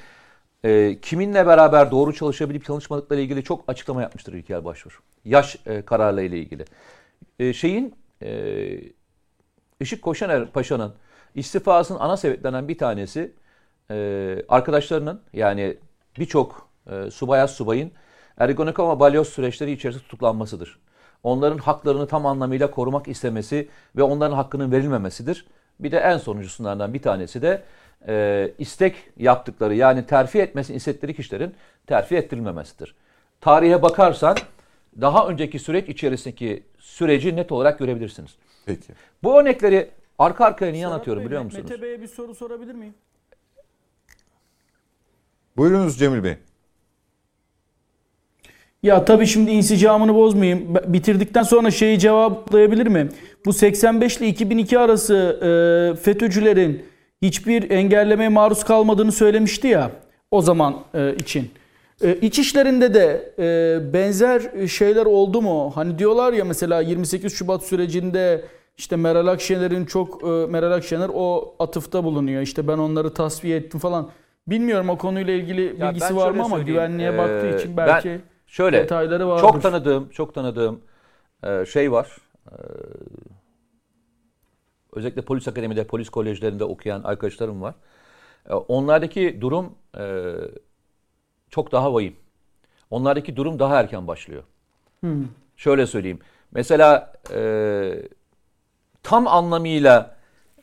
e, 0.63 0.99
kiminle 1.01 1.47
beraber 1.47 1.91
doğru 1.91 2.13
çalışabilip 2.13 2.65
çalışmadıkları 2.65 3.21
ilgili 3.21 3.43
çok 3.43 3.63
açıklama 3.67 4.01
yapmıştır 4.01 4.33
İlker 4.33 4.65
Başbuğ. 4.65 4.89
Yaş 5.25 5.57
e, 5.65 5.81
kararla 5.81 6.21
ile 6.21 6.37
ilgili. 6.37 6.65
E, 7.39 7.53
şeyin 7.53 7.95
e, 8.21 8.81
Işık 9.79 10.01
Koşaner 10.01 10.51
Paşa'nın 10.51 10.93
istifasının 11.35 11.99
ana 11.99 12.17
sebeplerinden 12.17 12.67
bir 12.67 12.77
tanesi 12.77 13.33
e, 13.91 14.37
arkadaşlarının 14.49 15.21
yani 15.33 15.77
birçok 16.19 16.69
e, 16.91 17.11
subayaz 17.11 17.51
subayın 17.51 17.91
Ergonokon 18.37 18.95
ve 18.95 18.99
balyoz 18.99 19.29
süreçleri 19.29 19.71
içerisinde 19.71 20.03
tutuklanmasıdır. 20.03 20.79
Onların 21.23 21.57
haklarını 21.57 22.07
tam 22.07 22.25
anlamıyla 22.25 22.71
korumak 22.71 23.07
istemesi 23.07 23.69
ve 23.95 24.03
onların 24.03 24.35
hakkının 24.35 24.71
verilmemesidir. 24.71 25.47
Bir 25.79 25.91
de 25.91 25.97
en 25.97 26.17
sonuncusunlardan 26.17 26.93
bir 26.93 27.01
tanesi 27.01 27.41
de 27.41 27.63
e, 28.07 28.51
istek 28.57 28.95
yaptıkları 29.17 29.75
yani 29.75 30.05
terfi 30.05 30.39
etmesini 30.39 30.77
istedikleri 30.77 31.15
kişilerin 31.15 31.55
terfi 31.87 32.15
ettirilmemesidir. 32.15 32.95
Tarihe 33.41 33.81
bakarsan 33.81 34.37
daha 35.01 35.27
önceki 35.27 35.59
süreç 35.59 35.89
içerisindeki 35.89 36.63
süreci 36.79 37.35
net 37.35 37.51
olarak 37.51 37.79
görebilirsiniz. 37.79 38.35
Peki. 38.65 38.93
Bu 39.23 39.39
örnekleri 39.39 39.89
arka 40.19 40.45
arkaya 40.45 40.71
niye 40.71 40.81
Serhat 40.81 40.93
anlatıyorum 40.93 41.21
Bey, 41.21 41.27
biliyor 41.27 41.43
musunuz? 41.43 41.69
Mete 41.69 41.81
Bey'e 41.81 42.01
bir 42.01 42.07
soru 42.07 42.35
sorabilir 42.35 42.75
miyim? 42.75 42.93
Buyurunuz 45.57 45.99
Cemil 45.99 46.23
Bey. 46.23 46.37
Ya 48.87 49.05
tabii 49.05 49.27
şimdi 49.27 49.51
insicamını 49.51 50.15
bozmayayım. 50.15 50.75
Bitirdikten 50.87 51.43
sonra 51.43 51.71
şeyi 51.71 51.99
cevaplayabilir 51.99 52.87
mi? 52.87 53.09
Bu 53.45 53.53
85 53.53 54.17
ile 54.17 54.27
2002 54.27 54.79
arası 54.79 55.15
e, 55.15 56.01
FETÖ'cülerin 56.01 56.85
hiçbir 57.21 57.71
engellemeye 57.71 58.29
maruz 58.29 58.63
kalmadığını 58.63 59.11
söylemişti 59.11 59.67
ya 59.67 59.91
o 60.31 60.41
zaman 60.41 60.75
e, 60.93 61.15
için. 61.15 61.51
E, 62.01 62.15
iç 62.15 62.39
işlerinde 62.39 62.93
de 62.93 63.33
e, 63.39 63.93
benzer 63.93 64.67
şeyler 64.67 65.05
oldu 65.05 65.41
mu? 65.41 65.71
Hani 65.75 65.99
diyorlar 65.99 66.33
ya 66.33 66.45
mesela 66.45 66.81
28 66.81 67.33
Şubat 67.33 67.63
sürecinde 67.63 68.41
işte 68.77 68.95
Meral 68.95 69.27
Akşener'in 69.27 69.85
çok 69.85 70.23
e, 70.23 70.27
Meral 70.27 70.71
Akşener 70.71 71.09
o 71.13 71.55
atıfta 71.59 72.03
bulunuyor. 72.03 72.41
İşte 72.41 72.67
ben 72.67 72.77
onları 72.77 73.13
tasfiye 73.13 73.57
ettim 73.57 73.79
falan. 73.79 74.09
Bilmiyorum 74.47 74.89
o 74.89 74.97
konuyla 74.97 75.33
ilgili 75.33 75.81
bilgisi 75.81 76.09
ben 76.09 76.15
var 76.15 76.31
mı 76.31 76.43
ama 76.43 76.59
güvenliğe 76.59 77.09
Ee, 77.13 77.17
baktığı 77.17 77.57
için 77.57 77.77
ben 77.77 77.87
belki 77.87 78.19
şöyle 78.57 78.81
detayları 78.81 79.27
vardır. 79.27 79.41
çok 79.41 79.61
tanıdığım, 79.61 80.09
çok 80.09 80.33
tanıdığım 80.35 80.81
e, 81.43 81.65
şey 81.65 81.91
var. 81.91 82.17
E, 82.51 82.55
özellikle 84.93 85.21
polis 85.21 85.47
akademide, 85.47 85.83
polis 85.83 86.09
kolejlerinde 86.09 86.63
okuyan 86.63 87.03
arkadaşlarım 87.03 87.61
var. 87.61 87.75
E, 88.49 88.53
onlardaki 88.53 89.41
durum 89.41 89.75
çok 91.49 91.71
daha 91.71 91.93
vahim. 91.93 92.15
Onlardaki 92.89 93.35
durum 93.35 93.59
daha 93.59 93.79
erken 93.79 94.07
başlıyor. 94.07 94.43
Şöyle 95.57 95.87
söyleyeyim. 95.87 96.19
Mesela 96.51 97.13
e, 97.33 97.41
tam 99.03 99.27
anlamıyla 99.27 100.15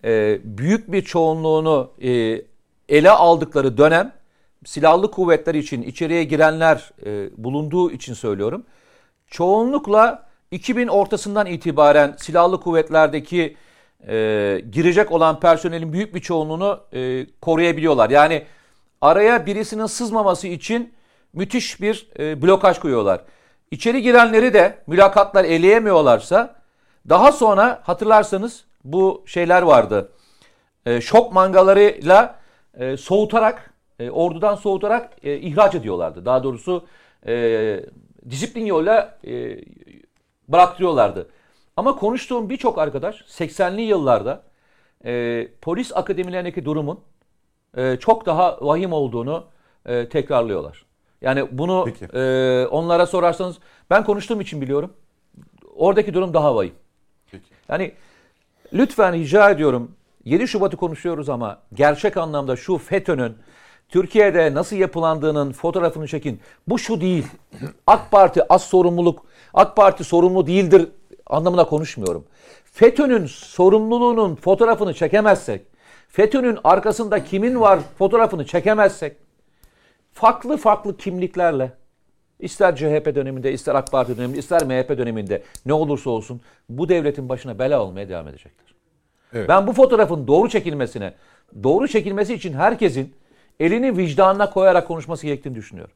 e, 0.04 0.40
büyük 0.44 0.92
bir 0.92 1.02
çoğunluğunu 1.02 1.90
e, 2.02 2.42
ele 2.88 3.10
aldıkları 3.10 3.78
dönem 3.78 4.12
silahlı 4.64 5.10
kuvvetler 5.10 5.54
için 5.54 5.82
içeriye 5.82 6.24
girenler 6.24 6.90
e, 7.06 7.28
bulunduğu 7.44 7.90
için 7.90 8.14
söylüyorum. 8.14 8.66
Çoğunlukla 9.26 10.26
2000 10.50 10.88
ortasından 10.88 11.46
itibaren 11.46 12.14
silahlı 12.18 12.60
kuvvetlerdeki 12.60 13.56
e, 14.08 14.62
girecek 14.72 15.12
olan 15.12 15.40
personelin 15.40 15.92
büyük 15.92 16.14
bir 16.14 16.20
çoğunluğunu 16.20 16.80
e, 16.92 17.26
koruyabiliyorlar. 17.40 18.10
Yani 18.10 18.46
araya 19.00 19.46
birisinin 19.46 19.86
sızmaması 19.86 20.48
için 20.48 20.94
müthiş 21.32 21.80
bir 21.80 22.08
e, 22.18 22.42
blokaj 22.42 22.78
koyuyorlar. 22.78 23.20
İçeri 23.70 24.02
girenleri 24.02 24.54
de 24.54 24.78
mülakatlar 24.86 25.44
eleyemiyorlarsa 25.44 26.54
daha 27.08 27.32
sonra 27.32 27.80
hatırlarsanız 27.84 28.64
bu 28.84 29.24
şeyler 29.26 29.62
vardı. 29.62 30.12
E, 30.86 31.00
şok 31.00 31.32
mangalarıyla 31.32 32.38
e, 32.74 32.96
soğutarak, 32.96 33.73
e, 33.98 34.10
ordudan 34.10 34.54
soğutarak 34.54 35.12
e, 35.22 35.36
ihraç 35.38 35.74
ediyorlardı. 35.74 36.24
Daha 36.24 36.42
doğrusu 36.42 36.86
e, 37.26 37.84
disiplin 38.30 38.66
yoluyla 38.66 39.18
e, 39.26 39.58
bıraktırıyorlardı. 40.48 41.28
Ama 41.76 41.96
konuştuğum 41.96 42.50
birçok 42.50 42.78
arkadaş 42.78 43.20
80'li 43.20 43.82
yıllarda 43.82 44.42
e, 45.04 45.48
polis 45.62 45.96
akademilerindeki 45.96 46.64
durumun 46.64 47.00
e, 47.76 47.96
çok 47.96 48.26
daha 48.26 48.58
vahim 48.60 48.92
olduğunu 48.92 49.44
e, 49.86 50.08
tekrarlıyorlar. 50.08 50.84
Yani 51.22 51.46
bunu 51.52 51.84
Peki. 51.84 52.18
e, 52.18 52.66
onlara 52.66 53.06
sorarsanız 53.06 53.58
ben 53.90 54.04
konuştuğum 54.04 54.40
için 54.40 54.60
biliyorum. 54.60 54.92
Oradaki 55.76 56.14
durum 56.14 56.34
daha 56.34 56.54
vahim. 56.54 56.74
Yani 57.68 57.92
lütfen 58.72 59.12
rica 59.12 59.50
ediyorum 59.50 59.96
7 60.24 60.48
Şubat'ı 60.48 60.76
konuşuyoruz 60.76 61.28
ama 61.28 61.58
gerçek 61.74 62.16
anlamda 62.16 62.56
şu 62.56 62.78
FETÖ'nün 62.78 63.36
Türkiye'de 63.88 64.54
nasıl 64.54 64.76
yapılandığının 64.76 65.52
fotoğrafını 65.52 66.08
çekin. 66.08 66.40
Bu 66.68 66.78
şu 66.78 67.00
değil. 67.00 67.26
AK 67.86 68.10
Parti 68.10 68.52
az 68.52 68.62
sorumluluk, 68.62 69.26
AK 69.54 69.76
Parti 69.76 70.04
sorumlu 70.04 70.46
değildir 70.46 70.88
anlamına 71.26 71.66
konuşmuyorum. 71.66 72.24
FETÖ'nün 72.64 73.26
sorumluluğunun 73.26 74.34
fotoğrafını 74.34 74.94
çekemezsek, 74.94 75.62
FETÖ'nün 76.08 76.58
arkasında 76.64 77.24
kimin 77.24 77.60
var 77.60 77.78
fotoğrafını 77.98 78.46
çekemezsek, 78.46 79.16
farklı 80.12 80.56
farklı 80.56 80.96
kimliklerle 80.96 81.72
ister 82.38 82.76
CHP 82.76 83.14
döneminde, 83.14 83.52
ister 83.52 83.74
AK 83.74 83.92
Parti 83.92 84.16
döneminde, 84.16 84.38
ister 84.38 84.64
MHP 84.64 84.98
döneminde 84.98 85.42
ne 85.66 85.72
olursa 85.72 86.10
olsun 86.10 86.40
bu 86.68 86.88
devletin 86.88 87.28
başına 87.28 87.58
bela 87.58 87.82
olmaya 87.82 88.08
devam 88.08 88.28
edecektir. 88.28 88.74
Evet. 89.32 89.48
Ben 89.48 89.66
bu 89.66 89.72
fotoğrafın 89.72 90.26
doğru 90.26 90.48
çekilmesine, 90.48 91.14
doğru 91.62 91.88
çekilmesi 91.88 92.34
için 92.34 92.52
herkesin 92.52 93.14
elini 93.60 93.96
vicdanına 93.96 94.50
koyarak 94.50 94.88
konuşması 94.88 95.26
gerektiğini 95.26 95.54
düşünüyorum. 95.54 95.94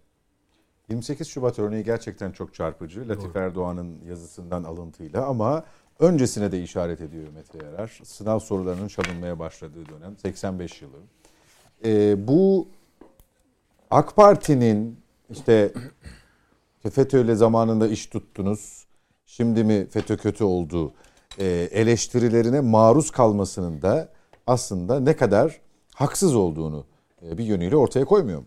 28 0.89 1.29
Şubat 1.29 1.59
örneği 1.59 1.85
gerçekten 1.85 2.33
çok 2.33 2.55
çarpıcı. 2.55 3.09
Latif 3.09 3.37
Erdoğan'ın 3.37 3.99
yazısından 4.09 4.65
alıntıyla 4.65 5.27
ama 5.27 5.65
öncesine 5.99 6.53
de 6.53 6.63
işaret 6.63 7.01
ediyor 7.01 7.29
Mete 7.35 7.67
Yarar. 7.67 8.01
Sınav 8.05 8.39
sorularının 8.39 8.89
çalınmaya 8.89 9.39
başladığı 9.39 9.89
dönem 9.89 10.19
85 10.19 10.83
yılı. 10.83 10.97
Ee, 11.85 12.29
bu 12.29 12.69
AK 13.91 14.17
Parti'nin 14.17 15.01
işte 15.31 15.73
FETÖ'yle 16.91 17.35
zamanında 17.35 17.89
iş 17.89 18.07
tuttunuz. 18.07 18.87
Şimdi 19.27 19.65
mi 19.65 19.87
FETÖ 19.91 20.17
kötü 20.17 20.45
oldu? 20.45 20.93
Ee, 21.39 21.69
eleştirilerine 21.73 22.61
maruz 22.61 23.11
kalmasının 23.11 23.83
da 23.83 24.09
aslında 24.47 25.01
ne 25.01 25.17
kadar 25.17 25.61
haksız 25.95 26.35
olduğunu 26.35 26.87
bir 27.23 27.45
yönüyle 27.45 27.77
ortaya 27.77 28.05
koymuyor 28.05 28.39
mu? 28.39 28.47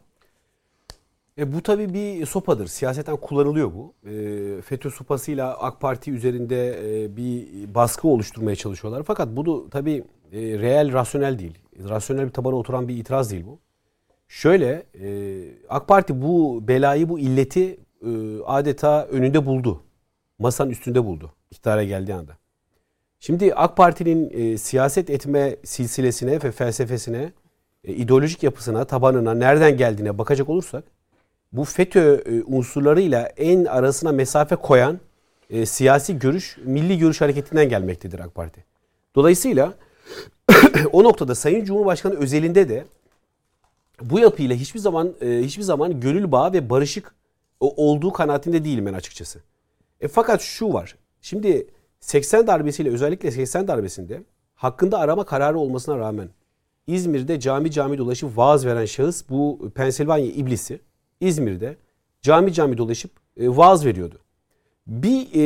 E, 1.38 1.54
bu 1.54 1.62
tabii 1.62 1.94
bir 1.94 2.26
sopadır. 2.26 2.68
Siyaseten 2.68 3.18
kullanılıyor 3.18 3.72
bu. 3.74 3.94
E, 4.10 4.62
FETÖ 4.62 4.90
sopasıyla 4.90 5.60
AK 5.60 5.82
Parti 5.82 6.12
üzerinde 6.12 6.80
e, 7.04 7.18
bir 7.18 7.48
baskı 7.76 8.08
oluşturmaya 8.08 8.56
çalışıyorlar. 8.56 9.04
Fakat 9.04 9.28
bu 9.36 9.70
tabii 9.72 10.04
e, 10.32 10.40
reel, 10.40 10.94
rasyonel 10.94 11.40
değil. 11.40 11.58
Rasyonel 11.90 12.26
bir 12.26 12.34
tabana 12.34 12.56
oturan 12.56 12.88
bir 12.88 12.98
itiraz 12.98 13.32
değil 13.32 13.46
bu. 13.46 13.60
Şöyle, 14.28 14.84
e, 15.02 15.40
AK 15.70 15.88
Parti 15.88 16.22
bu 16.22 16.68
belayı, 16.68 17.10
bu 17.10 17.20
illeti 17.20 17.80
e, 18.06 18.10
adeta 18.46 19.06
önünde 19.06 19.46
buldu. 19.46 19.84
Masanın 20.40 20.70
üstünde 20.70 21.06
buldu. 21.06 21.34
İktidara 21.52 21.84
geldiği 21.84 22.14
anda. 22.14 22.38
Şimdi 23.20 23.54
AK 23.54 23.78
Parti'nin 23.78 24.30
e, 24.34 24.58
siyaset 24.58 25.10
etme 25.10 25.56
silsilesine 25.64 26.44
ve 26.44 26.52
felsefesine, 26.52 27.32
e, 27.84 27.94
ideolojik 27.94 28.44
yapısına, 28.44 28.86
tabanına, 28.86 29.34
nereden 29.34 29.78
geldiğine 29.78 30.18
bakacak 30.18 30.50
olursak, 30.50 30.84
bu 31.52 31.64
FETÖ 31.64 32.24
e, 32.26 32.44
unsurlarıyla 32.44 33.22
en 33.22 33.66
arasına 33.66 34.12
mesafe 34.12 34.56
koyan 34.56 35.00
e, 35.50 35.66
siyasi 35.66 36.20
görüş, 36.20 36.58
milli 36.64 36.98
görüş 36.98 37.22
hareketinden 37.22 37.70
gelmektedir 37.70 38.20
AK 38.20 38.36
Parti. 38.36 38.66
Dolayısıyla 39.16 39.74
o 40.92 41.04
noktada 41.04 41.36
Sayın 41.36 41.66
Cumhurbaşkanı 41.66 42.14
özelinde 42.14 42.70
de 42.70 42.86
bu 44.02 44.20
yapıyla 44.20 44.56
hiçbir 44.56 44.80
zaman 44.80 45.14
e, 45.22 45.28
hiçbir 45.28 45.64
zaman 45.64 46.00
gönül 46.00 46.32
bağı 46.32 46.54
ve 46.54 46.70
barışık 46.70 47.16
o- 47.60 47.88
olduğu 47.88 48.12
kanaatinde 48.12 48.64
değilim 48.66 48.86
ben 48.86 48.94
açıkçası. 48.94 49.40
E, 50.02 50.08
fakat 50.08 50.42
şu 50.42 50.74
var. 50.74 50.96
Şimdi 51.22 51.68
80 52.00 52.48
darbesiyle 52.48 52.90
özellikle 52.90 53.32
80 53.32 53.68
darbesinde 53.68 54.24
hakkında 54.56 55.00
arama 55.00 55.26
kararı 55.26 55.60
olmasına 55.60 55.98
rağmen 55.98 56.30
İzmir'de 56.88 57.40
cami 57.40 57.72
cami 57.72 57.98
dolaşıp 57.98 58.38
vaaz 58.38 58.66
veren 58.66 58.86
şahıs 58.86 59.30
bu 59.30 59.72
Pensilvanya 59.76 60.26
iblisi 60.26 60.80
İzmir'de 61.20 61.76
cami 62.22 62.54
cami 62.54 62.78
dolaşıp 62.78 63.12
e, 63.38 63.50
vaaz 63.50 63.86
veriyordu. 63.86 64.20
Bir 64.88 65.28
e, 65.34 65.40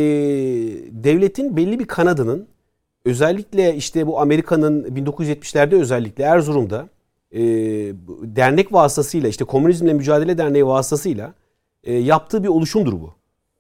devletin 1.04 1.58
belli 1.58 1.80
bir 1.80 1.86
kanadının 1.86 2.48
özellikle 3.06 3.76
işte 3.76 4.08
bu 4.08 4.20
Amerika'nın 4.20 4.84
1970'lerde 4.84 5.76
özellikle 5.82 6.24
Erzurum'da 6.24 6.90
e, 7.32 7.42
dernek 8.24 8.74
vasıtasıyla 8.74 9.30
işte 9.30 9.46
Komünizmle 9.46 9.94
Mücadele 9.94 10.38
Derneği 10.38 10.68
vasıtasıyla 10.68 11.34
e, 11.84 11.94
yaptığı 11.94 12.44
bir 12.44 12.48
oluşumdur 12.48 12.94
bu. 12.94 13.14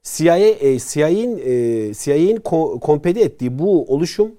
CIA, 0.03 0.37
e, 0.37 0.79
CIA'nin 0.79 1.37
e, 1.37 1.93
CIA'nin 1.93 2.37
ko- 2.37 2.79
kompede 2.79 3.21
ettiği 3.21 3.59
bu 3.59 3.93
oluşum 3.93 4.31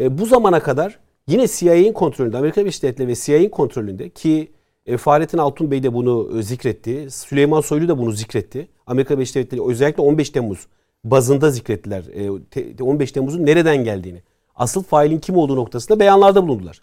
e, 0.00 0.18
bu 0.18 0.26
zamana 0.26 0.60
kadar 0.60 0.98
yine 1.28 1.48
CIA'nin 1.48 1.92
kontrolünde, 1.92 2.38
Amerika 2.38 2.60
Birleşik 2.60 2.82
Devletleri 2.82 3.08
ve 3.08 3.14
CIA'nin 3.14 3.48
kontrolünde 3.48 4.08
ki 4.08 4.52
e, 4.86 4.96
Fahrettin 4.96 5.38
Altun 5.38 5.70
Bey 5.70 5.82
de 5.82 5.94
bunu 5.94 6.38
e, 6.38 6.42
zikretti. 6.42 7.10
Süleyman 7.10 7.60
Soylu 7.60 7.88
da 7.88 7.98
bunu 7.98 8.12
zikretti. 8.12 8.68
Amerika 8.86 9.14
Birleşik 9.14 9.34
Devletleri 9.34 9.62
özellikle 9.66 10.02
15 10.02 10.30
Temmuz 10.30 10.66
bazında 11.04 11.50
zikrettiler. 11.50 12.04
E, 12.04 12.42
te- 12.50 12.82
15 12.82 13.12
Temmuz'un 13.12 13.46
nereden 13.46 13.84
geldiğini. 13.84 14.22
Asıl 14.54 14.82
failin 14.82 15.18
kim 15.18 15.36
olduğu 15.36 15.56
noktasında 15.56 16.00
beyanlarda 16.00 16.48
bulundular. 16.48 16.82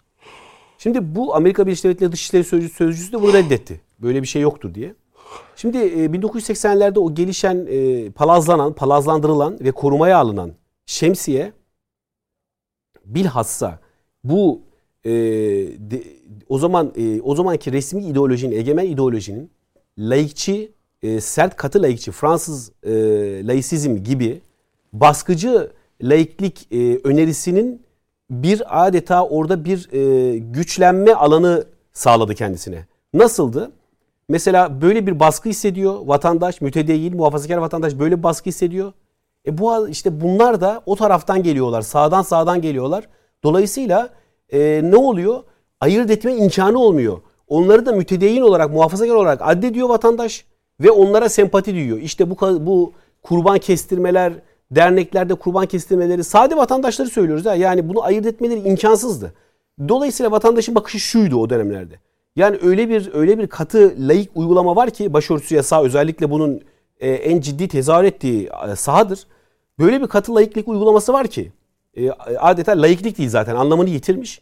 Şimdi 0.78 1.14
bu 1.14 1.34
Amerika 1.34 1.66
Birleşik 1.66 1.84
Devletleri 1.84 2.12
Dışişleri 2.12 2.44
Sözcüsü, 2.44 3.12
de 3.12 3.22
bunu 3.22 3.32
reddetti. 3.32 3.80
Böyle 3.98 4.22
bir 4.22 4.26
şey 4.26 4.42
yoktur 4.42 4.74
diye. 4.74 4.94
Şimdi 5.56 5.78
e, 5.78 6.06
1980'lerde 6.06 6.98
o 6.98 7.14
gelişen, 7.14 7.66
e, 7.70 8.10
palazlanan, 8.10 8.72
palazlandırılan 8.72 9.58
ve 9.60 9.72
korumaya 9.72 10.18
alınan 10.18 10.52
şemsiye 10.86 11.52
bilhassa 13.04 13.78
bu 14.28 14.60
e, 15.04 15.10
de- 15.10 16.02
o 16.48 16.58
zaman 16.58 16.92
e, 16.96 17.20
o 17.20 17.34
zamanki 17.34 17.72
resmi 17.72 18.04
ideolojinin, 18.04 18.56
egemen 18.56 18.86
ideolojinin 18.86 19.50
laikçi, 19.98 20.72
e, 21.02 21.20
sert 21.20 21.56
katı 21.56 21.82
laikçi, 21.82 22.12
Fransız 22.12 22.72
e, 22.82 22.92
laisizm 23.46 23.96
gibi 23.96 24.40
baskıcı 24.92 25.70
laiklik 26.02 26.72
e, 26.72 26.96
önerisinin 27.04 27.82
bir 28.30 28.86
adeta 28.86 29.26
orada 29.26 29.64
bir 29.64 29.88
e, 29.92 30.38
güçlenme 30.38 31.14
alanı 31.14 31.64
sağladı 31.92 32.34
kendisine. 32.34 32.86
Nasıldı? 33.14 33.70
Mesela 34.28 34.82
böyle 34.82 35.06
bir 35.06 35.20
baskı 35.20 35.48
hissediyor 35.48 36.06
vatandaş, 36.06 36.60
mütedeyyin, 36.60 37.16
muhafazakar 37.16 37.56
vatandaş 37.56 37.98
böyle 37.98 38.18
bir 38.18 38.22
baskı 38.22 38.50
hissediyor. 38.50 38.92
E 39.46 39.58
bu 39.58 39.88
işte 39.88 40.20
bunlar 40.20 40.60
da 40.60 40.82
o 40.86 40.96
taraftan 40.96 41.42
geliyorlar. 41.42 41.82
Sağdan 41.82 42.22
sağdan 42.22 42.60
geliyorlar. 42.60 43.08
Dolayısıyla 43.44 44.10
e, 44.52 44.80
ne 44.84 44.96
oluyor? 44.96 45.42
Ayırt 45.80 46.10
etme 46.10 46.36
imkanı 46.36 46.78
olmuyor. 46.78 47.20
Onları 47.48 47.86
da 47.86 47.92
mütedeyyin 47.92 48.42
olarak, 48.42 48.70
muhafazakar 48.70 49.14
olarak 49.14 49.40
addediyor 49.42 49.88
vatandaş 49.88 50.44
ve 50.80 50.90
onlara 50.90 51.28
sempati 51.28 51.74
duyuyor. 51.74 51.98
İşte 51.98 52.30
bu 52.30 52.36
bu 52.66 52.92
kurban 53.22 53.58
kestirmeler, 53.58 54.32
derneklerde 54.70 55.34
kurban 55.34 55.66
kestirmeleri 55.66 56.24
sade 56.24 56.56
vatandaşları 56.56 57.08
söylüyoruz. 57.08 57.46
Ha. 57.46 57.54
Yani 57.54 57.88
bunu 57.88 58.04
ayırt 58.04 58.26
etmeleri 58.26 58.60
imkansızdı. 58.60 59.32
Dolayısıyla 59.88 60.30
vatandaşın 60.30 60.74
bakışı 60.74 61.00
şuydu 61.00 61.36
o 61.36 61.50
dönemlerde. 61.50 61.94
Yani 62.36 62.58
öyle 62.62 62.88
bir 62.88 63.14
öyle 63.14 63.38
bir 63.38 63.46
katı 63.46 63.94
layık 63.98 64.30
uygulama 64.34 64.76
var 64.76 64.90
ki 64.90 65.12
başörtüsü 65.12 65.54
yasağı 65.54 65.84
özellikle 65.84 66.30
bunun 66.30 66.60
e, 67.00 67.10
en 67.10 67.40
ciddi 67.40 67.68
tezahür 67.68 68.04
ettiği 68.04 68.50
e, 68.72 68.76
sahadır. 68.76 69.26
Böyle 69.78 70.02
bir 70.02 70.06
katı 70.06 70.34
layıklık 70.34 70.68
uygulaması 70.68 71.12
var 71.12 71.26
ki 71.26 71.52
e, 71.96 72.10
adeta 72.38 72.72
layıklık 72.72 73.18
değil 73.18 73.28
zaten 73.28 73.56
anlamını 73.56 73.88
yitirmiş. 73.88 74.40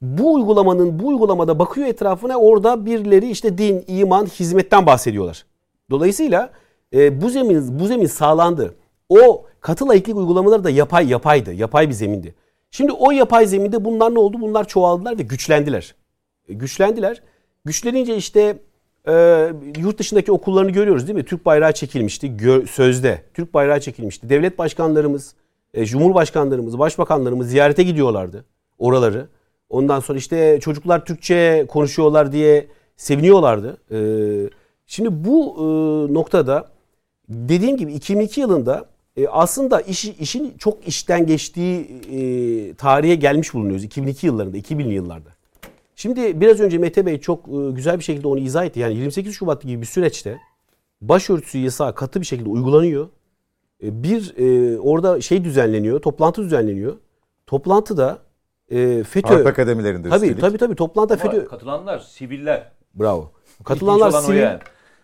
Bu 0.00 0.34
uygulamanın 0.34 0.98
bu 0.98 1.08
uygulamada 1.08 1.58
bakıyor 1.58 1.86
etrafına 1.86 2.36
orada 2.36 2.86
birileri 2.86 3.30
işte 3.30 3.58
din, 3.58 3.84
iman, 3.86 4.26
hizmetten 4.26 4.86
bahsediyorlar. 4.86 5.44
Dolayısıyla 5.90 6.50
e, 6.94 7.22
bu 7.22 7.30
zemin 7.30 7.78
bu 7.78 7.86
zemin 7.86 8.06
sağlandı. 8.06 8.74
O 9.08 9.44
katı 9.60 9.88
layıklık 9.88 10.16
uygulamaları 10.16 10.64
da 10.64 10.70
yapay 10.70 11.08
yapaydı. 11.08 11.52
Yapay 11.52 11.88
bir 11.88 11.94
zemindi. 11.94 12.34
Şimdi 12.70 12.92
o 12.92 13.10
yapay 13.10 13.46
zeminde 13.46 13.84
bunlar 13.84 14.14
ne 14.14 14.18
oldu? 14.18 14.36
Bunlar 14.40 14.68
çoğaldılar 14.68 15.18
ve 15.18 15.22
güçlendiler. 15.22 15.94
E, 16.48 16.54
güçlendiler. 16.54 17.22
Güçlenince 17.64 18.16
işte 18.16 18.58
e, 19.08 19.12
yurt 19.78 19.98
dışındaki 19.98 20.32
okullarını 20.32 20.70
görüyoruz 20.70 21.06
değil 21.06 21.18
mi? 21.18 21.24
Türk 21.24 21.46
bayrağı 21.46 21.72
çekilmişti 21.72 22.26
gö- 22.26 22.66
sözde. 22.66 23.22
Türk 23.34 23.54
bayrağı 23.54 23.80
çekilmişti. 23.80 24.28
Devlet 24.28 24.58
başkanlarımız, 24.58 25.34
e, 25.74 25.86
cumhurbaşkanlarımız, 25.86 26.78
başbakanlarımız 26.78 27.50
ziyarete 27.50 27.82
gidiyorlardı 27.82 28.44
oraları. 28.78 29.28
Ondan 29.68 30.00
sonra 30.00 30.18
işte 30.18 30.58
çocuklar 30.62 31.04
Türkçe 31.04 31.66
konuşuyorlar 31.68 32.32
diye 32.32 32.66
seviniyorlardı. 32.96 33.76
E, 33.90 33.98
şimdi 34.86 35.24
bu 35.24 35.56
e, 35.58 35.64
noktada 36.14 36.68
dediğim 37.28 37.76
gibi 37.76 37.92
2002 37.92 38.40
yılında 38.40 38.86
e, 39.16 39.28
aslında 39.28 39.80
iş, 39.80 40.04
işin 40.04 40.54
çok 40.58 40.88
işten 40.88 41.26
geçtiği 41.26 41.80
e, 42.12 42.74
tarihe 42.74 43.14
gelmiş 43.14 43.54
bulunuyoruz 43.54 43.84
2002 43.84 44.26
yıllarında, 44.26 44.58
2000'li 44.58 44.94
yıllarda. 44.94 45.28
Şimdi 45.96 46.40
biraz 46.40 46.60
önce 46.60 46.78
Mete 46.78 47.06
Bey 47.06 47.20
çok 47.20 47.48
e, 47.48 47.70
güzel 47.70 47.98
bir 47.98 48.04
şekilde 48.04 48.28
onu 48.28 48.38
izah 48.38 48.64
etti. 48.64 48.80
Yani 48.80 48.94
28 48.94 49.34
Şubat 49.34 49.62
gibi 49.62 49.80
bir 49.80 49.86
süreçte 49.86 50.38
başörtüsü 51.00 51.58
yasağı 51.58 51.94
katı 51.94 52.20
bir 52.20 52.26
şekilde 52.26 52.48
uygulanıyor. 52.48 53.08
E, 53.84 54.02
bir 54.02 54.34
e, 54.36 54.78
orada 54.80 55.20
şey 55.20 55.44
düzenleniyor, 55.44 56.00
toplantı 56.00 56.42
düzenleniyor. 56.42 56.96
Toplantıda 57.46 58.18
e, 58.70 59.04
FETÖ... 59.04 59.28
Harp 59.28 59.46
akademilerinde 59.46 60.08
tabii, 60.08 60.26
üstelik. 60.26 60.40
Tabii 60.40 60.58
tabii 60.58 60.74
toplantıda 60.74 61.16
FETÖ... 61.16 61.46
Katılanlar 61.46 61.98
siviller. 61.98 62.70
Bravo. 62.94 63.32
Katılanlar 63.64 64.10
sivil. 64.10 64.38
Yani. 64.38 64.58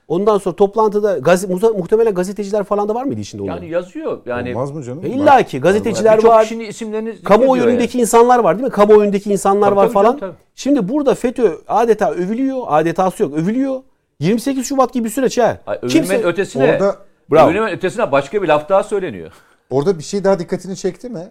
Ondan 0.09 0.39
sonra 0.39 0.57
toplantıda 0.57 1.19
gaz, 1.19 1.49
muhtemelen 1.49 2.15
gazeteciler 2.15 2.65
falan 2.65 2.89
da 2.89 2.95
var 2.95 3.05
mıydı 3.05 3.21
içinde 3.21 3.43
onlar? 3.43 3.57
Yani 3.57 3.69
yazıyor. 3.69 4.19
Yani 4.27 4.51
Olmaz 4.51 4.71
mı 4.71 4.83
canım? 4.83 5.05
E 5.05 5.09
illa 5.09 5.43
ki 5.43 5.61
gazeteciler 5.61 6.25
var. 6.25 6.31
var. 6.31 6.43
kişinin 6.43 6.65
isimlerini 6.65 7.23
kamuoyundaki 7.23 7.99
yani. 7.99 8.03
insanlar 8.03 8.39
var 8.39 8.59
değil 8.59 8.67
mi? 8.67 8.73
Kamuoyundaki 8.73 9.33
insanlar 9.33 9.69
tabii, 9.69 9.77
var 9.77 9.85
tabii, 9.85 9.93
falan. 9.93 10.13
Tabii, 10.13 10.21
tabii. 10.21 10.39
Şimdi 10.55 10.89
burada 10.89 11.15
FETÖ 11.15 11.53
adeta 11.69 12.11
övülüyor. 12.11 12.63
Adetası 12.67 13.23
yok. 13.23 13.35
Övülüyor. 13.35 13.81
28 14.21 14.67
Şubat 14.67 14.93
gibi 14.93 15.05
bir 15.05 15.11
süreç 15.11 15.39
ha. 15.39 15.59
Ay, 15.67 15.81
Kimse 15.81 16.23
ötesine 16.23 16.65
orada 16.65 16.97
Bravo. 17.31 17.51
Övülmenin 17.51 17.73
ötesine 17.77 18.13
başka 18.13 18.43
bir 18.43 18.49
laf 18.49 18.69
daha 18.69 18.83
söyleniyor. 18.83 19.33
Orada 19.71 19.99
bir 19.99 20.03
şey 20.03 20.25
daha 20.25 20.39
dikkatini 20.39 20.77
çekti 20.77 21.09
mi? 21.09 21.29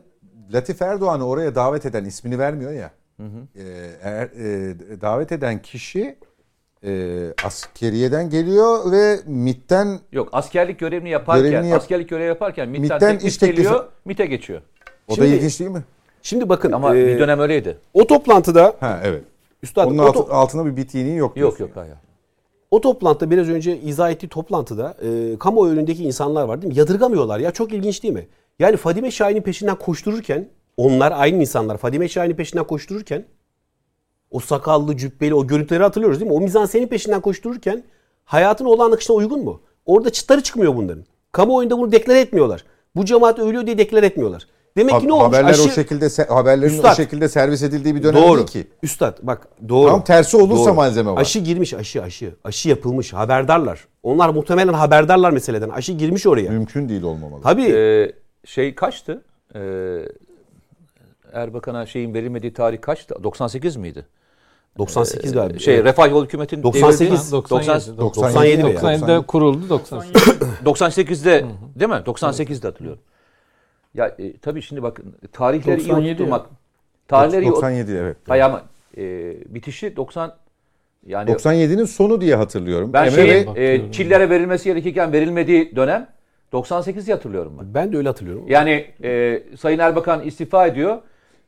Latif 0.54 0.82
Erdoğan'ı 0.82 1.28
oraya 1.28 1.56
davet 1.56 1.86
eden 1.86 2.06
ismini 2.06 2.40
vermiyor 2.40 2.72
ya. 2.72 2.92
Hı 3.18 3.24
hı. 3.24 3.60
Ee, 3.60 3.90
eğer, 4.04 4.26
e, 4.26 5.02
davet 5.02 5.32
eden 5.32 5.62
kişi 5.62 6.16
e, 6.84 7.22
askeriyeden 7.44 8.30
geliyor 8.30 8.92
ve 8.92 9.20
MIT'ten 9.26 10.00
Yok 10.12 10.30
askerlik 10.32 10.80
görevini 10.80 11.10
yaparken 11.10 11.44
görevini 11.52 11.70
yap- 11.70 11.82
askerlik 11.82 12.10
görevi 12.10 12.28
yaparken 12.28 12.70
MIT'ten, 12.70 12.82
MIT'ten 12.82 13.12
teklif 13.12 13.32
iş 13.32 13.38
teklifi 13.38 13.64
geliyor 13.64 13.86
MIT'e 14.06 14.26
geçiyor. 14.26 14.62
O 15.08 15.16
şimdi, 15.16 15.28
da 15.28 15.34
ilginç 15.36 15.60
değil 15.60 15.72
mi? 15.72 15.84
Şimdi 16.22 16.50
bakın 16.50 16.72
ama 16.72 16.96
e, 16.96 17.08
bir 17.08 17.20
dönem 17.20 17.40
öyleydi. 17.40 17.78
O 17.94 18.08
toplantıda 18.08 18.76
ha 18.80 19.00
evet. 19.04 19.24
Üstad, 19.64 19.88
Onun 19.88 19.98
altı, 19.98 20.20
to- 20.20 20.32
altında 20.32 20.66
bir 20.66 20.78
bittiğinin 20.78 21.16
yok. 21.16 21.38
Yok 21.38 21.60
yok 21.60 21.70
hayır. 21.76 21.96
O 22.72 22.82
toplantıda 22.82 23.32
biraz 23.32 23.50
önce 23.50 23.80
izah 23.82 24.12
ettiği 24.12 24.28
toplantıda 24.28 24.98
e, 25.02 25.38
kamuoyu 25.40 25.74
önündeki 25.74 26.04
insanlar 26.04 26.44
var 26.44 26.62
değil 26.62 26.74
mi? 26.74 26.80
Yadırgamıyorlar 26.80 27.40
ya 27.40 27.52
çok 27.52 27.74
ilginç 27.74 28.04
değil 28.04 28.14
mi? 28.14 28.28
Yani 28.60 28.78
Fadime 28.78 29.12
Şahin'in 29.12 29.42
peşinden 29.42 29.76
koştururken 29.76 30.50
onlar 30.78 31.12
aynı 31.16 31.42
insanlar 31.42 31.78
Fadime 31.78 32.10
Şahin'in 32.10 32.36
peşinden 32.36 32.64
koştururken 32.68 33.26
o 34.32 34.40
sakallı 34.40 34.98
cübbeli 34.98 35.34
o 35.34 35.48
görüntüleri 35.48 35.84
hatırlıyoruz 35.84 36.20
değil 36.20 36.32
mi? 36.32 36.38
O 36.38 36.42
mizansenin 36.42 36.88
peşinden 36.88 37.22
koştururken 37.22 37.84
hayatın 38.26 38.66
olan 38.66 38.92
akışına 38.92 39.16
uygun 39.16 39.44
mu? 39.44 39.62
Orada 39.86 40.10
çıtları 40.10 40.44
çıkmıyor 40.44 40.76
bunların. 40.76 41.06
Kamuoyunda 41.32 41.78
bunu 41.78 41.92
deklar 41.92 42.16
etmiyorlar. 42.16 42.66
Bu 42.96 43.06
cemaat 43.06 43.40
ölüyor 43.40 43.66
diye 43.66 43.78
deklar 43.78 44.04
etmiyorlar. 44.04 44.48
Demek 44.78 44.94
ha, 44.94 45.00
ki 45.00 45.08
ne 45.08 45.14
olmuş? 45.14 45.28
Haberler 45.28 45.50
Aşı... 45.50 45.64
o 45.64 45.70
şekilde 45.70 46.24
haberlerin 46.24 46.74
Üstad, 46.74 46.92
o 46.92 46.96
şekilde 46.96 47.30
servis 47.30 47.64
edildiği 47.64 47.96
bir 47.96 48.04
dönem 48.04 48.22
doğru. 48.22 48.38
değil 48.38 48.48
ki. 48.48 48.68
Üstad 48.84 49.18
bak 49.22 49.48
doğru. 49.70 49.90
Tam 49.90 50.04
tersi 50.04 50.38
olursa 50.38 50.66
doğru. 50.66 50.74
malzeme 50.74 51.12
var. 51.12 51.22
Aşı 51.22 51.40
girmiş 51.40 51.74
aşı 51.74 52.04
aşı. 52.04 52.36
Aşı 52.44 52.70
yapılmış 52.70 53.14
haberdarlar. 53.14 53.88
Onlar 54.04 54.30
muhtemelen 54.30 54.74
haberdarlar 54.74 55.32
meseleden. 55.32 55.70
Aşı 55.70 55.94
girmiş 55.94 56.28
oraya. 56.28 56.50
Mümkün 56.50 56.90
değil 56.90 57.04
olmamalı. 57.04 57.42
Tabii. 57.42 57.66
Ee, 57.66 58.12
şey 58.46 58.76
kaçtı? 58.76 59.24
Ee, 59.56 59.60
Erbakan'a 61.34 61.86
şeyin 61.86 62.14
verilmediği 62.14 62.54
tarih 62.54 62.82
kaçtı? 62.82 63.24
98 63.24 63.76
miydi? 63.76 64.06
98 64.78 65.34
galiba. 65.34 65.60
Şey 65.60 65.84
Refah 65.84 66.10
Yol 66.10 66.26
Hükümeti'nin 66.26 66.64
98 66.64 67.32
97 67.32 67.98
97 67.98 68.62
97'de 68.62 69.26
kuruldu 69.26 69.70
98. 69.70 70.24
98'de 70.66 71.46
değil 71.76 71.90
mi? 71.90 71.96
98'de 71.96 72.68
hatırlıyorum. 72.68 73.02
Ya 74.00 74.16
e, 74.20 74.38
tabii 74.38 74.62
şimdi 74.62 74.84
bakın 74.84 75.16
tarihleri 75.32 75.82
iyi 75.82 76.14
oturtmak. 76.14 76.46
Tarihleri 77.08 77.46
97 77.46 77.92
evet. 77.92 78.18
Hayır 78.28 78.44
ama 78.44 78.64
e, 78.98 79.04
bitişi 79.56 79.96
90 79.96 80.36
yani 81.06 81.32
97'nin 81.32 81.86
sonu 81.86 82.22
diye 82.22 82.36
hatırlıyorum. 82.36 82.94
Ben 82.94 83.10
şey 83.10 83.48
e, 83.56 83.92
Çillere 83.92 84.30
verilmesi 84.30 84.64
gerekirken 84.64 85.14
verilmediği 85.14 85.76
dönem 85.76 86.08
98'i 86.54 87.14
hatırlıyorum 87.14 87.58
ben. 87.60 87.74
Ben 87.74 87.94
de 87.94 87.98
öyle 87.98 88.08
hatırlıyorum. 88.08 88.46
Yani 88.48 88.86
e, 89.04 89.44
Sayın 89.60 89.80
Erbakan 89.80 90.22
istifa 90.22 90.68
ediyor. 90.68 90.98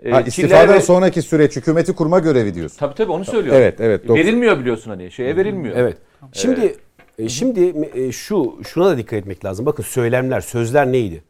E, 0.03 0.11
ha, 0.11 0.21
istifadan 0.21 0.75
ve... 0.75 0.81
sonraki 0.81 1.21
süreç 1.21 1.55
hükümeti 1.55 1.93
kurma 1.93 2.19
görevi 2.19 2.53
diyorsun. 2.53 2.77
Tabii 2.77 2.95
tabii 2.95 3.11
onu 3.11 3.25
söylüyorum. 3.25 3.61
Evet 3.61 3.81
evet. 3.81 4.09
Verilmiyor 4.09 4.59
biliyorsun 4.59 4.91
hani 4.91 5.11
şeye 5.11 5.35
verilmiyor. 5.35 5.75
Evet. 5.77 5.97
Şimdi 6.33 6.75
ee, 7.19 7.29
şimdi 7.29 7.89
e, 7.93 8.11
şu 8.11 8.59
şuna 8.67 8.85
da 8.85 8.97
dikkat 8.97 9.13
etmek 9.13 9.45
lazım. 9.45 9.65
Bakın 9.65 9.83
söylemler, 9.83 10.41
sözler 10.41 10.91
neydi? 10.91 11.23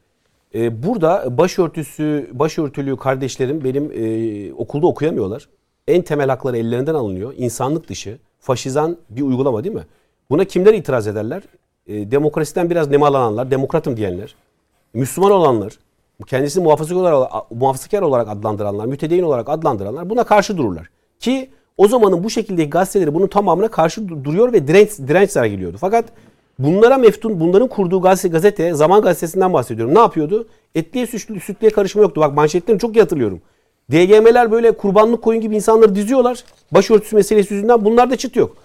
Ee, 0.56 0.84
burada 0.84 1.38
başörtüsü, 1.38 2.30
başörtülü 2.34 2.98
kardeşlerim 2.98 3.64
benim 3.64 3.92
e, 3.96 4.54
okulda 4.54 4.88
okuyamıyorlar. 4.88 5.50
En 5.88 6.02
temel 6.02 6.30
hakları 6.30 6.58
ellerinden 6.58 6.94
alınıyor. 6.94 7.34
İnsanlık 7.38 7.90
dışı, 7.90 8.18
faşizan 8.40 8.98
bir 9.10 9.22
uygulama 9.22 9.64
değil 9.64 9.76
mi? 9.76 9.86
Buna 10.30 10.46
kimler 10.46 10.74
itiraz 10.74 11.08
ederler? 11.08 11.44
E, 11.88 12.12
demokrasiden 12.12 12.70
biraz 12.70 12.90
nemalananlar, 12.90 13.52
demokratım 13.52 13.98
diyenler, 13.98 14.36
Müslüman 14.94 15.32
olanlar, 15.32 15.80
kendisini 16.28 16.64
muhafazakar 16.64 17.12
olarak, 17.12 17.52
muhafazakar 17.52 18.02
olarak 18.02 18.30
adlandıranlar, 18.30 18.86
mütedeyyin 18.86 19.24
olarak 19.24 19.50
adlandıranlar 19.50 20.10
buna 20.10 20.24
karşı 20.24 20.58
dururlar. 20.58 20.90
Ki 21.20 21.50
o 21.78 21.88
zamanın 21.88 22.24
bu 22.24 22.30
şekilde 22.30 22.66
gazeteleri 22.66 23.14
bunun 23.14 23.28
tamamına 23.28 23.68
karşı 23.68 24.10
duruyor 24.24 24.54
ve 24.54 24.68
direnç, 24.68 24.90
direnç 25.00 25.30
sergiliyordu. 25.30 25.78
Fakat 25.78 26.06
bunlara 26.60 26.98
meftun, 26.98 27.40
bunların 27.40 27.68
kurduğu 27.68 28.02
gazete, 28.02 28.28
gazete 28.28 28.74
Zaman 28.74 29.02
Gazetesi'nden 29.02 29.54
bahsediyorum. 29.54 29.96
Ne 29.96 30.00
yapıyordu? 30.00 30.48
Etliye 30.76 31.08
sütlü, 31.08 31.40
sütlüye 31.40 31.72
karışma 31.72 32.02
yoktu. 32.02 32.22
Bak 32.22 32.36
manşetlerini 32.36 32.80
çok 32.80 32.96
iyi 32.96 33.00
hatırlıyorum. 33.00 33.42
DGM'ler 33.92 34.52
böyle 34.52 34.72
kurbanlık 34.72 35.22
koyun 35.22 35.42
gibi 35.42 35.56
insanları 35.56 35.96
diziyorlar. 35.96 36.44
Başörtüsü 36.72 37.16
meselesi 37.16 37.54
yüzünden 37.54 37.86
bunlarda 37.86 38.16
çıt 38.16 38.36
yok. 38.36 38.58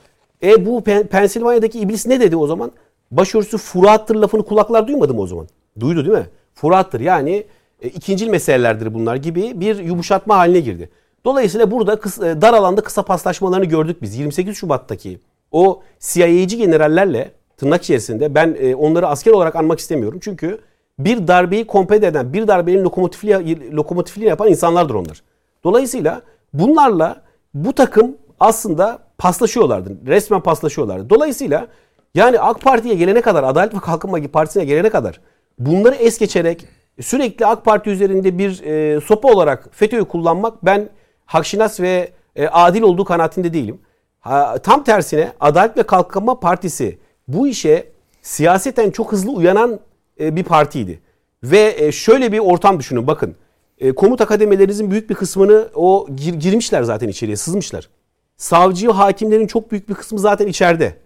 E 0.43 0.67
bu 0.67 0.85
Pensilvanya'daki 1.11 1.81
iblis 1.81 2.07
ne 2.07 2.21
dedi 2.21 2.37
o 2.37 2.47
zaman? 2.47 2.73
Başörtüsü 3.11 3.59
Furattır 3.59 4.15
lafını 4.15 4.43
kulaklar 4.43 4.89
duymadı 4.89 5.15
mı 5.15 5.21
o 5.21 5.27
zaman? 5.27 5.49
Duydu 5.81 6.07
değil 6.07 6.19
mi? 6.19 6.27
Furattır 6.55 7.01
yani 7.01 7.45
e, 7.83 7.89
ikincil 7.89 8.29
meselelerdir 8.29 8.95
bunlar 8.95 9.17
gibi 9.17 9.61
bir 9.61 9.79
yumuşatma 9.79 10.37
haline 10.37 10.61
girdi. 10.61 10.91
Dolayısıyla 11.25 11.71
burada 11.71 12.01
kısa, 12.01 12.29
e, 12.29 12.41
dar 12.41 12.55
alanda 12.55 12.81
kısa 12.81 13.03
paslaşmalarını 13.03 13.65
gördük 13.65 14.03
biz. 14.03 14.19
28 14.19 14.57
Şubat'taki 14.57 15.19
o 15.53 15.83
CIA'ci 16.01 16.57
generallerle 16.57 17.31
tırnak 17.57 17.83
içerisinde 17.83 18.35
ben 18.35 18.57
e, 18.61 18.75
onları 18.75 19.07
asker 19.07 19.33
olarak 19.33 19.57
anmak 19.57 19.79
istemiyorum. 19.79 20.19
Çünkü 20.23 20.61
bir 20.99 21.29
darbeyi 21.29 21.67
kompede 21.67 22.07
eden, 22.07 22.33
bir 22.33 22.49
darbenin 22.49 22.85
lokomotifli, 22.85 23.77
lokomotifliğini 23.77 24.29
yapan 24.29 24.49
insanlardır 24.49 24.95
onlar. 24.95 25.23
Dolayısıyla 25.65 26.23
bunlarla 26.53 27.23
bu 27.55 27.73
takım 27.73 28.17
aslında 28.41 28.99
paslaşıyorlardı. 29.19 29.97
Resmen 30.07 30.41
paslaşıyorlardı. 30.41 31.11
Dolayısıyla 31.11 31.67
yani 32.15 32.41
AK 32.41 32.61
Parti'ye 32.61 32.95
gelene 32.95 33.21
kadar, 33.21 33.45
Adalet 33.45 33.75
ve 33.75 33.79
Kalkınma 33.79 34.19
Partisi'ne 34.33 34.65
gelene 34.65 34.91
kadar 34.91 35.21
bunları 35.59 35.95
es 35.95 36.19
geçerek 36.19 36.67
sürekli 37.01 37.47
AK 37.47 37.65
Parti 37.65 37.91
üzerinde 37.91 38.39
bir 38.39 38.63
e, 38.63 39.01
sopa 39.01 39.29
olarak 39.29 39.69
FETÖ'yü 39.73 40.05
kullanmak 40.05 40.65
ben 40.65 40.89
hakşinas 41.27 41.81
ve 41.81 42.11
e, 42.37 42.49
adil 42.49 42.83
olduğu 42.83 43.05
kanaatinde 43.05 43.53
değilim. 43.53 43.79
Ha, 44.21 44.59
tam 44.59 44.85
tersine 44.85 45.33
Adalet 45.41 45.77
ve 45.77 45.83
Kalkınma 45.83 46.41
Partisi 46.41 46.99
bu 47.29 47.49
işe 47.49 47.89
siyaseten 48.23 48.91
çok 48.91 49.13
hızlı 49.13 49.31
uyanan 49.31 49.81
e, 50.21 50.37
bir 50.37 50.45
partiydi. 50.45 51.01
Ve 51.43 51.75
e, 51.79 51.93
şöyle 51.93 52.33
bir 52.33 52.39
ortam 52.39 52.79
düşünün 52.79 53.07
bakın. 53.07 53.35
E, 53.79 53.93
komut 53.93 54.21
akademelerinizin 54.21 54.91
büyük 54.91 55.11
bir 55.11 55.15
kısmını 55.15 55.69
o 55.75 56.07
gir, 56.17 56.35
girmişler 56.35 56.83
zaten 56.83 57.09
içeriye 57.09 57.37
sızmışlar. 57.37 57.89
Savcı 58.37 58.91
hakimlerin 58.91 59.47
çok 59.47 59.71
büyük 59.71 59.89
bir 59.89 59.95
kısmı 59.95 60.19
zaten 60.19 60.47
içeride. 60.47 60.97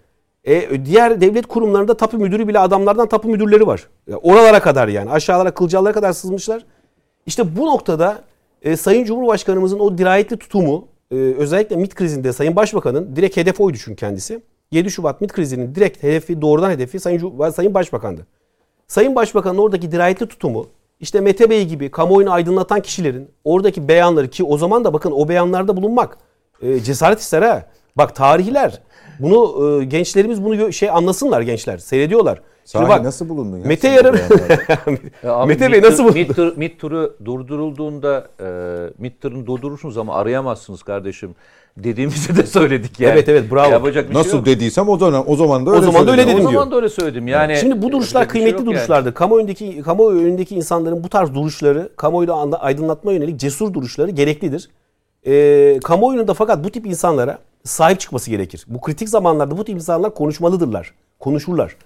E, 0.44 0.84
diğer 0.84 1.20
devlet 1.20 1.46
kurumlarında 1.46 1.96
tapu 1.96 2.18
müdürü 2.18 2.48
bile 2.48 2.58
adamlardan 2.58 3.08
tapu 3.08 3.28
müdürleri 3.28 3.66
var. 3.66 3.88
Oralara 4.22 4.60
kadar 4.60 4.88
yani 4.88 5.10
aşağılara 5.10 5.50
kılcallara 5.50 5.92
kadar 5.92 6.12
sızmışlar. 6.12 6.64
İşte 7.26 7.56
bu 7.56 7.66
noktada 7.66 8.22
e, 8.62 8.76
Sayın 8.76 9.04
Cumhurbaşkanımızın 9.04 9.78
o 9.78 9.98
dirayetli 9.98 10.36
tutumu 10.36 10.88
e, 11.10 11.14
özellikle 11.14 11.76
MİT 11.76 11.94
krizinde 11.94 12.32
Sayın 12.32 12.56
Başbakan'ın 12.56 13.16
direkt 13.16 13.36
hedef 13.36 13.60
oydu 13.60 13.78
çünkü 13.84 13.96
kendisi. 13.96 14.40
7 14.72 14.90
Şubat 14.90 15.20
MİT 15.20 15.32
krizinin 15.32 15.74
direkt 15.74 16.02
hedefi 16.02 16.42
doğrudan 16.42 16.70
hedefi 16.70 17.00
Sayın, 17.00 17.50
Sayın 17.50 17.74
Başbakan'dı. 17.74 18.26
Sayın 18.88 19.14
Başbakan'ın 19.14 19.58
oradaki 19.58 19.92
dirayetli 19.92 20.26
tutumu 20.26 20.66
işte 21.00 21.20
Mete 21.20 21.50
Bey 21.50 21.66
gibi 21.66 21.90
kamuoyunu 21.90 22.32
aydınlatan 22.32 22.80
kişilerin 22.80 23.30
oradaki 23.44 23.88
beyanları 23.88 24.28
ki 24.28 24.44
o 24.44 24.58
zaman 24.58 24.84
da 24.84 24.92
bakın 24.92 25.12
o 25.12 25.28
beyanlarda 25.28 25.76
bulunmak 25.76 26.18
e, 26.62 26.80
cesaret 26.80 27.20
ister 27.20 27.42
ha. 27.42 27.64
Bak 27.96 28.14
tarihler 28.14 28.82
bunu 29.20 29.80
e, 29.80 29.84
gençlerimiz 29.84 30.44
bunu 30.44 30.72
şey 30.72 30.90
anlasınlar 30.90 31.40
gençler 31.40 31.78
seyrediyorlar. 31.78 32.40
Sahi 32.64 32.88
bak, 32.88 33.04
nasıl 33.04 33.28
bulundun 33.28 33.58
ya? 33.58 33.66
Mete 33.66 33.88
Yarın 33.88 34.14
Mete 35.48 35.72
Bey 35.72 35.82
nasıl 35.82 36.04
bulundun? 36.04 36.20
MİT, 36.20 36.36
tur, 36.36 36.56
MİT 36.56 36.80
turu 36.80 37.16
durdurulduğunda 37.24 38.28
e, 38.40 38.46
MİT 38.98 39.20
turunu 39.20 39.46
durdurursunuz 39.46 39.98
ama 39.98 40.14
arayamazsınız 40.14 40.82
kardeşim 40.82 41.34
dediğimizi 41.84 42.36
de 42.36 42.46
söyledik 42.46 43.00
yani. 43.00 43.12
Evet 43.12 43.28
evet 43.28 43.52
bravo. 43.52 43.70
Yapacak 43.70 44.10
bir 44.10 44.14
Nasıl 44.14 44.30
şey 44.30 44.38
yok. 44.38 44.46
dediysem 44.46 44.88
o 44.88 44.98
zaman 44.98 45.30
o 45.30 45.36
zaman 45.36 45.66
da 45.66 45.70
öyle 45.70 45.80
O 45.80 45.82
zaman 45.92 46.06
da 46.06 46.10
öyle 46.10 46.26
dedim 46.26 46.38
diyor. 46.38 46.50
O 46.50 46.52
zaman 46.52 46.70
da 46.70 46.76
öyle 46.76 46.88
söyledim. 46.88 47.28
Yani 47.28 47.56
Şimdi 47.56 47.82
bu 47.82 47.92
duruşlar 47.92 48.28
kıymetli 48.28 48.56
şey 48.56 48.66
duruşlardır. 48.66 49.06
Yani. 49.06 49.14
Kamuoyundaki 49.14 49.82
kamuoyu 49.82 50.20
önündeki 50.20 50.54
insanların 50.54 51.04
bu 51.04 51.08
tarz 51.08 51.34
duruşları, 51.34 51.90
kamuoyu 51.96 52.32
aydınlatma 52.60 53.12
yönelik 53.12 53.40
cesur 53.40 53.74
duruşları 53.74 54.10
gereklidir. 54.10 54.70
Ee, 55.26 55.80
kamuoyunun 55.84 56.28
da 56.28 56.34
fakat 56.34 56.64
bu 56.64 56.70
tip 56.70 56.86
insanlara 56.86 57.38
sahip 57.64 58.00
çıkması 58.00 58.30
gerekir. 58.30 58.64
Bu 58.68 58.80
kritik 58.80 59.08
zamanlarda 59.08 59.58
bu 59.58 59.64
tip 59.64 59.74
insanlar 59.74 60.14
konuşmalıdırlar. 60.14 60.94
Konuşurlar. 61.18 61.76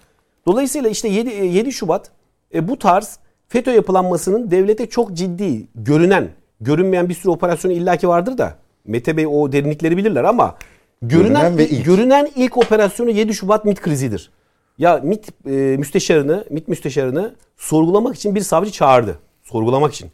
Dolayısıyla 0.47 0.91
işte 0.91 1.09
7, 1.09 1.31
7 1.31 1.73
Şubat 1.73 2.11
e, 2.55 2.69
bu 2.69 2.79
tarz 2.79 3.19
FETÖ 3.49 3.73
yapılanmasının 3.73 4.51
devlete 4.51 4.87
çok 4.87 5.13
ciddi, 5.13 5.67
görünen, 5.75 6.29
görünmeyen 6.61 7.09
bir 7.09 7.15
sürü 7.15 7.31
operasyonu 7.31 7.75
illaki 7.75 8.09
vardır 8.09 8.39
da 8.39 8.55
Mete 8.87 9.17
Bey 9.17 9.27
o 9.27 9.53
derinlikleri 9.53 9.97
bilirler 9.97 10.25
ama 10.25 10.57
görünen 11.03 11.33
görünen, 11.33 11.59
ve 11.59 11.69
ilk. 11.69 11.85
görünen 11.85 12.31
ilk 12.37 12.59
operasyonu 12.59 13.11
7 13.11 13.35
Şubat 13.35 13.65
MİT 13.65 13.81
krizidir. 13.81 14.31
Ya 14.79 15.01
MİT 15.05 15.29
e, 15.47 15.51
müsteşarını, 15.51 16.45
MİT 16.51 16.69
müsteşarını 16.69 17.35
sorgulamak 17.57 18.17
için 18.17 18.35
bir 18.35 18.41
savcı 18.41 18.71
çağırdı. 18.71 19.19
Sorgulamak 19.43 19.95
için. 19.95 20.11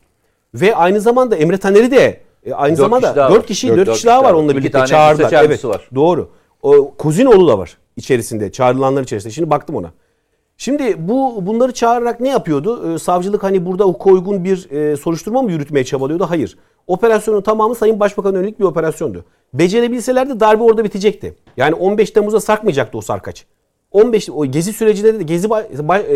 Ve 0.55 0.75
aynı 0.75 1.01
zamanda 1.01 1.37
Emre 1.37 1.57
Taner'i 1.57 1.91
de 1.91 2.21
e, 2.47 2.53
aynı 2.55 2.77
dört 2.77 2.81
zamanda 2.81 3.09
kişi 3.09 3.35
4 3.35 3.47
kişi 3.47 3.69
4 3.77 3.93
kişi 3.93 4.07
daha 4.07 4.25
var 4.25 4.33
onunla 4.33 4.57
birlikte 4.57 4.87
çağırdılar. 4.87 5.45
Evet. 5.45 5.65
Var. 5.65 5.89
Doğru. 5.95 6.31
O 6.63 6.95
Kozinoğlu 6.99 7.49
da 7.49 7.59
var 7.59 7.79
içerisinde. 7.97 8.53
Çağrılanlar 8.53 9.03
içerisinde. 9.03 9.33
Şimdi 9.33 9.51
baktım 9.51 9.77
ona. 9.77 9.91
Şimdi 10.57 11.09
bu 11.09 11.47
bunları 11.47 11.73
çağırarak 11.73 12.21
ne 12.21 12.29
yapıyordu? 12.29 12.95
Ee, 12.95 12.99
savcılık 12.99 13.43
hani 13.43 13.67
burada 13.67 13.85
hukuka 13.85 14.11
uygun 14.11 14.45
bir 14.45 14.71
e, 14.71 14.97
soruşturma 14.97 15.43
mı 15.43 15.53
yürütmeye 15.53 15.85
çabalıyordu? 15.85 16.27
Hayır. 16.29 16.59
Operasyonun 16.87 17.43
tamamı 17.43 17.75
Sayın 17.75 18.01
Başbakan'a 18.01 18.39
yönelik 18.39 18.61
bir 18.61 18.65
operasyondu. 18.65 19.25
Becerebilselerdi 19.55 20.41
darbe 20.41 20.63
orada 20.63 20.85
bitecekti. 20.85 21.35
Yani 21.57 21.75
15 21.75 22.11
Temmuz'a 22.11 22.41
sarkmayacaktı 22.41 22.99
o 22.99 23.01
sarkaç. 23.01 23.47
15 23.93 24.31
o 24.31 24.47
gezi 24.47 24.73
sürecinde 24.73 25.19
de 25.19 25.23
gezi 25.23 25.49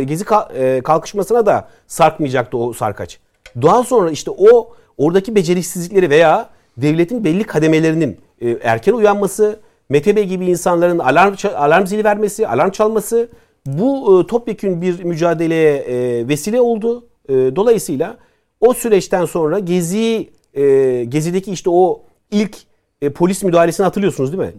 gezi 0.07 0.25
e, 0.55 0.81
kalkışmasına 0.81 1.47
da 1.47 1.69
sarkmayacaktı 1.87 2.59
o 2.59 2.73
sarkaç. 2.73 3.19
Daha 3.63 3.85
sonra 3.85 4.11
işte 4.11 4.31
o 4.31 4.73
oradaki 4.99 5.35
beceriksizlikleri 5.35 6.11
veya 6.11 6.49
devletin 6.77 7.25
belli 7.25 7.45
kademelerinin 7.45 8.19
e, 8.41 8.51
erken 8.51 8.93
uyanması, 8.93 9.61
Mete 9.89 10.17
Bey 10.17 10.25
gibi 10.25 10.47
insanların 10.47 10.99
alarm 10.99 11.35
alarm 11.57 11.87
zili 11.87 12.05
vermesi, 12.05 12.49
alarm 12.49 12.71
çalması 12.71 13.29
bu 13.67 14.21
e, 14.21 14.27
topyekün 14.27 14.83
bir 14.83 15.05
mücadeleye 15.05 15.85
vesile 16.29 16.61
oldu. 16.61 17.07
Dolayısıyla 17.29 18.17
o 18.61 18.75
süreçten 18.75 19.25
sonra 19.25 19.59
Gezi 19.59 20.31
e, 20.55 21.05
Gezi'deki 21.05 21.53
işte 21.53 21.71
o 21.71 22.03
ilk 22.31 22.57
e, 23.03 23.11
polis 23.11 23.43
müdahalesini 23.43 23.85
hatırlıyorsunuz 23.85 24.33
değil 24.33 24.43
mi? 24.43 24.53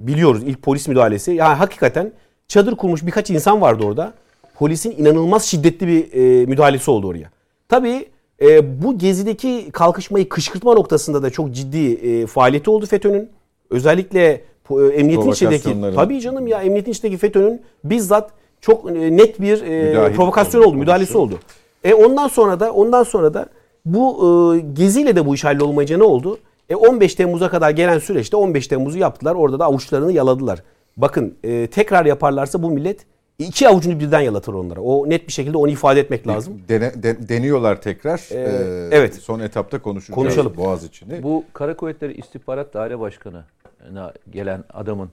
Biliyoruz 0.00 0.42
ilk 0.46 0.62
polis 0.62 0.88
müdahalesi. 0.88 1.32
Yani 1.32 1.54
hakikaten 1.54 2.12
çadır 2.48 2.76
kurmuş 2.76 3.06
birkaç 3.06 3.30
insan 3.30 3.60
vardı 3.60 3.84
orada. 3.84 4.12
Polisin 4.54 4.90
inanılmaz 4.90 5.44
şiddetli 5.44 5.86
bir 5.86 6.12
e, 6.12 6.46
müdahalesi 6.46 6.90
oldu 6.90 7.06
oraya. 7.06 7.30
Tabii 7.68 8.06
e, 8.42 8.82
bu 8.82 8.98
Gezi'deki 8.98 9.70
kalkışmayı 9.72 10.28
kışkırtma 10.28 10.74
noktasında 10.74 11.22
da 11.22 11.30
çok 11.30 11.50
ciddi 11.50 11.92
e, 11.92 12.26
faaliyeti 12.26 12.70
oldu 12.70 12.86
FETÖ'nün. 12.86 13.30
Özellikle 13.70 14.24
e, 14.70 14.74
emniyetin 14.94 15.30
içindeki 15.30 15.76
tabii 15.94 16.20
canım 16.20 16.46
ya 16.46 16.62
emniyetin 16.62 16.92
içindeki 16.92 17.16
FETÖ'nün 17.16 17.62
bizzat 17.84 18.30
çok 18.60 18.90
e, 18.90 19.16
net 19.16 19.40
bir 19.40 19.62
e, 19.62 20.12
provokasyon 20.12 20.62
oldu, 20.62 20.76
müdahalesi 20.76 21.18
oldu. 21.18 21.38
E 21.84 21.94
ondan 21.94 22.28
sonra 22.28 22.60
da 22.60 22.72
ondan 22.72 23.02
sonra 23.02 23.34
da 23.34 23.46
bu 23.84 24.54
e, 24.56 24.60
geziyle 24.60 25.16
de 25.16 25.26
bu 25.26 25.34
iş 25.34 25.44
hallolmayınca 25.44 25.96
ne 25.96 26.02
oldu? 26.02 26.38
E 26.68 26.74
15 26.74 27.14
Temmuz'a 27.14 27.50
kadar 27.50 27.70
gelen 27.70 27.98
süreçte 27.98 28.36
15 28.36 28.66
Temmuz'u 28.66 28.98
yaptılar. 28.98 29.34
Orada 29.34 29.58
da 29.58 29.64
avuçlarını 29.64 30.12
yaladılar. 30.12 30.62
Bakın 30.96 31.34
e, 31.44 31.66
tekrar 31.66 32.06
yaparlarsa 32.06 32.62
bu 32.62 32.70
millet 32.70 33.06
iki 33.38 33.68
avucunu 33.68 34.00
birden 34.00 34.20
yalatır 34.20 34.54
onlara. 34.54 34.80
O 34.80 35.10
net 35.10 35.26
bir 35.28 35.32
şekilde 35.32 35.56
onu 35.56 35.70
ifade 35.70 36.00
etmek 36.00 36.26
lazım. 36.26 36.62
Dene, 36.68 37.02
de, 37.02 37.28
deniyorlar 37.28 37.82
tekrar. 37.82 38.28
Ee, 38.30 38.34
ee, 38.34 38.88
evet. 38.92 39.14
Son 39.14 39.40
etapta 39.40 39.82
konuşacağız. 39.82 40.14
Konuşalım. 40.14 40.56
Boğaz 40.56 40.84
içini. 40.84 41.22
Bu 41.22 41.44
Kara 41.52 41.76
Kuvvetleri 41.76 42.14
İstihbarat 42.14 42.74
Daire 42.74 43.00
Başkanı'na 43.00 44.12
gelen 44.30 44.64
adamın 44.72 45.10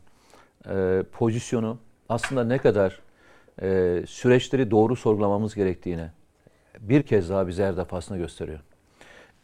e, 0.69 1.03
pozisyonu 1.11 1.77
aslında 2.09 2.43
ne 2.43 2.57
kadar 2.57 2.99
e, 3.61 4.01
süreçleri 4.07 4.71
doğru 4.71 4.95
sorgulamamız 4.95 5.55
gerektiğini 5.55 6.07
bir 6.79 7.03
kez 7.03 7.29
daha 7.29 7.47
bize 7.47 7.65
her 7.65 7.77
defasında 7.77 8.17
gösteriyor. 8.17 8.59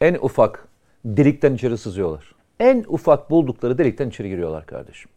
En 0.02 0.14
ufak 0.14 0.68
delikten 1.06 1.54
içeri 1.54 1.78
sızıyorlar. 1.78 2.36
En 2.60 2.86
ufak 2.88 3.30
buldukları 3.30 3.78
delikten 3.78 4.10
içeri 4.10 4.30
giriyorlar 4.30 4.66
kardeşim. 4.66 5.12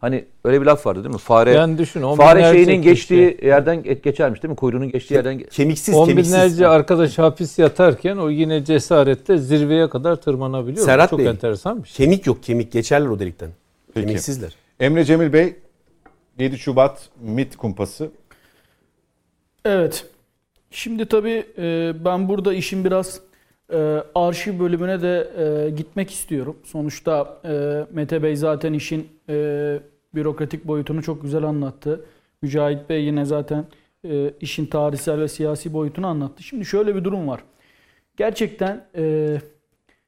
Hani 0.00 0.24
öyle 0.44 0.60
bir 0.60 0.66
laf 0.66 0.86
vardı 0.86 1.04
değil 1.04 1.14
mi? 1.14 1.20
Fare 1.20 1.50
yani 1.52 1.78
düşün, 1.78 2.14
fare 2.14 2.52
şeyinin 2.52 2.82
geçtiği 2.82 3.30
işte. 3.34 3.46
yerden 3.46 3.82
geçermiş 3.82 4.42
değil 4.42 4.50
mi? 4.50 4.56
Kuyruğunun 4.56 4.90
geçtiği 4.90 5.14
yerden 5.14 5.38
kemiksiz 5.38 5.94
on 5.94 6.06
kemiksiz. 6.06 6.34
binlerce 6.34 6.68
arkadaş 6.68 7.18
hapis 7.18 7.58
yatarken 7.58 8.16
o 8.16 8.30
yine 8.30 8.64
cesarette 8.64 9.38
zirveye 9.38 9.88
kadar 9.88 10.16
tırmanabiliyor. 10.16 10.86
Serhat 10.86 11.10
Çok 11.10 11.18
Bey, 11.18 11.26
enteresan 11.26 11.82
bir 11.82 11.88
şey. 11.88 12.06
Kemik 12.06 12.26
yok, 12.26 12.42
kemik 12.42 12.72
geçerler 12.72 13.06
o 13.06 13.18
delikten. 13.18 13.50
Peki. 13.94 14.06
Kemiksizler. 14.06 14.54
Emre 14.80 15.04
Cemil 15.04 15.32
Bey 15.32 15.56
7 16.38 16.58
Şubat 16.58 17.08
MIT 17.22 17.56
kumpası 17.56 18.10
Evet. 19.64 20.06
Şimdi 20.74 21.06
tabii 21.06 21.46
e, 21.58 21.92
ben 22.04 22.28
burada 22.28 22.54
işin 22.54 22.84
biraz 22.84 23.20
e, 23.72 24.02
arşiv 24.14 24.60
bölümüne 24.60 25.02
de 25.02 25.30
e, 25.38 25.70
gitmek 25.70 26.10
istiyorum. 26.10 26.56
Sonuçta 26.64 27.40
Mete 27.90 28.22
Bey 28.22 28.36
zaten 28.36 28.72
işin 28.72 29.08
bürokratik 30.14 30.64
boyutunu 30.64 31.02
çok 31.02 31.22
güzel 31.22 31.44
anlattı. 31.44 32.04
Mücahit 32.42 32.88
Bey 32.88 33.04
yine 33.04 33.24
zaten 33.24 33.64
işin 34.40 34.66
tarihsel 34.66 35.20
ve 35.20 35.28
siyasi 35.28 35.72
boyutunu 35.72 36.06
anlattı. 36.06 36.42
Şimdi 36.42 36.64
şöyle 36.64 36.96
bir 36.96 37.04
durum 37.04 37.28
var. 37.28 37.40
Gerçekten 38.16 38.84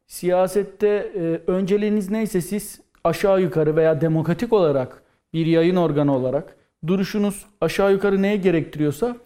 siyasette 0.06 1.12
önceliğiniz 1.46 2.10
neyse 2.10 2.40
siz 2.40 2.80
aşağı 3.04 3.42
yukarı 3.42 3.76
veya 3.76 4.00
demokratik 4.00 4.52
olarak 4.52 5.02
bir 5.32 5.46
yayın 5.46 5.76
organı 5.76 6.16
olarak 6.16 6.56
duruşunuz 6.86 7.46
aşağı 7.60 7.92
yukarı 7.92 8.22
neye 8.22 8.36
gerektiriyorsa 8.36 9.16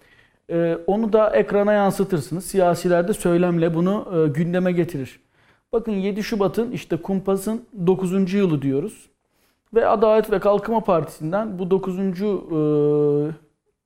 onu 0.87 1.13
da 1.13 1.31
ekrana 1.31 1.73
yansıtırsınız. 1.73 2.45
Siyasiler 2.45 3.09
de 3.09 3.13
söylemle 3.13 3.75
bunu 3.75 4.09
e, 4.15 4.29
gündeme 4.29 4.73
getirir. 4.73 5.21
Bakın 5.73 5.93
7 5.93 6.23
Şubat'ın 6.23 6.73
işte 6.73 6.97
Kumpas'ın 6.97 7.65
9. 7.87 8.35
yılı 8.35 8.63
diyoruz. 8.63 9.11
Ve 9.75 9.87
Adalet 9.87 10.31
ve 10.31 10.39
Kalkınma 10.39 10.85
Partisi'nden 10.85 11.59
bu 11.59 11.71
9. 11.71 11.99
E, 11.99 12.03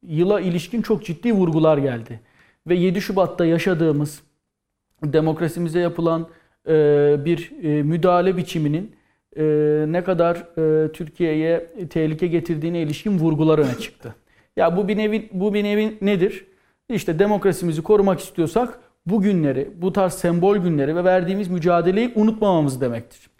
yıla 0.02 0.40
ilişkin 0.40 0.82
çok 0.82 1.04
ciddi 1.04 1.32
vurgular 1.32 1.78
geldi. 1.78 2.20
Ve 2.66 2.74
7 2.74 3.00
Şubat'ta 3.00 3.46
yaşadığımız 3.46 4.22
demokrasimize 5.02 5.80
yapılan 5.80 6.28
e, 6.68 6.72
bir 7.24 7.52
müdahale 7.82 8.36
biçiminin 8.36 8.94
ne 9.92 10.04
kadar 10.04 10.54
Türkiye'ye 10.92 11.70
tehlike 11.90 12.26
getirdiğine 12.26 12.82
ilişkin 12.82 13.18
vurgular 13.18 13.58
öne 13.58 13.74
çıktı. 13.74 14.14
Ya 14.56 14.76
bu 14.76 14.88
bir 14.88 14.96
nevi 14.96 15.28
bu 15.32 15.54
bir 15.54 15.64
nevi 15.64 15.98
nedir? 16.00 16.46
İşte 16.88 17.18
demokrasimizi 17.18 17.82
korumak 17.82 18.20
istiyorsak 18.20 18.78
bu 19.06 19.22
günleri, 19.22 19.70
bu 19.76 19.92
tarz 19.92 20.14
sembol 20.14 20.56
günleri 20.56 20.96
ve 20.96 21.04
verdiğimiz 21.04 21.48
mücadeleyi 21.48 22.12
unutmamamız 22.14 22.80
demektir. 22.80 23.30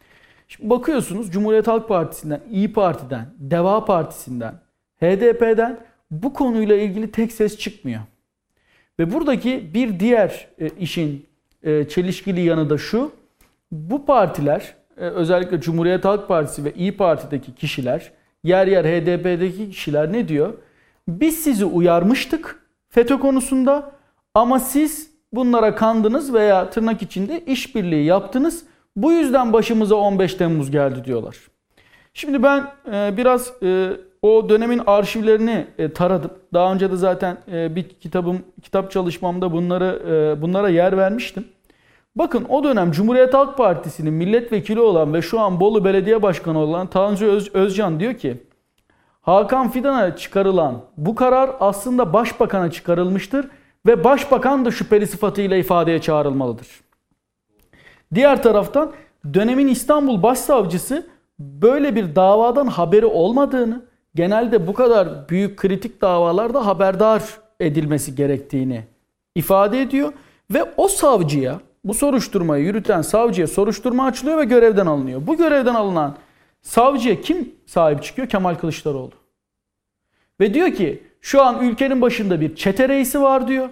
Şimdi 0.49 0.71
bakıyorsunuz 0.71 1.31
Cumhuriyet 1.31 1.67
Halk 1.67 1.89
Partisi'nden, 1.89 2.41
İyi 2.51 2.73
Parti'den, 2.73 3.27
Deva 3.39 3.85
Partisi'nden, 3.85 4.55
HDP'den 5.01 5.81
bu 6.11 6.33
konuyla 6.33 6.77
ilgili 6.77 7.11
tek 7.11 7.33
ses 7.33 7.59
çıkmıyor. 7.59 8.01
Ve 8.99 9.13
buradaki 9.13 9.75
bir 9.75 10.01
diğer 10.01 10.49
e, 10.59 10.69
işin 10.69 11.27
e, 11.63 11.89
çelişkili 11.89 12.41
yanı 12.41 12.71
da 12.71 12.79
şu. 12.79 13.13
Bu 13.73 14.07
partiler 14.07 14.75
e, 14.97 15.01
özellikle 15.01 15.61
Cumhuriyet 15.61 16.05
Halk 16.05 16.29
Partisi 16.29 16.65
ve 16.65 16.73
İyi 16.73 16.97
Parti'deki 16.97 17.55
kişiler, 17.55 18.13
yer 18.45 18.67
yer 18.67 18.85
HDP'deki 18.85 19.71
kişiler 19.71 20.13
ne 20.13 20.29
diyor? 20.29 20.55
Biz 21.09 21.45
sizi 21.45 21.65
uyarmıştık 21.65 22.64
FETÖ 22.95 23.19
konusunda 23.19 23.93
ama 24.35 24.59
siz 24.59 25.11
bunlara 25.33 25.75
kandınız 25.75 26.35
veya 26.35 26.71
tırnak 26.71 27.03
içinde 27.03 27.41
işbirliği 27.41 28.05
yaptınız. 28.05 28.65
Bu 28.97 29.13
yüzden 29.13 29.53
başımıza 29.53 29.95
15 29.95 30.35
Temmuz 30.35 30.71
geldi 30.71 31.05
diyorlar. 31.05 31.37
Şimdi 32.15 32.43
ben 32.43 32.73
e, 32.93 33.17
biraz 33.17 33.53
e, 33.63 33.91
o 34.23 34.49
dönemin 34.49 34.81
arşivlerini 34.87 35.67
e, 35.79 35.93
taradım. 35.93 36.31
Daha 36.53 36.73
önce 36.73 36.91
de 36.91 36.97
zaten 36.97 37.37
bir 37.47 37.89
kitabım, 37.89 38.39
kitap 38.63 38.91
çalışmamda 38.91 39.53
bunları 39.53 40.03
bunlara 40.43 40.69
yer 40.69 40.97
vermiştim. 40.97 41.45
Bakın 42.17 42.47
o 42.49 42.65
dönem 42.65 42.93
Cumhuriyet 42.93 43.35
Halk 43.35 43.57
Partisi'nin 43.57 44.13
milletvekili 44.13 44.81
olan 44.81 45.15
ve 45.15 45.23
şu 45.23 45.41
an 45.41 45.61
Bolu 45.61 45.85
Belediye 45.85 46.23
Başkanı 46.23 46.59
olan 46.59 46.87
Tanju 46.87 47.27
Öz, 47.27 47.55
Özcan 47.55 48.01
diyor 48.01 48.15
ki 48.15 48.37
Hakan 49.25 49.71
Fidan'a 49.71 50.17
çıkarılan 50.17 50.81
bu 50.97 51.15
karar 51.15 51.51
aslında 51.61 52.13
başbakana 52.13 52.71
çıkarılmıştır 52.71 53.49
ve 53.87 54.05
başbakan 54.05 54.65
da 54.65 54.71
şüpheli 54.71 55.07
sıfatıyla 55.07 55.57
ifadeye 55.57 56.01
çağrılmalıdır. 56.01 56.69
Diğer 58.15 58.43
taraftan 58.43 58.93
dönemin 59.35 59.69
İstanbul 59.69 60.23
Başsavcısı 60.23 61.07
böyle 61.39 61.95
bir 61.95 62.17
davadan 62.17 62.67
haberi 62.67 63.07
olmadığını, 63.07 63.83
genelde 64.15 64.67
bu 64.67 64.75
kadar 64.75 65.29
büyük 65.29 65.57
kritik 65.57 66.03
davalarda 66.03 66.67
haberdar 66.67 67.23
edilmesi 67.61 68.15
gerektiğini 68.15 68.85
ifade 69.35 69.83
ediyor 69.83 70.13
ve 70.51 70.65
o 70.77 70.89
savcıya, 70.89 71.61
bu 71.85 71.95
soruşturmayı 71.95 72.65
yürüten 72.65 73.03
savcıya 73.03 73.47
soruşturma 73.47 74.05
açılıyor 74.05 74.39
ve 74.39 74.45
görevden 74.45 74.87
alınıyor. 74.87 75.27
Bu 75.27 75.37
görevden 75.37 75.75
alınan 75.75 76.15
savcıya 76.65 77.21
kim 77.21 77.55
sahip 77.67 78.03
çıkıyor? 78.03 78.29
Kemal 78.29 78.55
Kılıçdaroğlu. 78.55 79.13
Ve 80.41 80.55
diyor 80.55 80.75
ki 80.75 81.03
şu 81.21 81.43
an 81.43 81.69
ülkenin 81.69 82.01
başında 82.01 82.41
bir 82.41 82.57
çete 82.57 82.89
reisi 82.89 83.21
var 83.21 83.49
diyor. 83.49 83.69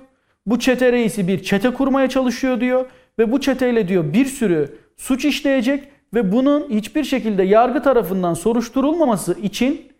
Bu 0.46 0.58
çete 0.58 0.92
reisi 0.92 1.28
bir 1.28 1.42
çete 1.42 1.70
kurmaya 1.70 2.08
çalışıyor 2.08 2.60
diyor. 2.60 2.86
Ve 3.18 3.32
bu 3.32 3.40
çeteyle 3.40 3.88
diyor 3.88 4.12
bir 4.12 4.26
sürü 4.26 4.78
suç 4.96 5.24
işleyecek 5.24 5.88
ve 6.14 6.32
bunun 6.32 6.70
hiçbir 6.70 7.04
şekilde 7.04 7.42
yargı 7.42 7.82
tarafından 7.82 8.34
soruşturulmaması 8.34 9.40
için 9.40 9.92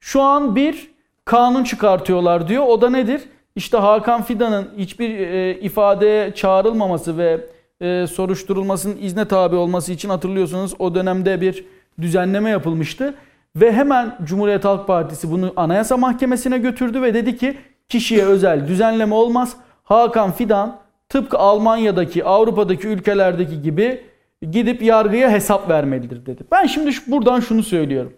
şu 0.00 0.22
an 0.22 0.56
bir 0.56 0.90
kanun 1.24 1.64
çıkartıyorlar 1.64 2.48
diyor. 2.48 2.64
O 2.66 2.80
da 2.80 2.90
nedir? 2.90 3.22
İşte 3.56 3.76
Hakan 3.76 4.22
Fidan'ın 4.22 4.68
hiçbir 4.76 5.18
e, 5.18 5.60
ifadeye 5.60 6.34
çağrılmaması 6.34 7.18
ve 7.18 7.46
e, 7.80 8.06
soruşturulmasının 8.06 8.96
izne 8.96 9.28
tabi 9.28 9.56
olması 9.56 9.92
için 9.92 10.08
hatırlıyorsunuz 10.08 10.74
o 10.78 10.94
dönemde 10.94 11.40
bir 11.40 11.64
düzenleme 12.02 12.50
yapılmıştı. 12.50 13.14
Ve 13.56 13.72
hemen 13.72 14.18
Cumhuriyet 14.24 14.64
Halk 14.64 14.86
Partisi 14.86 15.30
bunu 15.30 15.52
Anayasa 15.56 15.96
Mahkemesi'ne 15.96 16.58
götürdü 16.58 17.02
ve 17.02 17.14
dedi 17.14 17.36
ki 17.36 17.56
kişiye 17.88 18.24
özel 18.24 18.68
düzenleme 18.68 19.14
olmaz. 19.14 19.56
Hakan 19.84 20.32
Fidan 20.32 20.78
tıpkı 21.08 21.38
Almanya'daki, 21.38 22.24
Avrupa'daki 22.24 22.88
ülkelerdeki 22.88 23.62
gibi 23.62 24.04
gidip 24.50 24.82
yargıya 24.82 25.30
hesap 25.30 25.70
vermelidir 25.70 26.26
dedi. 26.26 26.44
Ben 26.52 26.66
şimdi 26.66 26.90
buradan 27.06 27.40
şunu 27.40 27.62
söylüyorum. 27.62 28.12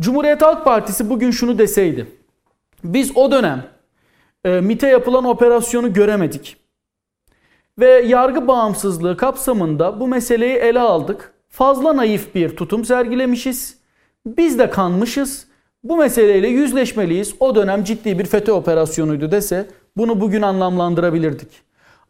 Cumhuriyet 0.00 0.42
Halk 0.42 0.64
Partisi 0.64 1.10
bugün 1.10 1.30
şunu 1.30 1.58
deseydi. 1.58 2.06
Biz 2.84 3.16
o 3.16 3.32
dönem 3.32 3.64
e, 4.44 4.60
MIT'e 4.60 4.88
yapılan 4.88 5.24
operasyonu 5.24 5.92
göremedik. 5.92 6.56
Ve 7.78 7.90
yargı 7.90 8.48
bağımsızlığı 8.48 9.16
kapsamında 9.16 10.00
bu 10.00 10.08
meseleyi 10.08 10.56
ele 10.56 10.80
aldık. 10.80 11.35
Fazla 11.56 11.96
naif 11.96 12.34
bir 12.34 12.56
tutum 12.56 12.84
sergilemişiz. 12.84 13.78
Biz 14.26 14.58
de 14.58 14.70
kanmışız. 14.70 15.46
Bu 15.84 15.96
meseleyle 15.96 16.48
yüzleşmeliyiz. 16.48 17.34
O 17.40 17.54
dönem 17.54 17.84
ciddi 17.84 18.18
bir 18.18 18.24
FETÖ 18.24 18.52
operasyonuydu 18.52 19.30
dese 19.30 19.68
bunu 19.96 20.20
bugün 20.20 20.42
anlamlandırabilirdik. 20.42 21.48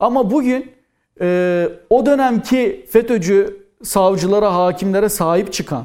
Ama 0.01 0.31
bugün 0.31 0.73
e, 1.21 1.69
o 1.91 2.07
dönemki 2.07 2.87
FETÖ'cü 2.91 3.67
savcılara, 3.83 4.55
hakimlere 4.55 5.09
sahip 5.09 5.53
çıkan 5.53 5.85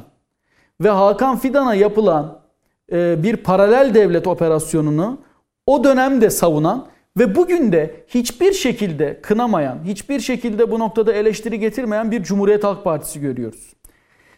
ve 0.80 0.90
Hakan 0.90 1.38
Fidan'a 1.38 1.74
yapılan 1.74 2.38
e, 2.92 3.22
bir 3.22 3.36
paralel 3.36 3.94
devlet 3.94 4.26
operasyonunu 4.26 5.18
o 5.66 5.84
dönemde 5.84 6.30
savunan 6.30 6.86
ve 7.18 7.34
bugün 7.34 7.72
de 7.72 8.04
hiçbir 8.08 8.52
şekilde 8.52 9.20
kınamayan, 9.22 9.84
hiçbir 9.84 10.20
şekilde 10.20 10.70
bu 10.70 10.78
noktada 10.78 11.12
eleştiri 11.12 11.58
getirmeyen 11.58 12.10
bir 12.10 12.22
Cumhuriyet 12.22 12.64
Halk 12.64 12.84
Partisi 12.84 13.20
görüyoruz. 13.20 13.72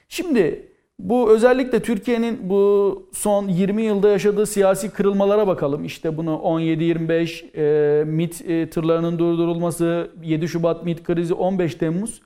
Şimdi 0.08 0.68
bu 0.98 1.30
özellikle 1.30 1.82
Türkiye'nin 1.82 2.50
bu 2.50 3.08
son 3.12 3.48
20 3.48 3.82
yılda 3.82 4.08
yaşadığı 4.08 4.46
siyasi 4.46 4.90
kırılmalara 4.90 5.46
bakalım. 5.46 5.84
İşte 5.84 6.16
bunu 6.16 6.30
17-25 6.30 8.00
e, 8.00 8.04
MIT 8.04 8.40
e, 8.40 8.70
tırlarının 8.70 9.18
durdurulması, 9.18 10.10
7 10.22 10.48
Şubat 10.48 10.84
MIT 10.84 11.04
krizi, 11.04 11.34
15 11.34 11.74
Temmuz. 11.74 12.22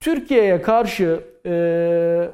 Türkiye'ye 0.00 0.62
karşı 0.62 1.20
e, 1.46 2.30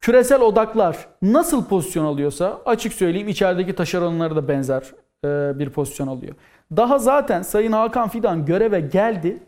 küresel 0.00 0.40
odaklar 0.40 1.08
nasıl 1.22 1.64
pozisyon 1.64 2.04
alıyorsa 2.04 2.62
açık 2.66 2.92
söyleyeyim 2.92 3.28
içerideki 3.28 3.74
taşeronları 3.74 4.36
da 4.36 4.48
benzer 4.48 4.82
bir 5.28 5.70
pozisyon 5.70 6.06
alıyor. 6.06 6.34
Daha 6.76 6.98
zaten 6.98 7.42
Sayın 7.42 7.72
Hakan 7.72 8.08
Fidan 8.08 8.46
göreve 8.46 8.80
geldi. 8.80 9.42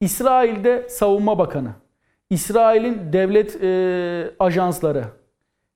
İsrail'de 0.00 0.88
savunma 0.88 1.38
bakanı. 1.38 1.70
İsrail'in 2.30 3.12
devlet 3.12 3.62
e, 3.62 4.34
ajansları 4.38 5.04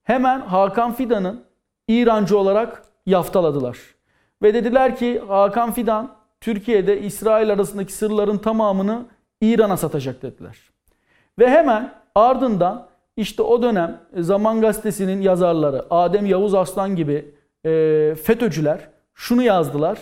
hemen 0.02 0.40
Hakan 0.40 0.92
Fidan'ın 0.92 1.44
İrancı 1.88 2.38
olarak 2.38 2.82
yaftaladılar. 3.06 3.78
Ve 4.42 4.54
dediler 4.54 4.96
ki 4.96 5.22
Hakan 5.28 5.72
Fidan 5.72 6.14
Türkiye'de 6.40 7.00
İsrail 7.00 7.52
arasındaki 7.52 7.92
sırların 7.92 8.38
tamamını 8.38 9.04
İran'a 9.40 9.76
satacak 9.76 10.22
dediler. 10.22 10.58
Ve 11.38 11.50
hemen 11.50 11.94
ardından 12.14 12.88
işte 13.16 13.42
o 13.42 13.62
dönem 13.62 14.00
Zaman 14.18 14.60
Gazetesi'nin 14.60 15.20
yazarları 15.20 15.84
Adem 15.90 16.26
Yavuz 16.26 16.54
Aslan 16.54 16.96
gibi 16.96 17.34
e, 17.64 17.70
FETÖ'cüler 18.24 18.88
şunu 19.16 19.42
yazdılar. 19.42 19.98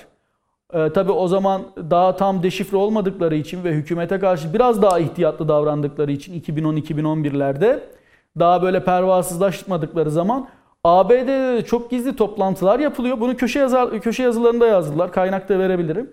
E, 0.72 0.92
tabii 0.92 1.12
o 1.12 1.28
zaman 1.28 1.62
daha 1.90 2.16
tam 2.16 2.42
deşifre 2.42 2.76
olmadıkları 2.76 3.34
için 3.36 3.64
ve 3.64 3.72
hükümete 3.72 4.18
karşı 4.18 4.54
biraz 4.54 4.82
daha 4.82 4.98
ihtiyatlı 4.98 5.48
davrandıkları 5.48 6.12
için 6.12 6.40
2010-2011'lerde 6.40 7.80
daha 8.38 8.62
böyle 8.62 8.84
pervasızlaşmadıkları 8.84 10.10
zaman 10.10 10.48
ABD'de 10.84 11.26
de 11.26 11.64
çok 11.64 11.90
gizli 11.90 12.16
toplantılar 12.16 12.78
yapılıyor. 12.78 13.20
Bunu 13.20 13.36
köşe 13.36 13.58
yazar 13.58 14.00
köşe 14.00 14.22
yazılarında 14.22 14.66
yazdılar. 14.66 15.12
Kaynakta 15.12 15.58
verebilirim. 15.58 16.12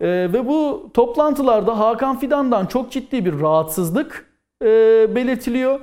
E, 0.00 0.08
ve 0.08 0.46
bu 0.46 0.90
toplantılarda 0.94 1.78
Hakan 1.78 2.18
Fidan'dan 2.18 2.66
çok 2.66 2.92
ciddi 2.92 3.24
bir 3.24 3.40
rahatsızlık 3.40 4.26
e, 4.62 4.66
belirtiliyor. 5.14 5.80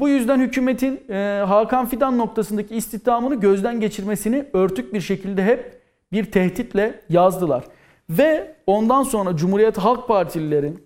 Bu 0.00 0.08
yüzden 0.08 0.40
hükümetin 0.40 1.00
e, 1.10 1.44
Hakan 1.46 1.86
Fidan 1.86 2.18
noktasındaki 2.18 2.76
istihdamını 2.76 3.34
gözden 3.34 3.80
geçirmesini 3.80 4.46
örtük 4.52 4.94
bir 4.94 5.00
şekilde 5.00 5.44
hep 5.44 5.80
bir 6.12 6.24
tehditle 6.24 7.00
yazdılar. 7.08 7.64
Ve 8.10 8.56
ondan 8.66 9.02
sonra 9.02 9.36
Cumhuriyet 9.36 9.78
Halk 9.78 10.08
Partililerin 10.08 10.84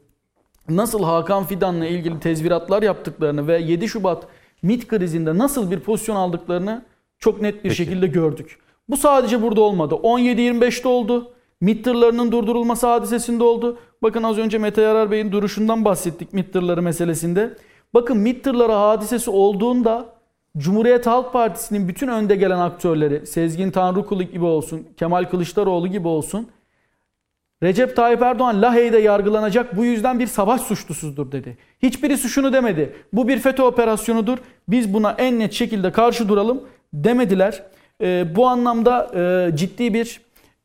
nasıl 0.69 1.03
Hakan 1.03 1.45
Fidan'la 1.45 1.87
ilgili 1.87 2.21
tezviratlar 2.21 2.83
yaptıklarını 2.83 3.47
ve 3.47 3.59
7 3.59 3.89
Şubat 3.89 4.27
MIT 4.63 4.89
krizinde 4.89 5.39
nasıl 5.39 5.71
bir 5.71 5.81
pozisyon 5.81 6.17
aldıklarını 6.17 6.85
çok 7.19 7.41
net 7.41 7.55
bir 7.55 7.63
Peki. 7.63 7.75
şekilde 7.75 8.07
gördük. 8.07 8.59
Bu 8.89 8.97
sadece 8.97 9.43
burada 9.43 9.61
olmadı. 9.61 9.95
17-25'te 9.95 10.89
oldu. 10.89 11.33
MİT 11.61 11.85
tırlarının 11.85 12.33
durdurulması 12.33 12.87
hadisesinde 12.87 13.45
oldu. 13.45 13.79
Bakın 14.03 14.23
az 14.23 14.39
önce 14.39 14.59
Mete 14.59 14.83
Yarar 14.83 15.11
Bey'in 15.11 15.33
duruşundan 15.33 15.85
bahsettik 15.85 16.33
MİT 16.33 16.53
tırları 16.53 16.83
meselesinde. 16.83 17.57
Bakın 17.95 18.17
MİT 18.17 18.47
hadisesi 18.47 19.31
olduğunda 19.31 20.07
Cumhuriyet 20.59 21.07
Halk 21.07 21.33
Partisi'nin 21.33 21.89
bütün 21.89 22.09
önde 22.09 22.37
gelen 22.37 22.59
aktörleri 22.59 23.27
Sezgin 23.27 23.71
Tanrıkulu 23.71 24.23
gibi 24.23 24.45
olsun, 24.45 24.87
Kemal 24.97 25.25
Kılıçdaroğlu 25.25 25.89
gibi 25.89 26.09
olsun 26.09 26.49
Recep 27.63 27.97
Tayyip 27.97 28.23
Erdoğan 28.23 28.63
Lahey'de 28.63 28.99
yargılanacak 28.99 29.77
bu 29.77 29.85
yüzden 29.85 30.19
bir 30.19 30.27
savaş 30.27 30.61
suçlusudur 30.61 31.33
dedi. 31.33 31.59
Hiçbirisi 31.83 32.29
şunu 32.29 32.53
demedi. 32.53 32.95
Bu 33.13 33.29
bir 33.29 33.39
FETÖ 33.39 33.63
operasyonudur. 33.63 34.39
Biz 34.69 34.95
buna 34.95 35.15
en 35.19 35.39
net 35.39 35.53
şekilde 35.53 35.93
karşı 35.93 36.29
duralım 36.29 36.63
demediler. 36.93 37.63
E, 38.01 38.37
bu 38.37 38.47
anlamda 38.47 39.11
e, 39.15 39.57
ciddi 39.57 39.95
bir 39.95 40.21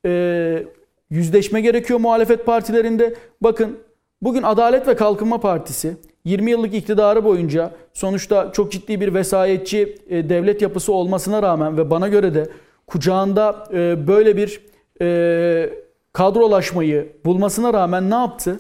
e, 0.05 0.63
yüzleşme 1.09 1.61
gerekiyor 1.61 1.99
muhalefet 1.99 2.45
partilerinde. 2.45 3.15
Bakın 3.41 3.79
bugün 4.21 4.43
Adalet 4.43 4.87
ve 4.87 4.95
Kalkınma 4.95 5.39
Partisi 5.39 5.97
20 6.25 6.51
yıllık 6.51 6.73
iktidarı 6.73 7.23
boyunca 7.23 7.71
sonuçta 7.93 8.51
çok 8.51 8.71
ciddi 8.71 9.01
bir 9.01 9.13
vesayetçi 9.13 9.97
e, 10.09 10.29
devlet 10.29 10.61
yapısı 10.61 10.93
olmasına 10.93 11.43
rağmen 11.43 11.77
ve 11.77 11.89
bana 11.89 12.07
göre 12.07 12.33
de 12.33 12.49
kucağında 12.87 13.67
e, 13.73 14.07
böyle 14.07 14.37
bir 14.37 14.61
e, 15.01 15.69
kadrolaşmayı 16.13 17.11
bulmasına 17.25 17.73
rağmen 17.73 18.09
ne 18.09 18.15
yaptı? 18.15 18.59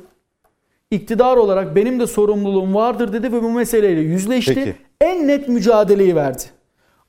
İktidar 0.91 1.37
olarak 1.37 1.75
benim 1.75 1.99
de 1.99 2.07
sorumluluğum 2.07 2.75
vardır 2.75 3.13
dedi 3.13 3.33
ve 3.33 3.43
bu 3.43 3.49
meseleyle 3.51 4.01
yüzleşti. 4.01 4.53
Peki. 4.55 4.75
En 5.01 5.27
net 5.27 5.47
mücadeleyi 5.47 6.15
verdi. 6.15 6.43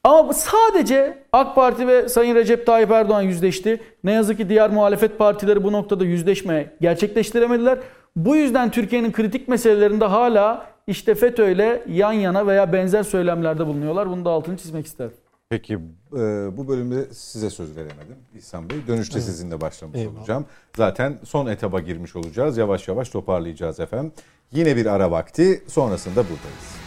Ama 0.05 0.33
sadece 0.33 1.19
AK 1.33 1.55
Parti 1.55 1.89
ve 1.89 2.09
Sayın 2.09 2.35
Recep 2.35 2.67
Tayyip 2.67 2.91
Erdoğan 2.91 3.23
yüzleşti. 3.23 3.81
Ne 4.05 4.13
yazık 4.13 4.37
ki 4.39 4.49
diğer 4.49 4.71
muhalefet 4.71 5.19
partileri 5.19 5.65
bu 5.65 5.73
noktada 5.73 6.05
yüzleşme 6.05 6.73
gerçekleştiremediler. 6.81 7.79
Bu 8.17 8.37
yüzden 8.37 8.71
Türkiye'nin 8.71 9.13
kritik 9.13 9.49
meselelerinde 9.49 10.05
hala 10.05 10.67
işte 10.87 11.15
FETÖ 11.15 11.51
ile 11.51 11.85
yan 11.89 12.13
yana 12.13 12.47
veya 12.47 12.73
benzer 12.73 13.03
söylemlerde 13.03 13.67
bulunuyorlar. 13.67 14.11
Bunu 14.11 14.25
da 14.25 14.31
altını 14.31 14.57
çizmek 14.57 14.87
isterim. 14.87 15.13
Peki 15.49 15.75
e, 15.75 16.19
bu 16.57 16.69
bölümde 16.69 17.05
size 17.15 17.51
söz 17.51 17.77
veremedim 17.77 18.17
İhsan 18.37 18.71
Bey. 18.71 18.77
Dönüşte 18.89 19.21
sizinle 19.21 19.61
başlamış 19.61 19.99
Eyvallah. 19.99 20.19
olacağım. 20.19 20.47
Zaten 20.77 21.19
son 21.25 21.47
etaba 21.47 21.81
girmiş 21.81 22.17
olacağız. 22.17 22.57
Yavaş 22.57 22.89
yavaş 22.89 23.09
toparlayacağız 23.09 23.81
efendim. 23.81 24.13
Yine 24.53 24.77
bir 24.77 24.87
ara 24.87 25.11
vakti 25.11 25.63
sonrasında 25.67 26.17
buradayız. 26.17 26.84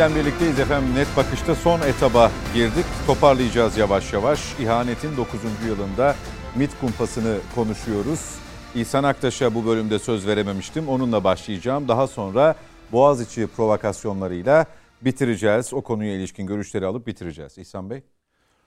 Yeniden 0.00 0.24
birlikteyiz 0.24 0.58
efendim. 0.58 0.94
Net 0.94 1.16
bakışta 1.16 1.54
son 1.54 1.80
etaba 1.80 2.30
girdik. 2.54 2.84
Toparlayacağız 3.06 3.76
yavaş 3.76 4.12
yavaş. 4.12 4.60
İhanetin 4.60 5.16
9. 5.16 5.40
yılında 5.68 6.14
MIT 6.56 6.70
kumpasını 6.80 7.38
konuşuyoruz. 7.54 8.34
İhsan 8.74 9.04
Aktaş'a 9.04 9.54
bu 9.54 9.66
bölümde 9.66 9.98
söz 9.98 10.26
verememiştim. 10.26 10.88
Onunla 10.88 11.24
başlayacağım. 11.24 11.88
Daha 11.88 12.06
sonra 12.06 12.54
Boğaziçi 12.92 13.46
provokasyonlarıyla 13.46 14.66
bitireceğiz. 15.02 15.74
O 15.74 15.80
konuya 15.80 16.14
ilişkin 16.14 16.46
görüşleri 16.46 16.86
alıp 16.86 17.06
bitireceğiz. 17.06 17.58
İhsan 17.58 17.90
Bey. 17.90 18.02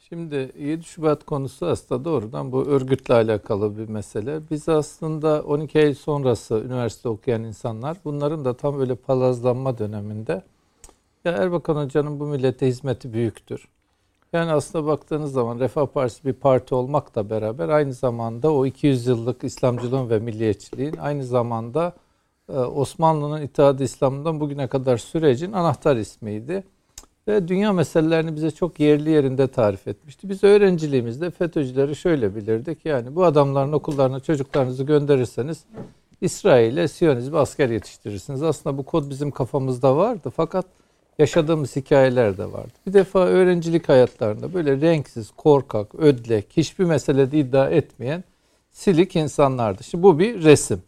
Şimdi 0.09 0.51
7 0.59 0.83
Şubat 0.83 1.23
konusu 1.23 1.65
aslında 1.65 2.05
doğrudan 2.05 2.51
bu 2.51 2.65
örgütle 2.65 3.13
alakalı 3.13 3.77
bir 3.77 3.89
mesele. 3.89 4.39
Biz 4.51 4.69
aslında 4.69 5.43
12 5.43 5.79
Eylül 5.79 5.95
sonrası 5.95 6.55
üniversite 6.65 7.09
okuyan 7.09 7.43
insanlar 7.43 7.97
bunların 8.05 8.45
da 8.45 8.57
tam 8.57 8.79
öyle 8.79 8.95
palazlanma 8.95 9.77
döneminde 9.77 10.43
ya 11.25 11.31
Erbakan 11.31 11.85
Hoca'nın 11.85 12.19
bu 12.19 12.25
millete 12.25 12.67
hizmeti 12.67 13.13
büyüktür. 13.13 13.67
Yani 14.33 14.51
aslında 14.51 14.85
baktığınız 14.85 15.31
zaman 15.31 15.59
Refah 15.59 15.85
Partisi 15.85 16.25
bir 16.25 16.33
parti 16.33 16.75
olmakla 16.75 17.29
beraber 17.29 17.69
aynı 17.69 17.93
zamanda 17.93 18.53
o 18.53 18.65
200 18.65 19.07
yıllık 19.07 19.43
İslamcılığın 19.43 20.09
ve 20.09 20.19
milliyetçiliğin 20.19 20.97
aynı 20.97 21.23
zamanda 21.23 21.93
e, 22.49 22.53
Osmanlı'nın 22.53 23.41
İttihat-ı 23.41 23.83
İslam'dan 23.83 24.39
bugüne 24.39 24.67
kadar 24.67 24.97
sürecin 24.97 25.51
anahtar 25.51 25.95
ismiydi. 25.95 26.63
Ve 27.27 27.47
dünya 27.47 27.73
meselelerini 27.73 28.35
bize 28.35 28.51
çok 28.51 28.79
yerli 28.79 29.09
yerinde 29.09 29.47
tarif 29.47 29.87
etmişti. 29.87 30.29
Biz 30.29 30.43
öğrenciliğimizde 30.43 31.31
FETÖ'cüleri 31.31 31.95
şöyle 31.95 32.35
bilirdik. 32.35 32.85
Yani 32.85 33.15
bu 33.15 33.25
adamların 33.25 33.71
okullarına 33.71 34.19
çocuklarınızı 34.19 34.83
gönderirseniz 34.83 35.63
İsrail'e 36.21 36.87
Siyonizm 36.87 37.35
asker 37.35 37.69
yetiştirirsiniz. 37.69 38.43
Aslında 38.43 38.77
bu 38.77 38.83
kod 38.83 39.09
bizim 39.09 39.31
kafamızda 39.31 39.97
vardı 39.97 40.31
fakat 40.35 40.65
yaşadığımız 41.19 41.75
hikayeler 41.75 42.37
de 42.37 42.51
vardı. 42.51 42.73
Bir 42.87 42.93
defa 42.93 43.19
öğrencilik 43.19 43.89
hayatlarında 43.89 44.53
böyle 44.53 44.81
renksiz, 44.81 45.31
korkak, 45.31 45.95
ödlek, 45.95 46.47
hiçbir 46.57 46.83
meselede 46.83 47.39
iddia 47.39 47.69
etmeyen 47.69 48.23
silik 48.71 49.15
insanlardı. 49.15 49.83
Şimdi 49.83 50.03
bu 50.03 50.19
bir 50.19 50.43
resim. 50.43 50.81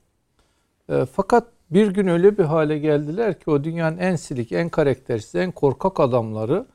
E, 0.90 1.06
fakat 1.16 1.48
bir 1.72 1.88
gün 1.88 2.08
öyle 2.08 2.38
bir 2.38 2.44
hale 2.44 2.78
geldiler 2.78 3.40
ki 3.40 3.50
o 3.50 3.64
dünyanın 3.64 3.98
en 3.98 4.16
silik, 4.16 4.52
en 4.52 4.70
karaktersiz, 4.70 5.36
en 5.36 5.52
korkak 5.52 6.00
adamları 6.00 6.66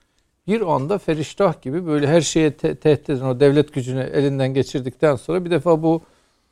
bir 0.47 0.75
anda 0.75 0.99
feriştah 0.99 1.63
gibi 1.63 1.87
böyle 1.87 2.07
her 2.07 2.21
şeye 2.21 2.53
te- 2.53 2.75
tehdit 2.75 3.11
eden 3.11 3.25
o 3.25 3.41
devlet 3.41 3.73
gücünü 3.75 4.01
elinden 4.01 4.55
geçirdikten 4.55 5.17
sonra 5.17 5.45
bir 5.45 5.51
defa 5.51 5.83
bu 5.83 6.03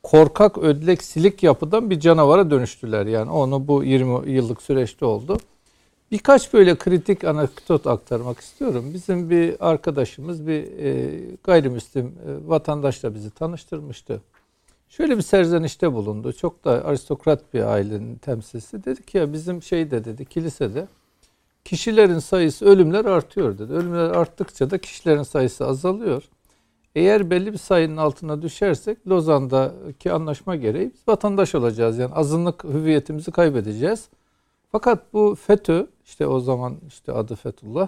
korkak, 0.03 0.57
ödlek, 0.57 1.03
silik 1.03 1.43
yapıdan 1.43 1.89
bir 1.89 1.99
canavara 1.99 2.51
dönüştüler. 2.51 3.05
Yani 3.05 3.31
onu 3.31 3.67
bu 3.67 3.83
20 3.83 4.31
yıllık 4.31 4.61
süreçte 4.61 5.05
oldu. 5.05 5.37
Birkaç 6.11 6.53
böyle 6.53 6.75
kritik 6.75 7.23
anekdot 7.23 7.87
aktarmak 7.87 8.39
istiyorum. 8.39 8.91
Bizim 8.93 9.29
bir 9.29 9.69
arkadaşımız 9.69 10.47
bir 10.47 10.77
e, 10.77 11.11
gayrimüslim 11.43 12.05
e, 12.05 12.49
vatandaşla 12.49 13.15
bizi 13.15 13.31
tanıştırmıştı. 13.31 14.21
Şöyle 14.89 15.17
bir 15.17 15.21
serzenişte 15.21 15.93
bulundu. 15.93 16.33
Çok 16.33 16.65
da 16.65 16.85
aristokrat 16.85 17.53
bir 17.53 17.61
ailenin 17.61 18.15
temsilcisi. 18.15 18.85
Dedi 18.85 19.05
ki 19.05 19.17
ya 19.17 19.33
bizim 19.33 19.63
şeyde 19.63 20.05
dedi 20.05 20.25
kilisede 20.25 20.87
kişilerin 21.65 22.19
sayısı 22.19 22.65
ölümler 22.65 23.05
artıyor 23.05 23.57
dedi. 23.57 23.73
Ölümler 23.73 24.09
arttıkça 24.09 24.69
da 24.69 24.77
kişilerin 24.77 25.23
sayısı 25.23 25.67
azalıyor. 25.67 26.23
Eğer 26.95 27.29
belli 27.29 27.53
bir 27.53 27.57
sayının 27.57 27.97
altına 27.97 28.41
düşersek 28.41 29.07
Lozan'daki 29.07 30.11
anlaşma 30.11 30.55
gereği 30.55 30.91
biz 30.93 31.07
vatandaş 31.07 31.55
olacağız. 31.55 31.97
Yani 31.97 32.13
azınlık 32.13 32.63
hüviyetimizi 32.63 33.31
kaybedeceğiz. 33.31 34.09
Fakat 34.71 35.13
bu 35.13 35.35
FETÖ 35.35 35.87
işte 36.05 36.27
o 36.27 36.39
zaman 36.39 36.77
işte 36.87 37.11
adı 37.11 37.35
Fethullah 37.35 37.87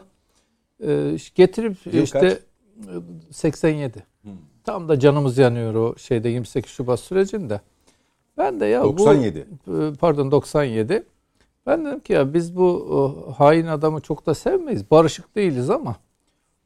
e, 0.84 1.18
getirip 1.36 1.78
Yıl 1.86 2.04
işte 2.04 2.20
kaç? 2.20 2.34
e, 3.30 3.34
87. 3.34 4.04
Tam 4.64 4.90
da 4.90 5.00
canımız 5.00 5.38
yanıyor 5.38 5.76
o 5.76 5.96
şeyde 5.98 6.30
28 6.30 6.72
Şubat 6.72 7.00
sürecinde. 7.00 7.62
Ben 8.38 8.60
de 8.60 8.66
ya 8.66 8.84
97. 8.84 9.48
bu 9.68 9.84
e, 9.84 9.94
pardon 9.94 10.32
97. 10.32 11.04
Ben 11.66 11.86
dedim 11.86 12.00
ki 12.00 12.14
ya 12.14 12.34
biz 12.34 12.56
bu 12.56 12.68
o, 12.68 13.32
hain 13.32 13.66
adamı 13.66 14.02
çok 14.02 14.26
da 14.26 14.34
sevmeyiz. 14.34 14.92
Barışık 14.92 15.36
değiliz 15.36 15.70
ama 15.70 15.96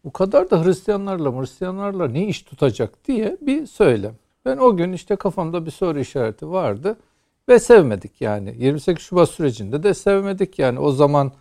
bu 0.03 0.11
kadar 0.11 0.51
da 0.51 0.65
Hristiyanlarla 0.65 1.41
Hristiyanlarla 1.41 2.07
ne 2.07 2.27
iş 2.27 2.41
tutacak 2.41 3.07
diye 3.07 3.37
bir 3.41 3.65
söylem. 3.65 4.15
Ben 4.45 4.57
o 4.57 4.77
gün 4.77 4.93
işte 4.93 5.15
kafamda 5.15 5.65
bir 5.65 5.71
soru 5.71 5.99
işareti 5.99 6.49
vardı 6.49 6.97
ve 7.49 7.59
sevmedik 7.59 8.21
yani. 8.21 8.55
28 8.57 9.05
Şubat 9.05 9.29
sürecinde 9.29 9.83
de 9.83 9.93
sevmedik 9.93 10.59
yani. 10.59 10.79
O 10.79 10.91
zaman 10.91 11.31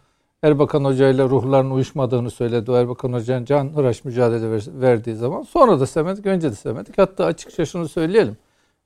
Erbakan 0.42 0.84
Hoca 0.84 1.08
ile 1.08 1.22
ruhların 1.22 1.70
uyuşmadığını 1.70 2.30
söyledi. 2.30 2.70
O 2.70 2.76
Erbakan 2.76 3.12
Hoca'nın 3.12 3.44
can 3.44 3.76
hıraş 3.76 4.04
mücadele 4.04 4.50
ver- 4.50 4.80
verdiği 4.80 5.16
zaman. 5.16 5.42
Sonra 5.42 5.80
da 5.80 5.86
sevmedik, 5.86 6.26
önce 6.26 6.50
de 6.50 6.54
sevmedik. 6.54 6.98
Hatta 6.98 7.24
açıkça 7.24 7.66
şunu 7.66 7.88
söyleyelim. 7.88 8.36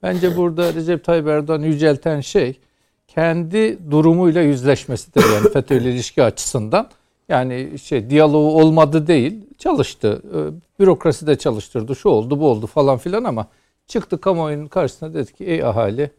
Bence 0.02 0.36
burada 0.36 0.74
Recep 0.74 1.04
Tayyip 1.04 1.28
Erdoğan 1.28 1.62
yücelten 1.62 2.20
şey 2.20 2.60
kendi 3.08 3.90
durumuyla 3.90 4.42
yüzleşmesidir 4.42 5.24
yani 5.34 5.48
FETÖ 5.52 5.74
ile 5.80 5.92
ilişki 5.92 6.22
açısından. 6.22 6.88
Yani 7.28 7.78
şey 7.78 8.10
diyaloğu 8.10 8.62
olmadı 8.62 9.06
değil, 9.06 9.34
çalıştı. 9.58 10.22
Ee, 10.34 10.80
Bürokrasi 10.80 11.26
de 11.26 11.38
çalıştırdı, 11.38 11.96
şu 11.96 12.08
oldu, 12.08 12.40
bu 12.40 12.48
oldu 12.48 12.66
falan 12.66 12.98
filan 12.98 13.24
ama 13.24 13.46
çıktı 13.86 14.20
kamuoyunun 14.20 14.66
karşısına 14.66 15.14
dedi 15.14 15.32
ki 15.32 15.44
ey 15.44 15.64
ahali 15.64 16.10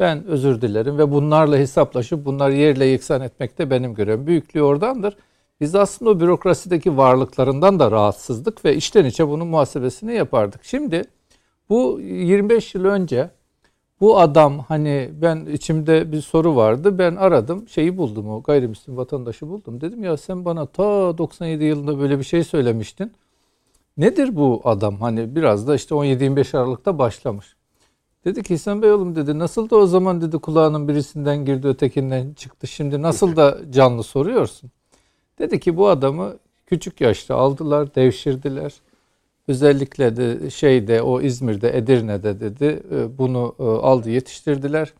ben 0.00 0.24
özür 0.24 0.60
dilerim 0.60 0.98
ve 0.98 1.10
bunlarla 1.10 1.56
hesaplaşıp 1.56 2.24
bunları 2.24 2.54
yerle 2.54 2.84
yeksan 2.84 3.20
etmek 3.20 3.58
de 3.58 3.70
benim 3.70 3.94
görevim. 3.94 4.26
Büyüklüğü 4.26 4.62
oradandır. 4.62 5.16
Biz 5.60 5.74
aslında 5.74 6.10
o 6.10 6.20
bürokrasideki 6.20 6.96
varlıklarından 6.96 7.78
da 7.78 7.90
rahatsızdık 7.90 8.64
ve 8.64 8.76
içten 8.76 9.04
içe 9.04 9.28
bunun 9.28 9.46
muhasebesini 9.46 10.14
yapardık. 10.14 10.64
Şimdi 10.64 11.04
bu 11.68 12.00
25 12.00 12.74
yıl 12.74 12.84
önce 12.84 13.30
bu 14.00 14.18
adam 14.18 14.58
hani 14.58 15.10
ben 15.12 15.46
içimde 15.46 16.12
bir 16.12 16.20
soru 16.20 16.56
vardı. 16.56 16.98
Ben 16.98 17.16
aradım 17.16 17.68
şeyi 17.68 17.96
buldum 17.96 18.30
o 18.30 18.42
gayrimüslim 18.42 18.96
vatandaşı 18.96 19.48
buldum. 19.48 19.80
Dedim 19.80 20.04
ya 20.04 20.16
sen 20.16 20.44
bana 20.44 20.66
ta 20.66 21.18
97 21.18 21.64
yılında 21.64 21.98
böyle 21.98 22.18
bir 22.18 22.24
şey 22.24 22.44
söylemiştin. 22.44 23.12
Nedir 23.96 24.36
bu 24.36 24.60
adam? 24.64 25.00
Hani 25.00 25.36
biraz 25.36 25.68
da 25.68 25.74
işte 25.74 25.94
17-25 25.94 26.58
Aralık'ta 26.58 26.98
başlamış. 26.98 27.57
Dedi 28.24 28.42
ki 28.42 28.54
İhsan 28.54 28.82
Bey 28.82 28.92
oğlum 28.92 29.16
dedi 29.16 29.38
nasıl 29.38 29.70
da 29.70 29.76
o 29.76 29.86
zaman 29.86 30.20
dedi 30.20 30.38
kulağının 30.38 30.88
birisinden 30.88 31.44
girdi 31.44 31.68
ötekinden 31.68 32.32
çıktı. 32.32 32.66
Şimdi 32.66 33.02
nasıl 33.02 33.36
da 33.36 33.58
canlı 33.70 34.02
soruyorsun? 34.02 34.70
Dedi 35.38 35.60
ki 35.60 35.76
bu 35.76 35.88
adamı 35.88 36.36
Küçük 36.68 37.00
yaşta 37.00 37.36
aldılar, 37.36 37.94
devşirdiler. 37.94 38.74
Özellikle 39.48 40.16
de 40.16 40.50
şeyde 40.50 41.02
o 41.02 41.20
İzmir'de, 41.20 41.76
Edirne'de 41.76 42.40
dedi 42.40 42.82
e, 42.90 43.18
bunu 43.18 43.54
e, 43.58 43.62
aldı 43.62 44.10
yetiştirdiler. 44.10 44.92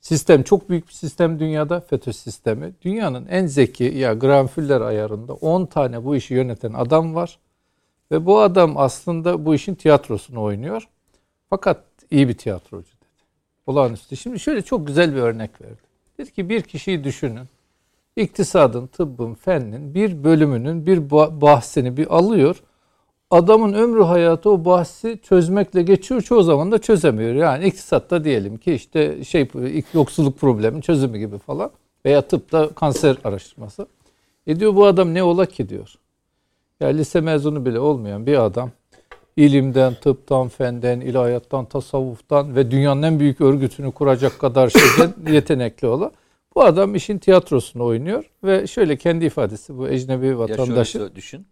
Sistem 0.00 0.42
çok 0.42 0.70
büyük 0.70 0.88
bir 0.88 0.92
sistem 0.92 1.40
dünyada 1.40 1.80
FETÖ 1.80 2.12
sistemi. 2.12 2.72
Dünyanın 2.82 3.26
en 3.26 3.46
zeki 3.46 3.84
ya 3.84 4.14
Graham 4.14 4.46
Fuller 4.46 4.80
ayarında 4.80 5.34
10 5.34 5.66
tane 5.66 6.04
bu 6.04 6.16
işi 6.16 6.34
yöneten 6.34 6.72
adam 6.72 7.14
var. 7.14 7.38
Ve 8.12 8.26
bu 8.26 8.40
adam 8.40 8.76
aslında 8.76 9.44
bu 9.44 9.54
işin 9.54 9.74
tiyatrosunu 9.74 10.42
oynuyor. 10.42 10.88
Fakat 11.50 11.84
iyi 12.10 12.28
bir 12.28 12.34
tiyatrocu 12.34 12.88
dedi. 12.88 13.24
Olağanüstü. 13.66 14.16
Şimdi 14.16 14.40
şöyle 14.40 14.62
çok 14.62 14.86
güzel 14.86 15.14
bir 15.14 15.20
örnek 15.20 15.60
verdi. 15.60 15.82
Dedi 16.18 16.32
ki 16.32 16.48
bir 16.48 16.62
kişiyi 16.62 17.04
düşünün. 17.04 17.46
İktisadın, 18.16 18.86
tıbbın, 18.86 19.34
fennin 19.34 19.94
bir 19.94 20.24
bölümünün 20.24 20.86
bir 20.86 21.10
bahsini 21.40 21.96
bir 21.96 22.16
alıyor. 22.16 22.62
Adamın 23.30 23.72
ömrü 23.72 24.02
hayatı 24.02 24.50
o 24.50 24.64
bahsi 24.64 25.20
çözmekle 25.22 25.82
geçiyor. 25.82 26.20
Çoğu 26.20 26.42
zaman 26.42 26.72
da 26.72 26.78
çözemiyor. 26.78 27.34
Yani 27.34 27.66
iktisatta 27.66 28.24
diyelim 28.24 28.56
ki 28.56 28.72
işte 28.72 29.24
şey 29.24 29.48
yoksulluk 29.94 30.38
problemin 30.38 30.80
çözümü 30.80 31.18
gibi 31.18 31.38
falan. 31.38 31.70
Veya 32.04 32.22
tıpta 32.22 32.68
kanser 32.74 33.16
araştırması. 33.24 33.86
E 34.46 34.60
diyor 34.60 34.76
bu 34.76 34.86
adam 34.86 35.14
ne 35.14 35.22
ola 35.22 35.46
ki 35.46 35.68
diyor. 35.68 35.94
Ya 36.80 36.88
lise 36.88 37.20
mezunu 37.20 37.66
bile 37.66 37.80
olmayan 37.80 38.26
bir 38.26 38.44
adam 38.44 38.70
ilimden, 39.38 39.94
tıptan, 39.94 40.48
fenden, 40.48 41.00
ilahiyattan, 41.00 41.64
tasavvuftan 41.64 42.56
ve 42.56 42.70
dünyanın 42.70 43.02
en 43.02 43.20
büyük 43.20 43.40
örgütünü 43.40 43.92
kuracak 43.92 44.38
kadar 44.38 44.70
şeyden 44.70 45.14
yetenekli 45.32 45.88
olan. 45.88 46.12
Bu 46.54 46.64
adam 46.64 46.94
işin 46.94 47.18
tiyatrosunu 47.18 47.84
oynuyor 47.84 48.30
ve 48.44 48.66
şöyle 48.66 48.96
kendi 48.96 49.24
ifadesi 49.24 49.78
bu 49.78 49.88
ecnebi 49.88 50.38
vatandaşı. 50.38 50.98
Ya 50.98 51.14
düşün. 51.14 51.46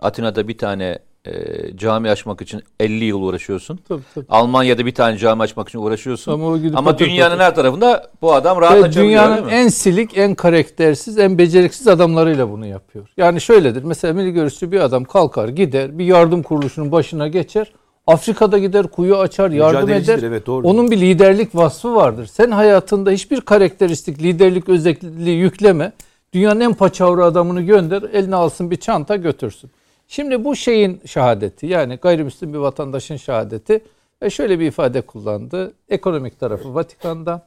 Atina'da 0.00 0.48
bir 0.48 0.58
tane 0.58 0.98
e, 1.26 1.76
cami 1.76 2.10
açmak 2.10 2.42
için 2.42 2.62
50 2.80 3.04
yıl 3.04 3.22
uğraşıyorsun. 3.22 3.80
Tabii, 3.88 4.02
tabii. 4.14 4.24
Almanya'da 4.28 4.86
bir 4.86 4.94
tane 4.94 5.18
cami 5.18 5.42
açmak 5.42 5.68
için 5.68 5.78
uğraşıyorsun. 5.78 6.32
Ama, 6.32 6.58
Ama 6.74 6.98
dünyanın 6.98 7.38
her 7.38 7.54
tarafında 7.54 8.10
bu 8.22 8.34
adam 8.34 8.60
rahat 8.60 8.76
Ve 8.76 8.84
açabiliyor 8.84 9.06
Dünyanın 9.06 9.48
en 9.48 9.68
silik, 9.68 10.18
en 10.18 10.34
karaktersiz, 10.34 11.18
en 11.18 11.38
beceriksiz 11.38 11.88
adamlarıyla 11.88 12.50
bunu 12.50 12.66
yapıyor. 12.66 13.08
Yani 13.16 13.40
şöyledir. 13.40 13.82
Mesela 13.82 14.14
milli 14.14 14.32
görüşçü 14.32 14.72
bir 14.72 14.80
adam 14.80 15.04
kalkar 15.04 15.48
gider 15.48 15.98
bir 15.98 16.04
yardım 16.04 16.42
kuruluşunun 16.42 16.92
başına 16.92 17.28
geçer. 17.28 17.72
Afrika'da 18.06 18.58
gider 18.58 18.86
kuyu 18.86 19.16
açar, 19.16 19.50
yardım 19.50 19.90
eder. 19.90 20.20
Evet, 20.22 20.46
doğru. 20.46 20.66
Onun 20.66 20.90
bir 20.90 21.00
liderlik 21.00 21.54
vasfı 21.54 21.94
vardır. 21.94 22.26
Sen 22.26 22.50
hayatında 22.50 23.10
hiçbir 23.10 23.40
karakteristik, 23.40 24.22
liderlik 24.22 24.68
özelliği 24.68 25.38
yükleme. 25.38 25.92
Dünyanın 26.32 26.60
en 26.60 26.74
paçavra 26.74 27.24
adamını 27.24 27.62
gönder, 27.62 28.02
eline 28.12 28.36
alsın 28.36 28.70
bir 28.70 28.76
çanta 28.76 29.16
götürsün. 29.16 29.70
Şimdi 30.08 30.44
bu 30.44 30.56
şeyin 30.56 31.00
şehadeti 31.06 31.66
yani 31.66 31.96
gayrimüslim 31.96 32.52
bir 32.52 32.58
vatandaşın 32.58 33.16
şehadeti 33.16 33.80
ve 34.22 34.30
şöyle 34.30 34.60
bir 34.60 34.66
ifade 34.66 35.00
kullandı. 35.00 35.72
Ekonomik 35.88 36.40
tarafı 36.40 36.74
Vatikan'da, 36.74 37.46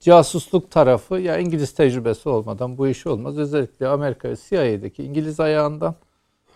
casusluk 0.00 0.70
tarafı 0.70 1.14
ya 1.14 1.38
İngiliz 1.38 1.72
tecrübesi 1.72 2.28
olmadan 2.28 2.78
bu 2.78 2.88
iş 2.88 3.06
olmaz. 3.06 3.38
Özellikle 3.38 3.88
Amerika 3.88 4.30
ve 4.30 4.36
CIA'deki 4.48 5.04
İngiliz 5.04 5.40
ayağından 5.40 5.94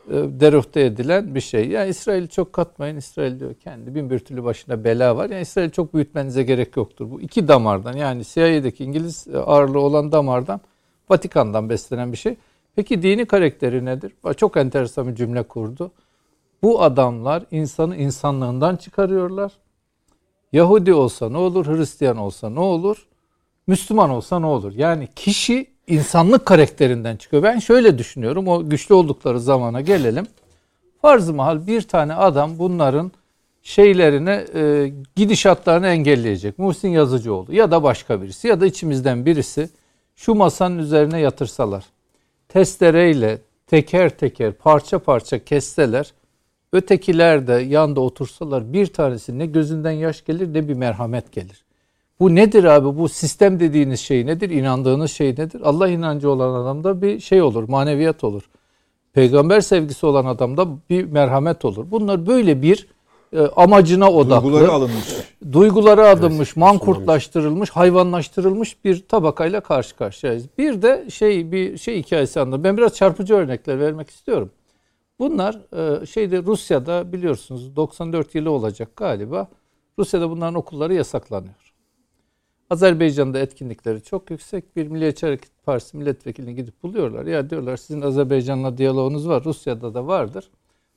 e, 0.08 0.12
deruhte 0.12 0.80
edilen 0.80 1.34
bir 1.34 1.40
şey. 1.40 1.68
Yani 1.68 1.90
İsrail'i 1.90 2.28
çok 2.28 2.52
katmayın. 2.52 2.96
İsrail 2.96 3.40
diyor 3.40 3.54
kendi 3.54 3.94
bin 3.94 4.10
bir 4.10 4.18
türlü 4.18 4.44
başına 4.44 4.84
bela 4.84 5.16
var. 5.16 5.30
Yani 5.30 5.42
İsrail 5.42 5.70
çok 5.70 5.94
büyütmenize 5.94 6.42
gerek 6.42 6.76
yoktur. 6.76 7.10
Bu 7.10 7.20
iki 7.20 7.48
damardan 7.48 7.92
yani 7.96 8.24
CIA'deki 8.24 8.84
İngiliz 8.84 9.26
ağırlığı 9.34 9.80
olan 9.80 10.12
damardan 10.12 10.60
Vatikan'dan 11.10 11.68
beslenen 11.68 12.12
bir 12.12 12.16
şey. 12.16 12.36
Peki 12.76 13.02
dini 13.02 13.26
karakteri 13.26 13.84
nedir? 13.84 14.12
Çok 14.36 14.56
enteresan 14.56 15.08
bir 15.08 15.14
cümle 15.14 15.42
kurdu. 15.42 15.90
Bu 16.62 16.82
adamlar 16.82 17.44
insanı 17.50 17.96
insanlığından 17.96 18.76
çıkarıyorlar. 18.76 19.52
Yahudi 20.52 20.94
olsa 20.94 21.28
ne 21.28 21.36
olur, 21.36 21.66
Hristiyan 21.66 22.16
olsa 22.16 22.50
ne 22.50 22.60
olur, 22.60 23.06
Müslüman 23.66 24.10
olsa 24.10 24.38
ne 24.38 24.46
olur? 24.46 24.72
Yani 24.76 25.08
kişi 25.16 25.66
insanlık 25.86 26.46
karakterinden 26.46 27.16
çıkıyor. 27.16 27.42
Ben 27.42 27.58
şöyle 27.58 27.98
düşünüyorum, 27.98 28.48
o 28.48 28.68
güçlü 28.68 28.94
oldukları 28.94 29.40
zamana 29.40 29.80
gelelim. 29.80 30.26
Farz-ı 31.02 31.34
mahal 31.34 31.66
bir 31.66 31.82
tane 31.82 32.14
adam 32.14 32.58
bunların 32.58 33.12
şeylerine, 33.62 34.44
e, 34.54 34.92
gidişatlarını 35.16 35.86
engelleyecek. 35.86 36.58
Muhsin 36.58 36.88
Yazıcıoğlu 36.88 37.54
ya 37.54 37.70
da 37.70 37.82
başka 37.82 38.22
birisi 38.22 38.48
ya 38.48 38.60
da 38.60 38.66
içimizden 38.66 39.26
birisi 39.26 39.70
şu 40.16 40.34
masanın 40.34 40.78
üzerine 40.78 41.20
yatırsalar 41.20 41.84
testereyle 42.54 43.38
teker 43.66 44.10
teker 44.18 44.52
parça 44.52 44.98
parça 44.98 45.44
kesseler 45.44 46.12
ötekiler 46.72 47.46
de 47.46 47.52
yanda 47.52 48.00
otursalar 48.00 48.72
bir 48.72 48.86
tanesi 48.86 49.38
ne 49.38 49.46
gözünden 49.46 49.90
yaş 49.90 50.24
gelir 50.24 50.54
ne 50.54 50.68
bir 50.68 50.74
merhamet 50.74 51.32
gelir. 51.32 51.64
Bu 52.20 52.34
nedir 52.34 52.64
abi? 52.64 52.98
Bu 52.98 53.08
sistem 53.08 53.60
dediğiniz 53.60 54.00
şey 54.00 54.26
nedir? 54.26 54.50
İnandığınız 54.50 55.10
şey 55.10 55.30
nedir? 55.30 55.60
Allah 55.64 55.88
inancı 55.88 56.30
olan 56.30 56.62
adamda 56.62 57.02
bir 57.02 57.20
şey 57.20 57.42
olur, 57.42 57.68
maneviyat 57.68 58.24
olur. 58.24 58.50
Peygamber 59.12 59.60
sevgisi 59.60 60.06
olan 60.06 60.24
adamda 60.24 60.68
bir 60.90 61.04
merhamet 61.04 61.64
olur. 61.64 61.90
Bunlar 61.90 62.26
böyle 62.26 62.62
bir 62.62 62.88
amacına 63.40 64.10
odaklı. 64.10 64.44
Duyguları 64.44 64.72
alınmış. 64.72 65.04
Duyguları 65.52 66.08
alınmış, 66.08 66.48
evet, 66.48 66.56
mankurtlaştırılmış, 66.56 67.70
hayvanlaştırılmış 67.70 68.84
bir 68.84 69.08
tabakayla 69.08 69.60
karşı 69.60 69.96
karşıyayız. 69.96 70.46
Bir 70.58 70.82
de 70.82 71.10
şey 71.10 71.52
bir 71.52 71.78
şey 71.78 72.02
hikayesi 72.02 72.40
anladım. 72.40 72.64
Ben 72.64 72.76
biraz 72.76 72.94
çarpıcı 72.94 73.34
örnekler 73.34 73.80
vermek 73.80 74.10
istiyorum. 74.10 74.50
Bunlar 75.18 75.60
e, 76.02 76.06
şeyde 76.06 76.42
Rusya'da 76.42 77.12
biliyorsunuz 77.12 77.76
94 77.76 78.34
yılı 78.34 78.50
olacak 78.50 78.96
galiba. 78.96 79.48
Rusya'da 79.98 80.30
bunların 80.30 80.54
okulları 80.54 80.94
yasaklanıyor. 80.94 81.74
Azerbaycan'da 82.70 83.38
etkinlikleri 83.38 84.02
çok 84.02 84.30
yüksek. 84.30 84.76
Bir 84.76 84.86
Milliyetçi 84.86 85.26
Hareket 85.26 85.64
Partisi 85.64 85.96
milletvekilini 85.96 86.54
gidip 86.54 86.82
buluyorlar. 86.82 87.26
Ya 87.26 87.50
diyorlar 87.50 87.76
sizin 87.76 88.00
Azerbaycan'la 88.00 88.78
diyaloğunuz 88.78 89.28
var. 89.28 89.44
Rusya'da 89.44 89.94
da 89.94 90.06
vardır. 90.06 90.50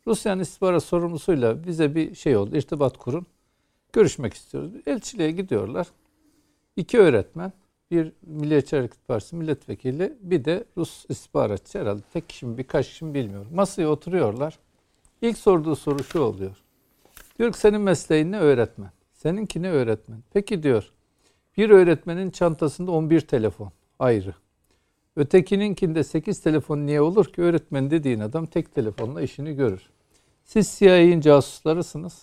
Rusya'nın 0.07 0.41
istihbarat 0.41 0.83
sorumlusuyla 0.83 1.67
bize 1.67 1.95
bir 1.95 2.15
şey 2.15 2.37
oldu, 2.37 2.57
irtibat 2.57 2.97
kurun. 2.97 3.25
Görüşmek 3.93 4.33
istiyoruz. 4.33 4.71
Elçiliğe 4.85 5.31
gidiyorlar. 5.31 5.87
İki 6.75 6.99
öğretmen, 6.99 7.53
bir 7.91 8.11
Milliyetçi 8.21 8.75
Hareket 8.75 9.07
Partisi 9.07 9.35
milletvekili, 9.35 10.13
bir 10.21 10.45
de 10.45 10.63
Rus 10.77 11.05
istihbaratçı 11.09 11.79
herhalde. 11.79 12.01
Tek 12.13 12.29
kişi 12.29 12.45
mi, 12.45 12.57
birkaç 12.57 12.87
kişi 12.87 13.05
mi 13.05 13.13
bilmiyorum. 13.13 13.47
Masaya 13.53 13.87
oturuyorlar. 13.87 14.59
İlk 15.21 15.37
sorduğu 15.37 15.75
soru 15.75 16.03
şu 16.03 16.19
oluyor. 16.19 16.57
Diyor 17.39 17.51
ki 17.51 17.59
senin 17.59 17.81
mesleğin 17.81 18.31
ne 18.31 18.39
öğretmen? 18.39 18.91
Seninki 19.13 19.61
ne 19.61 19.71
öğretmen? 19.71 20.19
Peki 20.33 20.63
diyor. 20.63 20.91
Bir 21.57 21.69
öğretmenin 21.69 22.29
çantasında 22.29 22.91
11 22.91 23.21
telefon 23.21 23.71
ayrı. 23.99 24.33
Ötekininkinde 25.15 26.03
8 26.03 26.39
telefon 26.41 26.85
niye 26.85 27.01
olur 27.01 27.25
ki? 27.25 27.41
Öğretmen 27.41 27.91
dediğin 27.91 28.19
adam 28.19 28.45
tek 28.45 28.75
telefonla 28.75 29.21
işini 29.21 29.55
görür. 29.55 29.89
Siz 30.47 30.75
CIA'nin 30.79 31.21
casuslarısınız. 31.21 32.21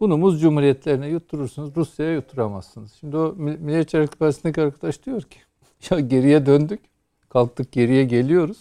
Bunu 0.00 0.16
muz 0.16 0.40
cumhuriyetlerine 0.40 1.08
yutturursunuz. 1.08 1.76
Rusya'ya 1.76 2.14
yutturamazsınız. 2.14 2.92
Şimdi 3.00 3.16
o 3.16 3.34
Milliyetçi 3.36 3.96
Hareket 3.96 4.18
Partisi'ndeki 4.18 4.62
arkadaş 4.62 5.06
diyor 5.06 5.22
ki 5.22 5.38
ya 5.90 6.00
geriye 6.00 6.46
döndük. 6.46 6.80
Kalktık 7.28 7.72
geriye 7.72 8.04
geliyoruz. 8.04 8.56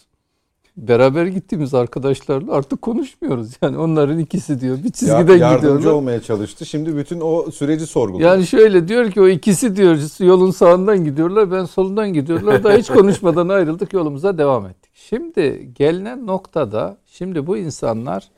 Beraber 0.77 1.25
gittiğimiz 1.25 1.73
arkadaşlarla 1.73 2.53
artık 2.53 2.81
konuşmuyoruz. 2.81 3.51
Yani 3.61 3.77
onların 3.77 4.19
ikisi 4.19 4.61
diyor 4.61 4.77
bir 4.83 4.91
çizgiden 4.91 5.33
ya, 5.33 5.35
yardımcı 5.35 5.67
gidiyorlar. 5.67 5.91
olmaya 5.91 6.21
çalıştı. 6.21 6.65
Şimdi 6.65 6.97
bütün 6.97 7.21
o 7.21 7.51
süreci 7.51 7.87
sorguluyor. 7.87 8.29
Yani 8.29 8.47
şöyle 8.47 8.87
diyor 8.87 9.11
ki 9.11 9.21
o 9.21 9.27
ikisi 9.27 9.75
diyor 9.75 9.97
yolun 10.19 10.51
sağından 10.51 11.03
gidiyorlar 11.03 11.51
ben 11.51 11.65
solundan 11.65 12.13
gidiyorlar. 12.13 12.63
Daha 12.63 12.73
hiç 12.73 12.87
konuşmadan 12.99 13.49
ayrıldık 13.49 13.93
yolumuza 13.93 14.37
devam 14.37 14.65
ettik. 14.65 14.91
Şimdi 14.93 15.71
gelinen 15.75 16.27
noktada 16.27 16.97
şimdi 17.05 17.47
bu 17.47 17.57
insanlar 17.57 18.31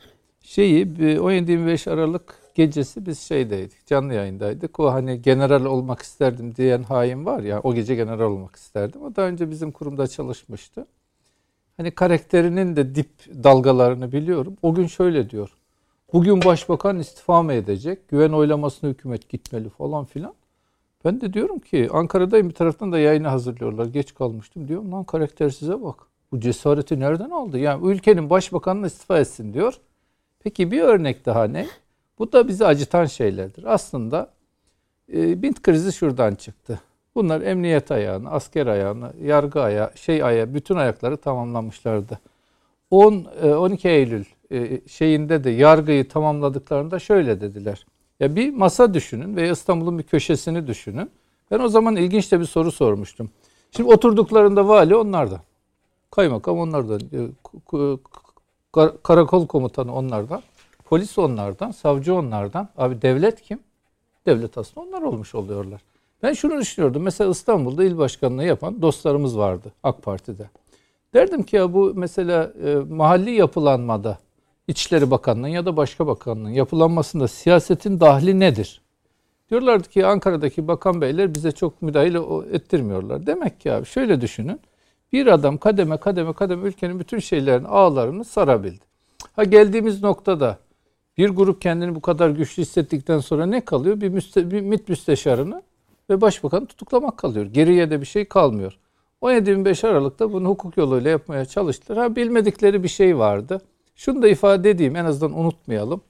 şeyi 0.43 0.85
17-25 0.85 1.91
Aralık 1.91 2.39
gecesi 2.55 3.05
biz 3.05 3.19
şeydeydik, 3.19 3.87
canlı 3.87 4.13
yayındaydık. 4.13 4.79
O 4.79 4.93
hani 4.93 5.21
general 5.21 5.65
olmak 5.65 6.01
isterdim 6.01 6.55
diyen 6.55 6.83
hain 6.83 7.25
var 7.25 7.43
ya, 7.43 7.61
o 7.61 7.73
gece 7.73 7.95
general 7.95 8.31
olmak 8.31 8.55
isterdim. 8.55 9.01
O 9.01 9.15
daha 9.15 9.27
önce 9.27 9.51
bizim 9.51 9.71
kurumda 9.71 10.07
çalışmıştı. 10.07 10.87
Hani 11.77 11.91
karakterinin 11.91 12.75
de 12.75 12.95
dip 12.95 13.09
dalgalarını 13.43 14.11
biliyorum. 14.11 14.57
O 14.61 14.73
gün 14.73 14.87
şöyle 14.87 15.29
diyor. 15.29 15.49
Bugün 16.13 16.43
başbakan 16.45 16.99
istifa 16.99 17.43
mı 17.43 17.53
edecek? 17.53 18.07
Güven 18.07 18.31
oylamasına 18.31 18.89
hükümet 18.89 19.29
gitmeli 19.29 19.69
falan 19.69 20.05
filan. 20.05 20.33
Ben 21.05 21.21
de 21.21 21.33
diyorum 21.33 21.59
ki 21.59 21.89
Ankara'dayım 21.91 22.49
bir 22.49 22.53
taraftan 22.53 22.91
da 22.91 22.99
yayını 22.99 23.27
hazırlıyorlar. 23.27 23.85
Geç 23.85 24.13
kalmıştım 24.13 24.67
diyorum. 24.67 24.91
Lan 24.91 25.03
karakter 25.03 25.49
size 25.49 25.81
bak. 25.81 25.95
Bu 26.31 26.39
cesareti 26.39 26.99
nereden 26.99 27.29
aldı? 27.29 27.59
Yani 27.59 27.87
ülkenin 27.87 28.29
başbakanına 28.29 28.87
istifa 28.87 29.19
etsin 29.19 29.53
diyor. 29.53 29.73
Peki 30.43 30.71
bir 30.71 30.81
örnek 30.81 31.25
daha 31.25 31.43
ne? 31.43 31.67
Bu 32.19 32.31
da 32.31 32.47
bizi 32.47 32.65
acıtan 32.65 33.05
şeylerdir. 33.05 33.63
Aslında 33.63 34.31
e, 35.13 35.41
Bint 35.41 35.61
krizi 35.61 35.93
şuradan 35.93 36.35
çıktı. 36.35 36.79
Bunlar 37.15 37.41
emniyet 37.41 37.91
ayağını, 37.91 38.31
asker 38.31 38.67
ayağını, 38.67 39.13
yargı 39.21 39.61
ayağı, 39.61 39.91
şey 39.95 40.23
ayağı, 40.23 40.53
bütün 40.53 40.75
ayakları 40.75 41.17
tamamlamışlardı. 41.17 42.19
10 42.91 43.25
e, 43.41 43.53
12 43.53 43.89
Eylül 43.89 44.25
e, 44.51 44.87
şeyinde 44.87 45.43
de 45.43 45.49
yargıyı 45.49 46.07
tamamladıklarında 46.09 46.99
şöyle 46.99 47.41
dediler. 47.41 47.85
Ya 48.19 48.35
bir 48.35 48.53
masa 48.53 48.93
düşünün 48.93 49.35
ve 49.35 49.49
İstanbul'un 49.49 49.97
bir 49.97 50.03
köşesini 50.03 50.67
düşünün. 50.67 51.11
Ben 51.51 51.59
o 51.59 51.67
zaman 51.67 51.95
ilginç 51.95 52.31
de 52.31 52.39
bir 52.39 52.45
soru 52.45 52.71
sormuştum. 52.71 53.29
Şimdi 53.71 53.89
oturduklarında 53.93 54.67
vali 54.67 54.95
onlardan. 54.95 55.41
Kaymakam 56.11 56.59
onlardan. 56.59 57.01
Karakol 59.03 59.47
komutanı 59.47 59.95
onlardan. 59.95 60.41
Polis 60.85 61.17
onlardan. 61.17 61.71
Savcı 61.71 62.15
onlardan. 62.15 62.69
Abi 62.77 63.01
devlet 63.01 63.41
kim? 63.41 63.59
Devlet 64.25 64.57
aslında 64.57 64.87
onlar 64.87 65.01
olmuş 65.01 65.35
oluyorlar. 65.35 65.81
Ben 66.23 66.33
şunu 66.33 66.59
düşünüyordum. 66.59 67.03
Mesela 67.03 67.29
İstanbul'da 67.31 67.83
il 67.83 67.97
başkanlığı 67.97 68.43
yapan 68.43 68.81
dostlarımız 68.81 69.37
vardı 69.37 69.71
AK 69.83 70.01
Parti'de. 70.03 70.49
Derdim 71.13 71.43
ki 71.43 71.55
ya 71.55 71.73
bu 71.73 71.91
mesela 71.95 72.53
e, 72.65 72.75
mahalli 72.75 73.31
yapılanmada 73.31 74.17
İçişleri 74.67 75.11
Bakanlığı'nın 75.11 75.47
ya 75.47 75.65
da 75.65 75.77
başka 75.77 76.07
bakanlığın 76.07 76.49
yapılanmasında 76.49 77.27
siyasetin 77.27 77.99
dahli 77.99 78.39
nedir? 78.39 78.81
Diyorlardı 79.49 79.89
ki 79.89 80.05
Ankara'daki 80.05 80.67
bakan 80.67 81.01
beyler 81.01 81.35
bize 81.35 81.51
çok 81.51 81.81
müdahale 81.81 82.19
o- 82.19 82.43
ettirmiyorlar. 82.43 83.25
Demek 83.25 83.59
ki 83.59 83.71
abi 83.73 83.85
şöyle 83.85 84.21
düşünün. 84.21 84.59
Bir 85.13 85.27
adam 85.27 85.57
kademe 85.57 85.97
kademe 85.97 86.33
kademe 86.33 86.67
ülkenin 86.67 86.99
bütün 86.99 87.19
şeylerini 87.19 87.67
ağlarını 87.67 88.25
sarabildi. 88.25 88.85
Ha 89.35 89.43
geldiğimiz 89.43 90.03
noktada 90.03 90.57
bir 91.17 91.29
grup 91.29 91.61
kendini 91.61 91.95
bu 91.95 92.01
kadar 92.01 92.29
güçlü 92.29 92.61
hissettikten 92.61 93.19
sonra 93.19 93.45
ne 93.45 93.65
kalıyor? 93.65 94.01
Bir, 94.01 94.09
müste, 94.09 94.51
bir 94.51 94.61
MİT 94.61 94.89
müsteşarını 94.89 95.63
ve 96.09 96.21
başbakanı 96.21 96.65
tutuklamak 96.65 97.17
kalıyor. 97.17 97.45
Geriye 97.45 97.89
de 97.89 98.01
bir 98.01 98.05
şey 98.05 98.25
kalmıyor. 98.25 98.77
17-25 99.21 99.87
Aralık'ta 99.87 100.33
bunu 100.33 100.49
hukuk 100.49 100.77
yoluyla 100.77 101.11
yapmaya 101.11 101.45
çalıştılar. 101.45 101.97
Ha 101.97 102.15
bilmedikleri 102.15 102.83
bir 102.83 102.87
şey 102.87 103.17
vardı. 103.17 103.61
Şunu 103.95 104.21
da 104.21 104.27
ifade 104.27 104.69
edeyim 104.69 104.95
en 104.95 105.05
azından 105.05 105.39
unutmayalım. 105.39 106.01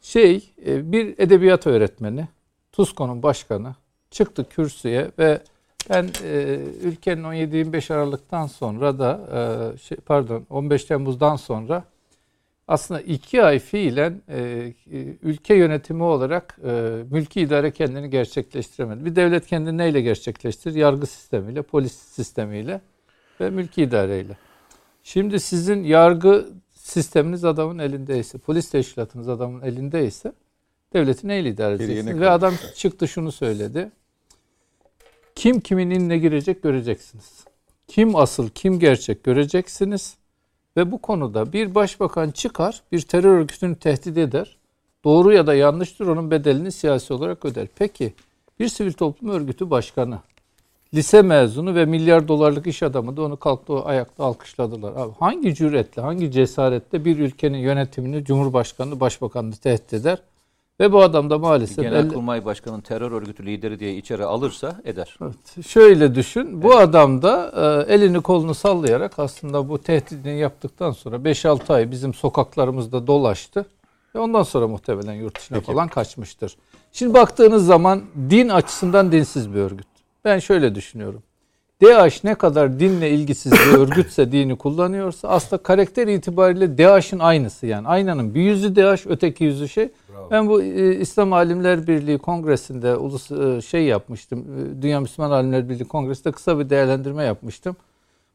Şey 0.00 0.52
e, 0.66 0.92
bir 0.92 1.14
edebiyat 1.18 1.66
öğretmeni, 1.66 2.28
TUSKO'nun 2.72 3.22
başkanı 3.22 3.74
çıktı 4.10 4.48
kürsüye 4.48 5.10
ve 5.18 5.40
ben 5.90 6.10
e, 6.24 6.58
ülkenin 6.82 7.22
17-25 7.22 7.94
Aralık'tan 7.94 8.46
sonra 8.46 8.98
da 8.98 9.20
e, 9.74 9.78
şey, 9.78 9.98
pardon 9.98 10.46
15 10.50 10.84
Temmuz'dan 10.84 11.36
sonra 11.36 11.84
aslında 12.68 13.00
iki 13.00 13.42
ay 13.42 13.58
fiilen 13.58 14.22
e, 14.28 14.38
e, 14.38 14.72
ülke 15.22 15.54
yönetimi 15.54 16.02
olarak 16.02 16.58
e, 16.64 17.02
mülki 17.10 17.40
idare 17.40 17.70
kendini 17.70 18.10
gerçekleştiremedi. 18.10 19.04
Bir 19.04 19.16
devlet 19.16 19.46
kendini 19.46 19.78
neyle 19.78 20.00
gerçekleştirir? 20.00 20.74
Yargı 20.74 21.06
sistemiyle, 21.06 21.62
polis 21.62 21.92
sistemiyle 21.92 22.80
ve 23.40 23.50
mülki 23.50 23.82
idareyle. 23.82 24.36
Şimdi 25.02 25.40
sizin 25.40 25.82
yargı 25.82 26.48
sisteminiz 26.70 27.44
adamın 27.44 27.78
elindeyse, 27.78 28.38
polis 28.38 28.70
teşkilatınız 28.70 29.28
adamın 29.28 29.62
elindeyse 29.62 30.32
devleti 30.92 31.28
neyle 31.28 31.48
idare 31.48 31.74
edeceksiniz? 31.74 32.20
Ve 32.20 32.30
adam 32.30 32.54
çıktı 32.74 33.08
şunu 33.08 33.32
söyledi. 33.32 33.90
Kim 35.34 35.60
kimin 35.60 35.90
inine 35.90 36.18
girecek 36.18 36.62
göreceksiniz. 36.62 37.44
Kim 37.88 38.16
asıl, 38.16 38.48
kim 38.48 38.78
gerçek 38.78 39.24
göreceksiniz. 39.24 40.16
Ve 40.76 40.92
bu 40.92 41.02
konuda 41.02 41.52
bir 41.52 41.74
başbakan 41.74 42.30
çıkar, 42.30 42.82
bir 42.92 43.00
terör 43.00 43.38
örgütünü 43.38 43.76
tehdit 43.76 44.18
eder. 44.18 44.56
Doğru 45.04 45.32
ya 45.32 45.46
da 45.46 45.54
yanlıştır 45.54 46.06
onun 46.06 46.30
bedelini 46.30 46.72
siyasi 46.72 47.14
olarak 47.14 47.44
öder. 47.44 47.68
Peki 47.76 48.14
bir 48.60 48.68
sivil 48.68 48.92
toplum 48.92 49.30
örgütü 49.30 49.70
başkanı, 49.70 50.18
lise 50.94 51.22
mezunu 51.22 51.74
ve 51.74 51.84
milyar 51.84 52.28
dolarlık 52.28 52.66
iş 52.66 52.82
adamı 52.82 53.16
da 53.16 53.22
onu 53.22 53.36
kalktı 53.36 53.82
ayakta 53.82 54.24
alkışladılar. 54.24 54.92
Abi 54.96 55.12
hangi 55.18 55.54
cüretle, 55.54 56.02
hangi 56.02 56.30
cesaretle 56.30 57.04
bir 57.04 57.18
ülkenin 57.18 57.58
yönetimini, 57.58 58.24
cumhurbaşkanını, 58.24 59.00
başbakanını 59.00 59.56
tehdit 59.56 59.92
eder? 59.92 60.18
Ve 60.80 60.92
bu 60.92 61.02
adam 61.02 61.30
da 61.30 61.38
maalesef... 61.38 61.78
elle- 61.78 61.82
Genelkurmay 61.82 62.44
Başkanı'nın 62.44 62.80
terör 62.80 63.12
örgütü 63.12 63.46
lideri 63.46 63.80
diye 63.80 63.96
içeri 63.96 64.24
alırsa 64.24 64.80
eder. 64.84 65.16
Evet, 65.22 65.66
şöyle 65.66 66.14
düşün. 66.14 66.62
Bu 66.62 66.76
adam 66.76 67.22
da 67.22 67.52
e, 67.88 67.94
elini 67.94 68.20
kolunu 68.20 68.54
sallayarak 68.54 69.18
aslında 69.18 69.68
bu 69.68 69.78
tehdidini 69.78 70.38
yaptıktan 70.38 70.90
sonra 70.90 71.16
5-6 71.16 71.72
ay 71.74 71.90
bizim 71.90 72.14
sokaklarımızda 72.14 73.06
dolaştı. 73.06 73.66
Ve 74.14 74.18
ondan 74.18 74.42
sonra 74.42 74.68
muhtemelen 74.68 75.12
yurt 75.12 75.38
dışına 75.38 75.60
falan 75.60 75.88
kaçmıştır. 75.88 76.56
Şimdi 76.92 77.14
baktığınız 77.14 77.66
zaman 77.66 78.02
din 78.30 78.48
açısından 78.48 79.12
dinsiz 79.12 79.54
bir 79.54 79.58
örgüt. 79.60 79.86
Ben 80.24 80.38
şöyle 80.38 80.74
düşünüyorum. 80.74 81.22
DAEŞ 81.84 82.24
ne 82.24 82.34
kadar 82.34 82.80
dinle 82.80 83.10
ilgisiz 83.10 83.52
bir 83.52 83.78
örgütse 83.78 84.32
dini 84.32 84.56
kullanıyorsa 84.56 85.28
aslında 85.28 85.62
karakter 85.62 86.06
itibariyle 86.06 86.78
DAEŞ'in 86.78 87.18
aynısı 87.18 87.66
yani. 87.66 87.88
Aynanın 87.88 88.34
bir 88.34 88.40
yüzü 88.40 88.76
DAEŞ 88.76 89.06
öteki 89.06 89.44
yüzü 89.44 89.68
şey. 89.68 89.88
Ben 90.30 90.48
bu 90.48 90.62
e, 90.62 90.96
İslam 90.96 91.32
Alimler 91.32 91.86
Birliği 91.86 92.18
Kongresi'nde 92.18 92.96
ulus 92.96 93.30
e, 93.30 93.60
şey 93.60 93.84
yapmıştım. 93.84 94.38
E, 94.40 94.82
Dünya 94.82 95.00
Müslüman 95.00 95.30
Alimler 95.30 95.68
Birliği 95.68 95.84
Kongresi'nde 95.84 96.32
kısa 96.32 96.58
bir 96.58 96.70
değerlendirme 96.70 97.24
yapmıştım. 97.24 97.76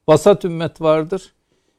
Vasat 0.08 0.46
ümmet 0.46 0.82
vardır. 0.82 1.34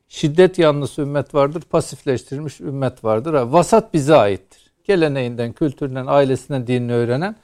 Şiddet 0.09 0.59
yanlısı 0.59 1.03
ümmet 1.03 1.35
vardır. 1.35 1.63
Pasifleştirilmiş 1.71 2.61
ümmet 2.61 3.05
vardır. 3.05 3.35
Ha, 3.35 3.53
Vasat 3.53 3.95
bize 3.95 4.15
aittir. 4.15 4.71
Geleneğinden, 4.85 5.53
kültüründen, 5.53 6.07
ailesinden 6.07 6.67
dinini 6.67 6.93
öğrenen 6.93 7.37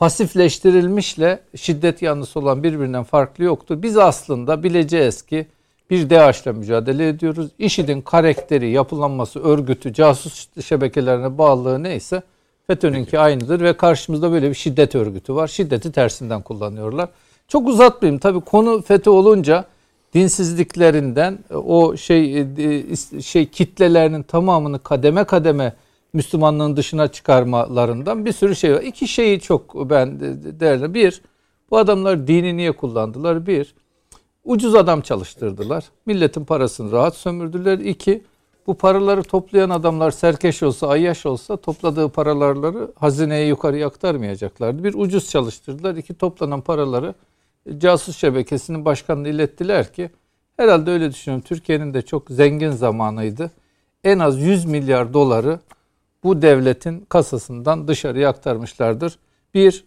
pasifleştirilmişle 0.00 1.40
şiddet 1.56 2.02
yanlısı 2.02 2.40
olan 2.40 2.62
birbirinden 2.62 3.04
farklı 3.04 3.44
yoktur. 3.44 3.82
Biz 3.82 3.98
aslında 3.98 4.62
bileceğiz 4.62 5.22
ki 5.22 5.46
bir 5.90 6.10
DAEŞ'le 6.10 6.46
mücadele 6.46 7.08
ediyoruz. 7.08 7.50
IŞİD'in 7.58 8.00
karakteri, 8.00 8.70
yapılanması, 8.70 9.40
örgütü, 9.40 9.92
casus 9.92 10.48
şebekelerine 10.64 11.38
bağlılığı 11.38 11.82
neyse 11.82 12.22
FETÖ'nünki 12.66 13.18
aynıdır 13.18 13.60
ve 13.60 13.76
karşımızda 13.76 14.32
böyle 14.32 14.48
bir 14.48 14.54
şiddet 14.54 14.94
örgütü 14.94 15.34
var. 15.34 15.48
Şiddeti 15.48 15.92
tersinden 15.92 16.42
kullanıyorlar. 16.42 17.08
Çok 17.48 17.68
uzatmayayım. 17.68 18.18
Tabii 18.18 18.40
konu 18.40 18.82
FETÖ 18.82 19.10
olunca 19.10 19.64
dinsizliklerinden 20.14 21.38
o 21.54 21.96
şey 21.96 22.40
e, 22.40 22.96
şey 23.22 23.46
kitlelerinin 23.46 24.22
tamamını 24.22 24.78
kademe 24.78 25.24
kademe 25.24 25.72
Müslümanlığın 26.12 26.76
dışına 26.76 27.08
çıkarmalarından 27.08 28.24
bir 28.24 28.32
sürü 28.32 28.56
şey 28.56 28.74
var. 28.74 28.82
İki 28.82 29.08
şeyi 29.08 29.40
çok 29.40 29.90
ben 29.90 30.20
de- 30.20 30.60
değerli. 30.60 30.94
Bir, 30.94 31.22
bu 31.70 31.78
adamlar 31.78 32.26
dini 32.26 32.56
niye 32.56 32.72
kullandılar? 32.72 33.46
Bir, 33.46 33.74
ucuz 34.44 34.74
adam 34.74 35.00
çalıştırdılar. 35.00 35.84
Milletin 36.06 36.44
parasını 36.44 36.92
rahat 36.92 37.16
sömürdüler. 37.16 37.78
İki, 37.78 38.24
bu 38.66 38.74
paraları 38.74 39.22
toplayan 39.22 39.70
adamlar 39.70 40.10
serkeş 40.10 40.62
olsa, 40.62 40.88
ayyaş 40.88 41.26
olsa 41.26 41.56
topladığı 41.56 42.08
paraları 42.08 42.92
hazineye 42.96 43.46
yukarıya 43.46 43.86
aktarmayacaklardı. 43.86 44.84
Bir 44.84 44.94
ucuz 44.94 45.30
çalıştırdılar. 45.30 45.96
İki, 45.96 46.14
toplanan 46.14 46.60
paraları 46.60 47.14
casus 47.78 48.16
şebekesinin 48.16 48.84
başkanına 48.84 49.28
ilettiler 49.28 49.92
ki 49.92 50.10
herhalde 50.56 50.90
öyle 50.90 51.10
düşünüyorum. 51.10 51.44
Türkiye'nin 51.48 51.94
de 51.94 52.02
çok 52.02 52.30
zengin 52.30 52.70
zamanıydı. 52.70 53.50
En 54.04 54.18
az 54.18 54.40
100 54.40 54.64
milyar 54.64 55.14
doları 55.14 55.60
bu 56.24 56.42
devletin 56.42 57.00
kasasından 57.08 57.88
dışarıya 57.88 58.28
aktarmışlardır. 58.28 59.18
Bir, 59.54 59.84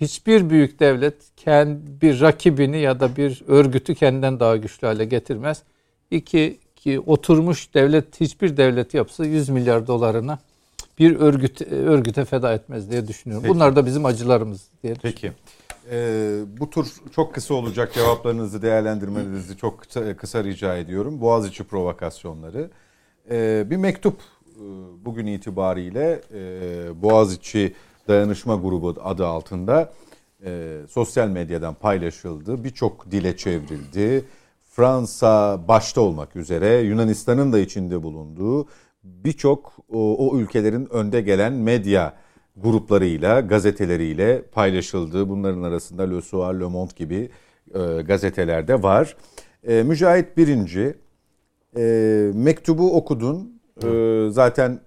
hiçbir 0.00 0.50
büyük 0.50 0.80
devlet 0.80 1.14
kendi 1.36 2.00
bir 2.02 2.20
rakibini 2.20 2.78
ya 2.78 3.00
da 3.00 3.16
bir 3.16 3.42
örgütü 3.46 3.94
kendinden 3.94 4.40
daha 4.40 4.56
güçlü 4.56 4.86
hale 4.86 5.04
getirmez. 5.04 5.62
İki, 6.10 6.58
ki 6.76 7.00
oturmuş 7.00 7.74
devlet 7.74 8.20
hiçbir 8.20 8.56
devlet 8.56 8.94
yapsa 8.94 9.24
100 9.24 9.48
milyar 9.48 9.86
dolarını 9.86 10.38
bir 10.98 11.16
örgüt 11.16 11.62
örgüte 11.72 12.24
feda 12.24 12.52
etmez 12.52 12.90
diye 12.90 13.08
düşünüyorum. 13.08 13.42
Peki. 13.42 13.54
Bunlar 13.54 13.76
da 13.76 13.86
bizim 13.86 14.04
acılarımız 14.04 14.68
diye 14.82 14.94
Peki. 15.02 15.32
Ee, 15.90 16.40
bu 16.60 16.70
tur 16.70 16.86
çok 17.14 17.34
kısa 17.34 17.54
olacak 17.54 17.94
cevaplarınızı 17.94 18.62
değerlendirmenizi 18.62 19.56
çok 19.56 19.80
kısa, 19.80 20.16
kısa 20.16 20.44
rica 20.44 20.76
ediyorum. 20.76 21.20
Boğaziçi 21.20 21.64
provokasyonları. 21.64 22.70
Ee, 23.30 23.64
bir 23.70 23.76
mektup 23.76 24.16
bugün 25.04 25.26
itibariyle 25.26 26.20
e, 26.34 27.02
Boğaziçi 27.02 27.74
Dayanışma 28.08 28.54
Grubu 28.54 28.94
adı 29.04 29.26
altında 29.26 29.92
e, 30.44 30.80
sosyal 30.90 31.28
medyadan 31.28 31.74
paylaşıldı. 31.74 32.64
Birçok 32.64 33.10
dile 33.10 33.36
çevrildi. 33.36 34.24
Fransa 34.70 35.60
başta 35.68 36.00
olmak 36.00 36.36
üzere 36.36 36.80
Yunanistan'ın 36.80 37.52
da 37.52 37.58
içinde 37.58 38.02
bulunduğu 38.02 38.66
birçok 39.04 39.72
o, 39.88 40.28
o 40.30 40.38
ülkelerin 40.38 40.88
önde 40.94 41.20
gelen 41.20 41.52
medya 41.52 42.14
gruplarıyla, 42.56 43.40
gazeteleriyle 43.40 44.42
paylaşıldığı 44.42 45.28
bunların 45.28 45.62
arasında 45.62 46.02
Le 46.02 46.22
Soir, 46.22 46.54
Le 46.54 46.64
Monde 46.64 46.92
gibi 46.96 47.30
e, 47.74 48.02
gazetelerde 48.02 48.82
var. 48.82 49.16
E, 49.64 49.82
Mücahit 49.82 50.36
Birinci 50.36 50.94
e, 51.76 51.82
mektubu 52.34 52.96
okudun. 52.96 53.53
E, 53.82 54.26
zaten 54.30 54.80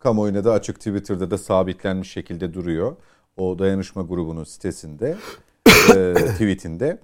kamuoyuna 0.00 0.44
da 0.44 0.52
açık 0.52 0.76
Twitter'da 0.76 1.30
da 1.30 1.38
sabitlenmiş 1.38 2.10
şekilde 2.10 2.54
duruyor. 2.54 2.96
O 3.36 3.58
dayanışma 3.58 4.02
grubunun 4.02 4.44
sitesinde, 4.44 5.16
e, 5.94 6.14
tweetinde. 6.14 6.98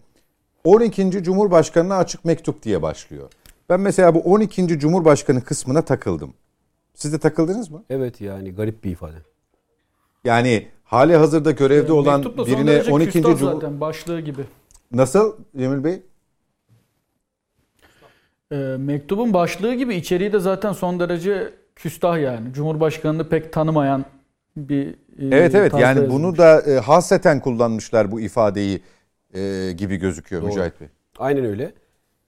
12. 0.64 1.22
Cumhurbaşkanı'na 1.22 1.96
açık 1.96 2.24
mektup 2.24 2.62
diye 2.62 2.82
başlıyor. 2.82 3.30
Ben 3.68 3.80
mesela 3.80 4.14
bu 4.14 4.18
12. 4.18 4.78
Cumhurbaşkanı 4.78 5.44
kısmına 5.44 5.82
takıldım. 5.82 6.34
Siz 6.94 7.12
de 7.12 7.18
takıldınız 7.18 7.70
mı? 7.70 7.84
Evet 7.90 8.20
yani 8.20 8.54
garip 8.54 8.84
bir 8.84 8.90
ifade. 8.90 9.16
Yani 10.24 10.68
hali 10.84 11.16
hazırda 11.16 11.50
görevde 11.50 11.92
olan 11.92 12.24
birine 12.24 12.66
derece 12.66 12.92
12. 12.92 13.12
küstah 13.12 13.38
Cumhur... 13.38 13.52
zaten 13.52 13.80
başlığı 13.80 14.20
gibi. 14.20 14.44
Nasıl 14.92 15.36
Cemil 15.56 15.84
Bey? 15.84 16.02
Ee, 18.53 18.57
mektubun 18.79 19.33
başlığı 19.33 19.74
gibi 19.74 19.95
içeriği 19.95 20.33
de 20.33 20.39
zaten 20.39 20.73
son 20.73 21.01
derece 21.01 21.55
küstah 21.77 22.19
yani. 22.20 22.53
Cumhurbaşkanını 22.53 23.29
pek 23.29 23.53
tanımayan 23.53 24.05
bir 24.57 24.87
e, 24.89 24.95
Evet 25.19 25.55
evet 25.55 25.73
yani 25.73 25.83
yazılmış. 25.83 26.11
bunu 26.11 26.37
da 26.37 26.61
e, 26.61 26.79
hasreten 26.79 27.41
kullanmışlar 27.41 28.12
bu 28.12 28.20
ifadeyi 28.20 28.83
e, 29.35 29.73
gibi 29.77 29.97
gözüküyor 29.97 30.43
Doğru. 30.43 30.51
Mücahit 30.51 30.81
Bey. 30.81 30.89
Aynen 31.19 31.45
öyle. 31.45 31.73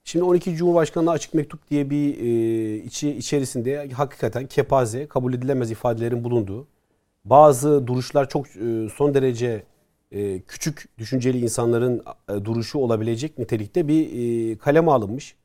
Şimdi 0.03 0.25
12 0.25 0.55
Cumhurbaşkanı'na 0.55 1.11
açık 1.11 1.33
mektup 1.33 1.69
diye 1.69 1.89
bir 1.89 2.17
e, 2.17 2.75
içi 2.75 3.09
içerisinde 3.11 3.89
hakikaten 3.89 4.45
kepaze, 4.47 5.07
kabul 5.07 5.33
edilemez 5.33 5.71
ifadelerin 5.71 6.23
bulunduğu, 6.23 6.67
bazı 7.25 7.87
duruşlar 7.87 8.29
çok 8.29 8.47
e, 8.47 8.89
son 8.95 9.13
derece 9.13 9.63
e, 10.11 10.41
küçük 10.41 10.85
düşünceli 10.97 11.39
insanların 11.39 12.03
e, 12.29 12.45
duruşu 12.45 12.79
olabilecek 12.79 13.37
nitelikte 13.37 13.87
bir 13.87 14.07
e, 14.51 14.57
kaleme 14.57 14.91
alınmış. 14.91 15.35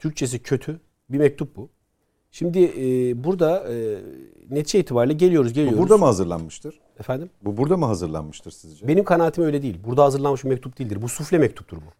Türkçesi 0.00 0.38
kötü 0.38 0.80
bir 1.10 1.18
mektup 1.18 1.56
bu. 1.56 1.68
Şimdi 2.30 2.64
e, 2.64 3.24
burada 3.24 3.72
e, 3.72 3.98
netice 4.50 4.78
itibariyle 4.78 5.14
geliyoruz 5.14 5.50
Bu 5.50 5.54
geliyoruz. 5.54 5.78
burada 5.78 5.96
mı 5.96 6.04
hazırlanmıştır? 6.04 6.80
Efendim? 7.00 7.30
Bu 7.42 7.56
burada 7.56 7.76
mı 7.76 7.86
hazırlanmıştır 7.86 8.50
sizce? 8.50 8.88
Benim 8.88 9.04
kanaatim 9.04 9.44
öyle 9.44 9.62
değil. 9.62 9.78
Burada 9.84 10.04
hazırlanmış 10.04 10.44
bir 10.44 10.48
mektup 10.48 10.78
değildir. 10.78 11.02
Bu 11.02 11.08
sufle 11.08 11.38
mektuptur 11.38 11.76
bu. 11.76 11.90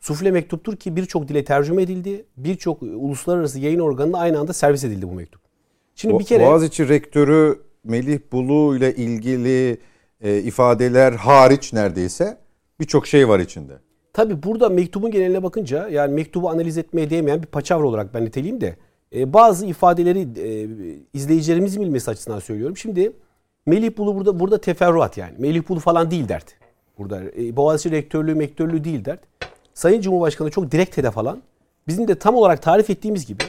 Sufle 0.00 0.30
mektuptur 0.30 0.76
ki 0.76 0.96
birçok 0.96 1.28
dile 1.28 1.44
tercüme 1.44 1.82
edildi. 1.82 2.24
Birçok 2.36 2.82
uluslararası 2.82 3.58
yayın 3.58 3.78
organına 3.78 4.18
aynı 4.18 4.38
anda 4.38 4.52
servis 4.52 4.84
edildi 4.84 5.08
bu 5.08 5.12
mektup. 5.12 5.40
Şimdi 5.94 6.18
bir 6.18 6.24
kere 6.24 6.46
Boğaziçi 6.46 6.88
Rektörü 6.88 7.62
Melih 7.84 8.18
Bulu 8.32 8.76
ile 8.76 8.94
ilgili 8.94 9.78
e, 10.20 10.38
ifadeler 10.38 11.12
hariç 11.12 11.72
neredeyse 11.72 12.38
birçok 12.80 13.06
şey 13.06 13.28
var 13.28 13.40
içinde. 13.40 13.78
Tabi 14.12 14.42
burada 14.42 14.68
mektubun 14.68 15.10
geneline 15.10 15.42
bakınca 15.42 15.88
yani 15.88 16.14
mektubu 16.14 16.50
analiz 16.50 16.78
etmeye 16.78 17.10
değmeyen 17.10 17.42
bir 17.42 17.46
paçavra 17.46 17.86
olarak 17.86 18.14
ben 18.14 18.24
niteleyeyim 18.24 18.60
de 18.60 18.76
e, 19.14 19.32
bazı 19.32 19.66
ifadeleri 19.66 20.20
e, 20.20 20.68
izleyicilerimizin 21.14 21.82
bilmesi 21.82 22.10
açısından 22.10 22.38
söylüyorum. 22.38 22.76
Şimdi 22.76 23.12
Melih 23.66 23.96
Bulu 23.96 24.14
burada 24.16 24.40
burada 24.40 24.60
teferruat 24.60 25.18
yani. 25.18 25.34
Melih 25.38 25.68
Bulu 25.68 25.80
falan 25.80 26.10
değil 26.10 26.28
dert. 26.28 26.54
Burada 26.98 27.20
e, 27.38 27.56
Boğaziçi 27.56 27.90
Rektörlüğü, 27.90 28.34
Mektörlüğü 28.34 28.84
değil 28.84 29.04
dert. 29.04 29.20
Sayın 29.74 30.00
Cumhurbaşkanı 30.00 30.50
çok 30.50 30.72
direkt 30.72 30.96
hedef 30.96 31.18
alan, 31.18 31.42
bizim 31.88 32.08
de 32.08 32.14
tam 32.14 32.34
olarak 32.34 32.62
tarif 32.62 32.90
ettiğimiz 32.90 33.26
gibi 33.26 33.42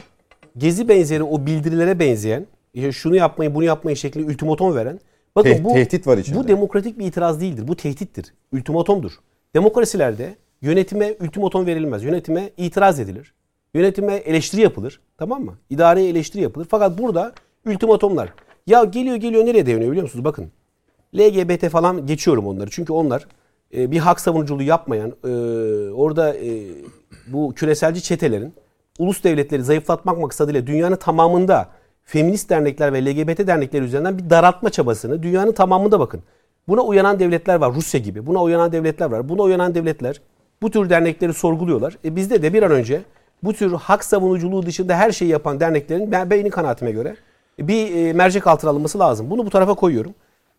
gezi 0.56 0.88
benzeri 0.88 1.22
o 1.22 1.46
bildirilere 1.46 1.98
benzeyen, 1.98 2.46
işte 2.74 2.92
şunu 2.92 3.16
yapmayın, 3.16 3.54
bunu 3.54 3.64
yapmayın 3.64 3.96
şeklinde 3.96 4.32
ultimatom 4.32 4.74
veren. 4.74 5.00
Bakın 5.36 5.50
Te- 5.50 5.64
bu 5.64 5.72
tehdit 5.72 6.06
var 6.06 6.18
içinde. 6.18 6.38
Bu 6.38 6.48
demokratik 6.48 6.98
bir 6.98 7.06
itiraz 7.06 7.40
değildir. 7.40 7.68
Bu 7.68 7.76
tehdittir. 7.76 8.34
Ultimatomdur. 8.52 9.12
Demokrasilerde 9.54 10.34
yönetime 10.62 11.14
ultimatom 11.20 11.66
verilmez. 11.66 12.04
Yönetime 12.04 12.50
itiraz 12.56 13.00
edilir. 13.00 13.34
Yönetime 13.74 14.14
eleştiri 14.14 14.60
yapılır. 14.60 15.00
Tamam 15.18 15.44
mı? 15.44 15.58
İdareye 15.70 16.08
eleştiri 16.08 16.42
yapılır. 16.42 16.66
Fakat 16.70 16.98
burada 16.98 17.32
ultimatomlar. 17.66 18.32
Ya 18.66 18.84
geliyor 18.84 19.16
geliyor 19.16 19.46
nereye 19.46 19.66
dayanıyor 19.66 19.90
biliyor 19.90 20.02
musunuz? 20.02 20.24
Bakın. 20.24 20.52
LGBT 21.16 21.68
falan 21.68 22.06
geçiyorum 22.06 22.46
onları. 22.46 22.70
Çünkü 22.70 22.92
onlar 22.92 23.26
e, 23.76 23.90
bir 23.90 23.98
hak 23.98 24.20
savunuculuğu 24.20 24.62
yapmayan, 24.62 25.12
e, 25.24 25.28
orada 25.90 26.34
e, 26.34 26.68
bu 27.26 27.54
küreselci 27.54 28.02
çetelerin 28.02 28.54
ulus 28.98 29.24
devletleri 29.24 29.62
zayıflatmak 29.62 30.18
maksadıyla 30.18 30.66
dünyanın 30.66 30.96
tamamında 30.96 31.68
feminist 32.04 32.50
dernekler 32.50 32.92
ve 32.92 33.04
LGBT 33.04 33.46
dernekleri 33.46 33.84
üzerinden 33.84 34.18
bir 34.18 34.30
daraltma 34.30 34.70
çabasını 34.70 35.22
dünyanın 35.22 35.52
tamamında 35.52 36.00
bakın. 36.00 36.22
Buna 36.68 36.80
uyanan 36.80 37.18
devletler 37.18 37.54
var. 37.54 37.74
Rusya 37.74 38.00
gibi. 38.00 38.26
Buna 38.26 38.42
uyanan 38.42 38.72
devletler 38.72 39.10
var. 39.10 39.28
Buna 39.28 39.42
uyanan 39.42 39.74
devletler 39.74 40.20
bu 40.62 40.70
tür 40.70 40.90
dernekleri 40.90 41.34
sorguluyorlar. 41.34 41.98
E 42.04 42.16
bizde 42.16 42.42
de 42.42 42.52
bir 42.52 42.62
an 42.62 42.70
önce 42.70 43.02
bu 43.42 43.52
tür 43.52 43.72
hak 43.72 44.04
savunuculuğu 44.04 44.66
dışında 44.66 44.96
her 44.96 45.12
şeyi 45.12 45.30
yapan 45.30 45.60
derneklerin 45.60 46.12
ben 46.12 46.30
benim 46.30 46.50
kanaatime 46.50 46.90
göre 46.92 47.16
bir 47.58 47.94
e, 47.96 48.12
mercek 48.12 48.46
altına 48.46 48.70
alınması 48.70 48.98
lazım. 48.98 49.30
Bunu 49.30 49.46
bu 49.46 49.50
tarafa 49.50 49.74
koyuyorum. 49.74 50.14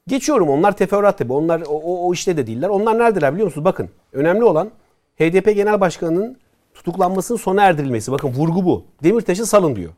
Geçiyorum 0.07 0.49
onlar 0.49 0.77
teferruat 0.77 1.17
tabii. 1.17 1.33
Onlar 1.33 1.61
o, 1.61 1.73
o, 1.73 2.07
o 2.07 2.13
işte 2.13 2.37
de 2.37 2.47
değiller. 2.47 2.69
Onlar 2.69 2.99
neredeler 2.99 3.33
biliyor 3.33 3.45
musunuz? 3.45 3.65
Bakın 3.65 3.89
önemli 4.13 4.43
olan 4.43 4.71
HDP 5.19 5.45
Genel 5.55 5.81
Başkanı'nın 5.81 6.37
tutuklanmasının 6.73 7.37
sona 7.37 7.63
erdirilmesi. 7.63 8.11
Bakın 8.11 8.29
vurgu 8.29 8.65
bu. 8.65 8.83
Demirtaş'ı 9.03 9.45
salın 9.45 9.75
diyor. 9.75 9.91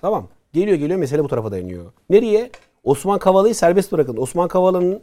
Tamam. 0.00 0.28
Geliyor 0.52 0.76
geliyor 0.76 0.98
mesele 0.98 1.24
bu 1.24 1.28
tarafa 1.28 1.52
dayanıyor. 1.52 1.92
Nereye? 2.10 2.50
Osman 2.84 3.18
Kavala'yı 3.18 3.54
serbest 3.54 3.92
bırakın. 3.92 4.16
Osman 4.16 4.48
Kavala'nın 4.48 5.00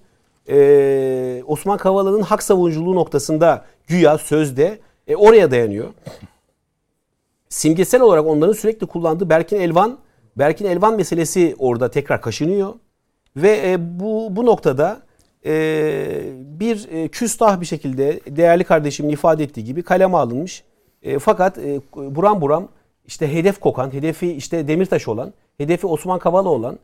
e, 0.49 1.43
Osman 1.47 1.77
Kavala'nın 1.77 2.21
hak 2.21 2.43
savunuculuğu 2.43 2.95
noktasında 2.95 3.65
güya 3.88 4.17
sözde 4.17 4.80
e, 5.07 5.15
oraya 5.15 5.51
dayanıyor. 5.51 5.88
Simgesel 7.49 8.01
olarak 8.01 8.26
onların 8.26 8.53
sürekli 8.53 8.88
kullandığı 8.88 9.30
Berkin 9.30 9.59
Elvan 9.59 9.99
Berkin 10.38 10.65
Elvan 10.65 10.95
meselesi 10.95 11.55
orada 11.59 11.91
tekrar 11.91 12.21
kaşınıyor. 12.21 12.73
Ve 13.35 13.71
e, 13.71 13.99
bu 13.99 14.35
bu 14.35 14.45
noktada 14.45 15.01
e, 15.45 15.51
bir 16.35 16.88
e, 16.91 17.07
küstah 17.07 17.61
bir 17.61 17.65
şekilde 17.65 18.19
değerli 18.27 18.63
kardeşimin 18.63 19.09
ifade 19.09 19.43
ettiği 19.43 19.63
gibi 19.63 19.84
kaleme 19.84 20.17
alınmış. 20.17 20.63
E, 21.03 21.19
fakat 21.19 21.57
e, 21.57 21.81
buram 21.95 22.41
buram 22.41 22.67
işte 23.05 23.34
hedef 23.34 23.59
kokan, 23.59 23.93
hedefi 23.93 24.31
işte 24.34 24.67
Demirtaş 24.67 25.07
olan, 25.07 25.34
hedefi 25.57 25.88
Osman 25.88 26.19
Kavala 26.19 26.49
olan 26.49 26.80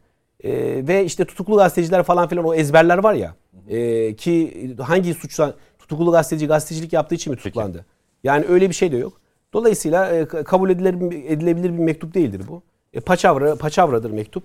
e, 0.45 0.51
ve 0.88 1.05
işte 1.05 1.26
tutuklu 1.26 1.55
gazeteciler 1.55 2.03
falan 2.03 2.27
filan 2.27 2.45
o 2.45 2.53
ezberler 2.53 2.97
var 2.97 3.13
ya 3.13 3.35
e, 3.67 4.15
ki 4.15 4.76
hangi 4.80 5.13
suçtan 5.13 5.53
tutuklu 5.80 6.11
gazeteci 6.11 6.47
gazetecilik 6.47 6.93
yaptığı 6.93 7.15
için 7.15 7.31
mi 7.31 7.38
tutuklandı? 7.38 7.85
Yani 8.23 8.45
öyle 8.49 8.69
bir 8.69 8.76
şey 8.76 8.91
de 8.91 8.97
yok. 8.97 9.13
Dolayısıyla 9.53 10.11
e, 10.11 10.26
kabul 10.26 10.69
edilebilir, 10.69 11.26
edilebilir 11.30 11.73
bir 11.73 11.80
mektup 11.80 12.13
değildir 12.13 12.41
bu. 12.47 12.63
E, 12.93 12.99
paçavra, 12.99 13.55
paçavradır 13.55 14.11
mektup. 14.11 14.43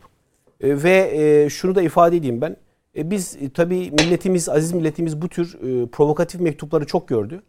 E, 0.60 0.82
ve 0.82 1.10
e, 1.14 1.50
şunu 1.50 1.74
da 1.74 1.82
ifade 1.82 2.16
edeyim 2.16 2.40
ben. 2.40 2.56
E, 2.96 3.10
biz 3.10 3.36
e, 3.40 3.50
tabii 3.50 3.90
milletimiz, 3.90 4.48
aziz 4.48 4.72
milletimiz 4.72 5.22
bu 5.22 5.28
tür 5.28 5.54
e, 5.54 5.86
provokatif 5.86 6.40
mektupları 6.40 6.86
çok 6.86 7.08
gördü. 7.08 7.42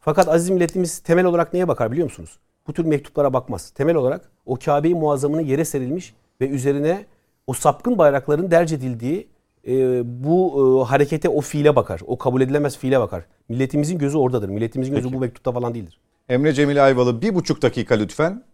Fakat 0.00 0.28
aziz 0.28 0.50
milletimiz 0.50 0.98
temel 0.98 1.24
olarak 1.24 1.52
neye 1.52 1.68
bakar 1.68 1.92
biliyor 1.92 2.04
musunuz? 2.04 2.38
Bu 2.66 2.72
tür 2.72 2.84
mektuplara 2.84 3.32
bakmaz. 3.32 3.70
Temel 3.70 3.94
olarak 3.94 4.30
o 4.46 4.56
Kabe-i 4.64 4.94
Muazzama'nın 4.94 5.42
yere 5.42 5.64
serilmiş 5.64 6.14
ve 6.40 6.48
üzerine 6.48 7.04
o 7.46 7.52
sapkın 7.52 7.98
bayrakların 7.98 8.50
derc 8.50 8.74
edildiği 8.74 9.28
e, 9.68 10.02
bu 10.24 10.82
e, 10.84 10.88
harekete, 10.88 11.28
o 11.28 11.40
fiile 11.40 11.76
bakar. 11.76 12.00
O 12.06 12.18
kabul 12.18 12.40
edilemez 12.40 12.78
fiile 12.78 13.00
bakar. 13.00 13.24
Milletimizin 13.48 13.98
gözü 13.98 14.18
oradadır. 14.18 14.48
Milletimizin 14.48 14.94
gözü 14.94 15.12
bu 15.12 15.20
mektupta 15.20 15.52
falan 15.52 15.74
değildir. 15.74 15.98
Emre 16.28 16.52
Cemil 16.52 16.84
Ayvalı 16.84 17.22
bir 17.22 17.34
buçuk 17.34 17.62
dakika 17.62 17.94
lütfen. 17.94 18.44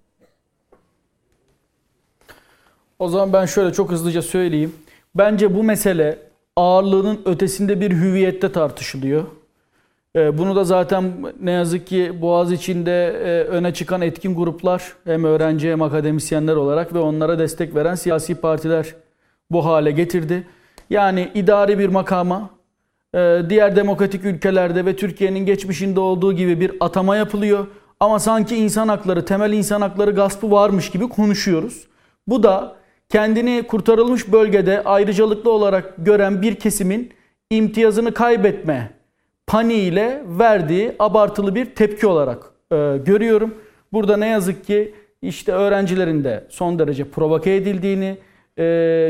O 2.98 3.08
zaman 3.08 3.32
ben 3.32 3.46
şöyle 3.46 3.72
çok 3.72 3.90
hızlıca 3.90 4.22
söyleyeyim. 4.22 4.74
Bence 5.14 5.54
bu 5.54 5.62
mesele 5.62 6.18
ağırlığının 6.56 7.20
ötesinde 7.24 7.80
bir 7.80 7.90
hüviyette 7.90 8.52
tartışılıyor. 8.52 9.24
Ee, 10.16 10.38
Bunu 10.38 10.56
da 10.56 10.64
zaten 10.64 11.12
ne 11.40 11.50
yazık 11.50 11.86
ki 11.86 12.12
Boğaz 12.22 12.52
içinde 12.52 13.06
e, 13.06 13.44
öne 13.44 13.74
çıkan 13.74 14.00
etkin 14.00 14.34
gruplar 14.36 14.92
hem 15.04 15.24
öğrenci 15.24 15.70
hem 15.70 15.82
akademisyenler 15.82 16.56
olarak 16.56 16.94
ve 16.94 16.98
onlara 16.98 17.38
destek 17.38 17.74
veren 17.74 17.94
siyasi 17.94 18.34
partiler 18.34 18.94
bu 19.50 19.64
hale 19.64 19.90
getirdi. 19.90 20.46
Yani 20.90 21.30
idari 21.34 21.78
bir 21.78 21.88
makama 21.88 22.50
e, 23.14 23.42
diğer 23.48 23.76
demokratik 23.76 24.24
ülkelerde 24.24 24.86
ve 24.86 24.96
Türkiye'nin 24.96 25.46
geçmişinde 25.46 26.00
olduğu 26.00 26.32
gibi 26.32 26.60
bir 26.60 26.72
atama 26.80 27.16
yapılıyor. 27.16 27.66
Ama 28.00 28.18
sanki 28.18 28.56
insan 28.56 28.88
hakları, 28.88 29.24
temel 29.24 29.52
insan 29.52 29.80
hakları 29.80 30.10
gaspı 30.10 30.50
varmış 30.50 30.90
gibi 30.90 31.08
konuşuyoruz. 31.08 31.86
Bu 32.26 32.42
da 32.42 32.76
kendini 33.08 33.62
kurtarılmış 33.68 34.32
bölgede 34.32 34.82
ayrıcalıklı 34.84 35.50
olarak 35.50 35.94
gören 35.98 36.42
bir 36.42 36.54
kesimin 36.54 37.12
imtiyazını 37.50 38.14
kaybetme 38.14 39.01
paniğiyle 39.46 40.22
verdiği 40.26 40.92
abartılı 40.98 41.54
bir 41.54 41.64
tepki 41.64 42.06
olarak 42.06 42.44
e, 42.72 42.76
görüyorum. 43.06 43.54
Burada 43.92 44.16
ne 44.16 44.26
yazık 44.26 44.64
ki 44.64 44.94
işte 45.22 45.52
öğrencilerin 45.52 46.24
de 46.24 46.44
son 46.48 46.78
derece 46.78 47.04
provoke 47.04 47.54
edildiğini, 47.54 48.18
e, 48.56 48.64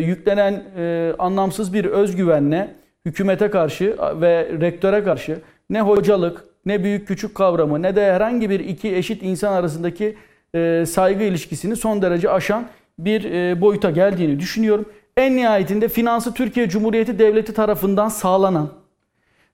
yüklenen 0.06 0.64
e, 0.76 1.12
anlamsız 1.18 1.74
bir 1.74 1.84
özgüvenle 1.84 2.74
hükümete 3.06 3.50
karşı 3.50 3.96
ve 4.20 4.48
rektöre 4.60 5.04
karşı 5.04 5.38
ne 5.70 5.80
hocalık, 5.80 6.44
ne 6.66 6.84
büyük 6.84 7.08
küçük 7.08 7.34
kavramı, 7.34 7.82
ne 7.82 7.96
de 7.96 8.12
herhangi 8.12 8.50
bir 8.50 8.60
iki 8.60 8.96
eşit 8.96 9.22
insan 9.22 9.52
arasındaki 9.52 10.16
e, 10.54 10.84
saygı 10.86 11.24
ilişkisini 11.24 11.76
son 11.76 12.02
derece 12.02 12.30
aşan 12.30 12.68
bir 12.98 13.24
e, 13.24 13.60
boyuta 13.60 13.90
geldiğini 13.90 14.40
düşünüyorum. 14.40 14.84
En 15.16 15.36
nihayetinde 15.36 15.88
finansı 15.88 16.34
Türkiye 16.34 16.68
Cumhuriyeti 16.68 17.18
Devleti 17.18 17.54
tarafından 17.54 18.08
sağlanan 18.08 18.68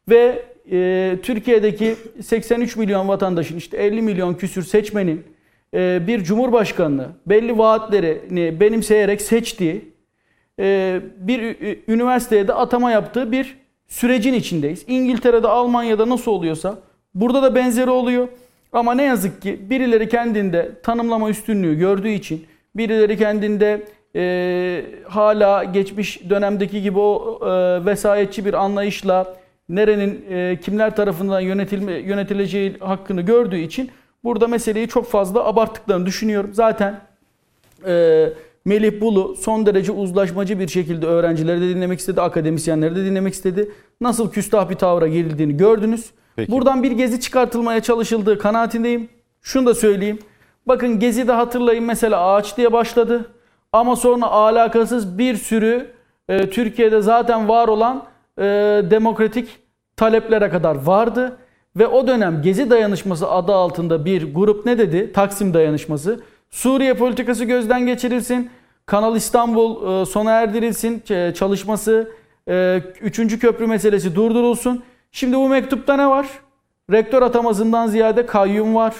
ve 0.09 0.43
e, 0.73 1.17
Türkiye'deki 1.23 1.97
83 2.23 2.77
milyon 2.77 3.09
vatandaşın 3.09 3.57
işte 3.57 3.77
50 3.77 4.03
milyon 4.03 4.35
küsür 4.35 4.63
seçmenin 4.63 5.25
e, 5.75 6.07
bir 6.07 6.25
cumhurbaşkanını 6.25 7.09
belli 7.27 7.59
vaatlerini 7.59 8.61
benimseyerek 8.61 9.23
seçtiği 9.23 9.93
e, 10.61 11.01
bir 11.19 11.57
üniversiteye 11.89 12.49
de 12.49 12.55
atama 12.55 12.91
yaptığı 12.91 13.33
bir 13.33 13.57
sürecin 13.89 14.35
içindeyiz. 14.35 14.85
İngiltere'de, 14.87 15.49
Almanya'da 15.49 16.09
nasıl 16.09 16.31
oluyorsa 16.31 16.79
burada 17.15 17.43
da 17.43 17.55
benzeri 17.55 17.91
oluyor. 17.91 18.29
Ama 18.73 18.95
ne 18.95 19.03
yazık 19.03 19.43
ki 19.43 19.71
birileri 19.71 20.09
kendinde 20.09 20.71
tanımlama 20.83 21.31
üstünlüğü 21.31 21.79
gördüğü 21.79 22.09
için, 22.09 22.47
birileri 22.77 23.19
kendinde 23.19 23.83
e, 24.17 24.85
hala 25.09 25.65
geçmiş 25.65 26.31
dönemdeki 26.31 26.83
gibi 26.83 26.99
o 26.99 27.41
e, 27.43 27.87
vesayetçi 27.87 28.45
bir 28.45 28.55
anlayışla 28.55 29.37
nerenin 29.69 30.25
e, 30.31 30.61
kimler 30.61 30.97
tarafından 30.97 31.41
yönetilme, 31.41 31.93
yönetileceği 31.93 32.79
hakkını 32.79 33.23
gördüğü 33.23 33.59
için 33.59 33.91
burada 34.25 34.49
meseleyi 34.49 34.89
çok 34.89 35.07
fazla 35.07 35.45
abarttıklarını 35.45 36.07
düşünüyorum. 36.07 36.51
Zaten 36.53 37.01
e, 37.87 38.25
Melih 38.65 39.01
Bulu 39.01 39.37
son 39.37 39.67
derece 39.67 39.93
uzlaşmacı 39.93 40.59
bir 40.59 40.69
şekilde 40.69 41.07
öğrencileri 41.07 41.61
de 41.61 41.69
dinlemek 41.69 41.99
istedi, 41.99 42.21
akademisyenleri 42.21 42.97
de 42.97 43.05
dinlemek 43.05 43.35
istedi. 43.35 43.71
Nasıl 44.01 44.31
küstah 44.31 44.71
bir 44.71 44.75
tavra 44.75 45.09
girildiğini 45.09 45.57
gördünüz. 45.57 46.11
Peki. 46.37 46.53
Buradan 46.53 46.83
bir 46.83 46.91
gezi 46.91 47.21
çıkartılmaya 47.21 47.81
çalışıldığı 47.81 48.39
kanaatindeyim. 48.39 49.09
Şunu 49.43 49.67
da 49.67 49.75
söyleyeyim. 49.75 50.19
Bakın 50.67 50.99
Gezi'de 50.99 51.33
hatırlayın 51.33 51.85
mesela 51.85 52.33
ağaç 52.33 52.57
diye 52.57 52.73
başladı. 52.73 53.33
Ama 53.73 53.97
sonra 53.97 54.27
alakasız 54.27 55.19
bir 55.19 55.37
sürü 55.37 55.91
e, 56.29 56.51
Türkiye'de 56.51 57.01
zaten 57.01 57.49
var 57.49 57.69
olan 57.69 58.05
e, 58.39 58.43
demokratik 58.91 59.49
taleplere 59.97 60.49
kadar 60.51 60.77
vardı. 60.85 61.37
Ve 61.77 61.87
o 61.87 62.07
dönem 62.07 62.43
Gezi 62.43 62.71
Dayanışması 62.71 63.31
adı 63.31 63.53
altında 63.53 64.05
bir 64.05 64.35
grup 64.35 64.67
ne 64.67 64.79
dedi? 64.79 65.13
Taksim 65.13 65.55
Dayanışması. 65.55 66.21
Suriye 66.51 66.95
politikası 66.95 67.45
gözden 67.45 67.87
geçirilsin. 67.87 68.51
Kanal 68.87 69.17
İstanbul 69.17 70.01
e, 70.03 70.07
sona 70.07 70.31
erdirilsin 70.31 71.03
e, 71.11 71.35
çalışması. 71.35 72.11
e, 72.49 72.83
Üçüncü 73.01 73.39
köprü 73.39 73.67
meselesi 73.67 74.15
durdurulsun. 74.15 74.83
Şimdi 75.13 75.37
bu 75.37 75.49
mektupta 75.49 75.97
ne 75.97 76.07
var? 76.09 76.27
Rektör 76.93 77.23
atamasından 77.23 77.87
ziyade 77.87 78.27
kayyum 78.27 78.75
var. 78.75 78.95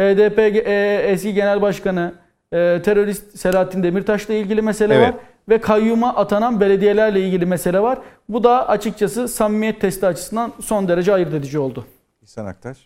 HDP 0.00 0.38
e, 0.38 1.02
eski 1.06 1.34
genel 1.34 1.62
başkanı 1.62 2.12
e, 2.52 2.82
terörist 2.84 3.38
Selahattin 3.38 3.82
Demirtaş'la 3.82 4.34
ilgili 4.34 4.62
mesele 4.62 4.94
Evet. 4.94 5.08
var. 5.08 5.20
Ve 5.48 5.60
kayyuma 5.60 6.14
atanan 6.14 6.60
belediyelerle 6.60 7.20
ilgili 7.20 7.46
mesele 7.46 7.80
var. 7.80 7.98
Bu 8.28 8.44
da 8.44 8.68
açıkçası 8.68 9.28
samimiyet 9.28 9.80
testi 9.80 10.06
açısından 10.06 10.52
son 10.62 10.88
derece 10.88 11.12
ayırt 11.14 11.34
edici 11.34 11.58
oldu. 11.58 11.84
İhsan 12.22 12.46
Aktaş. 12.46 12.78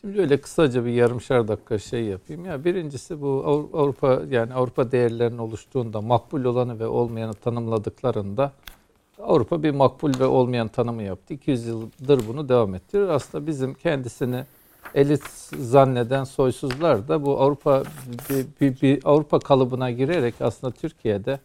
Şimdi 0.00 0.20
öyle 0.20 0.40
kısaca 0.40 0.84
bir 0.84 0.90
yarımşar 0.90 1.48
dakika 1.48 1.78
şey 1.78 2.04
yapayım. 2.04 2.44
Ya 2.44 2.64
birincisi 2.64 3.20
bu 3.20 3.26
Avru- 3.26 3.78
Avrupa 3.78 4.20
yani 4.30 4.54
Avrupa 4.54 4.92
değerlerinin 4.92 5.38
oluştuğunda 5.38 6.00
makbul 6.00 6.44
olanı 6.44 6.78
ve 6.80 6.86
olmayanı 6.86 7.34
tanımladıklarında 7.34 8.52
Avrupa 9.22 9.62
bir 9.62 9.70
makbul 9.70 10.12
ve 10.20 10.24
olmayan 10.26 10.68
tanımı 10.68 11.02
yaptı. 11.02 11.34
200 11.34 11.66
yıldır 11.66 12.20
bunu 12.28 12.48
devam 12.48 12.74
ettiriyor. 12.74 13.08
Aslında 13.08 13.46
bizim 13.46 13.74
kendisini 13.74 14.44
elit 14.94 15.22
zanneden 15.58 16.24
soysuzlar 16.24 17.08
da 17.08 17.26
bu 17.26 17.40
Avrupa 17.40 17.82
bir, 18.30 18.46
bir- 18.60 18.80
bir 18.80 19.00
Avrupa 19.04 19.38
kalıbına 19.38 19.90
girerek 19.90 20.34
aslında 20.40 20.72
Türkiye'de 20.72 21.38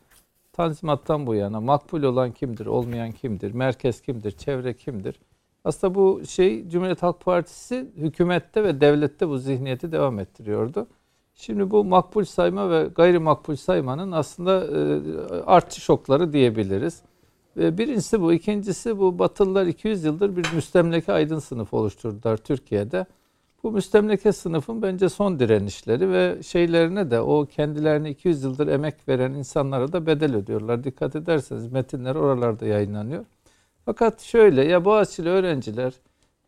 Tanzimattan 0.59 1.27
bu 1.27 1.35
yana 1.35 1.61
makbul 1.61 2.03
olan 2.03 2.31
kimdir, 2.31 2.65
olmayan 2.65 3.11
kimdir, 3.11 3.51
merkez 3.51 4.01
kimdir, 4.01 4.31
çevre 4.31 4.73
kimdir? 4.73 5.19
Aslında 5.63 5.95
bu 5.95 6.21
şey 6.25 6.69
Cumhuriyet 6.69 7.03
Halk 7.03 7.19
Partisi 7.19 7.91
hükümette 7.95 8.63
ve 8.63 8.81
devlette 8.81 9.29
bu 9.29 9.37
zihniyeti 9.37 9.91
devam 9.91 10.19
ettiriyordu. 10.19 10.87
Şimdi 11.35 11.71
bu 11.71 11.83
makbul 11.83 12.23
sayma 12.23 12.69
ve 12.69 12.89
gayrimakbul 12.95 13.55
saymanın 13.55 14.11
aslında 14.11 14.65
e, 14.65 15.41
artçı 15.41 15.81
şokları 15.81 16.33
diyebiliriz. 16.33 17.01
E, 17.59 17.77
Birincisi 17.77 18.21
bu. 18.21 18.33
ikincisi 18.33 18.99
bu 18.99 19.19
Batılılar 19.19 19.65
200 19.65 20.03
yıldır 20.03 20.35
bir 20.35 20.53
müstemleke 20.53 21.13
aydın 21.13 21.39
sınıfı 21.39 21.77
oluşturdular 21.77 22.37
Türkiye'de. 22.37 23.05
Bu 23.63 23.71
müstemleke 23.71 24.31
sınıfın 24.31 24.81
bence 24.81 25.09
son 25.09 25.39
direnişleri 25.39 26.11
ve 26.11 26.43
şeylerine 26.43 27.11
de 27.11 27.21
o 27.21 27.45
kendilerine 27.45 28.09
200 28.09 28.43
yıldır 28.43 28.67
emek 28.67 29.07
veren 29.07 29.33
insanlara 29.33 29.93
da 29.93 30.05
bedel 30.05 30.35
ödüyorlar. 30.35 30.83
Dikkat 30.83 31.15
ederseniz 31.15 31.71
metinler 31.71 32.15
oralarda 32.15 32.65
yayınlanıyor. 32.65 33.25
Fakat 33.85 34.21
şöyle 34.21 34.65
ya 34.65 34.85
Boğaziçi'li 34.85 35.29
öğrenciler 35.29 35.93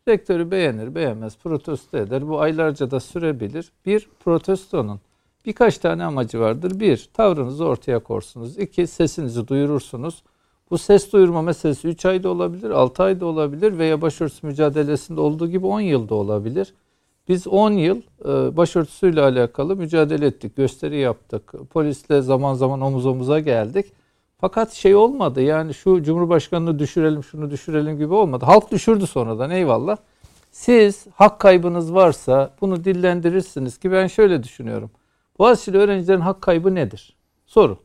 rektörü 0.08 0.52
beğenir 0.52 0.96
beğenmez 0.96 1.38
protesto 1.38 1.98
eder. 1.98 2.30
Bu 2.30 2.42
aylarca 2.42 2.92
da 2.92 3.00
sürebilir. 3.00 3.72
Bir 3.86 4.10
protestonun 4.24 5.00
birkaç 5.46 5.78
tane 5.78 6.04
amacı 6.04 6.40
vardır. 6.40 6.80
Bir 6.80 7.10
tavrınızı 7.14 7.66
ortaya 7.66 8.00
korsunuz. 8.00 8.58
İki 8.58 8.88
sesinizi 8.88 9.48
duyurursunuz. 9.48 10.24
Bu 10.70 10.78
ses 10.78 11.14
duyurma 11.14 11.42
meselesi 11.42 11.88
3 11.88 12.06
ayda 12.06 12.30
olabilir, 12.30 12.70
6 12.70 13.04
ayda 13.04 13.26
olabilir 13.26 13.78
veya 13.78 14.02
başörtüsü 14.02 14.48
mücadelesinde 14.48 15.22
olduğu 15.22 15.50
gibi 15.50 15.66
10 15.66 15.80
yılda 15.80 16.16
olabilir. 16.16 16.74
Biz 17.28 17.48
10 17.48 17.72
yıl 17.72 18.02
e, 18.26 18.58
başörtüsüyle 18.58 19.22
alakalı 19.22 19.76
mücadele 19.76 20.26
ettik, 20.26 20.56
gösteri 20.56 20.98
yaptık. 20.98 21.54
Polisle 21.70 22.22
zaman 22.22 22.54
zaman 22.54 22.82
omuz 22.82 23.06
omuza 23.06 23.40
geldik. 23.40 23.94
Fakat 24.38 24.72
şey 24.74 24.96
olmadı 24.96 25.42
yani 25.42 25.74
şu 25.74 26.04
Cumhurbaşkanını 26.04 26.80
düşürelim, 26.80 27.24
şunu 27.24 27.52
düşürelim 27.52 27.98
gibi 27.98 28.14
olmadı. 28.14 28.46
Halk 28.46 28.72
düşürdü 28.72 29.08
sonradan 29.08 29.50
eyvallah. 29.50 29.98
Siz 30.52 31.06
hak 31.16 31.40
kaybınız 31.40 31.94
varsa 31.94 32.54
bunu 32.62 32.84
dillendirirsiniz 32.84 33.78
ki 33.78 33.92
ben 33.92 34.08
şöyle 34.08 34.44
düşünüyorum. 34.44 34.92
Boğaziçi'li 35.40 35.78
öğrencilerin 35.78 36.20
hak 36.20 36.42
kaybı 36.42 36.76
nedir? 36.76 37.16
Soru. 37.46 37.78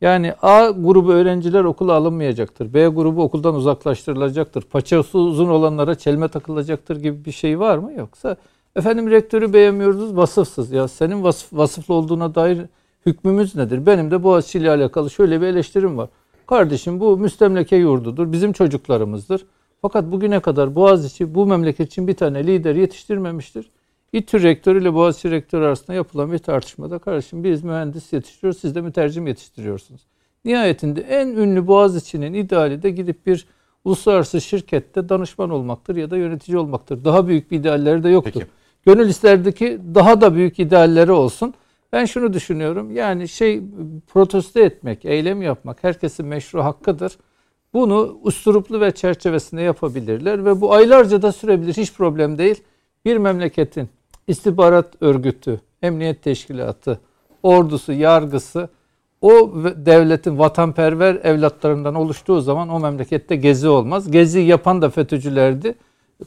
Yani 0.00 0.34
A 0.42 0.70
grubu 0.70 1.12
öğrenciler 1.12 1.64
okula 1.64 1.92
alınmayacaktır. 1.92 2.74
B 2.74 2.86
grubu 2.86 3.22
okuldan 3.22 3.54
uzaklaştırılacaktır. 3.54 4.62
Paçası 4.62 5.18
uzun 5.18 5.48
olanlara 5.48 5.94
çelme 5.94 6.28
takılacaktır 6.28 6.96
gibi 6.96 7.24
bir 7.24 7.32
şey 7.32 7.60
var 7.60 7.78
mı? 7.78 7.92
Yoksa 7.92 8.36
efendim 8.76 9.10
rektörü 9.10 9.52
beğenmiyoruz 9.52 10.16
vasıfsız. 10.16 10.72
Ya 10.72 10.88
senin 10.88 11.22
vasıf, 11.22 11.52
vasıflı 11.52 11.94
olduğuna 11.94 12.34
dair 12.34 12.60
hükmümüz 13.06 13.54
nedir? 13.54 13.86
Benim 13.86 14.10
de 14.10 14.22
Boğaziçi 14.22 14.58
ile 14.58 14.70
alakalı 14.70 15.10
şöyle 15.10 15.40
bir 15.40 15.46
eleştirim 15.46 15.98
var. 15.98 16.08
Kardeşim 16.46 17.00
bu 17.00 17.16
müstemleke 17.16 17.76
yurdudur. 17.76 18.32
Bizim 18.32 18.52
çocuklarımızdır. 18.52 19.46
Fakat 19.82 20.12
bugüne 20.12 20.40
kadar 20.40 20.74
Boğaziçi 20.74 21.34
bu 21.34 21.46
memleket 21.46 21.86
için 21.86 22.08
bir 22.08 22.14
tane 22.14 22.46
lider 22.46 22.74
yetiştirmemiştir. 22.74 23.70
İTÜ 24.12 24.42
rektörü 24.42 24.82
ile 24.82 24.94
Boğaziçi 24.94 25.30
rektörü 25.30 25.64
arasında 25.64 25.94
yapılan 25.94 26.32
bir 26.32 26.38
tartışmada 26.38 26.98
kardeşim 26.98 27.44
biz 27.44 27.64
mühendis 27.64 28.12
yetiştiriyoruz, 28.12 28.60
siz 28.60 28.74
de 28.74 28.80
mütercim 28.80 29.26
yetiştiriyorsunuz. 29.26 30.00
Nihayetinde 30.44 31.00
en 31.00 31.28
ünlü 31.28 31.66
Boğaziçi'nin 31.66 32.34
ideali 32.34 32.82
de 32.82 32.90
gidip 32.90 33.26
bir 33.26 33.46
uluslararası 33.84 34.40
şirkette 34.40 35.08
danışman 35.08 35.50
olmaktır 35.50 35.96
ya 35.96 36.10
da 36.10 36.16
yönetici 36.16 36.58
olmaktır. 36.58 37.04
Daha 37.04 37.28
büyük 37.28 37.50
bir 37.50 37.60
idealleri 37.60 38.02
de 38.02 38.08
yoktur. 38.08 38.32
Peki. 38.32 38.46
Gönül 38.86 39.08
isterdeki 39.08 39.80
daha 39.94 40.20
da 40.20 40.34
büyük 40.34 40.58
idealleri 40.58 41.12
olsun. 41.12 41.54
Ben 41.92 42.04
şunu 42.04 42.32
düşünüyorum. 42.32 42.90
Yani 42.96 43.28
şey 43.28 43.62
protesto 44.12 44.60
etmek, 44.60 45.04
eylem 45.04 45.42
yapmak 45.42 45.84
herkesin 45.84 46.26
meşru 46.26 46.64
hakkıdır. 46.64 47.18
Bunu 47.72 48.18
usturuplu 48.22 48.80
ve 48.80 48.90
çerçevesinde 48.90 49.62
yapabilirler 49.62 50.44
ve 50.44 50.60
bu 50.60 50.74
aylarca 50.74 51.22
da 51.22 51.32
sürebilir. 51.32 51.74
Hiç 51.74 51.92
problem 51.92 52.38
değil. 52.38 52.62
Bir 53.04 53.16
memleketin 53.16 53.88
istihbarat 54.28 54.94
örgütü, 55.00 55.60
emniyet 55.82 56.22
teşkilatı, 56.22 57.00
ordusu, 57.42 57.92
yargısı 57.92 58.68
o 59.20 59.52
devletin 59.76 60.38
vatanperver 60.38 61.14
evlatlarından 61.14 61.94
oluştuğu 61.94 62.40
zaman 62.40 62.68
o 62.68 62.80
memlekette 62.80 63.36
gezi 63.36 63.68
olmaz. 63.68 64.10
Gezi 64.10 64.40
yapan 64.40 64.82
da 64.82 64.90
FETÖ'cülerdi. 64.90 65.74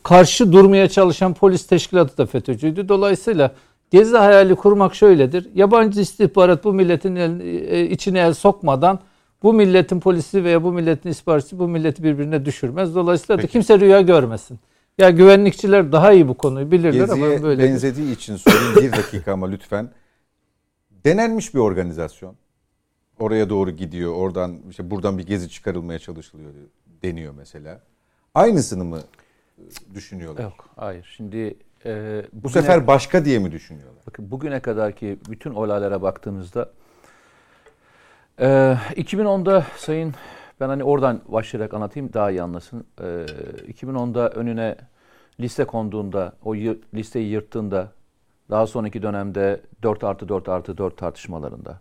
Karşı 0.04 0.52
durmaya 0.52 0.90
çalışan 0.90 1.34
polis 1.34 1.68
teşkilatı 1.68 2.18
da 2.18 2.26
FETÖ'cüydü. 2.26 2.90
Dolayısıyla 2.90 3.56
gezi 3.92 4.18
hayali 4.18 4.56
kurmak 4.56 4.96
şöyledir. 4.96 5.50
Yabancı 5.56 6.02
istihbarat 6.02 6.64
bu 6.64 6.74
milletin 6.74 7.16
el- 7.16 7.40
e, 7.40 7.90
içine 7.90 8.20
el 8.20 8.34
sokmadan 8.34 9.00
bu 9.44 9.54
milletin 9.54 10.00
polisi 10.00 10.44
veya 10.44 10.64
bu 10.64 10.72
milletin 10.72 11.10
istihbaratçısı 11.10 11.60
bu 11.60 11.68
milleti 11.68 12.04
birbirine 12.04 12.46
düşürmez. 12.46 12.96
Dolayısıyla 12.96 13.44
da 13.44 13.48
kimse 13.48 13.80
rüya 13.80 14.02
görmesin. 14.02 14.60
Ya 14.98 15.10
güvenlikçiler 15.10 15.92
daha 15.92 16.14
iyi 16.14 16.28
bu 16.28 16.34
konuyu 16.34 16.72
bilirler 16.72 17.10
ama 17.10 17.16
Gezi'ye 17.28 17.44
böyle. 17.44 17.64
benzediği 17.64 18.12
için 18.16 18.36
sorayım 18.36 18.76
bir 18.76 18.92
dakika 18.92 19.34
ama 19.34 19.48
lütfen. 19.50 19.90
Denenmiş 21.06 21.54
bir 21.54 21.60
organizasyon. 21.60 22.36
Oraya 23.20 23.50
doğru 23.50 23.72
gidiyor. 23.72 24.14
Oradan 24.14 24.58
işte 24.70 24.92
buradan 24.92 25.18
bir 25.18 25.26
gezi 25.26 25.50
çıkarılmaya 25.50 26.00
çalışılıyor 26.00 26.50
deniyor 27.04 27.34
mesela. 27.38 27.82
Aynısını 28.36 28.84
mı 28.86 29.00
düşünüyorlar? 29.94 30.44
Yok, 30.44 30.70
hayır. 30.76 31.14
Şimdi 31.18 31.58
e, 31.86 32.24
Bu 32.34 32.50
sefer 32.50 32.88
başka 32.88 33.26
diye 33.26 33.40
mi 33.40 33.52
düşünüyorlar? 33.52 34.02
bakın 34.08 34.32
bugüne 34.32 34.60
kadarki 34.60 35.20
bütün 35.30 35.52
olaylara 35.52 36.02
baktığınızda 36.02 36.72
e, 38.40 38.46
2010'da 38.96 39.66
sayın 39.78 40.14
ben 40.60 40.68
hani 40.68 40.84
oradan 40.84 41.22
başlayarak 41.28 41.74
anlatayım 41.74 42.14
daha 42.14 42.32
iyi 42.32 42.42
anlasın. 42.42 42.86
E, 43.02 43.04
2010'da 43.68 44.30
önüne 44.30 44.76
liste 45.40 45.66
konduğunda, 45.66 46.34
o 46.44 46.54
yı- 46.56 46.80
listeyi 46.94 47.30
yırttığında 47.30 47.92
Daha 48.50 48.68
sonraki 48.68 49.02
dönemde 49.02 49.62
4 49.84 50.04
artı 50.04 50.30
4 50.30 50.50
artı 50.50 50.78
4 50.78 50.98
tartışmalarında. 50.98 51.80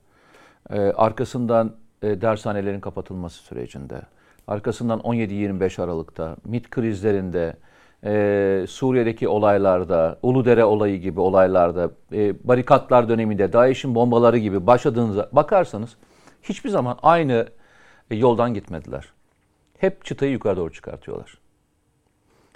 Ee, 0.70 0.80
arkasından 0.80 1.76
e, 2.02 2.20
dershanelerin 2.20 2.80
kapatılması 2.80 3.36
sürecinde. 3.42 4.02
Arkasından 4.48 5.00
17-25 5.00 5.82
Aralık'ta, 5.82 6.36
MİT 6.44 6.70
krizlerinde, 6.70 7.56
e, 8.04 8.64
Suriye'deki 8.68 9.28
olaylarda, 9.28 10.18
Uludere 10.22 10.64
olayı 10.64 11.00
gibi 11.00 11.20
olaylarda, 11.20 11.90
e, 12.12 12.48
barikatlar 12.48 13.08
döneminde, 13.08 13.52
DAEŞ'in 13.52 13.94
bombaları 13.94 14.38
gibi 14.38 14.66
başladığınızda 14.66 15.28
bakarsanız 15.32 15.96
hiçbir 16.42 16.70
zaman 16.70 16.98
aynı 17.02 17.48
yoldan 18.10 18.54
gitmediler. 18.54 19.12
Hep 19.78 20.04
çıtayı 20.04 20.32
yukarı 20.32 20.56
doğru 20.56 20.72
çıkartıyorlar. 20.72 21.38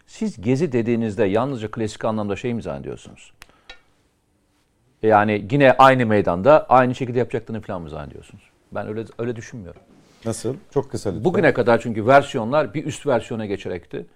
Siz 0.07 0.41
gezi 0.41 0.73
dediğinizde 0.73 1.25
yalnızca 1.25 1.71
klasik 1.71 2.05
anlamda 2.05 2.37
şey 2.37 2.55
mi 2.55 2.63
zannediyorsunuz? 2.63 3.33
Yani 5.03 5.47
yine 5.51 5.73
aynı 5.73 6.07
meydanda 6.07 6.67
aynı 6.69 6.95
şekilde 6.95 7.19
yapacaklarını 7.19 7.63
falan 7.63 7.83
mı 7.83 7.91
zannediyorsunuz? 7.91 8.43
Ben 8.73 8.89
öyle 8.89 9.05
öyle 9.19 9.37
düşünmüyorum. 9.37 9.81
Nasıl? 10.25 10.55
Çok 10.75 10.91
kısa 10.91 11.11
lütfen. 11.11 11.25
Bugüne 11.25 11.53
kadar 11.53 11.81
çünkü 11.81 12.07
versiyonlar 12.07 12.75
bir 12.75 12.85
üst 12.85 13.07
versiyona 13.07 13.47
geçerekti. 13.47 14.07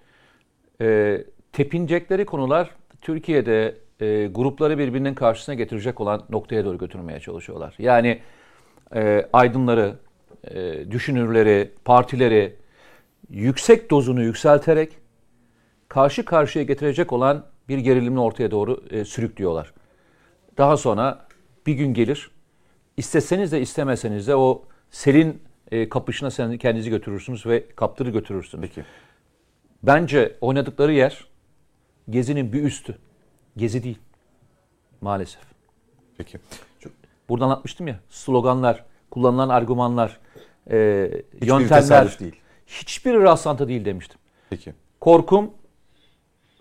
Ee, 0.80 1.24
tepinecekleri 1.52 2.24
konular 2.24 2.70
Türkiye'de 3.00 3.76
e, 4.00 4.26
grupları 4.26 4.78
birbirinin 4.78 5.14
karşısına 5.14 5.54
getirecek 5.54 6.00
olan 6.00 6.22
noktaya 6.30 6.64
doğru 6.64 6.78
götürmeye 6.78 7.20
çalışıyorlar. 7.20 7.74
Yani 7.78 8.20
e, 8.94 9.28
aydınları, 9.32 9.94
e, 10.44 10.90
düşünürleri, 10.90 11.70
partileri 11.84 12.56
yüksek 13.30 13.90
dozunu 13.90 14.22
yükselterek 14.22 14.92
karşı 15.88 16.24
karşıya 16.24 16.64
getirecek 16.64 17.12
olan 17.12 17.46
bir 17.68 17.78
gerilimle 17.78 18.20
ortaya 18.20 18.50
doğru 18.50 18.84
e, 18.90 19.04
sürüklüyorlar. 19.04 19.72
Daha 20.58 20.76
sonra 20.76 21.26
bir 21.66 21.74
gün 21.74 21.94
gelir, 21.94 22.30
isteseniz 22.96 23.52
de 23.52 23.60
istemeseniz 23.60 24.28
de 24.28 24.36
o 24.36 24.62
selin 24.90 25.42
e, 25.72 25.88
kapışına 25.88 26.30
sen 26.30 26.56
kendinizi 26.58 26.90
götürürsünüz 26.90 27.46
ve 27.46 27.66
kaptırı 27.76 28.10
götürürsünüz. 28.10 28.68
Peki. 28.68 28.84
Bence 29.82 30.36
oynadıkları 30.40 30.92
yer 30.92 31.24
Gezi'nin 32.10 32.52
bir 32.52 32.62
üstü. 32.62 32.98
Gezi 33.56 33.82
değil. 33.84 33.98
Maalesef. 35.00 35.42
Peki. 36.18 36.38
Çok, 36.80 36.92
Buradan 37.28 37.50
atmıştım 37.50 37.88
ya 37.88 38.00
sloganlar, 38.10 38.84
kullanılan 39.10 39.48
argümanlar, 39.48 40.20
e, 40.70 41.10
hiçbir 41.34 41.46
yöntemler 41.46 42.18
değil. 42.20 42.36
hiçbir 42.66 43.14
rastlantı 43.14 43.68
değil 43.68 43.84
demiştim. 43.84 44.18
Peki. 44.50 44.74
Korkum 45.00 45.50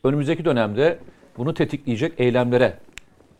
önümüzdeki 0.03 0.45
dönemde 0.45 0.99
bunu 1.37 1.53
tetikleyecek 1.53 2.19
eylemlere 2.19 2.77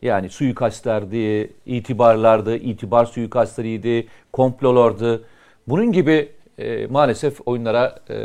yani 0.02 0.30
suikastlerdi, 0.30 1.54
itibarlardı, 1.66 2.56
itibar 2.56 3.06
suikastlarıydı, 3.06 4.08
komplolardı. 4.34 5.24
Bunun 5.72 5.92
gibi 5.92 6.32
e, 6.58 6.88
maalesef 6.88 7.40
oyunlara 7.46 8.00
e, 8.10 8.16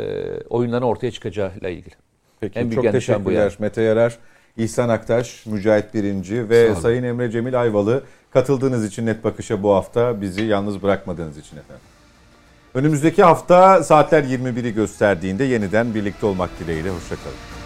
oyunların 0.49 0.85
ortaya 0.85 1.11
çıkacağıyla 1.11 1.69
ilgili. 1.69 1.95
Peki. 2.39 2.59
En 2.59 2.65
büyük 2.65 2.75
Çok 2.75 2.85
endişem 2.85 3.15
bu 3.15 3.19
teşekkürler 3.19 3.41
yani. 3.41 3.53
Mete 3.59 3.81
Yarar, 3.81 4.17
İhsan 4.57 4.89
Aktaş, 4.89 5.45
Mücahit 5.45 5.93
Birinci 5.93 6.49
ve 6.49 6.75
Sayın 6.75 7.03
Emre 7.03 7.31
Cemil 7.31 7.61
Ayvalı 7.61 8.03
katıldığınız 8.33 8.85
için 8.85 9.05
Net 9.05 9.23
Bakış'a 9.23 9.63
bu 9.63 9.73
hafta 9.73 10.21
bizi 10.21 10.43
yalnız 10.43 10.83
bırakmadığınız 10.83 11.37
için 11.37 11.57
efendim. 11.57 11.83
Önümüzdeki 12.73 13.23
hafta 13.23 13.83
saatler 13.83 14.23
21'i 14.23 14.73
gösterdiğinde 14.73 15.43
yeniden 15.43 15.95
birlikte 15.95 16.25
olmak 16.25 16.49
dileğiyle. 16.59 16.89
Hoşçakalın. 16.89 17.56